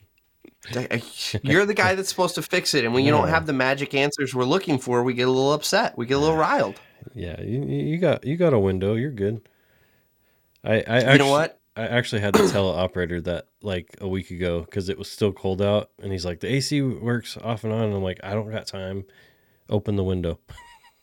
You're 1.44 1.66
the 1.66 1.74
guy 1.74 1.96
that's 1.96 2.10
supposed 2.10 2.36
to 2.36 2.42
fix 2.42 2.74
it, 2.74 2.86
and 2.86 2.94
when 2.94 3.04
you 3.04 3.12
don't 3.12 3.28
have 3.28 3.46
the 3.46 3.54
magic 3.54 3.94
answers 3.94 4.34
we're 4.34 4.46
looking 4.46 4.78
for, 4.78 5.04
we 5.04 5.14
get 5.14 5.28
a 5.28 5.32
little 5.32 5.54
upset. 5.54 5.98
We 5.98 6.06
get 6.06 6.16
a 6.16 6.20
little 6.20 6.38
riled. 6.38 6.80
yeah, 7.14 7.42
you, 7.42 7.64
you 7.64 7.98
got 7.98 8.26
you 8.26 8.38
got 8.38 8.54
a 8.54 8.60
window. 8.60 8.96
You're 8.96 9.12
good. 9.12 9.48
I, 10.64 10.72
I 10.72 10.76
you 10.76 10.84
actually, 10.86 11.18
know 11.18 11.32
what? 11.32 11.60
I 11.76 11.88
actually 11.88 12.22
had 12.22 12.34
to 12.36 12.48
tell 12.50 12.72
an 12.72 12.80
operator 12.80 13.20
that 13.22 13.48
like 13.62 13.98
a 14.00 14.08
week 14.08 14.32
ago 14.32 14.62
because 14.62 14.90
it 14.90 14.98
was 14.98 15.12
still 15.12 15.34
cold 15.34 15.62
out, 15.62 15.90
and 16.02 16.12
he's 16.12 16.26
like, 16.26 16.40
"The 16.40 16.54
AC 16.54 16.82
works 16.82 17.38
off 17.38 17.64
and 17.64 17.74
on." 17.74 17.84
And 17.84 17.96
I'm 17.96 18.04
like, 18.04 18.20
"I 18.24 18.34
don't 18.34 18.50
got 18.50 18.68
time. 18.68 19.06
Open 19.70 19.96
the 19.96 20.04
window." 20.04 20.40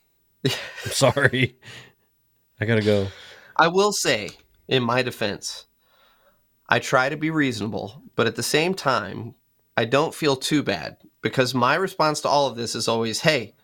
I'm 0.47 0.53
sorry. 0.91 1.59
I 2.61 2.65
gotta 2.65 2.83
go. 2.83 3.09
I 3.57 3.69
will 3.69 3.93
say, 3.93 4.31
in 4.69 4.83
my 4.83 5.03
defense, 5.03 5.67
I 6.67 6.79
try 6.79 7.09
to 7.11 7.17
be 7.17 7.31
reasonable, 7.31 8.03
but 8.17 8.27
at 8.27 8.37
the 8.37 8.43
same 8.43 8.75
time, 8.75 9.35
I 9.77 9.85
don't 9.85 10.15
feel 10.15 10.37
too 10.37 10.63
bad 10.63 10.97
because 11.23 11.55
my 11.55 11.75
response 11.75 12.21
to 12.23 12.29
all 12.29 12.47
of 12.47 12.57
this 12.57 12.75
is 12.75 12.89
always, 12.89 13.21
hey, 13.21 13.55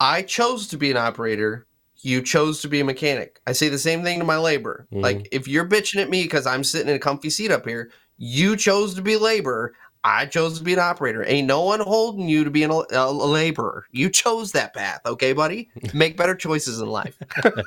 I 0.00 0.22
chose 0.22 0.68
to 0.68 0.76
be 0.78 0.90
an 0.90 0.96
operator. 0.96 1.66
You 2.00 2.22
chose 2.22 2.62
to 2.62 2.68
be 2.68 2.80
a 2.80 2.84
mechanic. 2.84 3.40
I 3.46 3.52
say 3.52 3.68
the 3.68 3.78
same 3.78 4.04
thing 4.04 4.20
to 4.20 4.24
my 4.24 4.38
labor. 4.38 4.86
Mhm. 4.92 5.02
Like, 5.02 5.28
if 5.32 5.48
you're 5.48 5.68
bitching 5.68 6.00
at 6.00 6.10
me 6.10 6.22
because 6.22 6.46
I'm 6.46 6.62
sitting 6.62 6.88
in 6.88 6.94
a 6.96 7.00
comfy 7.00 7.30
seat 7.30 7.50
up 7.50 7.66
here, 7.66 7.90
you 8.16 8.56
chose 8.56 8.94
to 8.94 9.02
be 9.02 9.16
labor. 9.16 9.74
I 10.04 10.26
chose 10.26 10.58
to 10.58 10.64
be 10.64 10.72
an 10.74 10.78
operator. 10.78 11.24
Ain't 11.26 11.48
no 11.48 11.62
one 11.62 11.80
holding 11.80 12.28
you 12.28 12.44
to 12.44 12.50
be 12.50 12.62
an, 12.62 12.70
a, 12.70 12.84
a 12.92 13.10
laborer. 13.10 13.86
You 13.90 14.08
chose 14.10 14.52
that 14.52 14.72
path, 14.72 15.00
okay, 15.04 15.32
buddy? 15.32 15.70
Make 15.92 16.16
better 16.16 16.36
choices 16.36 16.80
in 16.80 16.88
life. 16.88 17.18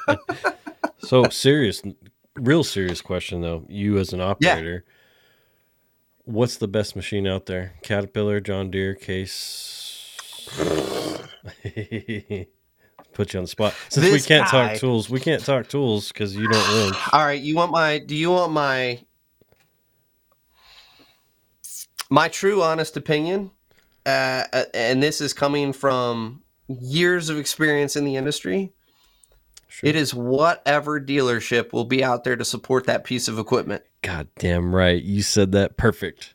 So 1.04 1.28
serious, 1.30 1.82
real 2.36 2.64
serious 2.64 3.02
question 3.02 3.42
though. 3.42 3.66
You 3.68 3.98
as 3.98 4.14
an 4.14 4.22
operator, 4.22 4.86
What's 6.24 6.58
the 6.58 6.68
best 6.68 6.96
machine 6.96 7.28
out 7.28 7.48
there? 7.48 7.74
Caterpillar, 7.82 8.40
John 8.40 8.70
Deere, 8.72 8.96
Case. 8.96 10.48
Put 13.14 13.34
you 13.34 13.40
on 13.40 13.44
the 13.44 13.48
spot. 13.48 13.74
Since 13.90 14.12
we 14.12 14.20
can't 14.22 14.50
guy- 14.50 14.70
talk 14.70 14.78
tools, 14.80 15.10
we 15.10 15.20
can't 15.20 15.44
talk 15.44 15.68
tools 15.68 16.10
because 16.10 16.36
you 16.36 16.48
don't 16.48 16.84
wrench. 16.84 16.96
All 17.12 17.26
right, 17.26 17.42
you 17.42 17.56
want 17.56 17.72
my? 17.72 18.00
Do 18.00 18.16
you 18.16 18.32
want 18.32 18.52
my? 18.54 19.04
My 22.10 22.28
true, 22.28 22.62
honest 22.62 22.98
opinion, 22.98 23.52
uh, 24.06 24.44
uh, 24.52 24.64
and 24.74 25.02
this 25.02 25.22
is 25.22 25.34
coming 25.34 25.72
from 25.72 26.44
years 26.68 27.30
of 27.30 27.38
experience 27.38 27.96
in 27.96 28.04
the 28.06 28.18
industry. 28.18 28.74
Sure. 29.68 29.90
It 29.90 29.96
is 29.96 30.14
whatever 30.14 31.00
dealership 31.00 31.72
will 31.72 31.86
be 31.86 32.04
out 32.04 32.26
there 32.26 32.36
to 32.36 32.44
support 32.44 32.86
that 32.88 33.06
piece 33.06 33.30
of 33.30 33.40
equipment. 33.40 33.84
God 34.02 34.28
damn 34.38 34.74
right. 34.74 35.02
You 35.02 35.22
said 35.22 35.52
that 35.52 35.78
perfect. 35.78 36.34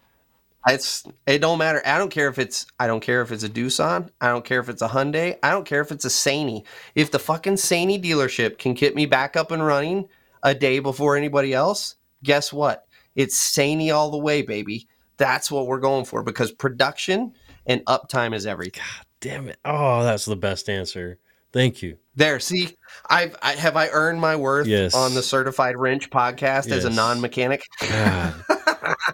It's 0.68 1.04
it 1.26 1.38
don't 1.38 1.58
matter. 1.58 1.80
I 1.84 1.96
don't 1.98 2.10
care 2.10 2.28
if 2.28 2.38
it's 2.38 2.66
I 2.80 2.86
don't 2.86 3.00
care 3.00 3.22
if 3.22 3.30
it's 3.30 3.44
a 3.44 3.48
Doosan. 3.48 4.10
I 4.20 4.28
don't 4.28 4.44
care 4.44 4.60
if 4.60 4.68
it's 4.68 4.82
a 4.82 4.88
Hyundai. 4.88 5.38
I 5.42 5.50
don't 5.50 5.64
care 5.64 5.80
if 5.80 5.92
it's 5.92 6.04
a 6.04 6.08
Sany. 6.08 6.64
If 6.94 7.12
the 7.12 7.20
fucking 7.20 7.54
Sany 7.54 8.02
dealership 8.02 8.58
can 8.58 8.74
get 8.74 8.94
me 8.94 9.06
back 9.06 9.36
up 9.36 9.52
and 9.52 9.64
running 9.64 10.08
a 10.42 10.54
day 10.54 10.80
before 10.80 11.16
anybody 11.16 11.54
else, 11.54 11.94
guess 12.24 12.52
what? 12.52 12.86
It's 13.14 13.38
Sany 13.38 13.94
all 13.94 14.10
the 14.10 14.18
way, 14.18 14.42
baby. 14.42 14.88
That's 15.18 15.50
what 15.50 15.66
we're 15.66 15.80
going 15.80 16.04
for 16.04 16.22
because 16.22 16.50
production 16.52 17.32
and 17.64 17.84
uptime 17.86 18.34
is 18.34 18.44
everything. 18.44 18.82
God 18.82 19.06
damn 19.20 19.48
it. 19.48 19.58
Oh, 19.64 20.02
that's 20.02 20.24
the 20.24 20.36
best 20.36 20.68
answer. 20.68 21.18
Thank 21.52 21.80
you. 21.80 21.98
There, 22.16 22.40
see, 22.40 22.76
I've 23.08 23.36
I, 23.42 23.52
have 23.52 23.76
I 23.76 23.88
earned 23.88 24.20
my 24.20 24.36
worth 24.36 24.66
Yes. 24.66 24.94
on 24.94 25.14
the 25.14 25.22
Certified 25.22 25.76
Wrench 25.76 26.10
podcast 26.10 26.70
as 26.70 26.84
a 26.84 26.90
non-mechanic. 26.90 27.62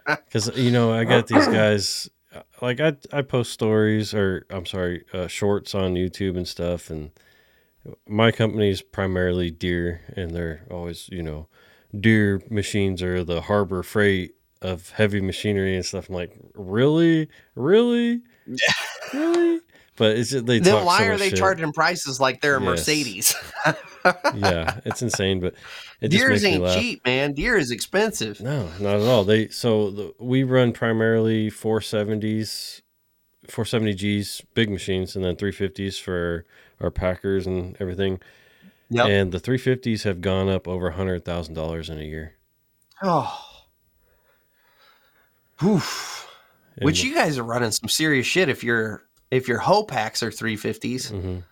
Because, 0.06 0.50
you 0.56 0.70
know, 0.70 0.92
I 0.92 1.04
got 1.04 1.26
these 1.26 1.46
guys, 1.46 2.08
like, 2.60 2.80
I, 2.80 2.96
I 3.12 3.22
post 3.22 3.52
stories 3.52 4.14
or, 4.14 4.46
I'm 4.50 4.66
sorry, 4.66 5.04
uh, 5.12 5.26
shorts 5.26 5.74
on 5.74 5.94
YouTube 5.94 6.36
and 6.36 6.46
stuff. 6.46 6.90
And 6.90 7.10
my 8.08 8.30
company 8.30 8.70
is 8.70 8.82
primarily 8.82 9.50
Deere, 9.50 10.00
and 10.16 10.30
they're 10.30 10.64
always, 10.70 11.08
you 11.08 11.22
know, 11.22 11.48
Deere 11.98 12.40
machines 12.48 13.02
are 13.02 13.24
the 13.24 13.42
harbor 13.42 13.82
freight 13.82 14.34
of 14.62 14.90
heavy 14.90 15.20
machinery 15.20 15.74
and 15.74 15.84
stuff. 15.84 16.08
I'm 16.08 16.14
like, 16.14 16.32
really? 16.54 17.28
Really? 17.56 18.22
really? 19.12 19.60
But 19.96 20.16
it's 20.16 20.30
just, 20.30 20.46
they 20.46 20.58
Then 20.58 20.84
why 20.86 21.00
so 21.00 21.08
are 21.12 21.16
they 21.18 21.28
shit. 21.28 21.38
charging 21.38 21.72
prices 21.72 22.18
like 22.18 22.40
they're 22.40 22.56
a 22.56 22.60
Yes. 22.60 22.66
Mercedes? 22.66 23.34
Yeah, 24.34 24.80
it's 24.84 25.02
insane, 25.02 25.38
but 25.40 25.54
it 26.00 26.08
Deeres 26.08 26.44
ain't 26.44 26.66
cheap, 26.72 27.04
man. 27.06 27.34
Deere 27.34 27.56
is 27.56 27.70
expensive. 27.70 28.40
No, 28.40 28.68
not 28.80 28.96
at 28.96 29.02
all. 29.02 29.22
They 29.24 29.48
so 29.48 29.90
the, 29.90 30.14
we 30.18 30.42
run 30.44 30.72
primarily 30.72 31.50
470s, 31.50 32.80
470Gs, 33.48 34.42
big 34.54 34.70
machines, 34.70 35.14
and 35.14 35.24
then 35.24 35.36
350s 35.36 36.00
for 36.00 36.46
our 36.80 36.90
Packers 36.90 37.46
and 37.46 37.76
everything. 37.78 38.18
Yep. 38.90 39.06
And 39.06 39.30
the 39.32 39.38
350s 39.40 40.02
have 40.02 40.20
gone 40.20 40.48
up 40.48 40.66
over 40.66 40.88
a 40.88 40.92
hundred 40.94 41.24
thousand 41.24 41.54
dollars 41.54 41.88
in 41.90 41.98
a 41.98 42.04
year. 42.04 42.34
oh. 43.02 43.38
Oof. 45.62 46.28
And 46.76 46.86
Which 46.86 47.04
you 47.04 47.14
guys 47.14 47.38
are 47.38 47.44
running 47.44 47.70
some 47.70 47.88
serious 47.88 48.26
shit 48.26 48.48
if 48.48 48.64
your 48.64 49.02
if 49.32 49.48
your 49.48 49.58
hoe 49.58 49.82
packs 49.82 50.22
are 50.22 50.30
350s. 50.30 51.10
Mhm, 51.10 51.42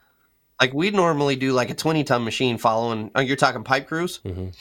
Like 0.60 0.72
we'd 0.72 0.94
normally 0.94 1.34
do 1.34 1.52
like 1.52 1.70
a 1.70 1.74
20 1.74 2.04
ton 2.04 2.22
machine 2.24 2.58
following 2.58 3.10
oh, 3.16 3.20
you're 3.20 3.36
talking 3.36 3.64
pipe 3.64 3.88
crews? 3.88 4.20
mhm. 4.24 4.54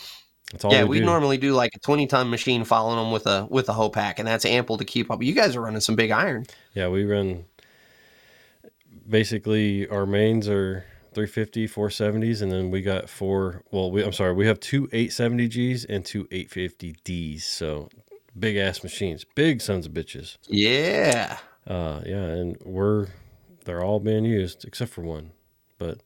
That's 0.51 0.65
all 0.65 0.73
yeah, 0.73 0.81
we, 0.83 0.89
we 0.89 0.99
do. 1.01 1.05
normally 1.05 1.37
do 1.37 1.53
like 1.53 1.75
a 1.75 1.79
20 1.79 2.07
ton 2.07 2.29
machine 2.31 2.63
following 2.63 2.97
them 2.97 3.11
with 3.11 3.27
a 3.27 3.45
with 3.51 3.69
a 3.69 3.73
hoe 3.73 3.89
pack 3.89 4.17
and 4.17 4.27
that's 4.27 4.45
ample 4.45 4.77
to 4.77 4.85
keep 4.85 5.11
up. 5.11 5.21
You 5.21 5.33
guys 5.33 5.55
are 5.55 5.61
running 5.61 5.81
some 5.81 5.95
big 5.95 6.09
iron. 6.09 6.45
yeah, 6.73 6.87
we 6.87 7.03
run. 7.05 7.45
Basically, 9.07 9.87
our 9.89 10.05
mains 10.05 10.47
are 10.47 10.85
350, 11.13 11.67
470s, 11.67 12.41
and 12.41 12.51
then 12.51 12.69
we 12.69 12.81
got 12.81 13.09
four. 13.09 13.63
Well, 13.71 13.89
we, 13.91 14.03
I'm 14.03 14.11
sorry, 14.13 14.33
we 14.33 14.45
have 14.45 14.59
two 14.59 14.87
870Gs 14.87 15.85
and 15.89 16.05
two 16.05 16.25
850Ds. 16.25 17.41
So 17.41 17.89
big 18.37 18.57
ass 18.57 18.83
machines, 18.83 19.25
big 19.35 19.61
sons 19.61 19.85
of 19.87 19.93
bitches. 19.93 20.37
Yeah. 20.47 21.37
Uh, 21.69 22.01
yeah, 22.05 22.23
and 22.23 22.57
we're 22.65 23.07
they're 23.65 23.83
all 23.83 23.99
being 23.99 24.25
used 24.25 24.65
except 24.65 24.91
for 24.91 25.01
one, 25.03 25.31
but 25.77 25.99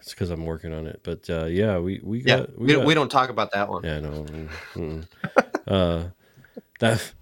it's 0.00 0.10
because 0.14 0.30
I'm 0.30 0.46
working 0.46 0.72
on 0.72 0.86
it. 0.86 1.00
But 1.02 1.28
uh, 1.28 1.46
yeah, 1.46 1.78
we 1.78 2.00
we 2.02 2.20
Yeah. 2.22 2.36
got 2.38 2.58
We, 2.58 2.72
got, 2.74 2.86
we 2.86 2.94
don't 2.94 3.10
talk 3.10 3.28
about 3.30 3.50
that 3.52 3.68
one. 3.68 3.84
yeah 3.84 3.98
no 4.00 4.26
uh, 5.66 6.04
that 6.78 7.12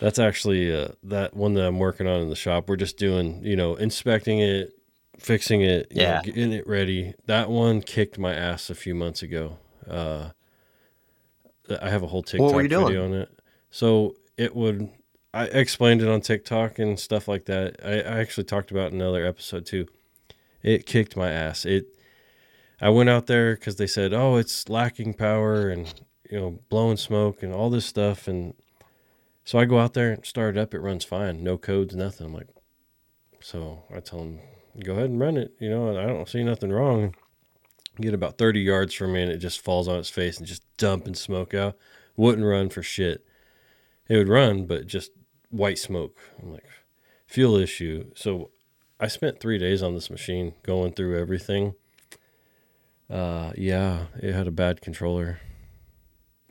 that's 0.00 0.18
actually 0.18 0.74
uh, 0.74 0.88
that 1.04 1.34
one 1.34 1.54
that 1.54 1.64
I'm 1.64 1.78
working 1.78 2.08
on 2.08 2.20
in 2.22 2.28
the 2.28 2.34
shop. 2.36 2.68
We're 2.68 2.76
just 2.76 2.98
doing 2.98 3.44
you 3.44 3.54
know 3.54 3.76
inspecting 3.76 4.40
it, 4.40 4.72
fixing 5.18 5.60
it, 5.62 5.86
you 5.92 6.02
know, 6.02 6.08
Yeah. 6.08 6.20
getting 6.22 6.52
it 6.52 6.66
ready. 6.66 7.14
That 7.26 7.50
one 7.50 7.82
kicked 7.82 8.18
my 8.18 8.34
ass 8.34 8.68
a 8.68 8.74
few 8.74 8.96
months 8.96 9.22
ago. 9.22 9.58
Uh, 9.88 10.30
I 11.80 11.88
have 11.88 12.02
a 12.02 12.08
whole 12.08 12.22
TikTok 12.24 12.40
What 12.46 12.54
were 12.54 12.62
you 12.62 12.68
doing? 12.68 12.86
video 12.86 13.04
on 13.04 13.14
it. 13.14 13.28
So 13.70 14.16
it 14.36 14.56
would. 14.56 14.90
I 15.34 15.46
explained 15.46 16.00
it 16.00 16.08
on 16.08 16.20
TikTok 16.20 16.78
and 16.78 16.98
stuff 16.98 17.26
like 17.26 17.46
that. 17.46 17.80
I, 17.84 17.94
I 17.94 18.20
actually 18.20 18.44
talked 18.44 18.70
about 18.70 18.92
another 18.92 19.26
episode 19.26 19.66
too. 19.66 19.88
It 20.62 20.86
kicked 20.86 21.16
my 21.16 21.28
ass. 21.28 21.64
It. 21.64 21.86
I 22.80 22.90
went 22.90 23.08
out 23.08 23.26
there 23.26 23.56
because 23.56 23.74
they 23.74 23.88
said, 23.88 24.12
"Oh, 24.12 24.36
it's 24.36 24.68
lacking 24.68 25.14
power 25.14 25.68
and 25.68 25.92
you 26.30 26.38
know 26.38 26.60
blowing 26.68 26.96
smoke 26.98 27.42
and 27.42 27.52
all 27.52 27.68
this 27.68 27.84
stuff." 27.84 28.28
And 28.28 28.54
so 29.44 29.58
I 29.58 29.64
go 29.64 29.80
out 29.80 29.94
there 29.94 30.12
and 30.12 30.24
start 30.24 30.56
it 30.56 30.60
up. 30.60 30.72
It 30.72 30.78
runs 30.78 31.04
fine, 31.04 31.42
no 31.42 31.58
codes, 31.58 31.96
nothing. 31.96 32.28
I'm 32.28 32.34
like, 32.34 32.48
so 33.40 33.82
I 33.92 33.98
tell 33.98 34.20
them, 34.20 34.38
"Go 34.84 34.92
ahead 34.92 35.10
and 35.10 35.18
run 35.18 35.36
it." 35.36 35.52
You 35.58 35.68
know, 35.68 35.98
I 35.98 36.06
don't 36.06 36.28
see 36.28 36.44
nothing 36.44 36.70
wrong. 36.70 37.12
Get 38.00 38.14
about 38.14 38.38
30 38.38 38.60
yards 38.60 38.94
from 38.94 39.12
me 39.12 39.22
and 39.22 39.32
it 39.32 39.38
just 39.38 39.60
falls 39.60 39.88
on 39.88 39.98
its 39.98 40.10
face 40.10 40.38
and 40.38 40.46
just 40.46 40.64
dumping 40.76 41.14
smoke 41.14 41.54
out. 41.54 41.76
Wouldn't 42.16 42.46
run 42.46 42.68
for 42.68 42.82
shit. 42.82 43.24
It 44.08 44.16
would 44.16 44.28
run, 44.28 44.66
but 44.66 44.86
just 44.86 45.10
white 45.54 45.78
smoke. 45.78 46.18
I'm 46.42 46.52
like, 46.52 46.64
fuel 47.26 47.56
issue. 47.56 48.10
So 48.14 48.50
I 49.00 49.06
spent 49.08 49.40
three 49.40 49.58
days 49.58 49.82
on 49.82 49.94
this 49.94 50.10
machine 50.10 50.54
going 50.62 50.92
through 50.92 51.18
everything. 51.18 51.74
Uh, 53.08 53.52
yeah, 53.56 54.06
it 54.20 54.32
had 54.34 54.46
a 54.46 54.50
bad 54.50 54.80
controller, 54.80 55.40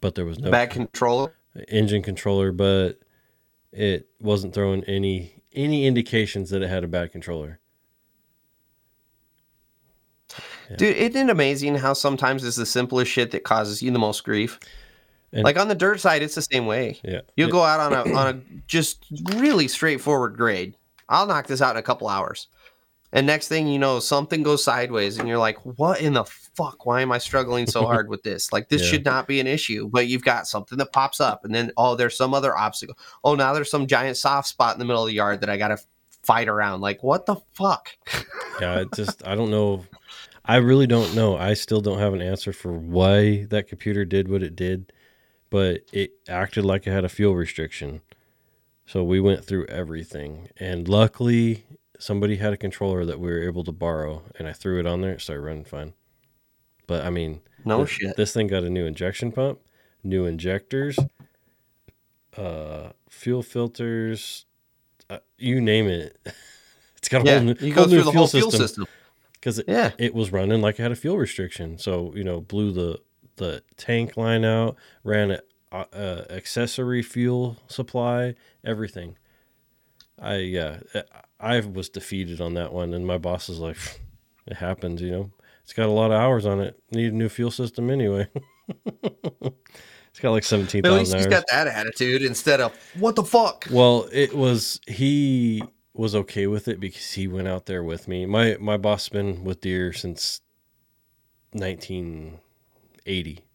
but 0.01 0.15
there 0.15 0.25
was 0.25 0.39
no 0.39 0.51
Bad 0.51 0.69
controller. 0.69 1.33
engine 1.67 2.01
controller, 2.03 2.51
but 2.51 2.99
it 3.71 4.07
wasn't 4.19 4.53
throwing 4.53 4.83
any 4.85 5.41
any 5.55 5.85
indications 5.85 6.49
that 6.51 6.61
it 6.63 6.69
had 6.69 6.83
a 6.83 6.87
bad 6.87 7.11
controller. 7.11 7.59
Yeah. 10.69 10.77
Dude, 10.77 10.95
isn't 10.97 11.29
it 11.29 11.31
amazing 11.31 11.75
how 11.75 11.93
sometimes 11.93 12.43
it's 12.43 12.55
the 12.55 12.65
simplest 12.65 13.11
shit 13.11 13.31
that 13.31 13.43
causes 13.43 13.81
you 13.83 13.91
the 13.91 13.99
most 13.99 14.23
grief? 14.23 14.59
And- 15.33 15.43
like 15.43 15.57
on 15.57 15.67
the 15.67 15.75
dirt 15.75 15.99
side, 15.99 16.21
it's 16.21 16.35
the 16.35 16.41
same 16.41 16.65
way. 16.65 16.99
Yeah, 17.03 17.21
You'll 17.35 17.49
It- 17.49 17.51
go 17.51 17.63
out 17.63 17.79
on 17.79 17.93
a 17.93 18.13
on 18.15 18.27
a 18.35 18.61
just 18.67 19.05
really 19.35 19.67
straightforward 19.67 20.37
grade. 20.37 20.75
I'll 21.09 21.25
knock 21.25 21.47
this 21.47 21.61
out 21.61 21.75
in 21.75 21.79
a 21.79 21.83
couple 21.83 22.07
hours. 22.07 22.47
And 23.11 23.27
next 23.27 23.47
thing 23.47 23.67
you 23.67 23.77
know, 23.77 23.99
something 23.99 24.41
goes 24.41 24.63
sideways 24.63 25.19
and 25.19 25.27
you're 25.27 25.37
like, 25.37 25.59
what 25.77 26.01
in 26.01 26.13
the 26.13 26.23
fuck? 26.23 26.87
Why 26.87 27.01
am 27.01 27.11
I 27.11 27.19
struggling 27.19 27.67
so 27.67 27.85
hard 27.85 28.09
with 28.09 28.23
this? 28.23 28.51
Like 28.51 28.69
this 28.69 28.81
Yeah. 28.85 28.87
should 28.89 29.05
not 29.05 29.27
be 29.27 29.39
an 29.39 29.45
issue. 29.45 29.87
But 29.87 30.07
you've 30.07 30.23
got 30.23 30.47
something 30.47 30.79
that 30.79 30.91
pops 30.93 31.21
up 31.21 31.45
and 31.45 31.53
then 31.53 31.71
oh, 31.77 31.95
there's 31.95 32.17
some 32.17 32.33
other 32.33 32.57
obstacle. 32.57 32.97
Oh, 33.23 33.35
now 33.35 33.53
there's 33.53 33.69
some 33.69 33.85
giant 33.85 34.17
soft 34.17 34.47
spot 34.47 34.73
in 34.73 34.79
the 34.79 34.85
middle 34.85 35.03
of 35.03 35.07
the 35.07 35.13
yard 35.13 35.41
that 35.41 35.49
I 35.49 35.57
gotta 35.57 35.77
fight 36.23 36.47
around. 36.47 36.81
Like, 36.81 37.03
what 37.03 37.27
the 37.27 37.35
fuck? 37.53 37.89
yeah. 38.59 38.79
It 38.79 38.87
just 38.95 39.25
I 39.27 39.35
don't 39.35 39.51
know. 39.51 39.85
I 40.45 40.55
really 40.57 40.87
don't 40.87 41.13
know. 41.13 41.37
I 41.37 41.53
still 41.53 41.81
don't 41.81 41.99
have 41.99 42.13
an 42.15 42.21
answer 42.21 42.51
for 42.51 42.71
why 42.73 43.45
that 43.51 43.67
computer 43.67 44.05
did 44.05 44.27
what 44.27 44.41
it 44.41 44.55
did, 44.55 44.91
but 45.53 45.81
it 45.93 46.13
acted 46.27 46.65
like 46.65 46.87
it 46.87 46.91
had 46.91 47.05
a 47.05 47.09
fuel 47.09 47.35
restriction. 47.35 48.01
So 48.87 49.03
we 49.03 49.19
went 49.19 49.45
through 49.45 49.67
everything, 49.67 50.49
and 50.57 50.89
luckily 50.89 51.63
somebody 51.99 52.37
had 52.37 52.53
a 52.53 52.57
controller 52.57 53.05
that 53.05 53.19
we 53.19 53.27
were 53.29 53.43
able 53.43 53.63
to 53.65 53.71
borrow, 53.71 54.23
and 54.39 54.47
I 54.47 54.51
threw 54.53 54.79
it 54.79 54.87
on 54.87 55.01
there. 55.01 55.11
It 55.11 55.21
started 55.21 55.43
running 55.43 55.63
fine. 55.63 55.93
But 56.87 57.05
I 57.05 57.11
mean, 57.11 57.41
No 57.63 57.77
Th- 57.77 57.83
Oh, 57.83 57.85
shit. 57.85 58.17
This 58.17 58.33
thing 58.33 58.47
got 58.47 58.63
a 58.63 58.69
new 58.69 58.85
injection 58.87 59.31
pump, 59.31 59.59
new 60.03 60.25
injectors, 60.25 60.97
uh, 62.35 62.89
fuel 63.09 63.43
filters, 63.43 64.45
uh, 65.11 65.19
you 65.37 65.61
name 65.61 65.87
it. 65.87 66.17
It's 66.97 67.09
got 67.09 67.23
a 67.23 67.25
Yeah, 67.25 67.33
whole 67.39 67.43
new, 67.43 67.55
you 67.59 67.73
go 67.73 67.85
through 67.85 68.03
the 68.03 68.11
whole 68.13 68.27
fuel 68.27 68.49
system. 68.49 68.85
because 69.33 69.59
it, 69.59 69.65
Yeah. 69.67 69.91
it 69.99 70.15
was 70.15 70.31
running 70.31 70.61
like 70.61 70.79
it 70.79 70.83
had 70.83 70.93
a 70.93 70.95
fuel 70.95 71.17
restriction. 71.17 71.77
So 71.77 72.13
you 72.15 72.23
know, 72.23 72.39
blew 72.39 72.71
the 72.71 73.01
the 73.37 73.63
tank 73.77 74.17
line 74.17 74.45
out, 74.45 74.75
ran 75.03 75.31
a 75.31 75.41
uh, 75.71 75.85
uh, 75.91 76.25
accessory 76.29 77.01
fuel 77.01 77.57
supply, 77.67 78.35
everything. 78.63 79.17
I 80.19 80.35
yeah, 80.37 80.79
I 81.39 81.59
was 81.61 81.89
defeated 81.89 82.39
on 82.39 82.53
that 82.53 82.71
one, 82.71 82.93
and 82.93 83.07
my 83.07 83.17
boss 83.17 83.49
is 83.49 83.59
like, 83.59 83.77
"It 84.45 84.57
happens, 84.57 85.01
you 85.01 85.11
know. 85.11 85.31
It's 85.63 85.73
got 85.73 85.87
a 85.87 85.91
lot 85.91 86.11
of 86.11 86.19
hours 86.19 86.45
on 86.45 86.59
it. 86.59 86.79
Need 86.91 87.13
a 87.13 87.15
new 87.15 87.29
fuel 87.29 87.51
system 87.51 87.89
anyway." 87.89 88.27
It's 90.13 90.19
got 90.19 90.29
like 90.29 90.43
seventeen 90.43 90.85
At 90.85 90.91
least 90.91 91.11
thousand 91.11 91.17
he's 91.17 91.25
hours. 91.25 91.43
got 91.49 91.65
that 91.65 91.67
attitude 91.75 92.21
instead 92.21 92.61
of 92.61 92.71
what 92.99 93.15
the 93.15 93.23
fuck. 93.23 93.67
Well, 93.71 94.07
it 94.11 94.35
was 94.35 94.79
he 94.85 95.63
was 95.95 96.13
okay 96.13 96.45
with 96.45 96.67
it 96.67 96.79
because 96.79 97.13
he 97.13 97.27
went 97.27 97.47
out 97.47 97.65
there 97.65 97.83
with 97.83 98.07
me. 98.07 98.27
My 98.27 98.55
my 98.59 98.77
boss 98.77 99.09
been 99.09 99.43
with 99.43 99.61
Deere 99.61 99.91
since 99.91 100.41
1980. 103.05 103.45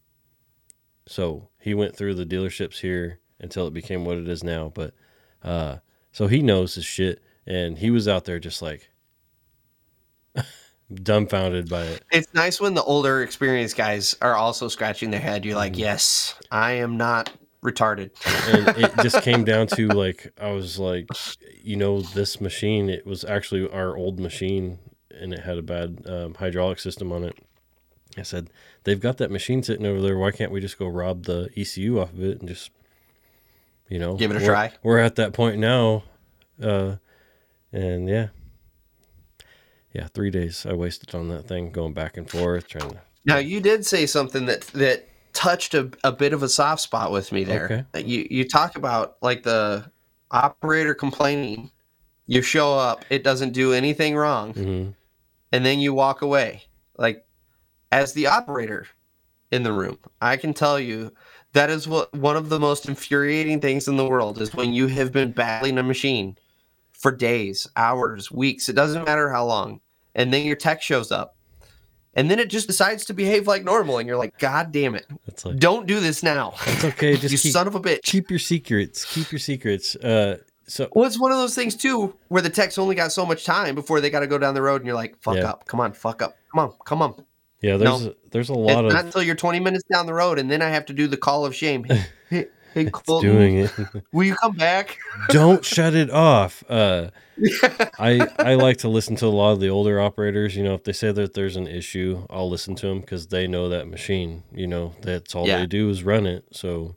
So, 1.06 1.48
he 1.58 1.74
went 1.74 1.96
through 1.96 2.14
the 2.14 2.26
dealerships 2.26 2.80
here 2.80 3.20
until 3.40 3.66
it 3.66 3.72
became 3.74 4.04
what 4.04 4.18
it 4.18 4.28
is 4.28 4.42
now, 4.44 4.70
but 4.74 4.94
uh 5.42 5.76
so 6.10 6.26
he 6.26 6.42
knows 6.42 6.74
his 6.74 6.84
shit 6.84 7.22
and 7.46 7.78
he 7.78 7.90
was 7.90 8.08
out 8.08 8.24
there 8.24 8.40
just 8.40 8.60
like 8.60 8.90
dumbfounded 10.92 11.68
by 11.68 11.82
it. 11.84 12.02
It's 12.10 12.32
nice 12.34 12.60
when 12.60 12.74
the 12.74 12.82
older 12.82 13.22
experienced 13.22 13.76
guys 13.76 14.16
are 14.20 14.34
also 14.34 14.68
scratching 14.68 15.10
their 15.10 15.20
head. 15.20 15.44
You're 15.44 15.54
like, 15.56 15.74
Mhm. 15.74 15.78
yes, 15.78 16.34
I 16.50 16.72
am 16.72 16.96
not 16.96 17.30
retarded. 17.62 18.10
and 18.48 18.76
it 18.76 18.92
just 19.02 19.22
came 19.28 19.44
down 19.44 19.66
to 19.68 19.88
like 19.88 20.32
I 20.40 20.50
was 20.50 20.78
like, 20.78 21.08
you 21.62 21.76
know, 21.76 22.00
this 22.00 22.40
machine. 22.40 22.88
It 22.90 23.06
was 23.06 23.24
actually 23.24 23.68
our 23.70 23.96
old 23.96 24.18
machine, 24.18 24.78
and 25.10 25.32
it 25.32 25.40
had 25.40 25.58
a 25.58 25.62
bad 25.62 26.02
um, 26.08 26.34
hydraulic 26.34 26.78
system 26.80 27.12
on 27.12 27.24
it. 27.24 27.36
I 28.16 28.22
said 28.22 28.50
they've 28.88 29.00
got 29.00 29.18
that 29.18 29.30
machine 29.30 29.62
sitting 29.62 29.84
over 29.86 30.00
there. 30.00 30.16
Why 30.18 30.30
can't 30.30 30.50
we 30.50 30.60
just 30.60 30.78
go 30.78 30.86
rob 30.88 31.24
the 31.24 31.50
ECU 31.56 32.00
off 32.00 32.12
of 32.12 32.22
it 32.22 32.40
and 32.40 32.48
just, 32.48 32.70
you 33.88 33.98
know, 33.98 34.16
Give 34.16 34.30
it 34.30 34.36
a 34.36 34.38
we're- 34.38 34.46
try? 34.48 34.72
We're 34.82 34.98
at 34.98 35.16
that 35.16 35.32
point 35.32 35.58
now, 35.58 36.04
uh, 36.62 36.96
and 37.72 38.08
yeah, 38.08 38.28
yeah, 39.92 40.08
three 40.08 40.30
days 40.30 40.66
I 40.66 40.72
wasted 40.74 41.14
on 41.14 41.28
that 41.28 41.46
thing, 41.46 41.70
going 41.70 41.92
back 41.94 42.16
and 42.16 42.28
forth 42.28 42.68
trying 42.68 42.90
to. 42.90 43.00
Now 43.24 43.36
you 43.38 43.60
did 43.60 43.84
say 43.86 44.06
something 44.06 44.46
that 44.46 44.62
that 44.68 45.06
touched 45.32 45.74
a, 45.74 45.90
a 46.02 46.12
bit 46.12 46.32
of 46.32 46.42
a 46.42 46.48
soft 46.48 46.80
spot 46.82 47.12
with 47.12 47.30
me 47.32 47.44
there. 47.44 47.86
You 47.94 48.26
you 48.30 48.48
talk 48.48 48.76
about 48.76 49.16
like 49.22 49.42
the 49.42 49.90
operator 50.30 50.94
complaining. 50.94 51.70
You 52.26 52.42
show 52.42 52.76
up, 52.76 53.04
it 53.10 53.24
doesn't 53.24 53.52
do 53.54 53.72
anything 53.72 54.14
wrong, 54.16 54.52
Mhm. 54.54 54.94
and 55.52 55.64
then 55.64 55.80
you 55.80 55.94
walk 55.94 56.20
away. 56.22 56.64
Like 56.98 57.24
as 57.92 58.12
the 58.12 58.26
operator 58.26 58.86
in 59.50 59.62
the 59.62 59.72
room, 59.72 59.98
I 60.20 60.36
can 60.36 60.52
tell 60.54 60.78
you 60.78 61.12
that 61.52 61.70
is 61.70 61.88
what 61.88 62.12
one 62.14 62.36
of 62.36 62.48
the 62.50 62.60
most 62.60 62.88
infuriating 62.88 63.60
things 63.60 63.88
in 63.88 63.96
the 63.96 64.06
world 64.06 64.40
is 64.40 64.54
when 64.54 64.72
you 64.72 64.86
have 64.88 65.12
been 65.12 65.32
battling 65.32 65.78
a 65.78 65.82
machine 65.82 66.36
for 66.92 67.10
days, 67.12 67.66
hours, 67.76 68.30
weeks, 68.30 68.68
it 68.68 68.74
doesn't 68.74 69.04
matter 69.04 69.30
how 69.30 69.46
long. 69.46 69.80
And 70.14 70.32
then 70.32 70.44
your 70.44 70.56
tech 70.56 70.82
shows 70.82 71.10
up. 71.12 71.36
And 72.14 72.28
then 72.30 72.38
it 72.40 72.50
just 72.50 72.66
decides 72.66 73.04
to 73.06 73.14
behave 73.14 73.46
like 73.46 73.62
normal 73.64 73.98
and 73.98 74.08
you're 74.08 74.16
like, 74.16 74.38
God 74.38 74.72
damn 74.72 74.94
it. 74.96 75.06
Like 75.44 75.58
Don't 75.58 75.86
do 75.86 76.00
this 76.00 76.22
now. 76.22 76.54
it's 76.66 76.84
okay. 76.84 77.16
Just 77.16 77.32
you 77.32 77.38
keep 77.38 77.52
son 77.52 77.68
of 77.68 77.76
a 77.76 77.80
bitch. 77.80 78.02
keep 78.02 78.28
your 78.28 78.40
secrets. 78.40 79.04
Keep 79.04 79.30
your 79.30 79.38
secrets. 79.38 79.94
Uh, 79.94 80.38
so 80.66 80.88
Well, 80.94 81.04
it's 81.06 81.20
one 81.20 81.30
of 81.30 81.38
those 81.38 81.54
things 81.54 81.76
too 81.76 82.16
where 82.26 82.42
the 82.42 82.50
tech's 82.50 82.76
only 82.76 82.96
got 82.96 83.12
so 83.12 83.24
much 83.24 83.44
time 83.44 83.76
before 83.76 84.00
they 84.00 84.10
got 84.10 84.20
to 84.20 84.26
go 84.26 84.36
down 84.36 84.54
the 84.54 84.62
road 84.62 84.76
and 84.80 84.86
you're 84.86 84.96
like, 84.96 85.16
fuck 85.22 85.36
Yeah. 85.36 85.50
up. 85.50 85.66
Come 85.68 85.78
on, 85.80 85.92
fuck 85.92 86.20
up. 86.20 86.36
Come 86.52 86.58
on, 86.60 86.72
come 86.84 87.02
on. 87.02 87.24
Yeah, 87.60 87.76
there's 87.76 88.04
No. 88.06 88.14
there's 88.30 88.48
a 88.48 88.54
lot 88.54 88.84
it's 88.84 88.94
of 88.94 88.96
not 88.96 89.04
until 89.06 89.22
you're 89.22 89.34
20 89.34 89.60
minutes 89.60 89.84
down 89.92 90.06
the 90.06 90.14
road 90.14 90.38
and 90.38 90.50
then 90.50 90.62
I 90.62 90.68
have 90.70 90.86
to 90.86 90.92
do 90.92 91.06
the 91.06 91.16
call 91.16 91.44
of 91.44 91.54
shame. 91.54 91.84
Hey, 92.28 92.46
hey, 92.74 92.84
Colton, 92.90 93.30
doing 93.30 93.58
it. 93.58 93.72
will 94.12 94.24
you 94.24 94.34
come 94.36 94.52
back? 94.56 94.98
Don't 95.28 95.64
shut 95.64 95.94
it 95.94 96.10
off. 96.10 96.62
Uh, 96.68 97.10
I 97.98 98.26
I 98.38 98.54
like 98.54 98.78
to 98.78 98.88
listen 98.88 99.16
to 99.16 99.26
a 99.26 99.28
lot 99.28 99.52
of 99.52 99.60
the 99.60 99.68
older 99.68 100.00
operators. 100.00 100.56
You 100.56 100.64
know, 100.64 100.74
if 100.74 100.84
they 100.84 100.92
say 100.92 101.12
that 101.12 101.34
there's 101.34 101.56
an 101.56 101.66
issue, 101.68 102.26
I'll 102.30 102.50
listen 102.50 102.74
to 102.76 102.86
them 102.86 103.00
because 103.00 103.28
they 103.28 103.46
know 103.46 103.68
that 103.68 103.86
machine. 103.88 104.42
You 104.52 104.66
know, 104.66 104.94
that's 105.02 105.34
all 105.34 105.46
Yeah. 105.46 105.58
they 105.60 105.66
do 105.66 105.88
is 105.88 106.02
run 106.02 106.26
it. 106.26 106.44
So 106.52 106.96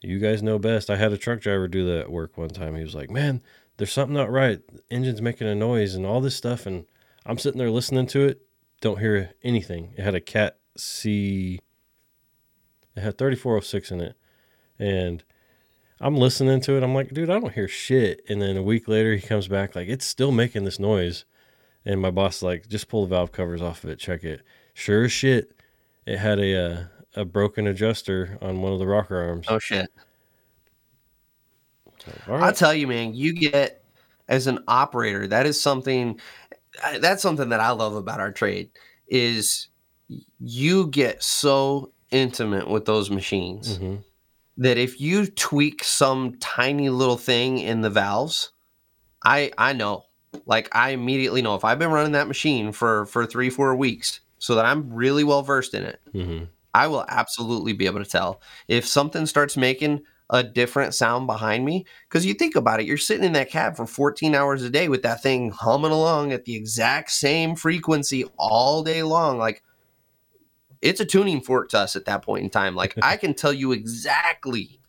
you 0.00 0.18
guys 0.18 0.42
know 0.42 0.58
best. 0.58 0.90
I 0.90 0.96
had 0.96 1.12
a 1.12 1.18
truck 1.18 1.40
driver 1.40 1.66
do 1.66 1.86
that 1.96 2.10
work 2.10 2.36
one 2.38 2.50
time. 2.50 2.76
He 2.76 2.82
was 2.82 2.94
like, 2.94 3.10
"Man, 3.10 3.40
there's 3.78 3.92
something 3.92 4.14
not 4.14 4.30
right. 4.30 4.60
The 4.72 4.82
engine's 4.90 5.22
making 5.22 5.48
a 5.48 5.54
noise 5.54 5.94
and 5.94 6.04
all 6.06 6.20
this 6.20 6.36
stuff." 6.36 6.66
And 6.66 6.84
I'm 7.26 7.38
sitting 7.38 7.58
there 7.58 7.70
listening 7.70 8.06
to 8.08 8.26
it. 8.26 8.42
Don't 8.80 9.00
hear 9.00 9.34
anything. 9.42 9.92
It 9.96 10.02
had 10.02 10.14
a 10.14 10.20
Cat 10.20 10.58
C. 10.76 11.60
It 12.96 13.00
had 13.00 13.18
3406 13.18 13.90
in 13.90 14.00
it, 14.00 14.16
and 14.78 15.24
I'm 16.00 16.16
listening 16.16 16.60
to 16.62 16.76
it. 16.76 16.82
I'm 16.82 16.94
like, 16.94 17.12
dude, 17.12 17.30
I 17.30 17.40
don't 17.40 17.52
hear 17.52 17.68
shit. 17.68 18.22
And 18.28 18.40
then 18.40 18.56
a 18.56 18.62
week 18.62 18.88
later, 18.88 19.14
he 19.14 19.26
comes 19.26 19.48
back 19.48 19.74
like, 19.74 19.88
it's 19.88 20.04
still 20.04 20.32
making 20.32 20.64
this 20.64 20.78
noise. 20.78 21.24
And 21.84 22.00
my 22.00 22.10
boss 22.10 22.38
is 22.38 22.42
like, 22.42 22.68
just 22.68 22.88
pull 22.88 23.02
the 23.02 23.14
valve 23.14 23.32
covers 23.32 23.62
off 23.62 23.84
of 23.84 23.90
it, 23.90 23.98
check 23.98 24.24
it. 24.24 24.42
Sure 24.74 25.04
as 25.04 25.12
shit, 25.12 25.52
it 26.06 26.18
had 26.18 26.38
a 26.38 26.56
uh, 26.56 26.84
a 27.16 27.24
broken 27.24 27.66
adjuster 27.66 28.38
on 28.40 28.62
one 28.62 28.72
of 28.72 28.78
the 28.78 28.86
rocker 28.86 29.16
arms. 29.16 29.46
Oh 29.48 29.58
shit. 29.58 29.88
All 32.28 32.42
I'll 32.42 32.52
tell 32.52 32.74
you, 32.74 32.86
man, 32.86 33.14
you 33.14 33.32
get 33.32 33.82
as 34.28 34.46
an 34.46 34.60
operator, 34.68 35.26
that 35.26 35.46
is 35.46 35.60
something 35.60 36.20
that's 37.00 37.22
something 37.22 37.48
that 37.50 37.60
I 37.60 37.70
love 37.70 37.94
about 37.94 38.20
our 38.20 38.32
trade 38.32 38.70
is 39.08 39.68
you 40.40 40.86
get 40.88 41.22
so 41.22 41.92
intimate 42.10 42.68
with 42.68 42.84
those 42.86 43.10
machines 43.10 43.78
Mhm. 43.78 44.02
that 44.56 44.78
if 44.78 45.00
you 45.00 45.26
tweak 45.26 45.84
some 45.84 46.36
tiny 46.40 46.88
little 46.90 47.16
thing 47.18 47.58
in 47.58 47.80
the 47.82 47.90
valves, 47.90 48.50
I 49.24 49.52
I 49.58 49.72
know. 49.72 50.04
Like 50.46 50.68
I 50.74 50.90
immediately 50.90 51.42
know 51.42 51.54
if 51.54 51.64
I've 51.64 51.78
been 51.78 51.90
running 51.90 52.12
that 52.12 52.28
machine 52.28 52.72
for 52.72 53.06
for 53.06 53.26
3 53.26 53.50
4 53.50 53.74
weeks 53.76 54.20
so 54.38 54.54
that 54.54 54.64
I'm 54.66 54.92
really 54.92 55.24
well 55.24 55.42
versed 55.42 55.74
in 55.74 55.82
it. 55.84 56.00
Mhm. 56.14 56.48
I 56.74 56.86
will 56.86 57.04
absolutely 57.08 57.72
be 57.72 57.86
able 57.86 58.02
to 58.04 58.10
tell 58.10 58.40
if 58.68 58.86
something 58.86 59.26
starts 59.26 59.56
making 59.56 60.02
a 60.30 60.42
different 60.42 60.94
sound 60.94 61.26
behind 61.26 61.64
me. 61.64 61.86
Because 62.08 62.26
you 62.26 62.34
think 62.34 62.56
about 62.56 62.80
it, 62.80 62.86
you're 62.86 62.96
sitting 62.96 63.24
in 63.24 63.32
that 63.32 63.50
cab 63.50 63.76
for 63.76 63.86
14 63.86 64.34
hours 64.34 64.62
a 64.62 64.70
day 64.70 64.88
with 64.88 65.02
that 65.02 65.22
thing 65.22 65.50
humming 65.50 65.90
along 65.90 66.32
at 66.32 66.44
the 66.44 66.54
exact 66.54 67.10
same 67.10 67.56
frequency 67.56 68.24
all 68.38 68.82
day 68.82 69.02
long. 69.02 69.38
Like, 69.38 69.62
it's 70.80 71.00
a 71.00 71.04
tuning 71.04 71.40
fork 71.40 71.70
to 71.70 71.78
us 71.78 71.96
at 71.96 72.04
that 72.04 72.22
point 72.22 72.44
in 72.44 72.50
time. 72.50 72.74
Like, 72.74 72.94
I 73.02 73.16
can 73.18 73.34
tell 73.34 73.52
you 73.52 73.72
exactly 73.72 74.80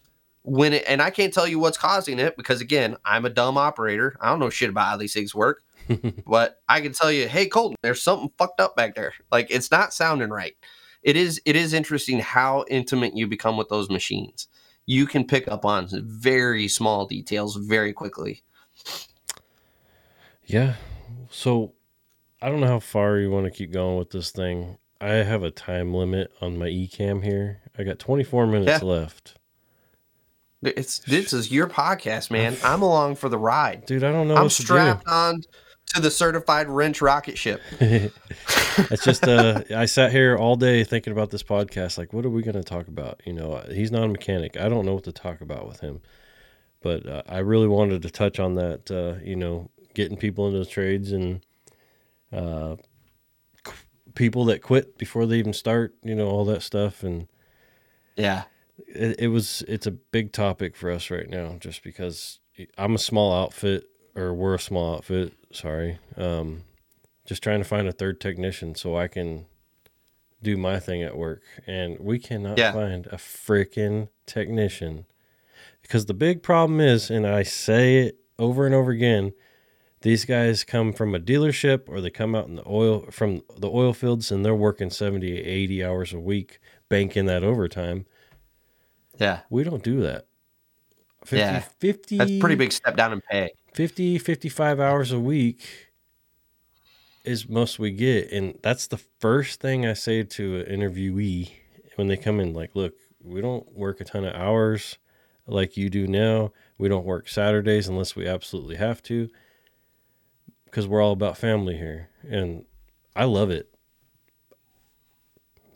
when 0.44 0.74
it, 0.74 0.84
and 0.88 1.02
I 1.02 1.10
can't 1.10 1.34
tell 1.34 1.48
you 1.48 1.60
what's 1.60 1.78
causing 1.78 2.20
it 2.20 2.38
because, 2.38 2.62
again, 2.62 2.98
I'm 3.06 3.26
a 3.26 3.30
dumb 3.30 3.58
operator. 3.58 4.16
I 4.22 4.30
don't 4.30 4.40
know 4.40 4.50
shit 4.50 4.70
about 4.70 4.88
how 4.88 4.98
these 4.98 5.14
things 5.14 5.36
work 5.36 5.64
but 6.28 6.62
I 6.68 6.82
can 6.82 6.94
tell 6.94 7.12
you, 7.12 7.28
hey 7.28 7.48
Colton, 7.48 7.76
there's 7.82 8.02
something 8.02 8.32
fucked 8.38 8.60
up 8.60 8.76
back 8.76 8.96
there. 8.96 9.14
Like 9.32 9.48
it's 9.50 9.72
not 9.72 9.94
sounding 9.94 10.30
right. 10.30 10.56
It 11.04 11.16
is 11.16 11.42
it 11.46 11.56
is 11.56 11.74
interesting 11.74 12.20
how 12.20 12.66
intimate 12.70 13.16
you 13.16 13.28
become 13.28 13.58
with 13.58 13.70
those 13.70 13.90
machines. 13.90 14.48
You 14.90 15.06
can 15.06 15.24
pick 15.24 15.48
up 15.48 15.66
on 15.66 15.88
very 15.92 16.68
small 16.68 17.06
details 17.06 17.56
very 17.56 17.94
quickly. 17.94 18.42
Yeah. 20.48 20.78
So 21.30 21.74
I 22.42 22.50
don't 22.50 22.60
know 22.60 22.66
how 22.66 22.80
far 22.80 23.20
you 23.20 23.30
want 23.30 23.46
to 23.46 23.52
keep 23.52 23.72
going 23.72 24.00
with 24.00 24.10
this 24.10 24.32
thing. 24.32 24.80
I 25.00 25.10
have 25.10 25.44
a 25.44 25.52
time 25.52 25.94
limit 25.94 26.32
on 26.42 26.58
my 26.58 26.66
eCam 26.66 27.24
here. 27.24 27.62
I 27.78 27.84
got 27.84 28.00
24 28.00 28.48
minutes 28.48 28.82
Yeah. 28.82 28.88
left. 28.90 29.36
It's 30.64 30.98
this 31.00 31.34
is 31.34 31.52
your 31.52 31.68
podcast, 31.68 32.32
man. 32.32 32.58
I'm 32.64 32.82
along 32.82 33.18
for 33.18 33.30
the 33.30 33.38
ride. 33.38 33.86
Dude, 33.86 34.04
I 34.04 34.12
don't 34.12 34.28
know 34.28 34.38
I'm 34.38 34.44
what 34.46 34.52
to 34.54 34.58
do. 34.58 34.66
strapped 34.66 35.08
on 35.08 35.42
to 35.96 36.02
the 36.02 36.12
certified 36.12 36.70
wrench 36.70 37.02
rocket 37.02 37.38
ship. 37.38 37.62
it's 37.80 39.04
just 39.04 39.28
uh 39.28 39.64
i 39.76 39.86
sat 39.86 40.12
here 40.12 40.38
all 40.38 40.56
day 40.56 40.84
thinking 40.84 41.12
about 41.12 41.32
this 41.32 41.42
podcast 41.44 41.98
like 41.98 42.14
what 42.14 42.26
are 42.26 42.30
we 42.30 42.42
going 42.44 42.56
to 42.56 42.64
talk 42.64 42.88
about? 42.88 43.20
You 43.26 43.34
know 43.34 43.64
he's 43.72 43.92
not 43.92 44.04
a 44.04 44.08
mechanic. 44.08 44.56
I 44.58 44.70
don't 44.70 44.86
know 44.86 44.94
what 44.94 45.04
to 45.06 45.12
talk 45.12 45.42
about 45.42 45.68
with 45.68 45.80
him. 45.80 46.02
But 46.82 47.06
uh, 47.08 47.24
i 47.28 47.40
really 47.40 47.68
wanted 47.68 48.02
to 48.04 48.10
touch 48.12 48.40
on 48.40 48.56
that 48.56 48.90
uh 48.92 49.24
you 49.24 49.36
know 49.36 49.70
getting 49.96 50.18
people 50.18 50.48
into 50.48 50.60
the 50.60 50.66
trades 50.66 51.12
and 51.12 51.42
uh 52.32 52.76
qu- 53.64 53.74
people 54.14 54.46
that 54.46 54.62
quit 54.62 54.98
before 54.98 55.26
they 55.26 55.38
even 55.38 55.54
start 55.54 55.96
you 56.04 56.14
know 56.16 56.30
all 56.30 56.46
that 56.46 56.62
stuff. 56.62 57.04
And 57.04 57.28
Yeah. 58.16 58.44
it, 58.88 59.20
it 59.20 59.28
was 59.30 59.64
it's 59.68 59.88
a 59.88 59.92
big 59.92 60.32
topic 60.34 60.76
for 60.76 60.92
us 60.92 61.10
right 61.10 61.28
now 61.30 61.58
just 61.60 61.84
because 61.84 62.40
i'm 62.78 62.94
a 62.96 63.00
small 63.00 63.34
outfit 63.34 63.86
or 64.16 64.34
we're 64.34 64.54
a 64.56 64.60
small 64.60 64.96
outfit 64.96 65.34
sorry 65.52 65.98
um 66.18 66.64
just 67.26 67.42
trying 67.44 67.60
to 67.60 67.66
find 67.68 67.88
a 67.88 67.92
third 67.92 68.20
technician 68.22 68.76
so 68.76 68.96
i 68.98 69.08
can 69.08 69.46
do 70.42 70.56
my 70.58 70.80
thing 70.80 71.02
at 71.04 71.18
work 71.18 71.42
and 71.68 71.98
we 72.00 72.18
cannot 72.20 72.58
Yeah. 72.58 72.72
find 72.72 73.08
a 73.08 73.16
freaking 73.18 74.10
technician 74.26 75.06
because 75.82 76.06
the 76.06 76.14
big 76.14 76.44
problem 76.44 76.80
is 76.80 77.10
and 77.10 77.26
i 77.28 77.44
say 77.44 77.98
it 77.98 78.20
over 78.38 78.66
and 78.66 78.74
over 78.76 78.92
again 78.92 79.34
these 80.02 80.24
guys 80.24 80.64
come 80.64 80.94
from 80.94 81.14
a 81.14 81.20
dealership 81.20 81.90
or 81.90 82.00
they 82.00 82.10
come 82.10 82.34
out 82.36 82.48
in 82.48 82.56
the 82.56 82.64
oil 82.68 83.06
from 83.12 83.42
the 83.58 83.70
oil 83.70 83.92
fields 83.94 84.32
and 84.32 84.46
they're 84.46 84.56
working 84.56 84.90
70 84.90 85.30
80 85.42 85.84
hours 85.84 86.14
a 86.14 86.20
week 86.20 86.60
banking 86.88 87.26
that 87.26 87.44
overtime 87.44 88.06
Yeah. 89.18 89.42
we 89.50 89.64
don't 89.66 89.84
do 89.84 90.00
that. 90.04 90.26
50, 91.26 91.38
Yeah. 91.38 91.60
50, 91.60 92.18
That's 92.18 92.32
a 92.32 92.40
pretty 92.40 92.56
big 92.56 92.72
step 92.72 92.96
down 92.96 93.12
in 93.12 93.20
pay. 93.20 93.52
50, 93.74 94.18
55 94.18 94.80
hours 94.80 95.12
a 95.12 95.20
week 95.20 95.90
is 97.24 97.48
most 97.48 97.80
we 97.80 97.92
get. 97.92 98.32
And 98.32 98.58
that's 98.62 98.88
the 98.88 98.98
first 98.98 99.62
thing 99.62 99.86
I 99.86 99.94
say 99.94 100.24
to 100.24 100.62
an 100.62 100.80
interviewee 100.80 101.52
when 101.96 102.08
they 102.08 102.18
come 102.18 102.40
in 102.40 102.54
like, 102.54 102.76
look, 102.76 102.94
we 103.22 103.42
don't 103.42 103.72
work 103.74 104.02
a 104.02 104.06
ton 104.06 104.26
of 104.26 104.34
hours 104.34 104.98
like 105.46 105.78
you 105.78 105.90
do 105.90 106.08
now. 106.08 106.52
We 106.78 106.88
don't 106.88 107.06
work 107.06 107.28
Saturdays 107.28 107.88
unless 107.88 108.16
we 108.16 108.28
absolutely 108.28 108.78
have 108.78 109.02
to 109.04 109.30
because 110.66 110.88
we're 110.88 111.02
all 111.02 111.12
about 111.12 111.38
family 111.38 111.78
here. 111.78 112.10
And 112.28 112.66
I 113.16 113.26
love 113.26 113.50
it. 113.52 113.70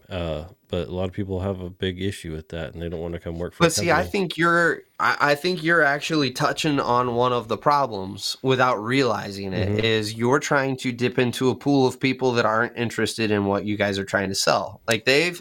Uh, 0.10 0.46
but 0.74 0.88
a 0.88 0.92
lot 0.92 1.04
of 1.04 1.12
people 1.12 1.40
have 1.40 1.62
a 1.62 1.70
big 1.70 2.02
issue 2.02 2.32
with 2.32 2.50
that 2.50 2.74
and 2.74 2.82
they 2.82 2.90
don't 2.90 3.00
want 3.00 3.14
to 3.14 3.20
come 3.20 3.38
work 3.38 3.54
for 3.54 3.66
But 3.66 3.74
see, 3.74 3.92
I 3.92 4.02
think 4.02 4.40
you're 4.40 4.82
I, 5.00 5.18
I 5.20 5.36
think 5.36 5.62
you're 5.62 5.84
actually 5.84 6.32
touching 6.32 6.80
on 6.80 7.14
one 7.14 7.32
of 7.32 7.48
the 7.48 7.58
problems 7.58 8.38
without 8.42 8.84
realizing 8.84 9.54
it. 9.54 9.70
Mhm. 9.70 9.84
Is 9.84 10.16
you're 10.16 10.40
trying 10.40 10.76
to 10.78 10.92
dip 10.92 11.20
into 11.20 11.52
a 11.52 11.56
pool 11.56 11.86
of 11.86 12.00
people 12.00 12.32
that 12.32 12.48
aren't 12.48 12.76
interested 12.76 13.30
in 13.30 13.46
what 13.46 13.66
you 13.66 13.78
guys 13.78 14.00
are 14.00 14.04
trying 14.04 14.30
to 14.30 14.36
sell. 14.36 14.82
Like 14.88 15.06
they've 15.06 15.40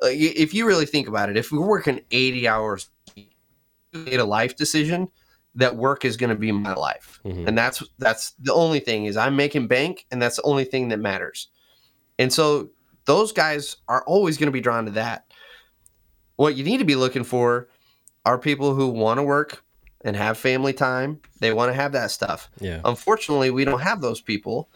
like 0.00 0.16
if 0.16 0.54
you 0.54 0.64
really 0.64 0.86
think 0.86 1.08
about 1.08 1.28
it, 1.28 1.36
if 1.36 1.50
we're 1.50 1.66
working 1.66 2.00
80 2.12 2.46
hours 2.46 2.88
made 3.92 4.20
a 4.20 4.24
life 4.24 4.54
decision 4.54 5.08
that 5.56 5.74
work 5.74 6.04
is 6.04 6.16
going 6.16 6.30
to 6.30 6.36
be 6.36 6.52
my 6.52 6.74
life. 6.74 7.18
Mhm. 7.24 7.48
And 7.48 7.58
that's 7.58 7.82
that's 7.98 8.30
the 8.38 8.54
only 8.54 8.78
thing 8.78 9.06
is 9.06 9.16
I'm 9.16 9.34
making 9.34 9.66
bank 9.66 10.06
and 10.12 10.22
that's 10.22 10.36
the 10.36 10.42
only 10.42 10.64
thing 10.64 10.90
that 10.90 11.00
matters. 11.00 11.48
And 12.16 12.32
so 12.32 12.70
those 13.08 13.32
guys 13.32 13.78
are 13.88 14.04
always 14.04 14.36
going 14.36 14.48
to 14.48 14.52
be 14.52 14.60
drawn 14.60 14.84
to 14.84 14.90
that. 14.92 15.32
What 16.36 16.56
you 16.56 16.62
need 16.62 16.76
to 16.76 16.84
be 16.84 16.94
looking 16.94 17.24
for 17.24 17.68
are 18.26 18.38
people 18.38 18.74
who 18.74 18.88
want 18.88 19.18
to 19.18 19.22
work 19.22 19.64
and 20.04 20.14
have 20.14 20.36
family 20.36 20.74
time. 20.74 21.18
They 21.40 21.54
want 21.54 21.70
to 21.70 21.74
have 21.74 21.92
that 21.92 22.10
stuff. 22.10 22.50
Yeah. 22.60 22.82
Unfortunately, 22.84 23.50
we 23.50 23.64
don't 23.64 23.80
have 23.80 24.02
those 24.02 24.20
people. 24.20 24.68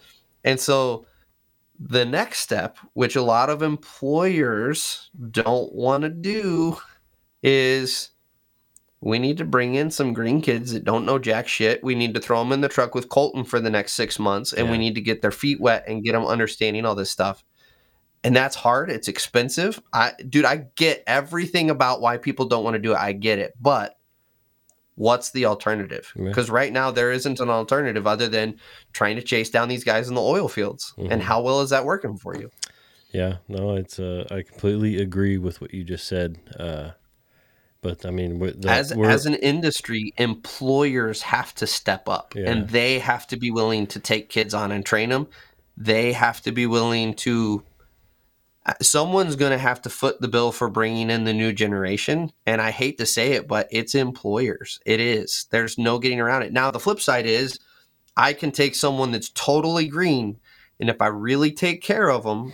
And 0.44 0.58
so 0.58 1.04
the 1.78 2.06
next 2.06 2.38
step, 2.40 2.78
which 2.94 3.16
a 3.16 3.22
lot 3.22 3.50
of 3.50 3.62
employers 3.62 5.10
don't 5.30 5.72
want 5.74 6.02
to 6.04 6.08
do, 6.08 6.78
is 7.42 8.12
we 9.02 9.18
need 9.18 9.36
to 9.36 9.44
bring 9.44 9.74
in 9.74 9.90
some 9.90 10.14
green 10.14 10.40
kids 10.40 10.72
that 10.72 10.84
don't 10.84 11.04
know 11.04 11.18
jack 11.18 11.48
shit. 11.48 11.84
We 11.84 11.94
need 11.94 12.14
to 12.14 12.20
throw 12.20 12.38
them 12.38 12.52
in 12.52 12.62
the 12.62 12.68
truck 12.68 12.94
with 12.94 13.10
Colton 13.10 13.44
for 13.44 13.60
the 13.60 13.70
next 13.70 13.92
six 13.92 14.18
months, 14.18 14.54
and 14.54 14.70
we 14.70 14.78
need 14.78 14.94
to 14.94 15.02
get 15.02 15.20
their 15.20 15.30
feet 15.30 15.60
wet 15.60 15.84
and 15.86 16.02
get 16.02 16.12
them 16.12 16.24
understanding 16.24 16.86
all 16.86 16.94
this 16.94 17.10
stuff. 17.10 17.44
And 18.24 18.36
that's 18.36 18.54
hard. 18.54 18.90
It's 18.90 19.08
expensive. 19.08 19.82
I, 19.92 20.12
dude, 20.28 20.44
I 20.44 20.66
get 20.76 21.02
everything 21.06 21.70
about 21.70 22.00
why 22.00 22.18
people 22.18 22.46
don't 22.46 22.62
want 22.62 22.74
to 22.74 22.78
do 22.80 22.92
it. 22.92 22.98
I 22.98 23.12
get 23.12 23.38
it, 23.40 23.52
but 23.60 23.98
what's 24.94 25.30
the 25.30 25.46
alternative? 25.46 26.12
Yeah. 26.14 26.26
Because 26.28 26.48
right 26.50 26.72
now 26.72 26.90
there 26.92 27.10
isn't 27.10 27.40
an 27.40 27.48
alternative 27.50 28.06
other 28.06 28.28
than 28.28 28.58
trying 28.92 29.16
to 29.16 29.22
chase 29.22 29.50
down 29.50 29.68
these 29.68 29.82
guys 29.84 30.08
in 30.08 30.14
the 30.14 30.20
oil 30.22 30.48
fields. 30.48 30.94
Mhm. 30.98 31.10
And 31.10 31.22
how 31.22 31.42
well 31.42 31.62
is 31.62 31.70
that 31.70 31.84
working 31.84 32.16
for 32.16 32.36
you? 32.36 32.50
Yeah, 33.12 33.38
no, 33.48 33.74
it's 33.74 33.98
uh, 33.98 34.26
I 34.30 34.42
completely 34.42 35.00
agree 35.00 35.36
with 35.36 35.60
what 35.60 35.74
you 35.74 35.82
just 35.84 36.06
said. 36.06 36.38
Uh, 36.58 36.92
but 37.82 38.06
I 38.06 38.10
mean, 38.10 38.38
the, 38.38 38.70
as 38.70 38.92
as 38.92 39.26
an 39.26 39.34
industry, 39.34 40.14
employers 40.16 41.22
have 41.22 41.54
to 41.56 41.66
step 41.66 42.08
up, 42.08 42.34
Yeah. 42.36 42.50
and 42.50 42.68
they 42.68 43.00
have 43.00 43.26
to 43.26 43.36
be 43.36 43.50
willing 43.50 43.86
to 43.88 43.98
take 44.00 44.28
kids 44.28 44.54
on 44.54 44.70
and 44.72 44.86
train 44.86 45.10
them. 45.10 45.26
They 45.76 46.12
have 46.12 46.40
to 46.42 46.52
be 46.52 46.66
willing 46.66 47.14
to. 47.14 47.64
Uh, 48.66 48.74
Someone's 48.80 49.36
going 49.36 49.52
to 49.52 49.58
have 49.58 49.82
to 49.82 49.90
foot 49.90 50.20
the 50.20 50.28
bill 50.28 50.52
for 50.52 50.68
bringing 50.70 51.10
in 51.10 51.24
the 51.24 51.32
new 51.32 51.52
generation, 51.52 52.32
and 52.46 52.60
I 52.60 52.70
hate 52.70 52.98
to 52.98 53.06
say 53.06 53.32
it, 53.32 53.48
but 53.48 53.68
it's 53.70 53.94
employers. 53.94 54.78
It 54.86 55.00
is. 55.00 55.46
There's 55.50 55.78
no 55.78 55.98
getting 55.98 56.20
around 56.20 56.42
it. 56.42 56.52
Now, 56.52 56.70
the 56.70 56.80
flip 56.80 57.00
side 57.00 57.26
is, 57.26 57.58
I 58.16 58.32
can 58.32 58.52
take 58.52 58.74
someone 58.74 59.10
that's 59.10 59.30
totally 59.30 59.88
green, 59.88 60.38
and 60.78 60.88
if 60.90 61.00
I 61.02 61.06
really 61.08 61.50
take 61.52 61.82
care 61.82 62.10
of 62.10 62.24
them, 62.24 62.52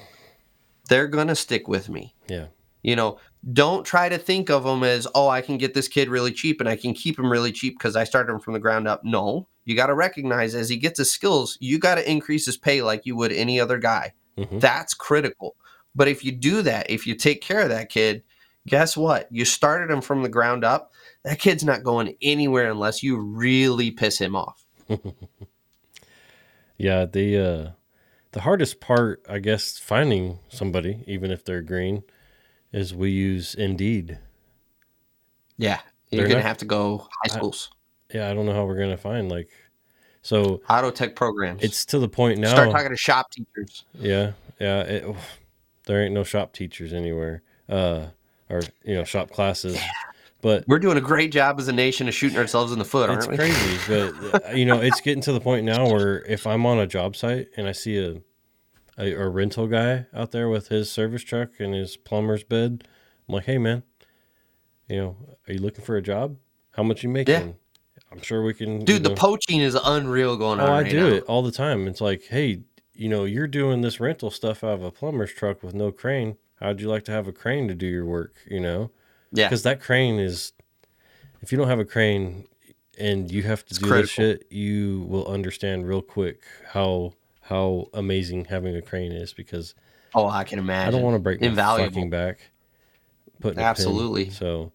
they're 0.89 1.09
going 1.09 1.29
to 1.29 1.35
stick 1.35 1.69
with 1.69 1.89
me. 1.89 2.15
yeah, 2.29 2.47
You 2.83 2.97
know, 2.97 3.19
don't 3.53 3.85
try 3.85 4.09
to 4.09 4.17
think 4.19 4.49
of 4.51 4.65
them 4.65 4.83
as, 4.83 5.07
oh, 5.15 5.29
I 5.29 5.43
can 5.43 5.59
get 5.59 5.75
this 5.75 5.89
kid 5.89 6.09
really 6.09 6.33
cheap 6.33 6.61
and 6.61 6.69
I 6.69 6.77
can 6.77 6.95
keep 6.95 7.19
him 7.19 7.31
really 7.31 7.53
cheap 7.53 7.79
because 7.79 7.95
I 7.95 8.05
started 8.05 8.33
him 8.33 8.41
from 8.41 8.55
the 8.55 8.59
ground 8.59 8.89
up. 8.89 9.05
No, 9.05 9.49
you 9.65 9.77
got 9.77 9.87
to 9.89 9.95
recognize 9.95 10.55
as 10.55 10.69
he 10.71 10.77
gets 10.77 10.99
his 10.99 11.11
skills, 11.11 11.57
you 11.61 11.79
got 11.79 11.97
to 11.97 12.11
increase 12.11 12.47
his 12.47 12.57
pay 12.57 12.81
like 12.83 13.05
you 13.05 13.17
would 13.17 13.33
any 13.33 13.61
other 13.61 13.79
guy. 13.79 14.15
Mhm. 14.39 14.61
That's 14.61 14.95
critical. 14.95 15.57
But 15.99 16.07
if 16.09 16.25
you 16.25 16.31
do 16.31 16.63
that, 16.63 16.89
if 16.91 17.07
you 17.09 17.17
take 17.17 17.43
care 17.43 17.59
of 17.61 17.71
that 17.71 17.89
kid, 17.91 18.23
guess 18.69 18.97
what? 18.97 19.27
You 19.33 19.45
started 19.45 19.91
him 19.93 20.01
from 20.01 20.23
the 20.23 20.29
ground 20.29 20.65
up. 20.65 20.93
That 21.25 21.41
kid's 21.41 21.65
not 21.65 21.83
going 21.83 22.15
anywhere 22.23 22.71
unless 22.71 23.03
you 23.03 23.19
really 23.19 23.91
piss 23.91 24.17
him 24.19 24.37
off. 24.37 24.65
yeah. 26.79 27.05
The 27.05 27.37
uh, 27.37 27.71
the 28.33 28.43
hardest 28.43 28.81
part, 28.81 29.25
I 29.29 29.41
guess, 29.41 29.77
finding 29.79 30.39
somebody, 30.49 31.03
even 31.09 31.31
if 31.33 31.45
they're 31.45 31.63
green, 31.63 32.05
is 32.73 32.95
we 32.95 33.11
use 33.11 33.55
Indeed. 33.57 34.19
Yeah. 35.57 35.81
You're 36.11 36.21
They're 36.23 36.29
going 36.29 36.39
to 36.39 36.45
not- 36.45 36.49
have 36.49 36.59
to 36.59 36.65
go 36.65 36.99
high 36.99 37.07
I- 37.25 37.29
schools, 37.37 37.71
Yeah, 38.15 38.31
I 38.31 38.35
don't 38.35 38.47
know 38.47 38.55
how 38.55 38.65
we're 38.67 38.79
gonna 38.79 38.97
find 38.97 39.29
like. 39.29 39.51
So 40.23 40.63
auto 40.71 40.91
tech 40.91 41.17
programs. 41.17 41.63
it's 41.63 41.85
to 41.87 41.99
the 41.99 42.09
point 42.09 42.39
now. 42.39 42.51
Start 42.51 42.71
talking 42.71 42.91
to 42.91 42.97
shop 42.97 43.31
teachers. 43.33 43.85
Yeah, 43.95 44.33
yeah. 44.61 44.81
It, 44.83 45.17
there 45.89 46.03
ain't 46.05 46.15
no 46.15 46.23
shop 46.23 46.53
teachers 46.53 46.93
anywhere, 46.93 47.43
uh, 47.69 48.07
or 48.49 48.61
you 48.85 48.95
know, 48.95 49.03
shop 49.05 49.31
classes. 49.31 49.77
But 50.41 50.63
We're 50.69 50.79
doing 50.79 50.97
a 50.97 51.01
great 51.01 51.33
job 51.33 51.59
as 51.59 51.67
a 51.67 51.73
nation 51.73 52.07
of 52.07 52.15
shooting 52.15 52.39
ourselves 52.39 52.71
in 52.73 52.79
the 52.79 52.85
foot, 52.85 53.11
aren't 53.11 53.23
it's 53.25 53.29
we? 53.29 53.37
crazy. 53.37 53.79
But 54.33 54.47
uh, 54.47 54.53
you 54.53 54.65
know, 54.67 54.81
it's 54.81 55.01
getting 55.01 55.23
to 55.23 55.33
the 55.33 55.41
point 55.41 55.65
now 55.65 55.91
where 55.91 56.25
if 56.27 56.47
I'm 56.47 56.65
on 56.65 56.79
a 56.79 56.87
job 56.87 57.17
site 57.17 57.49
and 57.57 57.67
I 57.67 57.73
see 57.73 57.99
a, 57.99 58.21
a 58.97 59.15
a 59.15 59.29
rental 59.29 59.67
guy 59.67 60.07
out 60.15 60.31
there 60.31 60.49
with 60.49 60.69
his 60.69 60.93
service 60.93 61.25
truck 61.25 61.59
and 61.59 61.75
his 61.75 61.97
plumber's 61.97 62.45
bed, 62.45 62.85
I'm 63.29 63.35
like, 63.35 63.47
hey 63.47 63.59
man, 63.59 63.83
you 64.89 64.99
know, 64.99 65.17
are 65.49 65.53
you 65.55 65.59
looking 65.61 65.85
for 65.85 65.97
a 65.97 66.03
job? 66.03 66.37
How 66.71 66.85
much 66.85 67.03
you 67.03 67.09
making? 67.09 67.57
I'm 68.13 68.23
sure 68.23 68.43
we 68.45 68.55
can. 68.55 68.81
you 68.81 68.87
Dude, 68.87 69.03
the 69.03 69.15
poaching 69.17 69.61
is 69.61 69.77
unreal 69.85 70.37
going 70.37 70.61
Oh, 70.61 70.65
on. 70.65 70.69
I 70.71 70.83
right 70.83 70.91
do 70.91 71.01
now. 71.11 71.17
it 71.17 71.25
all 71.25 71.43
the 71.43 71.51
time. 71.51 71.89
It's 71.89 72.01
like, 72.01 72.23
hey, 72.31 72.63
you 72.99 73.09
know, 73.09 73.25
you're 73.25 73.47
doing 73.47 73.81
this 73.81 74.01
rental 74.01 74.29
stuff 74.31 74.65
out 74.65 74.73
of 74.75 74.83
a 74.83 74.91
plumber's 74.91 75.33
truck 75.33 75.63
with 75.63 75.73
no 75.73 75.93
crane. 75.93 76.37
How'd 76.61 76.81
you 76.81 76.89
like 76.89 77.05
to 77.05 77.13
have 77.13 77.29
a 77.29 77.33
crane 77.33 77.69
to 77.69 77.75
do 77.75 77.87
your 77.87 78.05
work? 78.05 78.35
You 78.51 78.59
know, 78.59 78.91
Yeah. 79.33 79.47
because 79.47 79.63
that 79.63 79.81
crane 79.81 80.19
is, 80.19 80.53
if 81.41 81.53
you 81.53 81.59
don't 81.59 81.69
have 81.69 81.79
a 81.79 81.85
crane 81.85 82.49
and 82.99 83.31
you 83.31 83.45
have 83.45 83.65
to 83.67 83.71
It's 83.71 83.79
do 83.79 83.87
critical. 83.87 84.03
this 84.03 84.11
shit, 84.11 84.47
you 84.51 85.07
will 85.09 85.27
understand 85.29 85.87
real 85.89 86.03
quick 86.03 86.43
how 86.73 87.15
how 87.43 87.89
amazing 87.95 88.45
having 88.47 88.75
a 88.77 88.83
crane 88.83 89.13
is. 89.13 89.33
Because 89.33 89.75
Oh, 90.15 90.27
I 90.27 90.43
can 90.43 90.59
imagine. 90.59 90.89
I 90.89 90.91
don't 90.91 91.03
want 91.05 91.15
to 91.15 91.21
break 91.21 91.41
my 91.41 91.47
Invaluable. 91.47 91.91
fucking 91.95 92.11
back. 92.11 92.51
Putting 93.41 93.59
a 93.59 93.63
pin. 93.63 93.67
Absolutely. 93.69 94.31
So, 94.31 94.73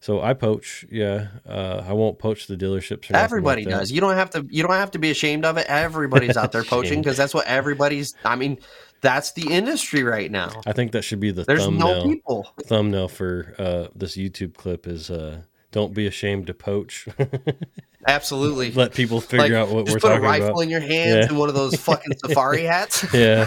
so 0.00 0.20
I 0.20 0.32
poach. 0.34 0.84
Yeah, 0.90 1.28
uh, 1.48 1.84
I 1.86 1.92
won't 1.92 2.18
poach 2.18 2.46
the 2.46 2.56
dealerships. 2.56 3.10
Or 3.10 3.16
Everybody 3.16 3.64
like 3.64 3.74
does. 3.74 3.92
You 3.92 4.00
don't 4.00 4.14
have 4.16 4.30
to. 4.30 4.46
You 4.50 4.62
don't 4.62 4.72
have 4.72 4.90
to 4.92 4.98
be 4.98 5.10
ashamed 5.10 5.44
of 5.44 5.56
it. 5.58 5.66
Everybody's 5.68 6.36
out 6.36 6.52
there 6.52 6.64
poaching 6.74 7.00
because 7.00 7.16
that's 7.16 7.34
what 7.34 7.46
everybody's. 7.46 8.14
I 8.24 8.36
mean, 8.36 8.58
that's 9.02 9.32
the 9.32 9.52
industry 9.52 10.02
right 10.02 10.30
now. 10.30 10.50
I 10.66 10.72
think 10.72 10.92
that 10.92 11.02
should 11.02 11.20
be 11.20 11.30
the 11.30 11.44
There's 11.44 11.64
thumbnail. 11.64 11.86
no 11.86 12.02
people. 12.04 12.48
thumbnail 12.64 13.08
for 13.08 13.54
uh, 13.58 13.86
this 13.94 14.16
YouTube 14.16 14.54
clip 14.54 14.86
is 14.86 15.10
uh, 15.10 15.42
"Don't 15.70 15.92
be 15.94 16.06
ashamed 16.06 16.46
to 16.48 16.54
poach." 16.54 17.06
Absolutely. 18.06 18.72
Let 18.72 18.94
people 18.94 19.20
figure 19.20 19.42
Like, 19.44 19.52
out 19.52 19.68
what 19.68 19.86
we're 19.86 19.98
talking 19.98 20.18
about. 20.18 20.20
put 20.20 20.24
a 20.24 20.28
rifle 20.28 20.46
about. 20.48 20.60
in 20.60 20.70
your 20.70 20.80
hands 20.80 21.16
Yeah. 21.16 21.28
and 21.28 21.38
one 21.38 21.50
of 21.50 21.54
those 21.54 21.74
fucking 21.76 22.16
safari 22.24 22.62
hats. 22.64 23.04
Yeah, 23.12 23.44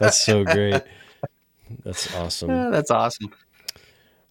that's 0.00 0.18
so 0.20 0.44
great. 0.44 0.82
That's 1.84 2.14
awesome. 2.14 2.48
Yeah, 2.50 2.70
that's 2.70 2.90
awesome. 2.90 3.30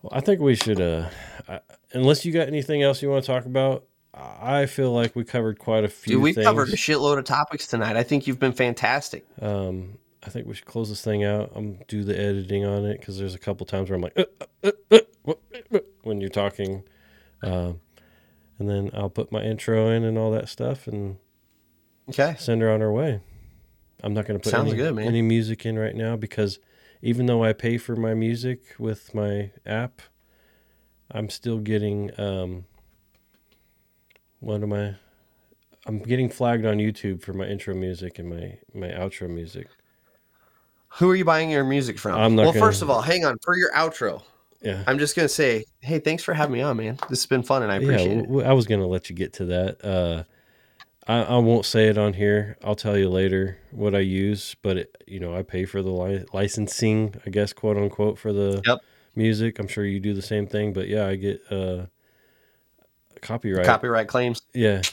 Well, 0.01 0.11
I 0.13 0.21
think 0.21 0.39
we 0.39 0.55
should, 0.55 0.79
uh, 0.79 1.09
I, 1.47 1.59
unless 1.93 2.23
you 2.25 2.31
got 2.31 2.47
anything 2.47 2.81
else 2.81 3.01
you 3.01 3.09
want 3.09 3.23
to 3.23 3.27
talk 3.31 3.45
about, 3.45 3.85
I 4.13 4.65
feel 4.65 4.91
like 4.91 5.15
we 5.15 5.23
covered 5.23 5.59
quite 5.59 5.83
a 5.83 5.87
few 5.89 6.13
Dude, 6.15 6.23
we've 6.23 6.35
things. 6.35 6.45
covered 6.45 6.69
a 6.69 6.75
shitload 6.75 7.17
of 7.19 7.25
topics 7.25 7.67
tonight. 7.67 7.95
I 7.95 8.03
think 8.03 8.27
you've 8.27 8.39
been 8.39 8.53
fantastic. 8.53 9.25
Um, 9.41 9.97
I 10.25 10.29
think 10.29 10.47
we 10.47 10.53
should 10.55 10.65
close 10.65 10.89
this 10.89 11.01
thing 11.01 11.23
out. 11.23 11.51
I'm 11.55 11.79
do 11.87 12.03
the 12.03 12.19
editing 12.19 12.65
on 12.65 12.85
it 12.85 12.99
because 12.99 13.17
there's 13.17 13.35
a 13.35 13.39
couple 13.39 13.65
times 13.65 13.89
where 13.89 13.95
I'm 13.95 14.01
like, 14.01 14.17
uh, 14.17 14.25
uh, 14.63 14.71
uh, 14.91 14.99
uh, 15.27 15.33
uh, 15.73 15.79
when 16.03 16.19
you're 16.19 16.29
talking, 16.29 16.83
um, 17.43 17.79
and 18.57 18.69
then 18.69 18.91
I'll 18.93 19.09
put 19.09 19.31
my 19.31 19.41
intro 19.41 19.89
in 19.89 20.03
and 20.03 20.17
all 20.17 20.31
that 20.31 20.49
stuff 20.49 20.87
and 20.87 21.17
Okay. 22.09 22.35
send 22.39 22.61
her 22.61 22.71
on 22.71 22.81
her 22.81 22.91
way. 22.91 23.21
I'm 24.03 24.13
not 24.13 24.25
going 24.25 24.39
to 24.39 24.43
put 24.43 24.49
Sounds 24.51 24.69
any, 24.69 24.77
good, 24.77 24.95
man. 24.95 25.05
any 25.05 25.21
music 25.21 25.65
in 25.65 25.77
right 25.77 25.95
now 25.95 26.15
because 26.15 26.59
even 27.01 27.25
though 27.25 27.43
I 27.43 27.53
pay 27.53 27.77
for 27.77 27.95
my 27.95 28.13
music 28.13 28.75
with 28.77 29.13
my 29.13 29.51
app, 29.65 30.01
I'm 31.11 31.29
still 31.29 31.59
getting 31.59 32.11
um, 32.19 32.65
what 34.39 34.61
am 34.61 34.73
I? 34.73 34.95
I'm 35.85 35.99
getting 35.99 36.29
flagged 36.29 36.65
on 36.65 36.77
YouTube 36.77 37.21
for 37.21 37.33
my 37.33 37.45
intro 37.45 37.73
music 37.73 38.19
and 38.19 38.29
my 38.29 38.57
my 38.73 38.87
outro 38.87 39.29
music. 39.29 39.67
Who 40.93 41.09
are 41.09 41.15
you 41.15 41.25
buying 41.25 41.49
your 41.49 41.63
music 41.63 41.97
from? 41.97 42.15
I'm 42.15 42.35
not 42.35 42.43
well, 42.43 42.53
gonna- 42.53 42.65
first 42.65 42.81
of 42.81 42.89
all, 42.89 43.01
hang 43.01 43.25
on 43.25 43.37
for 43.43 43.57
your 43.57 43.71
outro. 43.73 44.23
Yeah. 44.61 44.83
I'm 44.87 44.99
just 44.99 45.15
gonna 45.15 45.29
say, 45.29 45.63
hey, 45.79 45.99
thanks 45.99 46.23
for 46.23 46.33
having 46.33 46.53
me 46.53 46.61
on, 46.61 46.75
man. 46.77 46.97
This 47.09 47.21
has 47.21 47.25
been 47.25 47.43
fun, 47.43 47.63
and 47.63 47.71
I 47.71 47.77
appreciate 47.77 48.27
yeah, 48.29 48.39
it. 48.39 48.45
I 48.45 48.53
was 48.53 48.67
gonna 48.67 48.87
let 48.87 49.09
you 49.09 49.15
get 49.15 49.33
to 49.33 49.45
that. 49.45 49.85
Uh, 49.85 50.23
I, 51.09 51.23
I 51.23 51.37
won't 51.37 51.65
say 51.65 51.87
it 51.87 51.97
on 51.97 52.13
here. 52.13 52.55
I'll 52.63 52.75
tell 52.75 52.95
you 52.95 53.09
later 53.09 53.57
what 53.71 53.95
I 53.95 53.99
use, 53.99 54.55
but 54.61 54.77
it, 54.77 55.03
you 55.07 55.19
know, 55.19 55.35
I 55.35 55.41
pay 55.41 55.65
for 55.65 55.81
the 55.81 55.89
li- 55.89 56.25
licensing, 56.33 57.15
I 57.25 57.31
guess, 57.31 57.51
quote 57.51 57.77
unquote, 57.77 58.19
for 58.19 58.31
the 58.31 58.61
Yep. 58.63 58.77
music. 59.15 59.57
I'm 59.57 59.67
sure 59.67 59.83
you 59.83 59.99
do 59.99 60.13
the 60.13 60.21
same 60.21 60.45
thing, 60.45 60.71
but 60.71 60.87
yeah, 60.87 61.07
I 61.07 61.15
get 61.15 61.41
uh, 61.49 61.87
copyright. 63.23 63.65
Copyright 63.65 64.07
claims. 64.07 64.43
Yeah. 64.53 64.83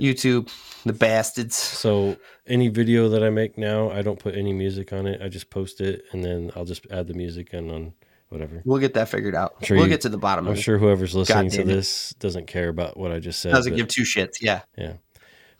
YouTube, 0.00 0.50
the 0.84 0.92
bastards. 0.92 1.54
So 1.54 2.16
any 2.48 2.66
video 2.66 3.08
that 3.10 3.22
I 3.22 3.30
make 3.30 3.56
now, 3.56 3.92
I 3.92 4.02
don't 4.02 4.18
put 4.18 4.34
any 4.34 4.52
music 4.52 4.92
on 4.92 5.06
it. 5.06 5.22
I 5.22 5.28
just 5.28 5.50
post 5.50 5.80
it, 5.80 6.02
and 6.10 6.24
then 6.24 6.50
I'll 6.56 6.64
just 6.64 6.84
add 6.90 7.06
the 7.06 7.14
music 7.14 7.52
and 7.52 7.70
on 7.70 7.92
whatever. 8.30 8.62
We'll 8.64 8.78
get 8.80 8.94
that 8.94 9.08
figured 9.08 9.34
out. 9.34 9.56
sure 9.62 9.76
we'll 9.76 9.86
you- 9.86 9.90
get 9.90 10.00
to 10.02 10.08
the 10.08 10.18
bottom 10.18 10.46
of 10.46 10.54
it. 10.54 10.56
I'm 10.56 10.62
sure 10.62 10.78
whoever's 10.78 11.14
listening 11.14 11.50
to 11.50 11.62
this 11.64 12.14
doesn't 12.18 12.46
care 12.46 12.68
about 12.68 12.96
what 12.96 13.12
I 13.12 13.18
just 13.20 13.40
said. 13.40 13.52
Doesn't 13.52 13.72
but- 13.72 13.76
give 13.76 13.88
two 13.88 14.02
shits. 14.02 14.40
Yeah. 14.40 14.62
Yeah. 14.78 14.94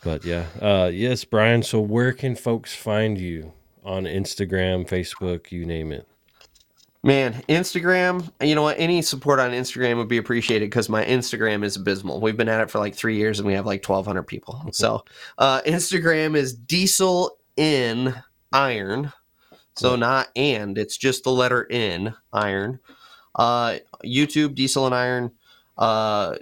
But 0.03 0.25
yeah. 0.25 0.47
Uh 0.61 0.91
yes, 0.93 1.25
Bryan. 1.25 1.63
So 1.63 1.79
where 1.81 2.13
can 2.13 2.35
folks 2.35 2.75
find 2.75 3.19
you? 3.19 3.53
On 3.83 4.05
Instagram, 4.05 4.87
Facebook, 4.87 5.51
you 5.51 5.65
name 5.65 5.91
it. 5.91 6.07
Man, 7.03 7.33
Instagram, 7.49 8.31
you 8.43 8.55
know 8.55 8.61
what? 8.63 8.79
Any 8.79 9.01
support 9.01 9.41
on 9.41 9.53
Instagram 9.53 9.97
would 9.97 10.09
be 10.09 10.19
appreciated 10.19 10.67
because 10.67 10.91
my 10.91 11.03
Instagram 11.03 11.65
is 11.65 11.77
abysmal. 11.77 12.21
We've 12.21 12.37
been 12.37 12.51
at 12.51 12.61
it 12.61 12.71
for 12.71 12.79
like 12.79 12.95
three 12.95 13.17
years 13.17 13.39
and 13.39 13.47
we 13.47 13.55
have 13.55 13.65
like 13.65 13.83
1,200 13.83 14.25
people. 14.25 14.67
So, 14.73 15.03
uh, 15.39 15.63
Instagram 15.63 16.37
is 16.37 16.53
diesel 16.53 17.39
in 17.57 18.15
iron. 18.53 19.15
So, 19.77 19.97
not 19.97 20.29
and, 20.37 20.77
it's 20.77 20.97
just 20.97 21.25
the 21.25 21.33
letter 21.33 21.67
N, 21.71 22.15
iron. 22.33 22.81
Uh, 23.35 23.79
YouTube, 24.05 24.55
diesel 24.55 24.87
and 24.87 24.95
iron. 24.95 25.31
Uh, 25.79 26.37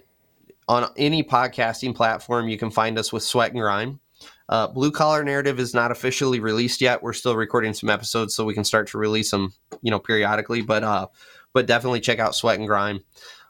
on 0.68 0.90
any 0.96 1.22
podcasting 1.22 1.94
platform, 1.94 2.48
you 2.48 2.58
can 2.58 2.70
find 2.70 2.98
us 2.98 3.12
with 3.12 3.22
Sweat 3.22 3.52
and 3.52 3.60
Grime. 3.60 4.00
Uh, 4.48 4.66
Blue 4.66 4.90
Collar 4.90 5.22
Narrative 5.22 5.60
is 5.60 5.74
not 5.74 5.90
officially 5.90 6.40
released 6.40 6.80
yet. 6.80 7.02
We're 7.02 7.12
still 7.12 7.36
recording 7.36 7.74
some 7.74 7.90
episodes 7.90 8.34
so 8.34 8.44
we 8.44 8.54
can 8.54 8.64
start 8.64 8.88
to 8.88 8.98
release 8.98 9.30
them, 9.30 9.52
you 9.82 9.90
know, 9.90 9.98
periodically. 9.98 10.62
But 10.62 10.82
uh, 10.84 11.08
but 11.52 11.66
definitely 11.66 12.00
check 12.00 12.18
out 12.18 12.34
Sweat 12.34 12.58
and 12.58 12.66
Grime 12.66 13.00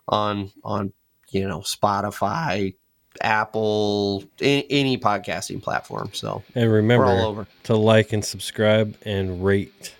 on 0.09 0.51
on 0.65 0.93
you 1.31 1.47
know 1.47 1.61
Spotify, 1.61 2.75
Apple, 3.21 4.25
any, 4.41 4.67
any 4.71 4.99
podcasting 4.99 5.63
platform. 5.63 6.11
So 6.13 6.43
And 6.55 6.71
remember 6.73 7.07
all 7.07 7.25
over. 7.27 7.47
to 7.65 7.77
like 7.77 8.13
and 8.13 8.25
subscribe 8.25 8.97
and 9.05 9.45
rate 9.45 9.95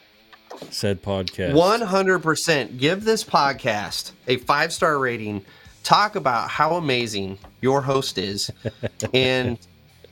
said 0.71 1.03
podcast. 1.03 1.55
One 1.55 1.81
hundred 1.81 2.21
percent. 2.21 2.79
Give 2.79 3.05
this 3.05 3.23
podcast 3.25 4.13
a 4.27 4.37
five 4.39 4.73
star 4.73 4.99
rating. 4.99 5.45
Talk 5.85 6.17
about 6.17 6.51
how 6.51 6.75
amazing 6.75 7.39
your 7.61 7.81
host 7.81 8.19
is, 8.19 8.51
and 9.15 9.57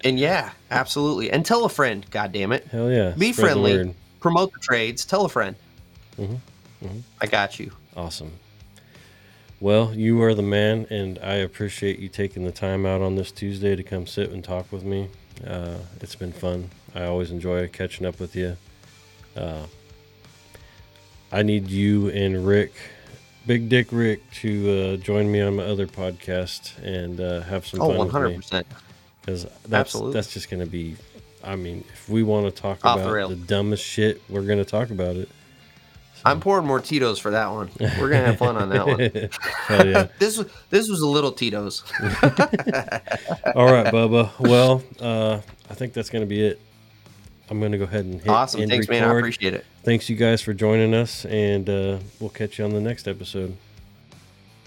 and 0.04 0.18
yeah, 0.18 0.52
absolutely. 0.70 1.30
And 1.30 1.44
tell 1.44 1.64
a 1.64 1.68
friend. 1.68 2.06
God 2.10 2.32
damn 2.32 2.52
it. 2.52 2.64
Hell 2.68 2.90
yeah. 2.90 3.12
Be 3.18 3.32
Spread 3.32 3.44
friendly. 3.52 3.76
word. 3.76 3.94
Promote 4.20 4.52
the 4.52 4.60
trades. 4.60 5.04
Tell 5.04 5.24
a 5.24 5.28
friend. 5.28 5.56
Mhm, 6.18 6.38
mhm. 6.84 7.02
I 7.20 7.26
got 7.26 7.58
you. 7.58 7.72
Awesome. 7.96 8.30
Well, 9.58 9.94
you 9.94 10.22
are 10.22 10.34
the 10.34 10.42
man, 10.42 10.86
and 10.90 11.18
I 11.22 11.34
appreciate 11.36 11.98
you 11.98 12.08
taking 12.08 12.44
the 12.44 12.52
time 12.52 12.84
out 12.84 13.00
on 13.00 13.16
this 13.16 13.32
Tuesday 13.32 13.74
to 13.74 13.82
come 13.82 14.06
sit 14.06 14.30
and 14.30 14.44
talk 14.44 14.70
with 14.70 14.84
me. 14.84 15.08
Uh, 15.46 15.78
it's 16.00 16.14
been 16.14 16.32
fun. 16.32 16.70
I 16.94 17.04
always 17.04 17.30
enjoy 17.30 17.66
catching 17.68 18.06
up 18.06 18.20
with 18.20 18.36
you. 18.36 18.56
Uh, 19.34 19.66
I 21.32 21.42
need 21.42 21.68
you 21.68 22.08
and 22.10 22.46
Rick, 22.46 22.74
Big 23.46 23.68
Dick 23.68 23.88
Rick, 23.92 24.30
to 24.42 24.70
uh, 24.70 24.96
join 24.98 25.30
me 25.32 25.40
on 25.40 25.56
my 25.56 25.64
other 25.64 25.86
podcast 25.86 26.76
and 26.82 27.18
uh, 27.20 27.40
have 27.42 27.66
some 27.66 27.80
Oh, 27.80 27.88
fun 27.88 27.96
one 27.98 28.06
with 28.06 28.12
hundred 28.12 28.28
me 28.30 28.36
percent. 28.36 28.66
because 29.22 29.44
that's 29.44 29.72
Absolutely. 29.72 30.12
that's 30.12 30.32
just 30.34 30.50
going 30.50 30.60
to 30.60 30.70
be. 30.70 30.96
I 31.42 31.56
mean, 31.56 31.84
if 31.92 32.08
we 32.08 32.22
want 32.22 32.46
to 32.54 32.60
talk 32.62 32.84
Off 32.84 32.98
about 32.98 33.10
rails. 33.12 33.30
the 33.30 33.36
dumbest 33.36 33.84
shit, 33.84 34.20
we're 34.28 34.42
going 34.42 34.58
to 34.58 34.64
talk 34.64 34.90
about 34.90 35.16
it. 35.16 35.28
I'm 36.26 36.40
pouring 36.40 36.66
more 36.66 36.80
Tito's 36.80 37.18
for 37.18 37.30
that 37.30 37.46
one. 37.48 37.70
We're 37.78 38.10
gonna 38.10 38.26
have 38.26 38.38
fun 38.38 38.56
on 38.56 38.68
that 38.70 38.86
one. 38.86 38.98
Hell 39.66 39.86
yeah. 39.86 40.08
this 40.18 40.36
was 40.36 40.48
this 40.70 40.88
was 40.88 41.00
a 41.00 41.06
little 41.06 41.32
Tito's. 41.32 41.84
All 42.00 43.70
right, 43.70 43.86
Bubba. 43.92 44.30
Well, 44.40 44.82
uh, 45.00 45.40
I 45.70 45.74
think 45.74 45.92
that's 45.92 46.10
going 46.10 46.22
to 46.22 46.26
be 46.26 46.44
it. 46.44 46.60
I'm 47.48 47.60
going 47.60 47.72
to 47.72 47.78
go 47.78 47.84
ahead 47.84 48.04
and 48.04 48.20
hit 48.20 48.28
awesome. 48.28 48.62
end 48.62 48.70
Thanks, 48.70 48.88
man. 48.88 49.04
I 49.04 49.16
appreciate 49.16 49.54
it. 49.54 49.64
Thanks, 49.84 50.08
you 50.08 50.16
guys, 50.16 50.42
for 50.42 50.52
joining 50.52 50.94
us, 50.94 51.24
and 51.26 51.68
uh, 51.70 51.98
we'll 52.18 52.30
catch 52.30 52.58
you 52.58 52.64
on 52.64 52.72
the 52.72 52.80
next 52.80 53.06
episode. 53.06 53.56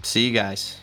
See 0.02 0.26
you 0.28 0.34
guys. 0.34 0.79